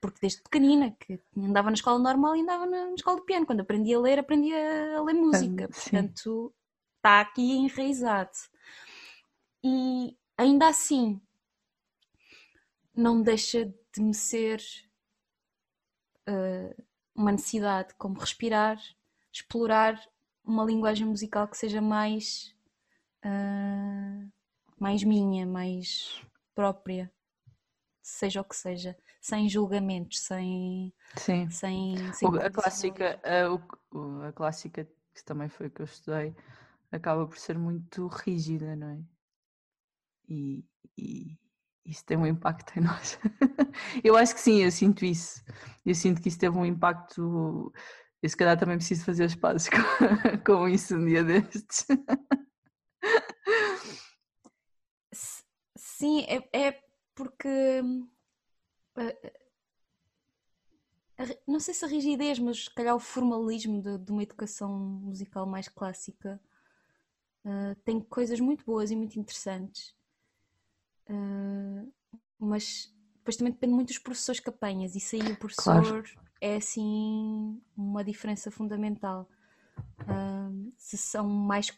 porque 0.00 0.18
desde 0.20 0.42
pequenina, 0.42 0.90
que 0.90 1.18
andava 1.36 1.70
na 1.70 1.74
escola 1.74 1.98
normal 1.98 2.36
e 2.36 2.42
andava 2.42 2.66
na, 2.66 2.86
na 2.86 2.94
escola 2.94 3.20
de 3.20 3.24
piano. 3.24 3.46
Quando 3.46 3.60
aprendi 3.60 3.94
a 3.94 4.00
ler, 4.00 4.18
aprendi 4.18 4.52
a, 4.52 4.98
a 4.98 5.02
ler 5.02 5.14
música. 5.14 5.68
Sim. 5.72 5.90
Portanto, 5.90 6.54
está 6.96 7.20
aqui 7.20 7.52
enraizado. 7.52 8.30
E 9.62 10.16
ainda 10.36 10.68
assim, 10.68 11.20
não 12.94 13.22
deixa 13.22 13.64
de 13.94 14.02
me 14.02 14.12
ser. 14.12 14.60
Uh, 16.28 16.84
uma 17.14 17.32
necessidade 17.32 17.94
como 17.94 18.18
respirar, 18.18 18.78
explorar 19.32 20.00
uma 20.44 20.64
linguagem 20.64 21.06
musical 21.06 21.46
que 21.48 21.56
seja 21.56 21.80
mais 21.80 22.54
uh, 23.24 24.30
mais 24.78 25.02
minha, 25.02 25.46
mais 25.46 26.22
própria, 26.54 27.10
seja 28.02 28.40
o 28.40 28.44
que 28.44 28.56
seja, 28.56 28.96
sem 29.20 29.48
julgamentos, 29.48 30.20
sem 30.20 30.92
Sim. 31.16 31.50
sem, 31.50 32.12
sem 32.12 32.28
a 32.28 32.50
clássica 32.50 33.20
a, 33.24 34.28
a, 34.28 34.32
clássica 34.32 34.88
que 35.14 35.24
também 35.24 35.48
foi 35.48 35.70
que 35.70 35.80
eu 35.80 35.86
estudei 35.86 36.34
acaba 36.92 37.26
por 37.26 37.38
ser 37.38 37.58
muito 37.58 38.06
rígida, 38.06 38.76
não 38.76 38.88
é? 38.88 39.14
E, 40.28 40.64
e, 40.96 41.38
isso 41.84 42.04
tem 42.04 42.16
um 42.16 42.26
impacto 42.26 42.78
em 42.78 42.82
nós. 42.82 43.18
eu 44.02 44.16
acho 44.16 44.34
que 44.34 44.40
sim, 44.40 44.62
eu 44.62 44.70
sinto 44.70 45.04
isso. 45.04 45.42
Eu 45.84 45.94
sinto 45.94 46.20
que 46.20 46.28
isso 46.28 46.38
teve 46.38 46.56
um 46.56 46.64
impacto. 46.64 47.72
Eu 48.22 48.28
se 48.28 48.36
calhar 48.36 48.58
também 48.58 48.76
preciso 48.76 49.04
fazer 49.04 49.24
as 49.24 49.34
pazes 49.34 49.68
com, 50.44 50.44
com 50.44 50.68
isso 50.68 50.96
um 50.96 51.04
dia 51.04 51.22
destes. 51.22 51.86
Sim, 55.98 56.24
é, 56.28 56.66
é 56.66 56.82
porque. 57.14 57.48
Eh, 58.96 59.32
não 61.46 61.60
sei 61.60 61.74
se 61.74 61.84
a 61.84 61.88
rigidez, 61.88 62.38
mas 62.38 62.64
se 62.64 62.70
calhar 62.70 62.94
o 62.94 63.00
formalismo 63.00 63.80
de, 63.80 63.98
de 63.98 64.12
uma 64.12 64.22
educação 64.22 64.70
musical 64.76 65.46
mais 65.46 65.68
clássica 65.68 66.40
uh, 67.44 67.74
tem 67.84 68.00
coisas 68.00 68.40
muito 68.40 68.64
boas 68.64 68.90
e 68.90 68.96
muito 68.96 69.18
interessantes 69.18 69.94
Uh, 71.08 71.92
mas 72.38 72.92
depois 73.16 73.36
também 73.36 73.52
depende 73.52 73.74
muito 73.74 73.88
dos 73.88 73.98
professores 73.98 74.40
que 74.40 74.48
apanhas. 74.48 74.94
Isso 74.94 75.16
aí 75.16 75.32
o 75.32 75.36
professor 75.36 75.82
claro. 75.82 76.04
é 76.40 76.56
assim 76.56 77.60
uma 77.76 78.04
diferença 78.04 78.50
fundamental. 78.50 79.28
Uh, 80.00 80.72
se 80.76 80.96
são 80.96 81.28
mais 81.28 81.70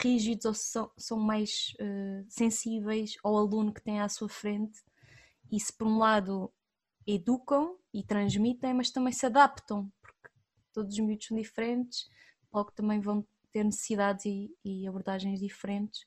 rígidos 0.00 0.44
ou 0.44 0.54
são, 0.54 0.90
são 0.96 1.18
mais 1.18 1.72
uh, 1.80 2.24
sensíveis 2.28 3.14
ao 3.22 3.36
aluno 3.36 3.72
que 3.72 3.82
tem 3.82 4.00
à 4.00 4.08
sua 4.08 4.28
frente 4.28 4.80
e 5.50 5.58
se 5.60 5.72
por 5.72 5.86
um 5.86 5.98
lado 5.98 6.52
educam 7.06 7.76
e 7.92 8.02
transmitem, 8.02 8.74
mas 8.74 8.90
também 8.90 9.12
se 9.12 9.24
adaptam, 9.24 9.90
porque 10.02 10.28
todos 10.72 10.92
os 10.94 11.00
miúdos 11.00 11.26
são 11.26 11.36
diferentes, 11.36 12.08
logo 12.52 12.70
também 12.72 13.00
vão 13.00 13.26
ter 13.50 13.64
necessidades 13.64 14.26
e, 14.26 14.54
e 14.64 14.86
abordagens 14.86 15.40
diferentes. 15.40 16.02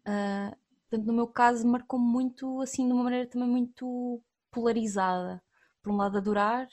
Uh, 0.00 0.56
portanto, 0.88 1.06
no 1.06 1.12
meu 1.12 1.28
caso, 1.28 1.66
marcou 1.66 2.00
muito, 2.00 2.60
assim, 2.60 2.86
de 2.86 2.92
uma 2.92 3.04
maneira 3.04 3.28
também 3.28 3.48
muito 3.48 4.20
polarizada. 4.50 5.42
Por 5.82 5.92
um 5.92 5.96
lado, 5.96 6.18
adorar, 6.18 6.68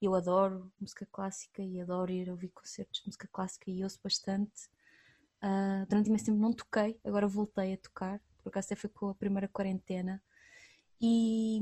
eu 0.00 0.14
adoro 0.14 0.70
música 0.78 1.06
clássica 1.10 1.62
e 1.62 1.80
adoro 1.80 2.12
ir 2.12 2.30
ouvir 2.30 2.50
concertos 2.50 3.00
de 3.00 3.06
música 3.06 3.28
clássica 3.32 3.70
e 3.70 3.82
ouço 3.82 3.98
bastante. 4.02 4.68
Uh, 5.42 5.86
durante 5.88 6.08
imenso 6.08 6.26
tempo 6.26 6.38
não 6.38 6.52
toquei, 6.52 6.98
agora 7.04 7.28
voltei 7.28 7.74
a 7.74 7.76
tocar, 7.76 8.20
por 8.42 8.48
acaso 8.48 8.66
até 8.66 8.76
foi 8.76 8.90
com 8.90 9.08
a 9.08 9.14
primeira 9.14 9.48
quarentena. 9.48 10.22
E, 11.00 11.60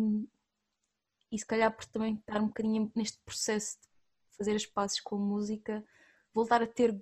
e 1.31 1.39
se 1.39 1.45
calhar 1.45 1.75
por 1.75 1.85
também 1.87 2.15
estar 2.15 2.41
um 2.41 2.47
bocadinho 2.47 2.91
neste 2.95 3.19
processo 3.25 3.79
de 3.81 4.37
fazer 4.37 4.55
as 4.55 4.67
pazes 4.67 5.01
com 5.01 5.17
a 5.17 5.19
música, 5.19 5.85
voltar 6.33 6.63
a 6.63 6.67
ter 6.67 6.97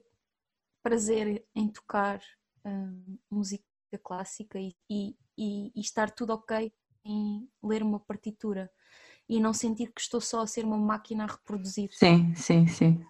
prazer 0.82 1.44
em 1.54 1.68
tocar 1.68 2.20
uh, 2.64 3.18
música 3.30 3.64
clássica 4.02 4.58
e, 4.58 4.74
e, 4.88 5.16
e, 5.38 5.80
estar 5.80 6.10
tudo 6.10 6.32
ok 6.32 6.72
em 7.04 7.48
ler 7.62 7.82
uma 7.82 8.00
partitura 8.00 8.70
e 9.28 9.40
não 9.40 9.52
sentir 9.52 9.92
que 9.92 10.00
estou 10.00 10.20
só 10.20 10.40
a 10.42 10.46
ser 10.46 10.64
uma 10.64 10.78
máquina 10.78 11.24
a 11.24 11.26
reproduzir. 11.26 11.90
Sim, 11.92 12.34
sim, 12.34 12.66
sim. 12.66 13.06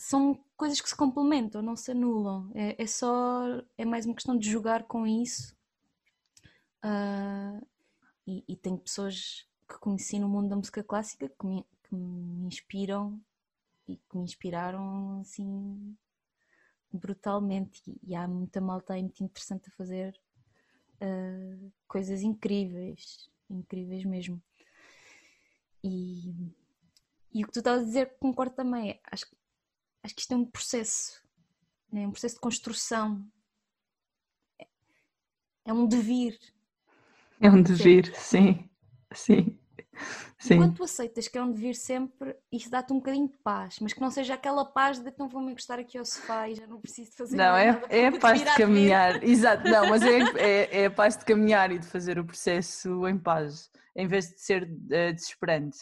São 0.00 0.42
coisas 0.56 0.80
que 0.80 0.88
se 0.88 0.96
complementam, 0.96 1.60
não 1.60 1.76
se 1.76 1.90
anulam. 1.90 2.50
É, 2.54 2.82
é 2.82 2.86
só, 2.86 3.42
é 3.76 3.84
mais 3.84 4.06
uma 4.06 4.14
questão 4.14 4.36
de 4.36 4.50
jogar 4.50 4.84
com 4.84 5.06
isso. 5.06 5.54
Uh, 6.82 7.66
e, 8.26 8.42
e 8.48 8.56
tenho 8.56 8.78
pessoas 8.78 9.46
que 9.68 9.78
conheci 9.78 10.18
no 10.18 10.26
mundo 10.26 10.48
da 10.48 10.56
música 10.56 10.82
clássica 10.82 11.28
que 11.28 11.46
me, 11.46 11.66
que 11.82 11.94
me 11.94 12.46
inspiram 12.46 13.20
e 13.86 13.96
que 13.96 14.16
me 14.16 14.24
inspiraram 14.24 15.20
assim 15.20 15.94
brutalmente 16.90 17.82
e, 18.02 18.14
há 18.14 18.26
muita 18.26 18.58
malta 18.58 18.94
aí 18.94 19.02
muito 19.02 19.22
interessante 19.22 19.68
a 19.68 19.72
fazer 19.72 20.18
uh, 21.02 21.72
coisas 21.86 22.22
incríveis, 22.22 23.30
incríveis 23.50 24.06
mesmo. 24.06 24.42
E, 25.84 26.34
e 27.34 27.44
o 27.44 27.46
que 27.46 27.52
tu 27.52 27.58
estás 27.58 27.82
a 27.82 27.84
dizer 27.84 28.16
concordo 28.18 28.54
também, 28.54 28.98
acho, 29.12 29.26
acho 30.02 30.14
que 30.14 30.20
isto 30.20 30.32
é 30.32 30.36
um 30.36 30.44
processo, 30.44 31.22
né? 31.92 32.06
um 32.06 32.10
processo 32.10 32.36
de 32.36 32.40
construção, 32.40 33.24
é, 34.60 34.66
é 35.66 35.72
um 35.72 35.86
devir. 35.86 36.38
É 37.40 37.50
um 37.50 37.62
devir, 37.62 38.14
sim, 38.16 38.68
sim. 39.12 39.58
Sim. 40.38 40.54
Enquanto 40.54 40.76
tu 40.76 40.84
aceitas 40.84 41.28
que 41.28 41.36
é 41.36 41.42
um 41.42 41.52
devir 41.52 41.74
sempre, 41.74 42.34
isso 42.50 42.70
dá-te 42.70 42.94
um 42.94 42.96
bocadinho 42.96 43.28
de 43.28 43.36
paz, 43.38 43.78
mas 43.78 43.92
que 43.92 44.00
não 44.00 44.10
seja 44.10 44.32
aquela 44.32 44.64
paz 44.64 44.98
de 44.98 45.10
então 45.10 45.28
vou-me 45.28 45.52
encostar 45.52 45.78
aqui 45.78 45.98
ao 45.98 46.04
sofá 46.04 46.48
e 46.48 46.54
já 46.54 46.66
não 46.66 46.80
preciso 46.80 47.12
fazer 47.12 47.36
não, 47.36 47.44
nada. 47.44 47.72
Não, 47.72 47.86
é, 47.90 47.98
é 47.98 48.06
a 48.06 48.18
paz 48.18 48.40
de 48.42 48.54
caminhar, 48.54 49.20
exato, 49.22 49.68
não, 49.68 49.90
mas 49.90 50.02
é, 50.02 50.18
é, 50.38 50.82
é, 50.82 50.86
a 50.86 50.90
paz 50.90 51.18
de 51.18 51.26
caminhar 51.26 51.70
e 51.70 51.78
de 51.78 51.86
fazer 51.86 52.18
o 52.18 52.24
processo 52.24 53.06
em 53.06 53.18
paz, 53.18 53.70
em 53.94 54.06
vez 54.06 54.30
de 54.30 54.40
ser 54.40 54.62
uh, 54.62 55.12
desesperante. 55.12 55.80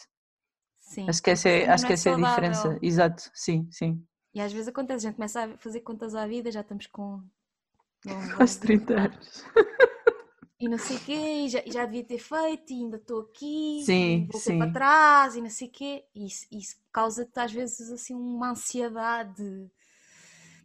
Sim. 0.89 1.07
Acho 1.07 1.21
que 1.21 1.29
essa 1.29 1.47
é, 1.47 1.69
acho 1.69 1.85
que 1.85 1.91
é 1.91 1.93
essa 1.93 2.09
é 2.09 2.13
a 2.13 2.15
diferença, 2.15 2.79
exato, 2.81 3.29
sim, 3.31 3.67
sim. 3.71 4.03
E 4.33 4.41
às 4.41 4.51
vezes 4.51 4.67
acontece, 4.67 5.05
a 5.05 5.09
gente 5.09 5.17
começa 5.17 5.43
a 5.43 5.57
fazer 5.59 5.81
contas 5.81 6.15
à 6.15 6.25
vida, 6.25 6.51
já 6.51 6.61
estamos 6.61 6.87
com. 6.87 7.21
Quase 8.35 8.59
30 8.59 8.93
anos 8.95 9.45
e 10.59 10.67
não 10.67 10.79
sei 10.79 10.97
o 10.97 10.99
quê, 11.01 11.43
e 11.45 11.49
já, 11.49 11.63
já 11.67 11.85
devia 11.85 12.03
ter 12.03 12.17
feito, 12.17 12.73
e 12.73 12.83
ainda 12.83 12.97
estou 12.97 13.21
aqui, 13.21 13.83
sim, 13.85 14.27
vou 14.31 14.41
sim. 14.41 14.57
para 14.57 14.71
trás, 14.71 15.35
e 15.35 15.41
não 15.41 15.49
sei 15.49 15.67
o 15.67 15.71
quê. 15.71 16.05
E 16.13 16.25
isso, 16.25 16.47
isso 16.51 16.75
causa-te 16.91 17.39
às 17.39 17.51
vezes 17.51 17.91
assim 17.91 18.15
uma 18.15 18.49
ansiedade 18.49 19.71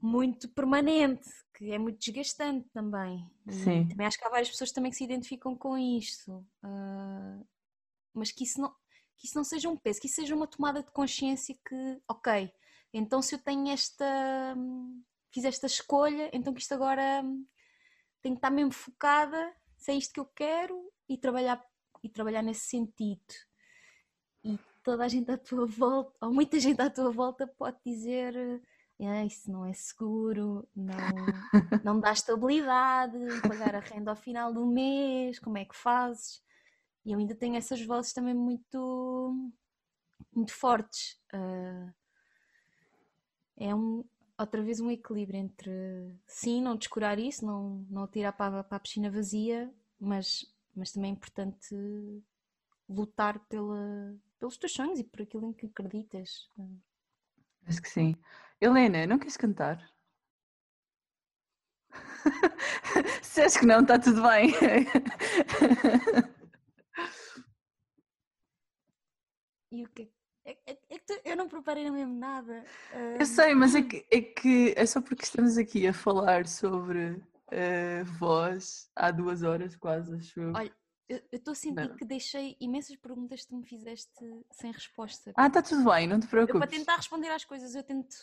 muito 0.00 0.48
permanente, 0.48 1.28
que 1.52 1.70
é 1.70 1.78
muito 1.78 1.98
desgastante 1.98 2.66
também. 2.70 3.30
Sim. 3.50 3.86
também 3.86 4.06
acho 4.06 4.18
que 4.18 4.24
há 4.24 4.30
várias 4.30 4.50
pessoas 4.50 4.72
também 4.72 4.90
que 4.90 4.96
se 4.96 5.04
identificam 5.04 5.54
com 5.54 5.76
isto. 5.76 6.44
Uh, 6.64 7.46
mas 8.14 8.32
que 8.32 8.44
isso 8.44 8.60
não, 8.60 8.74
que 9.16 9.26
isso 9.26 9.36
não 9.36 9.44
seja 9.44 9.68
um 9.68 9.76
peso, 9.76 10.00
que 10.00 10.06
isso 10.06 10.16
seja 10.16 10.34
uma 10.34 10.46
tomada 10.46 10.82
de 10.82 10.90
consciência 10.90 11.54
que, 11.66 12.02
ok, 12.08 12.52
então 12.92 13.20
se 13.20 13.34
eu 13.34 13.38
tenho 13.38 13.68
esta, 13.68 14.56
fiz 15.32 15.44
esta 15.44 15.66
escolha, 15.66 16.30
então 16.32 16.52
que 16.54 16.60
isto 16.60 16.72
agora 16.72 17.22
tenho 18.22 18.34
que 18.34 18.38
estar 18.38 18.50
mesmo 18.50 18.72
focada, 18.72 19.54
se 19.76 19.92
é 19.92 19.94
isto 19.94 20.12
que 20.12 20.20
eu 20.20 20.26
quero 20.26 20.90
e 21.08 21.18
trabalhar, 21.18 21.62
e 22.02 22.08
trabalhar 22.08 22.42
nesse 22.42 22.66
sentido. 22.66 23.34
E 24.42 24.58
toda 24.82 25.04
a 25.04 25.08
gente 25.08 25.30
à 25.30 25.38
tua 25.38 25.66
volta, 25.66 26.14
ou 26.20 26.32
muita 26.32 26.58
gente 26.58 26.80
à 26.80 26.90
tua 26.90 27.10
volta 27.10 27.46
pode 27.46 27.78
dizer 27.84 28.62
ah, 29.00 29.24
isso 29.24 29.50
não 29.50 29.64
é 29.66 29.72
seguro, 29.72 30.68
não, 30.74 30.94
não 31.84 32.00
dá 32.00 32.12
estabilidade, 32.12 33.18
pagar 33.42 33.74
a 33.74 33.80
renda 33.80 34.10
ao 34.10 34.16
final 34.16 34.52
do 34.52 34.66
mês, 34.66 35.38
como 35.38 35.58
é 35.58 35.64
que 35.64 35.76
fazes? 35.76 36.42
E 37.04 37.12
eu 37.12 37.18
ainda 37.18 37.34
tenho 37.34 37.56
essas 37.56 37.84
vozes 37.84 38.12
também 38.12 38.34
muito, 38.34 39.52
muito 40.34 40.52
fortes. 40.52 41.20
Uh, 41.32 41.92
é 43.56 43.74
um, 43.74 44.04
outra 44.38 44.62
vez 44.62 44.80
um 44.80 44.90
equilíbrio 44.90 45.38
entre 45.38 45.70
sim, 46.26 46.62
não 46.62 46.76
descurar 46.76 47.18
isso, 47.18 47.44
não, 47.44 47.86
não 47.90 48.06
tirar 48.06 48.32
para, 48.32 48.64
para 48.64 48.76
a 48.76 48.80
piscina 48.80 49.10
vazia, 49.10 49.72
mas, 50.00 50.46
mas 50.74 50.92
também 50.92 51.10
é 51.10 51.14
importante 51.14 51.74
lutar 52.88 53.38
pela, 53.48 54.16
pelos 54.38 54.56
teus 54.56 54.72
sonhos 54.72 54.98
e 54.98 55.04
por 55.04 55.22
aquilo 55.22 55.46
em 55.46 55.52
que 55.52 55.66
acreditas. 55.66 56.48
Acho 57.66 57.82
que 57.82 57.88
sim. 57.88 58.14
Helena, 58.60 59.06
não 59.06 59.18
queres 59.18 59.36
cantar? 59.36 59.92
Se 63.22 63.42
achas 63.42 63.56
que 63.58 63.66
não, 63.66 63.80
está 63.82 63.98
tudo 63.98 64.22
bem. 64.22 64.52
E 69.74 69.84
o 69.84 69.88
que 69.88 70.08
é, 70.44 70.56
é, 70.66 70.78
é 70.88 70.98
que 70.98 71.04
tu, 71.04 71.20
eu 71.24 71.36
não 71.36 71.48
preparei 71.48 71.90
mesmo 71.90 72.14
nada. 72.14 72.64
Eu 73.18 73.26
sei, 73.26 73.54
mas 73.56 73.74
é 73.74 73.82
que, 73.82 74.06
é 74.08 74.20
que 74.20 74.72
é 74.76 74.86
só 74.86 75.00
porque 75.00 75.24
estamos 75.24 75.58
aqui 75.58 75.84
a 75.88 75.92
falar 75.92 76.46
sobre 76.46 77.10
uh, 77.10 78.04
voz 78.18 78.88
há 78.94 79.10
duas 79.10 79.42
horas 79.42 79.74
quase, 79.74 80.14
acho 80.14 80.40
eu. 80.40 80.52
Olha, 80.54 80.72
eu 81.08 81.20
estou 81.32 81.52
a 81.52 81.54
sentir 81.56 81.88
não. 81.88 81.96
que 81.96 82.04
deixei 82.04 82.56
imensas 82.60 82.94
perguntas 82.94 83.42
que 83.42 83.48
tu 83.48 83.56
me 83.56 83.66
fizeste 83.66 84.12
sem 84.52 84.70
resposta. 84.70 85.32
Ah, 85.36 85.48
está 85.48 85.60
tudo 85.60 85.90
bem, 85.90 86.06
não 86.06 86.20
te 86.20 86.28
preocupes. 86.28 86.54
Eu, 86.54 86.60
para 86.60 86.70
tentar 86.70 86.96
responder 86.96 87.30
às 87.30 87.44
coisas, 87.44 87.74
eu 87.74 87.82
tento 87.82 88.14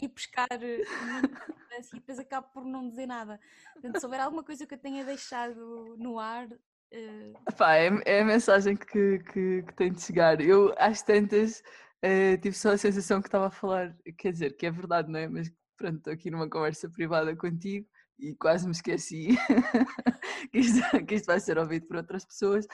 ir 0.00 0.08
buscar 0.08 0.46
e 0.62 1.94
depois 1.94 2.18
acabo 2.18 2.48
por 2.52 2.64
não 2.64 2.88
dizer 2.88 3.06
nada. 3.06 3.40
Portanto, 3.72 3.98
se 3.98 4.06
houver 4.06 4.20
alguma 4.20 4.44
coisa 4.44 4.66
que 4.66 4.74
eu 4.74 4.78
tenha 4.78 5.04
deixado 5.04 5.96
no 5.98 6.18
ar. 6.18 6.48
Uh... 6.92 7.34
Epá, 7.48 7.76
é, 7.76 7.90
é, 8.06 8.20
a 8.20 8.24
mensagem 8.24 8.76
que, 8.76 9.18
que, 9.18 9.62
que 9.62 9.74
tem 9.76 9.92
de 9.92 10.02
chegar. 10.02 10.40
Eu, 10.40 10.74
às 10.78 11.02
tantas, 11.02 11.60
uh, 12.04 12.38
tive 12.40 12.56
só 12.56 12.72
a 12.72 12.78
sensação 12.78 13.20
que 13.20 13.28
estava 13.28 13.48
a 13.48 13.50
falar, 13.50 13.96
quer 14.16 14.32
dizer, 14.32 14.56
que 14.56 14.66
é 14.66 14.70
verdade, 14.70 15.10
não 15.10 15.18
é? 15.18 15.28
Mas 15.28 15.50
pronto, 15.76 15.98
estou 15.98 16.12
aqui 16.12 16.30
numa 16.30 16.48
conversa 16.48 16.88
privada 16.90 17.36
contigo 17.36 17.86
e 18.18 18.34
quase 18.34 18.66
me 18.66 18.72
esqueci 18.72 19.28
que, 20.50 20.58
isto, 20.58 21.06
que, 21.06 21.14
isto, 21.14 21.26
vai 21.26 21.38
ser 21.38 21.56
ouvido 21.56 21.86
por 21.86 21.96
outras 21.96 22.24
pessoas. 22.24 22.66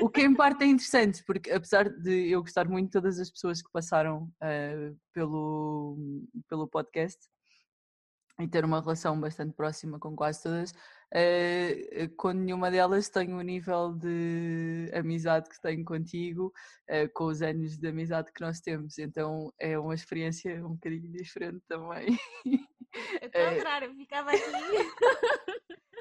O 0.00 0.10
que 0.10 0.22
em 0.22 0.34
parte 0.34 0.64
é 0.64 0.66
interessante, 0.66 1.22
porque 1.24 1.50
apesar 1.52 1.88
de 1.88 2.30
eu 2.30 2.40
gostar 2.40 2.68
muito 2.68 2.86
de 2.86 2.92
todas 2.92 3.18
as 3.20 3.30
pessoas 3.30 3.62
que 3.62 3.70
passaram 3.72 4.24
uh, 4.42 4.98
pelo, 5.12 5.96
pelo 6.48 6.66
podcast 6.66 7.18
e 8.40 8.48
ter 8.48 8.64
uma 8.64 8.80
relação 8.80 9.20
bastante 9.20 9.54
próxima 9.54 9.98
com 9.98 10.16
quase 10.16 10.42
todas, 10.42 10.70
uh, 10.72 12.16
com 12.16 12.32
nenhuma 12.32 12.70
delas 12.70 13.08
tenho 13.08 13.36
o 13.36 13.42
nível 13.42 13.92
de 13.92 14.90
amizade 14.94 15.48
que 15.48 15.60
tenho 15.60 15.84
contigo, 15.84 16.52
uh, 16.90 17.12
com 17.12 17.24
os 17.26 17.42
anos 17.42 17.76
de 17.76 17.88
amizade 17.88 18.32
que 18.32 18.40
nós 18.40 18.60
temos. 18.60 18.98
Então 18.98 19.52
é 19.58 19.78
uma 19.78 19.94
experiência 19.94 20.64
um 20.64 20.74
bocadinho 20.74 21.10
diferente 21.12 21.62
também. 21.68 22.18
Eu 22.44 22.56
estou 23.26 23.42
a 23.42 23.50
adorar, 23.50 23.82
eu 23.82 23.94
ficava 23.94 24.30
aqui. 24.30 24.42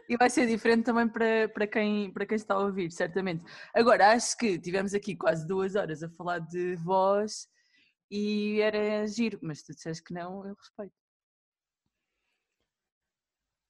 e 0.09 0.17
vai 0.17 0.29
ser 0.29 0.47
diferente 0.47 0.85
também 0.85 1.07
para, 1.07 1.49
para, 1.49 1.67
quem, 1.67 2.11
para 2.11 2.25
quem 2.25 2.35
está 2.35 2.55
a 2.55 2.59
ouvir, 2.59 2.91
certamente. 2.91 3.43
Agora, 3.73 4.13
acho 4.13 4.37
que 4.37 4.57
tivemos 4.57 4.93
aqui 4.93 5.15
quase 5.15 5.45
duas 5.47 5.75
horas 5.75 6.01
a 6.01 6.09
falar 6.09 6.39
de 6.39 6.75
voz 6.77 7.47
e 8.09 8.59
era 8.61 9.05
giro, 9.05 9.37
mas 9.41 9.61
tu 9.61 9.73
disseste 9.73 10.03
que 10.03 10.13
não, 10.13 10.45
eu 10.45 10.55
respeito. 10.55 10.93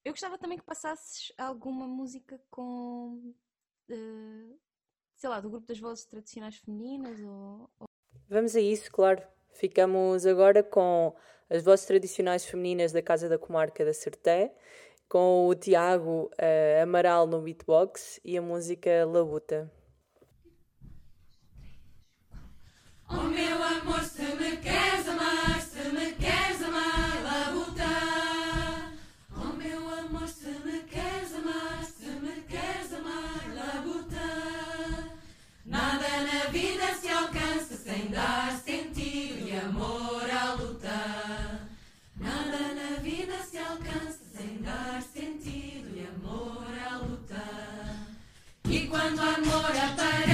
Eu 0.10 0.14
gostava 0.14 0.40
também 0.40 0.58
que 0.58 0.64
passasses 0.64 1.32
alguma 1.38 1.86
música 1.88 2.42
com, 2.50 3.32
uh, 3.92 4.60
sei 5.16 5.30
lá, 5.30 5.40
do 5.40 5.52
grupo 5.52 5.68
das 5.68 5.80
vozes 5.80 6.04
tradicionais 6.04 6.56
femininas 6.56 7.20
ou... 7.22 7.70
Vamos 8.28 8.56
a 8.56 8.60
isso, 8.60 8.92
claro. 8.92 9.22
Ficamos 9.52 10.26
agora 10.26 10.64
com 10.64 11.16
as 11.48 11.64
vozes 11.64 11.86
tradicionais 11.86 12.44
femininas 12.44 12.92
da 12.92 13.04
Casa 13.04 13.30
da 13.30 13.38
Comarca 13.38 13.86
da 13.86 13.94
Serté, 13.94 14.52
com 15.08 15.46
o 15.46 15.54
Tiago 15.54 16.32
uh, 16.42 16.82
Amaral 16.82 17.28
no 17.28 17.40
beatbox 17.44 18.20
e 18.26 18.36
a 18.36 18.42
música 18.42 19.06
Labuta. 19.06 19.72
tu 49.20 49.26
amor 49.26 49.66
aparece. 49.66 50.29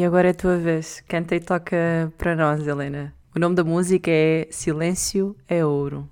E 0.00 0.04
agora 0.06 0.28
é 0.28 0.30
a 0.30 0.34
tua 0.34 0.56
vez. 0.56 1.02
Canta 1.06 1.36
e 1.36 1.40
toca 1.40 2.10
para 2.16 2.34
nós, 2.34 2.66
Helena. 2.66 3.14
O 3.36 3.38
nome 3.38 3.54
da 3.54 3.62
música 3.62 4.10
é 4.10 4.48
Silêncio 4.50 5.36
é 5.46 5.62
Ouro. 5.62 6.08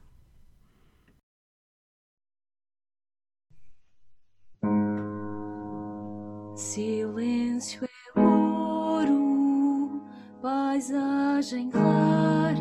Silêncio 6.54 7.86
é 7.86 8.20
ouro, 8.20 10.02
paisagem 10.42 11.70
clara. 11.70 12.60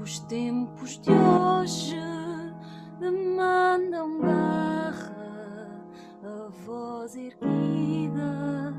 Os 0.00 0.20
tempos 0.20 1.00
de 1.00 1.10
hoje 1.10 1.96
demandam 3.00 4.20
garra, 4.20 5.82
a 6.22 6.48
voz 6.64 7.16
erguida 7.16 8.77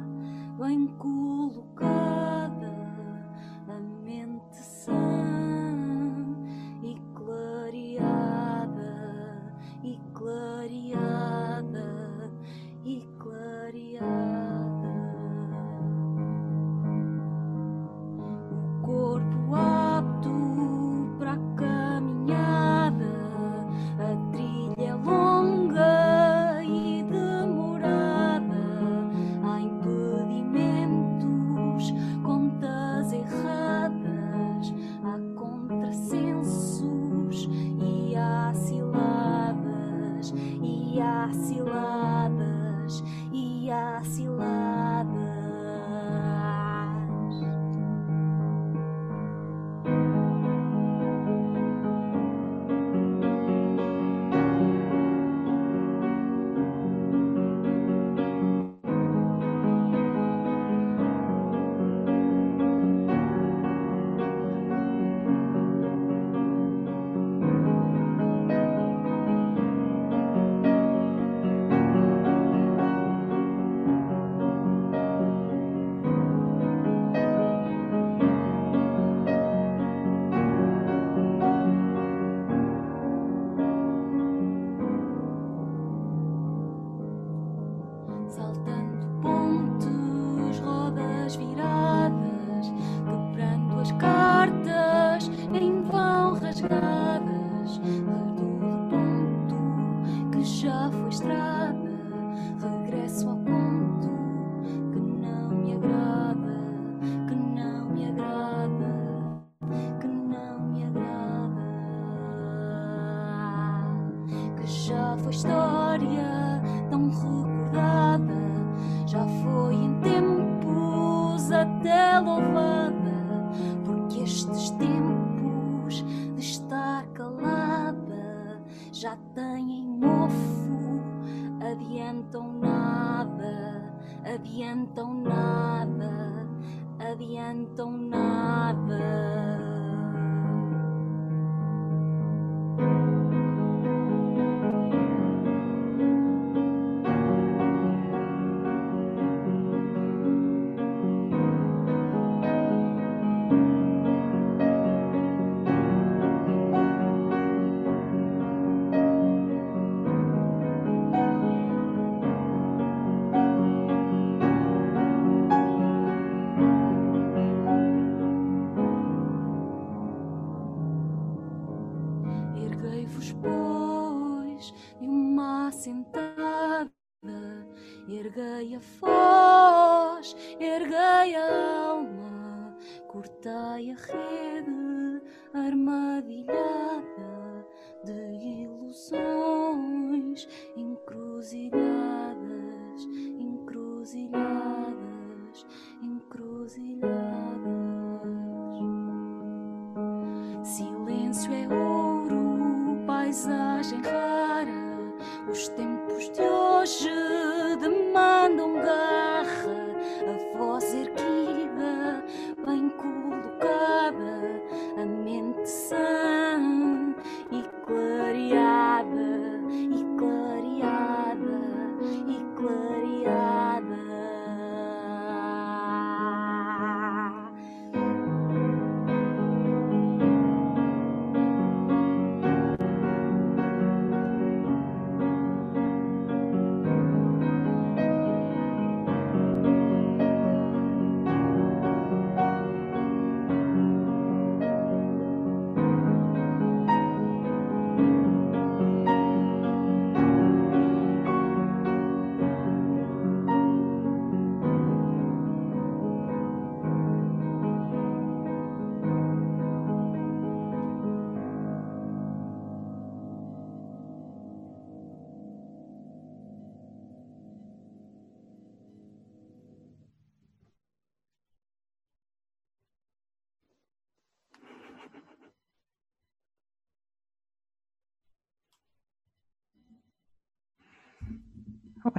Os 205.52 205.68
tempos 205.70 206.30
de 206.30 206.42
hoje. 206.44 207.19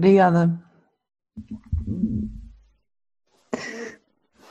Obrigada. 0.01 0.59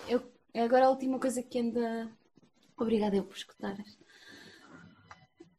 Eu, 0.07 0.21
agora 0.53 0.85
a 0.85 0.89
última 0.91 1.17
coisa 1.19 1.41
que 1.41 1.57
anda. 1.57 2.07
Obrigada 2.77 3.15
eu 3.15 3.23
por 3.23 3.35
escutares. 3.35 3.97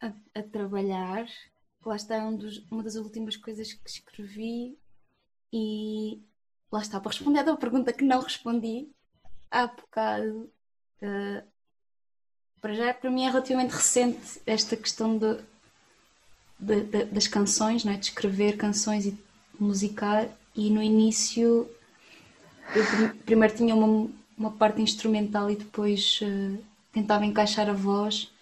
A, 0.00 0.12
a 0.38 0.42
trabalhar. 0.44 1.26
Lá 1.84 1.96
está 1.96 2.24
um 2.24 2.36
dos, 2.36 2.58
uma 2.70 2.84
das 2.84 2.94
últimas 2.94 3.36
coisas 3.36 3.72
que 3.72 3.90
escrevi 3.90 4.78
e 5.52 6.22
lá 6.70 6.82
está, 6.82 7.00
para 7.00 7.10
responder 7.10 7.40
à 7.40 7.56
pergunta 7.56 7.92
que 7.92 8.04
não 8.04 8.20
respondi 8.20 8.88
há 9.50 9.66
bocado. 9.66 10.52
Uh, 11.02 11.42
para 12.60 12.74
já, 12.74 12.94
para 12.94 13.10
mim 13.10 13.24
é 13.24 13.28
relativamente 13.28 13.72
recente 13.72 14.40
esta 14.46 14.76
questão 14.76 15.18
de, 15.18 15.42
de, 16.60 16.80
de, 16.82 17.04
das 17.06 17.26
canções, 17.26 17.84
não 17.84 17.92
é? 17.92 17.96
de 17.96 18.04
escrever 18.04 18.56
canções 18.56 19.04
e 19.04 19.29
musicar, 19.62 20.28
e 20.54 20.70
no 20.70 20.82
início 20.82 21.68
eu 22.74 22.84
primeiro 23.24 23.54
tinha 23.54 23.74
uma, 23.74 24.10
uma 24.36 24.50
parte 24.52 24.80
instrumental 24.80 25.50
e 25.50 25.56
depois 25.56 26.20
uh, 26.22 26.58
tentava 26.92 27.24
encaixar 27.24 27.68
a 27.68 27.72
voz. 27.72 28.32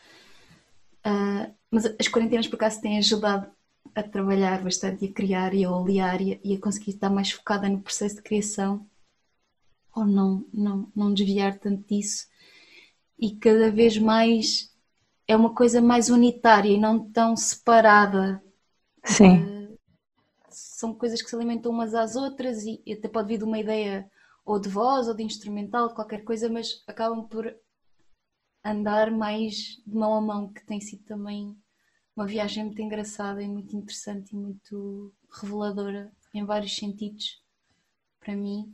Uh, 1.06 1.52
mas 1.70 1.86
as 1.98 2.08
quarentenas 2.08 2.46
por 2.46 2.56
acaso 2.56 2.80
têm 2.80 2.98
ajudado 2.98 3.46
a 3.94 4.02
trabalhar 4.02 4.62
bastante 4.62 5.04
e 5.04 5.08
a 5.08 5.12
criar 5.12 5.54
e 5.54 5.64
a 5.64 5.70
olear 5.70 6.20
e 6.20 6.34
a, 6.34 6.38
e 6.44 6.54
a 6.54 6.60
conseguir 6.60 6.90
estar 6.90 7.10
mais 7.10 7.30
focada 7.30 7.68
no 7.68 7.80
processo 7.80 8.16
de 8.16 8.22
criação 8.22 8.86
ou 9.94 10.04
não, 10.04 10.44
não, 10.52 10.88
não 10.94 11.14
desviar 11.14 11.58
tanto 11.58 11.86
disso 11.88 12.26
e 13.18 13.34
cada 13.34 13.70
vez 13.70 13.98
mais 13.98 14.70
é 15.26 15.36
uma 15.36 15.54
coisa 15.54 15.80
mais 15.80 16.08
unitária 16.08 16.70
e 16.70 16.78
não 16.78 17.10
tão 17.10 17.36
separada. 17.36 18.42
Sim. 19.04 19.42
Uh, 19.42 19.57
são 20.78 20.94
coisas 20.94 21.20
que 21.20 21.28
se 21.28 21.34
alimentam 21.34 21.72
umas 21.72 21.92
às 21.92 22.14
outras 22.14 22.62
e, 22.62 22.80
e 22.86 22.92
até 22.92 23.08
pode 23.08 23.26
vir 23.26 23.38
de 23.38 23.44
uma 23.44 23.58
ideia 23.58 24.08
ou 24.44 24.60
de 24.60 24.68
voz 24.68 25.08
ou 25.08 25.14
de 25.14 25.24
instrumental, 25.24 25.88
de 25.88 25.94
qualquer 25.94 26.22
coisa, 26.22 26.48
mas 26.48 26.84
acabam 26.86 27.26
por 27.26 27.52
andar 28.64 29.10
mais 29.10 29.82
de 29.84 29.94
mão 29.96 30.14
a 30.14 30.20
mão, 30.20 30.52
que 30.52 30.64
tem 30.64 30.80
sido 30.80 31.02
também 31.02 31.56
uma 32.14 32.26
viagem 32.26 32.64
muito 32.64 32.80
engraçada 32.80 33.42
e 33.42 33.48
muito 33.48 33.74
interessante 33.74 34.30
e 34.30 34.36
muito 34.36 35.12
reveladora 35.42 36.12
em 36.32 36.44
vários 36.44 36.76
sentidos 36.76 37.42
para 38.20 38.36
mim. 38.36 38.72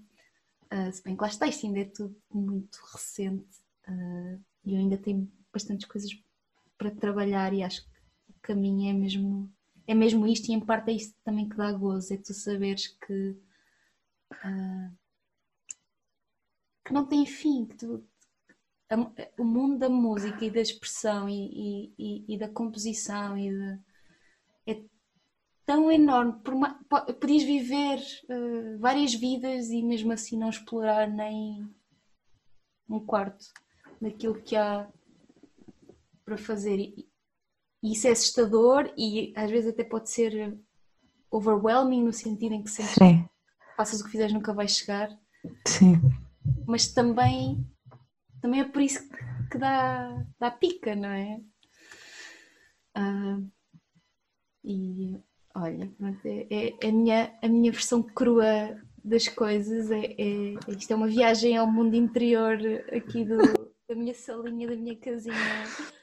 Uh, 0.71 0.93
se 0.93 1.03
bem 1.03 1.17
que 1.17 1.23
lá 1.23 1.29
está, 1.29 1.47
isto 1.47 1.65
ainda 1.67 1.81
é 1.81 1.85
tudo 1.87 2.15
muito 2.31 2.81
recente 2.93 3.61
uh, 3.89 4.39
e 4.63 4.75
eu 4.75 4.79
ainda 4.79 4.99
tenho 4.99 5.27
bastantes 5.51 5.87
coisas 5.87 6.11
para 6.77 6.91
trabalhar 6.91 7.55
e 7.55 7.63
acho 7.63 7.83
que 7.83 7.91
o 8.29 8.35
caminho 8.43 8.91
é 8.91 8.93
mesmo, 8.93 9.51
é 9.87 9.95
mesmo 9.95 10.27
isto 10.27 10.49
e 10.49 10.53
em 10.53 10.61
parte 10.61 10.91
é 10.91 10.95
isso 10.95 11.15
também 11.25 11.49
que 11.49 11.57
dá 11.57 11.73
gozo, 11.73 12.15
é 12.15 12.17
tu 12.17 12.33
saberes 12.33 12.89
que, 12.89 13.31
uh, 14.33 14.97
que 16.85 16.93
não 16.93 17.07
tem 17.07 17.27
fim, 17.27 17.67
que 17.67 17.77
tu, 17.77 18.07
a, 18.91 18.97
o 19.41 19.45
mundo 19.45 19.79
da 19.79 19.89
música 19.89 20.45
e 20.45 20.51
da 20.51 20.61
expressão 20.61 21.29
e, 21.29 21.93
e, 21.99 22.35
e 22.35 22.39
da 22.39 22.49
composição 22.49 23.37
e 23.37 23.51
de, 23.51 23.81
é 24.67 24.85
tão 25.67 25.91
enorme. 25.91 26.41
Por 26.43 26.55
uma, 26.55 26.83
podias 27.21 27.43
viver 27.43 27.99
uh, 28.29 28.79
várias 28.79 29.15
vidas 29.15 29.71
e 29.71 29.83
mesmo 29.83 30.13
assim 30.13 30.39
não 30.39 30.49
explorar 30.49 31.09
nem 31.09 31.69
um 32.89 33.01
quarto 33.01 33.47
daquilo 34.01 34.41
que 34.43 34.57
há 34.57 34.89
para 36.25 36.39
fazer. 36.39 36.79
E, 36.79 37.09
e 37.85 37.93
isso 37.93 38.09
é 38.09 38.13
assustador 38.13 38.91
e 38.97 39.35
às 39.37 39.51
vezes 39.51 39.69
até 39.69 39.85
pode 39.85 40.09
ser 40.09 40.59
overwhelming 41.31 42.03
no 42.03 42.15
sentido 42.15 42.55
em 42.55 42.63
que 42.63 42.71
Sim. 42.71 43.29
faças 43.77 44.01
o 44.01 44.05
que 44.05 44.11
fizeres 44.11 44.33
nunca 44.33 44.55
vais 44.55 44.75
chegar. 44.75 45.11
Sim. 45.69 46.01
Mas 46.67 46.89
também 46.89 47.63
também 48.41 48.61
é 48.61 48.65
por 48.65 48.81
isso 48.81 49.07
que 49.51 49.59
dá, 49.59 50.25
dá 50.41 50.51
pica, 50.51 50.97
não 50.97 51.11
é? 51.11 51.41
Uh, 52.97 53.51
e 54.65 55.21
olha, 55.55 55.93
é, 56.25 56.47
é, 56.51 56.69
é, 56.69 56.89
a, 56.89 56.93
minha, 56.93 57.39
a 57.43 57.49
minha 57.49 57.71
versão 57.71 58.03
crua 58.03 58.81
das 59.05 59.29
coisas. 59.29 59.91
É, 59.91 60.15
é, 60.19 60.55
isto 60.69 60.91
é 60.91 60.97
uma 60.97 61.09
viagem 61.09 61.55
ao 61.55 61.67
mundo 61.67 61.97
interior 61.97 62.59
aqui 62.95 63.27
do, 63.27 63.64
da 63.89 63.95
minha 63.95 64.15
salinha, 64.15 64.69
da 64.69 64.77
minha 64.77 64.97
casinha. 64.97 65.35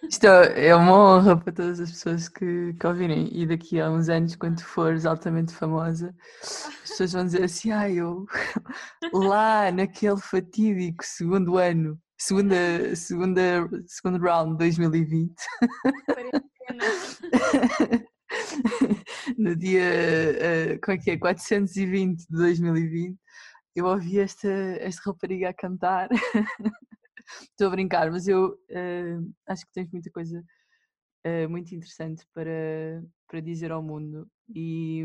Isto 0.04 0.28
é, 0.28 0.68
é 0.68 0.76
uma 0.76 0.94
honra 0.94 1.38
para 1.38 1.54
todas 1.54 1.80
as 1.80 1.92
pessoas 1.92 2.30
que, 2.30 2.74
que 2.74 2.88
ouvirem. 2.88 3.30
E 3.32 3.46
daqui 3.46 3.80
a 3.80 3.90
uns 3.90 4.10
anos, 4.10 4.36
quando 4.36 4.62
fores 4.62 5.06
altamente 5.06 5.54
famosa, 5.54 6.16
as 6.42 6.90
pessoas 6.90 7.14
vão 7.14 7.26
dizer 7.26 7.44
assim: 7.44 7.72
ah, 7.72 7.90
eu 7.90 8.26
lá 9.14 9.72
naquele 9.72 10.18
fatídico 10.18 11.04
segundo 11.04 11.58
ano 11.58 12.00
segunda, 12.22 12.96
segunda, 12.96 13.68
segundo 13.88 14.24
round 14.24 14.58
2020. 14.58 15.32
no 19.38 19.56
dia, 19.56 19.82
uh, 19.82 20.80
como 20.82 20.98
é 20.98 21.02
que 21.02 21.12
é, 21.12 21.18
420 21.18 22.20
de 22.20 22.38
2020, 22.38 23.18
eu 23.76 23.86
ouvi 23.86 24.20
esta, 24.20 24.48
esta 24.48 25.10
rapariga 25.10 25.50
a 25.50 25.54
cantar. 25.54 26.10
Estou 27.42 27.68
a 27.68 27.72
brincar, 27.72 28.12
mas 28.12 28.28
eu 28.28 28.54
uh, 28.54 29.34
acho 29.48 29.66
que 29.66 29.72
tens 29.74 29.92
muita 29.92 30.12
coisa 30.12 30.44
uh, 31.26 31.50
muito 31.50 31.74
interessante 31.74 32.26
para, 32.34 33.04
para 33.28 33.40
dizer 33.40 33.72
ao 33.72 33.84
mundo 33.84 34.30
e, 34.50 35.04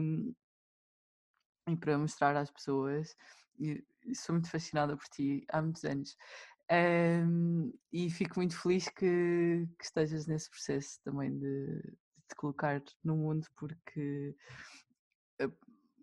e 1.69 1.77
para 1.77 1.99
mostrar 1.99 2.37
às 2.37 2.51
pessoas. 2.51 3.15
E 3.59 3.83
sou 4.15 4.35
muito 4.35 4.51
fascinada 4.51 4.97
por 4.97 5.07
ti 5.09 5.45
há 5.49 5.63
muitos 5.63 5.85
anos. 5.85 6.17
Um, 6.71 7.73
e 7.93 8.11
fico 8.11 8.41
muito 8.41 8.61
feliz 8.61 8.89
que, 8.89 9.69
que, 9.79 9.85
estejas 9.85 10.27
nesse 10.27 10.51
processo 10.51 11.01
também 11.05 11.31
de, 11.39 11.67
de 11.77 12.27
te 12.29 12.35
colocar 12.37 12.83
no 13.05 13.17
mundo, 13.17 13.47
porque 13.57 14.35
eh, 15.39 15.51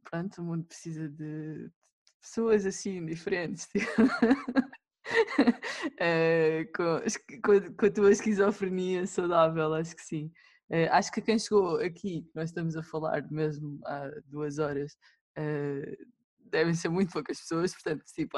pronto, 0.04 0.42
o 0.42 0.46
mundo 0.46 0.66
precisa 0.66 1.10
de, 1.10 1.66
de 1.66 1.72
pessoas 2.22 2.66
assim 2.66 3.06
diferentes. 3.06 3.68
uh, 6.00 6.72
com, 6.76 7.02
com, 7.78 7.86
a 7.86 7.92
tua 7.92 8.12
esquizofrenia 8.12 9.06
saudável, 9.06 9.74
acho 9.74 9.96
que 9.96 10.02
sim. 10.02 10.32
Uh, 10.70 10.90
acho 10.92 11.12
que 11.12 11.22
quem 11.22 11.38
chegou 11.38 11.78
aqui, 11.80 12.26
nós 12.34 12.50
estamos 12.50 12.76
a 12.76 12.84
falar 12.84 13.30
mesmo 13.30 13.80
há 13.86 14.10
duas 14.26 14.60
horas, 14.60 14.94
uh, 15.38 15.98
devem 16.50 16.74
ser 16.74 16.90
muito 16.90 17.12
poucas 17.12 17.40
pessoas, 17.40 17.74
portanto, 17.74 18.04
tipo, 18.14 18.38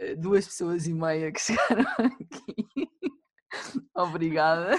eh, 0.00 0.14
duas 0.16 0.46
pessoas 0.46 0.86
e 0.86 0.94
meia 0.94 1.32
que 1.32 1.40
chegaram 1.40 1.84
aqui. 1.98 2.88
Obrigada. 3.94 4.72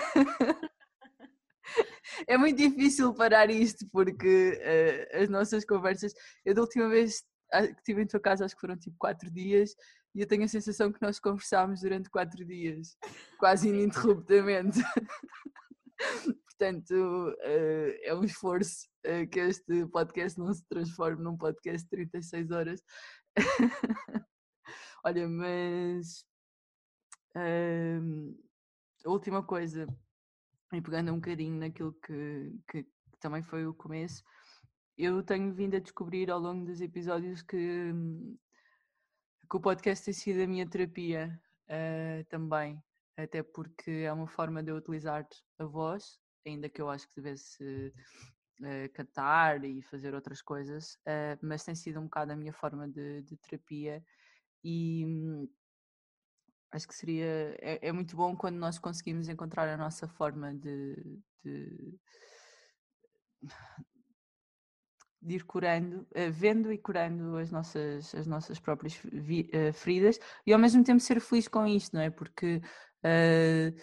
É 2.28 2.38
muito 2.38 2.58
difícil 2.58 3.14
parar 3.14 3.50
isto 3.50 3.88
porque 3.92 4.60
uh, 4.62 5.24
as 5.24 5.30
nossas 5.30 5.66
conversas. 5.66 6.14
Eu 6.46 6.54
da 6.54 6.62
última 6.62 6.90
vez 6.90 7.22
que 7.52 7.58
estive 7.78 8.02
em 8.02 8.08
tua 8.08 8.20
casa, 8.20 8.46
acho 8.46 8.56
que 8.56 8.62
foram 8.62 8.78
tipo 8.78 8.96
quatro 8.98 9.30
dias, 9.30 9.76
e 10.14 10.22
eu 10.22 10.28
tenho 10.28 10.44
a 10.44 10.48
sensação 10.48 10.92
que 10.92 11.02
nós 11.02 11.20
conversámos 11.20 11.82
durante 11.82 12.10
quatro 12.10 12.44
dias, 12.46 12.98
quase 13.40 13.70
ininterruptamente. 13.70 14.80
Portanto, 16.46 16.92
uh, 16.94 17.98
é 18.04 18.14
um 18.14 18.24
esforço 18.24 18.88
uh, 19.06 19.28
que 19.30 19.40
este 19.40 19.86
podcast 19.88 20.38
não 20.38 20.54
se 20.54 20.64
transforme 20.68 21.24
num 21.24 21.38
podcast 21.38 21.84
de 21.84 21.90
36 21.90 22.52
horas. 22.52 22.84
Olha, 25.04 25.28
mas 25.28 26.24
hum, 27.36 28.38
a 29.04 29.10
última 29.10 29.44
coisa, 29.44 29.88
e 30.72 30.82
pegando 30.82 31.12
um 31.12 31.16
bocadinho 31.16 31.58
naquilo 31.58 31.94
que, 31.94 32.54
que, 32.68 32.84
que, 32.84 33.20
também 33.20 33.42
foi 33.42 33.66
o 33.66 33.74
começo, 33.74 34.24
eu 34.98 35.24
tenho 35.24 35.54
vindo 35.54 35.76
a 35.76 35.80
descobrir 35.80 36.30
ao 36.30 36.40
longo 36.40 36.66
dos 36.66 36.82
episódios 36.82 37.42
que, 37.42 37.58
hum, 37.92 38.38
que 39.52 39.58
o 39.58 39.60
podcast 39.60 40.06
tem 40.06 40.14
sido 40.14 40.42
a 40.42 40.48
minha 40.48 40.66
terapia 40.66 41.38
uh, 41.68 42.24
também, 42.30 42.82
até 43.18 43.44
porque 43.44 43.92
é 43.92 44.14
uma 44.14 44.26
forma 44.26 44.64
de 44.64 44.72
eu 44.72 44.78
utilizar 44.78 45.28
a 45.60 45.66
voz, 45.66 46.22
ainda 46.48 46.70
que 46.70 46.82
eu 46.82 46.90
acho 46.90 47.06
que 47.10 47.16
devesse 47.16 47.94
uh, 48.62 48.94
cantar 48.94 49.66
e 49.66 49.82
fazer 49.82 50.16
outras 50.16 50.42
coisas, 50.42 50.94
uh, 51.06 51.38
mas 51.42 51.66
tem 51.66 51.76
sido 51.76 52.00
um 52.00 52.06
bocado 52.06 52.32
a 52.32 52.36
minha 52.38 52.54
forma 52.54 52.88
de, 52.88 53.24
de 53.24 53.36
terapia 53.36 54.02
e 54.64 55.06
hum, 55.06 55.50
acho 56.72 56.88
que 56.88 56.96
seria 56.96 57.54
é, 57.60 57.90
é, 57.90 57.92
muito 57.92 58.16
bom 58.16 58.38
quando 58.38 58.56
nós 58.56 58.80
conseguimos 58.80 59.28
encontrar 59.28 59.68
a 59.68 59.76
nossa 59.76 60.08
forma 60.08 60.56
de, 60.56 61.20
de, 61.44 62.00
de 65.22 65.36
ir 65.36 65.44
curando, 65.46 66.08
eh, 66.14 66.30
vendo 66.30 66.72
e 66.72 66.78
curando 66.78 67.38
as 67.38 67.52
nossas, 67.52 68.14
as 68.16 68.26
nossas 68.26 68.60
próprias 68.60 69.00
eh, 69.52 69.72
feridas 69.72 70.20
e 70.46 70.52
ao 70.52 70.60
mesmo 70.60 70.84
tempo 70.84 71.00
ser 71.00 71.20
feliz 71.22 71.48
com 71.48 71.66
isto, 71.68 71.96
não 71.96 72.02
é? 72.02 72.10
Porque 72.10 72.62
uh, 73.06 73.82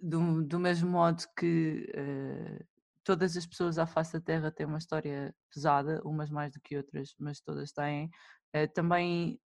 do, 0.00 0.42
do 0.42 0.58
mesmo 0.58 0.90
modo 0.90 1.22
que 1.36 1.86
uh, 1.94 2.64
todas 3.04 3.36
as 3.36 3.46
pessoas 3.46 3.78
à 3.78 3.86
face 3.86 4.14
da 4.14 4.20
Terra 4.20 4.50
têm 4.50 4.66
uma 4.66 4.78
história 4.78 5.34
pesada, 5.52 6.00
umas 6.04 6.30
mais 6.30 6.52
do 6.54 6.60
que 6.60 6.76
outras, 6.76 7.14
mas 7.18 7.40
todas 7.40 7.72
têm. 7.72 8.06
Uh, 8.54 8.72
também 8.72 9.38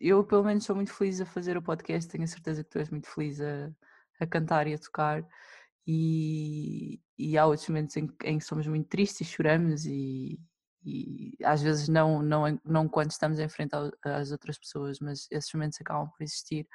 eu, 0.00 0.24
pelo 0.24 0.44
menos, 0.44 0.64
sou 0.64 0.76
muito 0.76 0.92
feliz 0.92 1.20
a 1.20 1.26
fazer 1.26 1.56
o 1.56 1.62
podcast, 1.62 2.10
tenho 2.10 2.24
a 2.24 2.26
certeza 2.26 2.62
que 2.62 2.70
tu 2.70 2.78
és 2.78 2.90
muito 2.90 3.08
feliz 3.08 3.40
a, 3.40 3.70
a 4.20 4.26
cantar 4.26 4.66
e 4.66 4.74
a 4.74 4.78
tocar. 4.78 5.26
E, 5.90 7.00
e 7.18 7.38
há 7.38 7.46
outros 7.46 7.66
momentos 7.66 7.96
em, 7.96 8.06
em 8.24 8.38
que 8.38 8.44
somos 8.44 8.66
muito 8.66 8.86
tristes 8.88 9.22
e 9.22 9.24
choramos, 9.24 9.86
e, 9.86 10.38
e 10.84 11.32
às 11.42 11.62
vezes 11.62 11.88
não, 11.88 12.22
não, 12.22 12.60
não 12.62 12.86
quando 12.86 13.10
estamos 13.10 13.38
em 13.38 13.48
frente 13.48 13.72
às 14.04 14.30
outras 14.30 14.58
pessoas, 14.58 14.98
mas 15.00 15.26
esses 15.30 15.50
momentos 15.54 15.80
acabam 15.80 16.10
por 16.10 16.22
existir. 16.22 16.68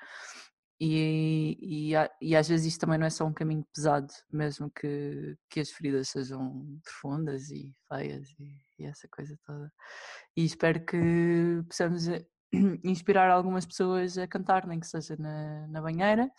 E, 0.80 1.92
e, 1.92 1.94
e, 2.22 2.36
às 2.36 2.48
vezes 2.48 2.66
isto 2.66 2.82
também 2.82 2.98
não 2.98 3.06
é 3.06 3.10
só 3.12 3.24
um 3.24 3.34
caminho 3.34 3.64
pesado, 3.74 4.12
mesmo 4.32 4.72
que, 4.72 5.38
que 5.48 5.60
as 5.60 5.70
feridas 5.70 6.10
sejam 6.10 6.80
profundas 6.84 7.52
e 7.52 7.72
feias 7.88 8.28
e, 8.40 8.58
e 8.80 8.86
essa 8.86 9.08
coisa 9.08 9.38
toda. 9.46 9.72
E 10.36 10.44
espero 10.44 10.84
que 10.84 11.64
possamos 11.70 12.08
eh, 12.08 12.26
inspirar 12.84 13.30
algumas 13.30 13.66
pessoas 13.66 14.18
a 14.18 14.28
cantar, 14.28 14.66
nem 14.68 14.80
que 14.80 14.88
seja 14.88 15.16
na, 15.18 15.68
na 15.68 15.82
banheira, 15.82 16.30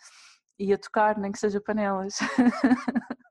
e 0.57 0.73
a 0.73 0.77
tocar, 0.77 1.17
nem 1.17 1.31
que 1.31 1.39
seja 1.39 1.59
panelas. 1.61 2.17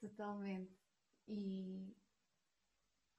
Totalmente. 0.00 0.72
E 1.28 1.94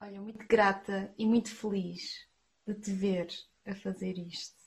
olha, 0.00 0.20
muito 0.20 0.46
grata 0.46 1.14
e 1.18 1.26
muito 1.26 1.54
feliz 1.54 2.28
de 2.66 2.74
te 2.74 2.92
ver 2.92 3.28
a 3.66 3.74
fazer 3.74 4.18
isto. 4.18 4.58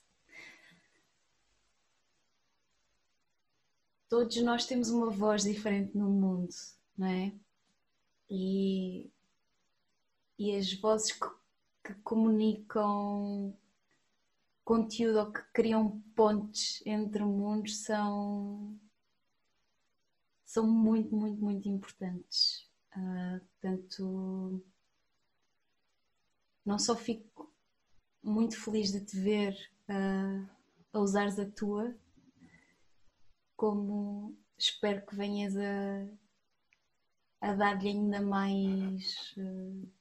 Todos 4.10 4.42
nós 4.44 4.66
temos 4.66 4.90
uma 4.90 5.10
voz 5.10 5.44
diferente 5.44 5.98
no 5.98 6.10
mundo, 6.10 6.54
não 6.98 7.08
é? 7.08 7.34
E, 8.30 9.10
e 10.38 10.56
as 10.56 10.74
vozes 10.74 11.14
que, 11.14 11.28
que 11.84 11.94
comunicam 12.02 13.58
conteúdo 14.72 15.20
ou 15.20 15.34
que 15.34 15.42
criam 15.52 16.02
pontes 16.16 16.82
entre 16.86 17.22
mundos 17.26 17.84
são 17.84 18.80
são 20.46 20.66
muito, 20.66 21.14
muito, 21.14 21.44
muito 21.44 21.68
importantes. 21.68 22.70
Uh, 22.96 23.40
portanto, 23.40 24.64
não 26.66 26.80
só 26.80 26.96
fico 26.96 27.54
muito 28.24 28.58
feliz 28.58 28.94
de 28.94 29.04
te 29.04 29.20
ver 29.20 29.54
uh, 29.90 30.50
a 30.94 31.00
usares 31.00 31.38
a 31.38 31.52
tua, 31.52 31.94
como 33.58 34.38
espero 34.58 35.06
que 35.06 35.16
venhas 35.18 35.54
a, 35.58 36.08
a 37.42 37.54
dar-lhe 37.56 37.90
ainda 37.90 38.22
mais, 38.22 39.36
uh, 39.38 39.92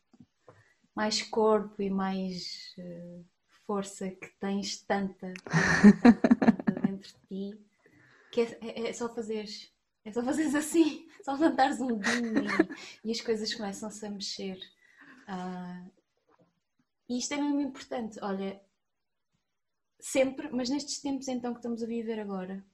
mais 0.95 1.23
corpo 1.23 1.83
e 1.83 1.91
mais 1.91 2.73
uh, 2.79 3.25
força 3.71 4.11
que 4.11 4.27
tens 4.41 4.83
tanta, 4.83 5.33
tanta 5.45 6.73
dentro 6.83 7.09
de 7.09 7.15
ti, 7.29 7.61
que 8.33 8.41
é, 8.41 8.59
é, 8.63 8.89
é 8.89 8.93
só 8.93 9.09
fazeres 9.09 9.73
é 10.05 10.11
só 10.13 10.25
fazeres 10.25 10.57
assim, 10.57 11.09
só 11.23 11.35
levantares 11.35 11.81
um 11.81 11.97
dedinho 11.97 12.43
e, 13.05 13.09
e, 13.09 13.13
as 13.13 13.21
coisas 13.21 13.55
começam-se 13.55 14.05
a 14.05 14.11
mexer. 14.11 14.59
Uh, 15.29 15.89
e 17.09 17.19
isto 17.19 17.33
é 17.33 17.37
mesmo 17.37 17.61
importante. 17.61 18.19
Olha, 18.21 18.61
sempre, 20.01 20.49
mas 20.51 20.69
nestes 20.69 21.01
tempos 21.01 21.29
então 21.29 21.53
que 21.53 21.61
estamos 21.61 21.81
a 21.81 21.87
viver 21.87 22.19
agora, 22.19 22.65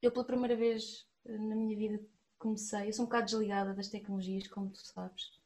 eu 0.00 0.10
pela 0.10 0.24
primeira 0.24 0.56
vez 0.56 1.06
eh, 1.26 1.36
na 1.36 1.54
minha 1.54 1.76
vida 1.76 2.02
comecei, 2.38 2.88
eu 2.88 2.92
sou 2.94 3.04
um 3.04 3.08
bocado 3.08 3.26
desligada 3.26 3.74
das 3.74 3.88
tecnologias, 3.88 4.48
como 4.48 4.70
tu 4.70 4.78
sabes. 4.78 5.37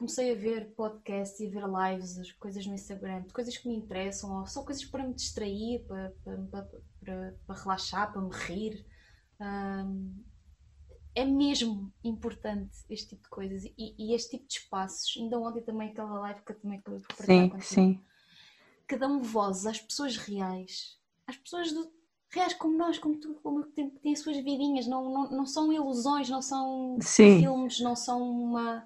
Comecei 0.00 0.32
a 0.32 0.34
ver 0.34 0.72
podcasts 0.74 1.40
e 1.40 1.46
a 1.46 1.50
ver 1.50 1.64
lives, 1.66 2.18
as 2.18 2.32
coisas 2.32 2.64
no 2.64 2.72
Instagram, 2.72 3.22
coisas 3.34 3.54
que 3.54 3.68
me 3.68 3.76
interessam, 3.76 4.40
ou 4.40 4.46
só 4.46 4.62
coisas 4.64 4.82
para 4.82 5.06
me 5.06 5.12
distrair, 5.12 5.84
para, 5.86 6.10
para, 6.24 6.62
para, 7.04 7.38
para 7.46 7.60
relaxar, 7.60 8.10
para 8.10 8.22
me 8.22 8.30
rir. 8.32 8.86
Um, 9.38 10.24
é 11.14 11.26
mesmo 11.26 11.92
importante 12.02 12.78
este 12.88 13.10
tipo 13.10 13.24
de 13.24 13.28
coisas 13.28 13.62
e, 13.76 13.94
e, 13.98 14.14
este 14.14 14.38
tipo 14.38 14.48
de 14.48 14.54
espaços. 14.54 15.14
Ainda 15.18 15.38
ontem 15.38 15.60
também 15.60 15.90
aquela 15.90 16.18
live 16.20 16.40
que 16.46 16.52
eu 16.52 16.58
também 16.58 16.78
acabei 16.78 17.00
por 17.00 17.26
Sim, 17.26 17.50
contigo, 17.50 17.62
sim. 17.62 18.00
Que 18.88 18.96
dão 18.96 19.22
voz 19.22 19.66
às 19.66 19.78
pessoas 19.78 20.16
reais, 20.16 20.98
às 21.26 21.36
pessoas 21.36 21.72
do, 21.72 21.92
reais 22.30 22.54
como 22.54 22.78
nós, 22.78 22.98
como 22.98 23.20
tu, 23.20 23.34
como 23.42 23.64
que 23.64 23.72
têm, 23.72 23.90
têm 23.90 24.12
as 24.14 24.20
suas 24.20 24.38
vidinhas, 24.38 24.86
não, 24.86 25.12
não, 25.12 25.30
não 25.30 25.46
são 25.46 25.70
ilusões, 25.70 26.30
não 26.30 26.40
são 26.40 26.96
sim. 27.02 27.40
filmes, 27.40 27.80
não 27.80 27.94
são 27.94 28.22
uma, 28.22 28.82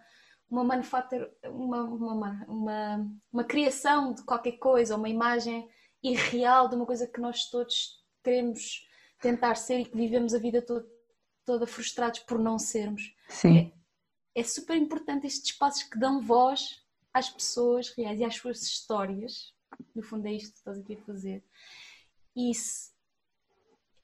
uma 0.55 0.63
manufatura, 0.63 1.37
uma, 1.45 1.83
uma, 1.83 2.45
uma, 2.47 3.11
uma 3.33 3.45
criação 3.45 4.15
de 4.15 4.23
qualquer 4.23 4.53
coisa, 4.53 4.97
uma 4.97 5.09
imagem 5.09 5.69
irreal 6.01 6.69
de 6.69 6.77
uma 6.77 6.87
coisa 6.87 7.09
que 7.09 7.21
nós 7.21 7.51
todos 7.51 8.01
queremos 8.23 8.87
tentar 9.21 9.57
ser 9.57 9.81
e 9.81 9.85
que 9.85 9.97
vivemos 9.97 10.33
a 10.33 10.39
vida 10.39 10.63
toda, 10.63 10.87
toda 11.45 11.67
frustrados 11.67 12.21
por 12.21 12.39
não 12.39 12.57
sermos. 12.57 13.15
Sim. 13.29 13.73
É, 14.35 14.41
é 14.41 14.45
super 14.45 14.77
importante 14.77 15.27
estes 15.27 15.51
espaços 15.51 15.83
que 15.83 15.99
dão 15.99 16.21
voz 16.21 16.81
às 17.13 17.29
pessoas 17.29 17.89
reais 17.91 18.21
e 18.21 18.25
às 18.25 18.37
suas 18.37 18.63
histórias. 18.63 19.53
No 19.93 20.05
fundo, 20.05 20.27
é 20.27 20.33
isto 20.33 20.53
que 20.53 20.59
estás 20.59 20.79
aqui 20.79 20.95
a 20.95 21.03
fazer. 21.03 21.45
Isso 22.37 22.93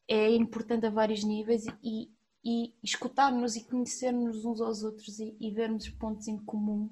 é 0.09 0.31
importante 0.31 0.85
a 0.85 0.91
vários 0.91 1.23
níveis 1.23 1.65
e, 1.81 2.11
e 2.45 2.75
escutarmos 2.83 3.57
e 3.57 3.65
conhecermos 3.65 4.45
uns 4.45 4.61
aos 4.61 4.83
outros 4.83 5.19
e, 5.19 5.37
e 5.41 5.51
vermos 5.51 5.89
pontos 5.89 6.29
em 6.29 6.39
comum. 6.39 6.91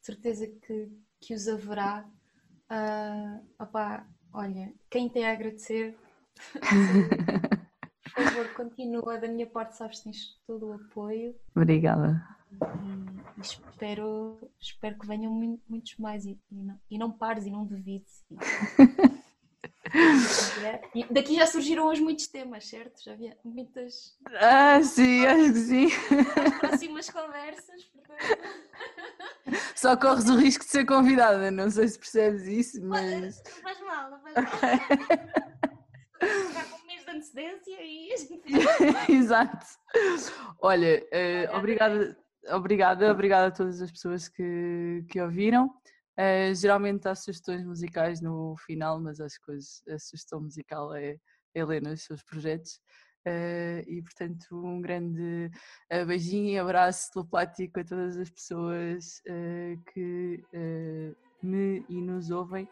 Certeza 0.00 0.46
que, 0.46 0.90
que 1.20 1.34
os 1.34 1.48
haverá. 1.48 2.08
Uh, 2.70 3.62
opá, 3.62 4.06
olha, 4.32 4.72
quem 4.88 5.08
tem 5.08 5.26
a 5.26 5.32
agradecer 5.32 5.96
Por 8.14 8.24
favor, 8.24 8.54
continua. 8.54 9.18
Da 9.18 9.28
minha 9.28 9.46
parte, 9.46 9.76
sabes 9.76 9.98
que 9.98 10.04
tens 10.04 10.38
todo 10.46 10.68
o 10.68 10.72
apoio. 10.72 11.34
Obrigada. 11.54 12.22
E, 12.52 13.40
espero, 13.40 14.38
espero 14.60 14.98
que 14.98 15.06
venham 15.06 15.32
muitos 15.32 15.96
mais 15.96 16.26
e, 16.26 16.38
e, 16.50 16.54
não, 16.54 16.80
e 16.90 16.98
não 16.98 17.10
pares 17.10 17.46
e 17.46 17.50
não 17.50 17.64
duvides. 17.64 18.24
E 20.94 21.04
daqui 21.12 21.36
já 21.36 21.46
surgiram 21.46 21.86
hoje 21.86 22.00
muitos 22.00 22.26
temas, 22.26 22.66
certo? 22.66 23.02
Já 23.02 23.12
havia 23.12 23.36
muitas. 23.44 24.16
Ah, 24.40 24.82
sim, 24.82 25.26
acho 25.26 25.52
que 25.52 25.58
sim. 25.58 25.86
As 26.46 26.58
próximas 26.58 27.10
conversas. 27.10 27.90
Só 29.74 29.96
corres 29.96 30.28
o 30.28 30.36
risco 30.36 30.64
de 30.64 30.70
ser 30.70 30.86
convidada, 30.86 31.50
não 31.50 31.70
sei 31.70 31.88
se 31.88 31.98
percebes 31.98 32.46
isso, 32.46 32.84
mas. 32.84 33.42
Não 33.44 33.62
faz 33.62 33.80
mal, 33.80 34.10
não 34.10 34.20
faz 34.20 34.34
mal. 34.36 34.50
com 36.70 36.82
um 36.82 36.86
mês 36.86 37.04
de 37.04 37.10
antecedência 37.10 37.76
e. 37.82 38.14
Exato. 39.12 39.66
Olha, 40.60 41.02
uh, 41.02 41.56
obrigada, 41.56 42.16
obrigada, 42.50 43.10
obrigada 43.10 43.46
a 43.48 43.50
todas 43.50 43.82
as 43.82 43.90
pessoas 43.90 44.28
que, 44.28 45.04
que 45.08 45.20
ouviram. 45.20 45.70
Uh, 46.18 46.54
geralmente 46.54 47.08
há 47.08 47.14
sugestões 47.14 47.64
musicais 47.64 48.20
no 48.20 48.54
final, 48.58 49.00
mas 49.00 49.20
acho 49.20 49.40
que 49.40 49.52
hoje 49.52 49.68
a 49.88 49.98
sugestão 49.98 50.40
musical 50.40 50.94
é 50.94 51.16
Helena, 51.54 51.92
os 51.92 52.02
seus 52.02 52.22
projetos. 52.22 52.80
Uh, 53.26 53.80
e 53.86 54.02
portanto, 54.02 54.46
um 54.52 54.80
grande 54.80 55.50
uh, 55.92 56.06
beijinho 56.06 56.50
e 56.50 56.58
abraço 56.58 57.12
telepático 57.12 57.80
a 57.80 57.84
todas 57.84 58.16
as 58.16 58.28
pessoas 58.28 59.22
que 59.92 60.44
me 61.42 61.84
e 61.88 62.00
nos 62.00 62.30
ouvem 62.30 62.68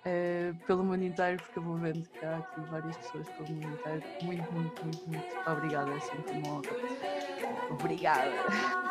uh, 0.00 0.66
pelo 0.66 0.84
mundo 0.84 1.04
inteiro, 1.04 1.42
porque 1.42 1.58
eu 1.58 1.62
vou 1.62 1.76
vendo 1.76 2.08
que 2.08 2.24
há 2.24 2.38
aqui 2.38 2.60
várias 2.62 2.96
pessoas 2.96 3.28
pelo 3.30 3.50
mundo 3.50 3.74
inteiro. 3.74 4.02
Muito, 4.22 4.52
muito, 4.52 4.84
muito, 4.84 5.08
muito 5.08 5.50
obrigada, 5.50 5.90
é 5.90 6.00
sempre 6.00 6.38
uma 6.38 6.54
honra. 6.54 6.70
Obrigada. 7.70 8.89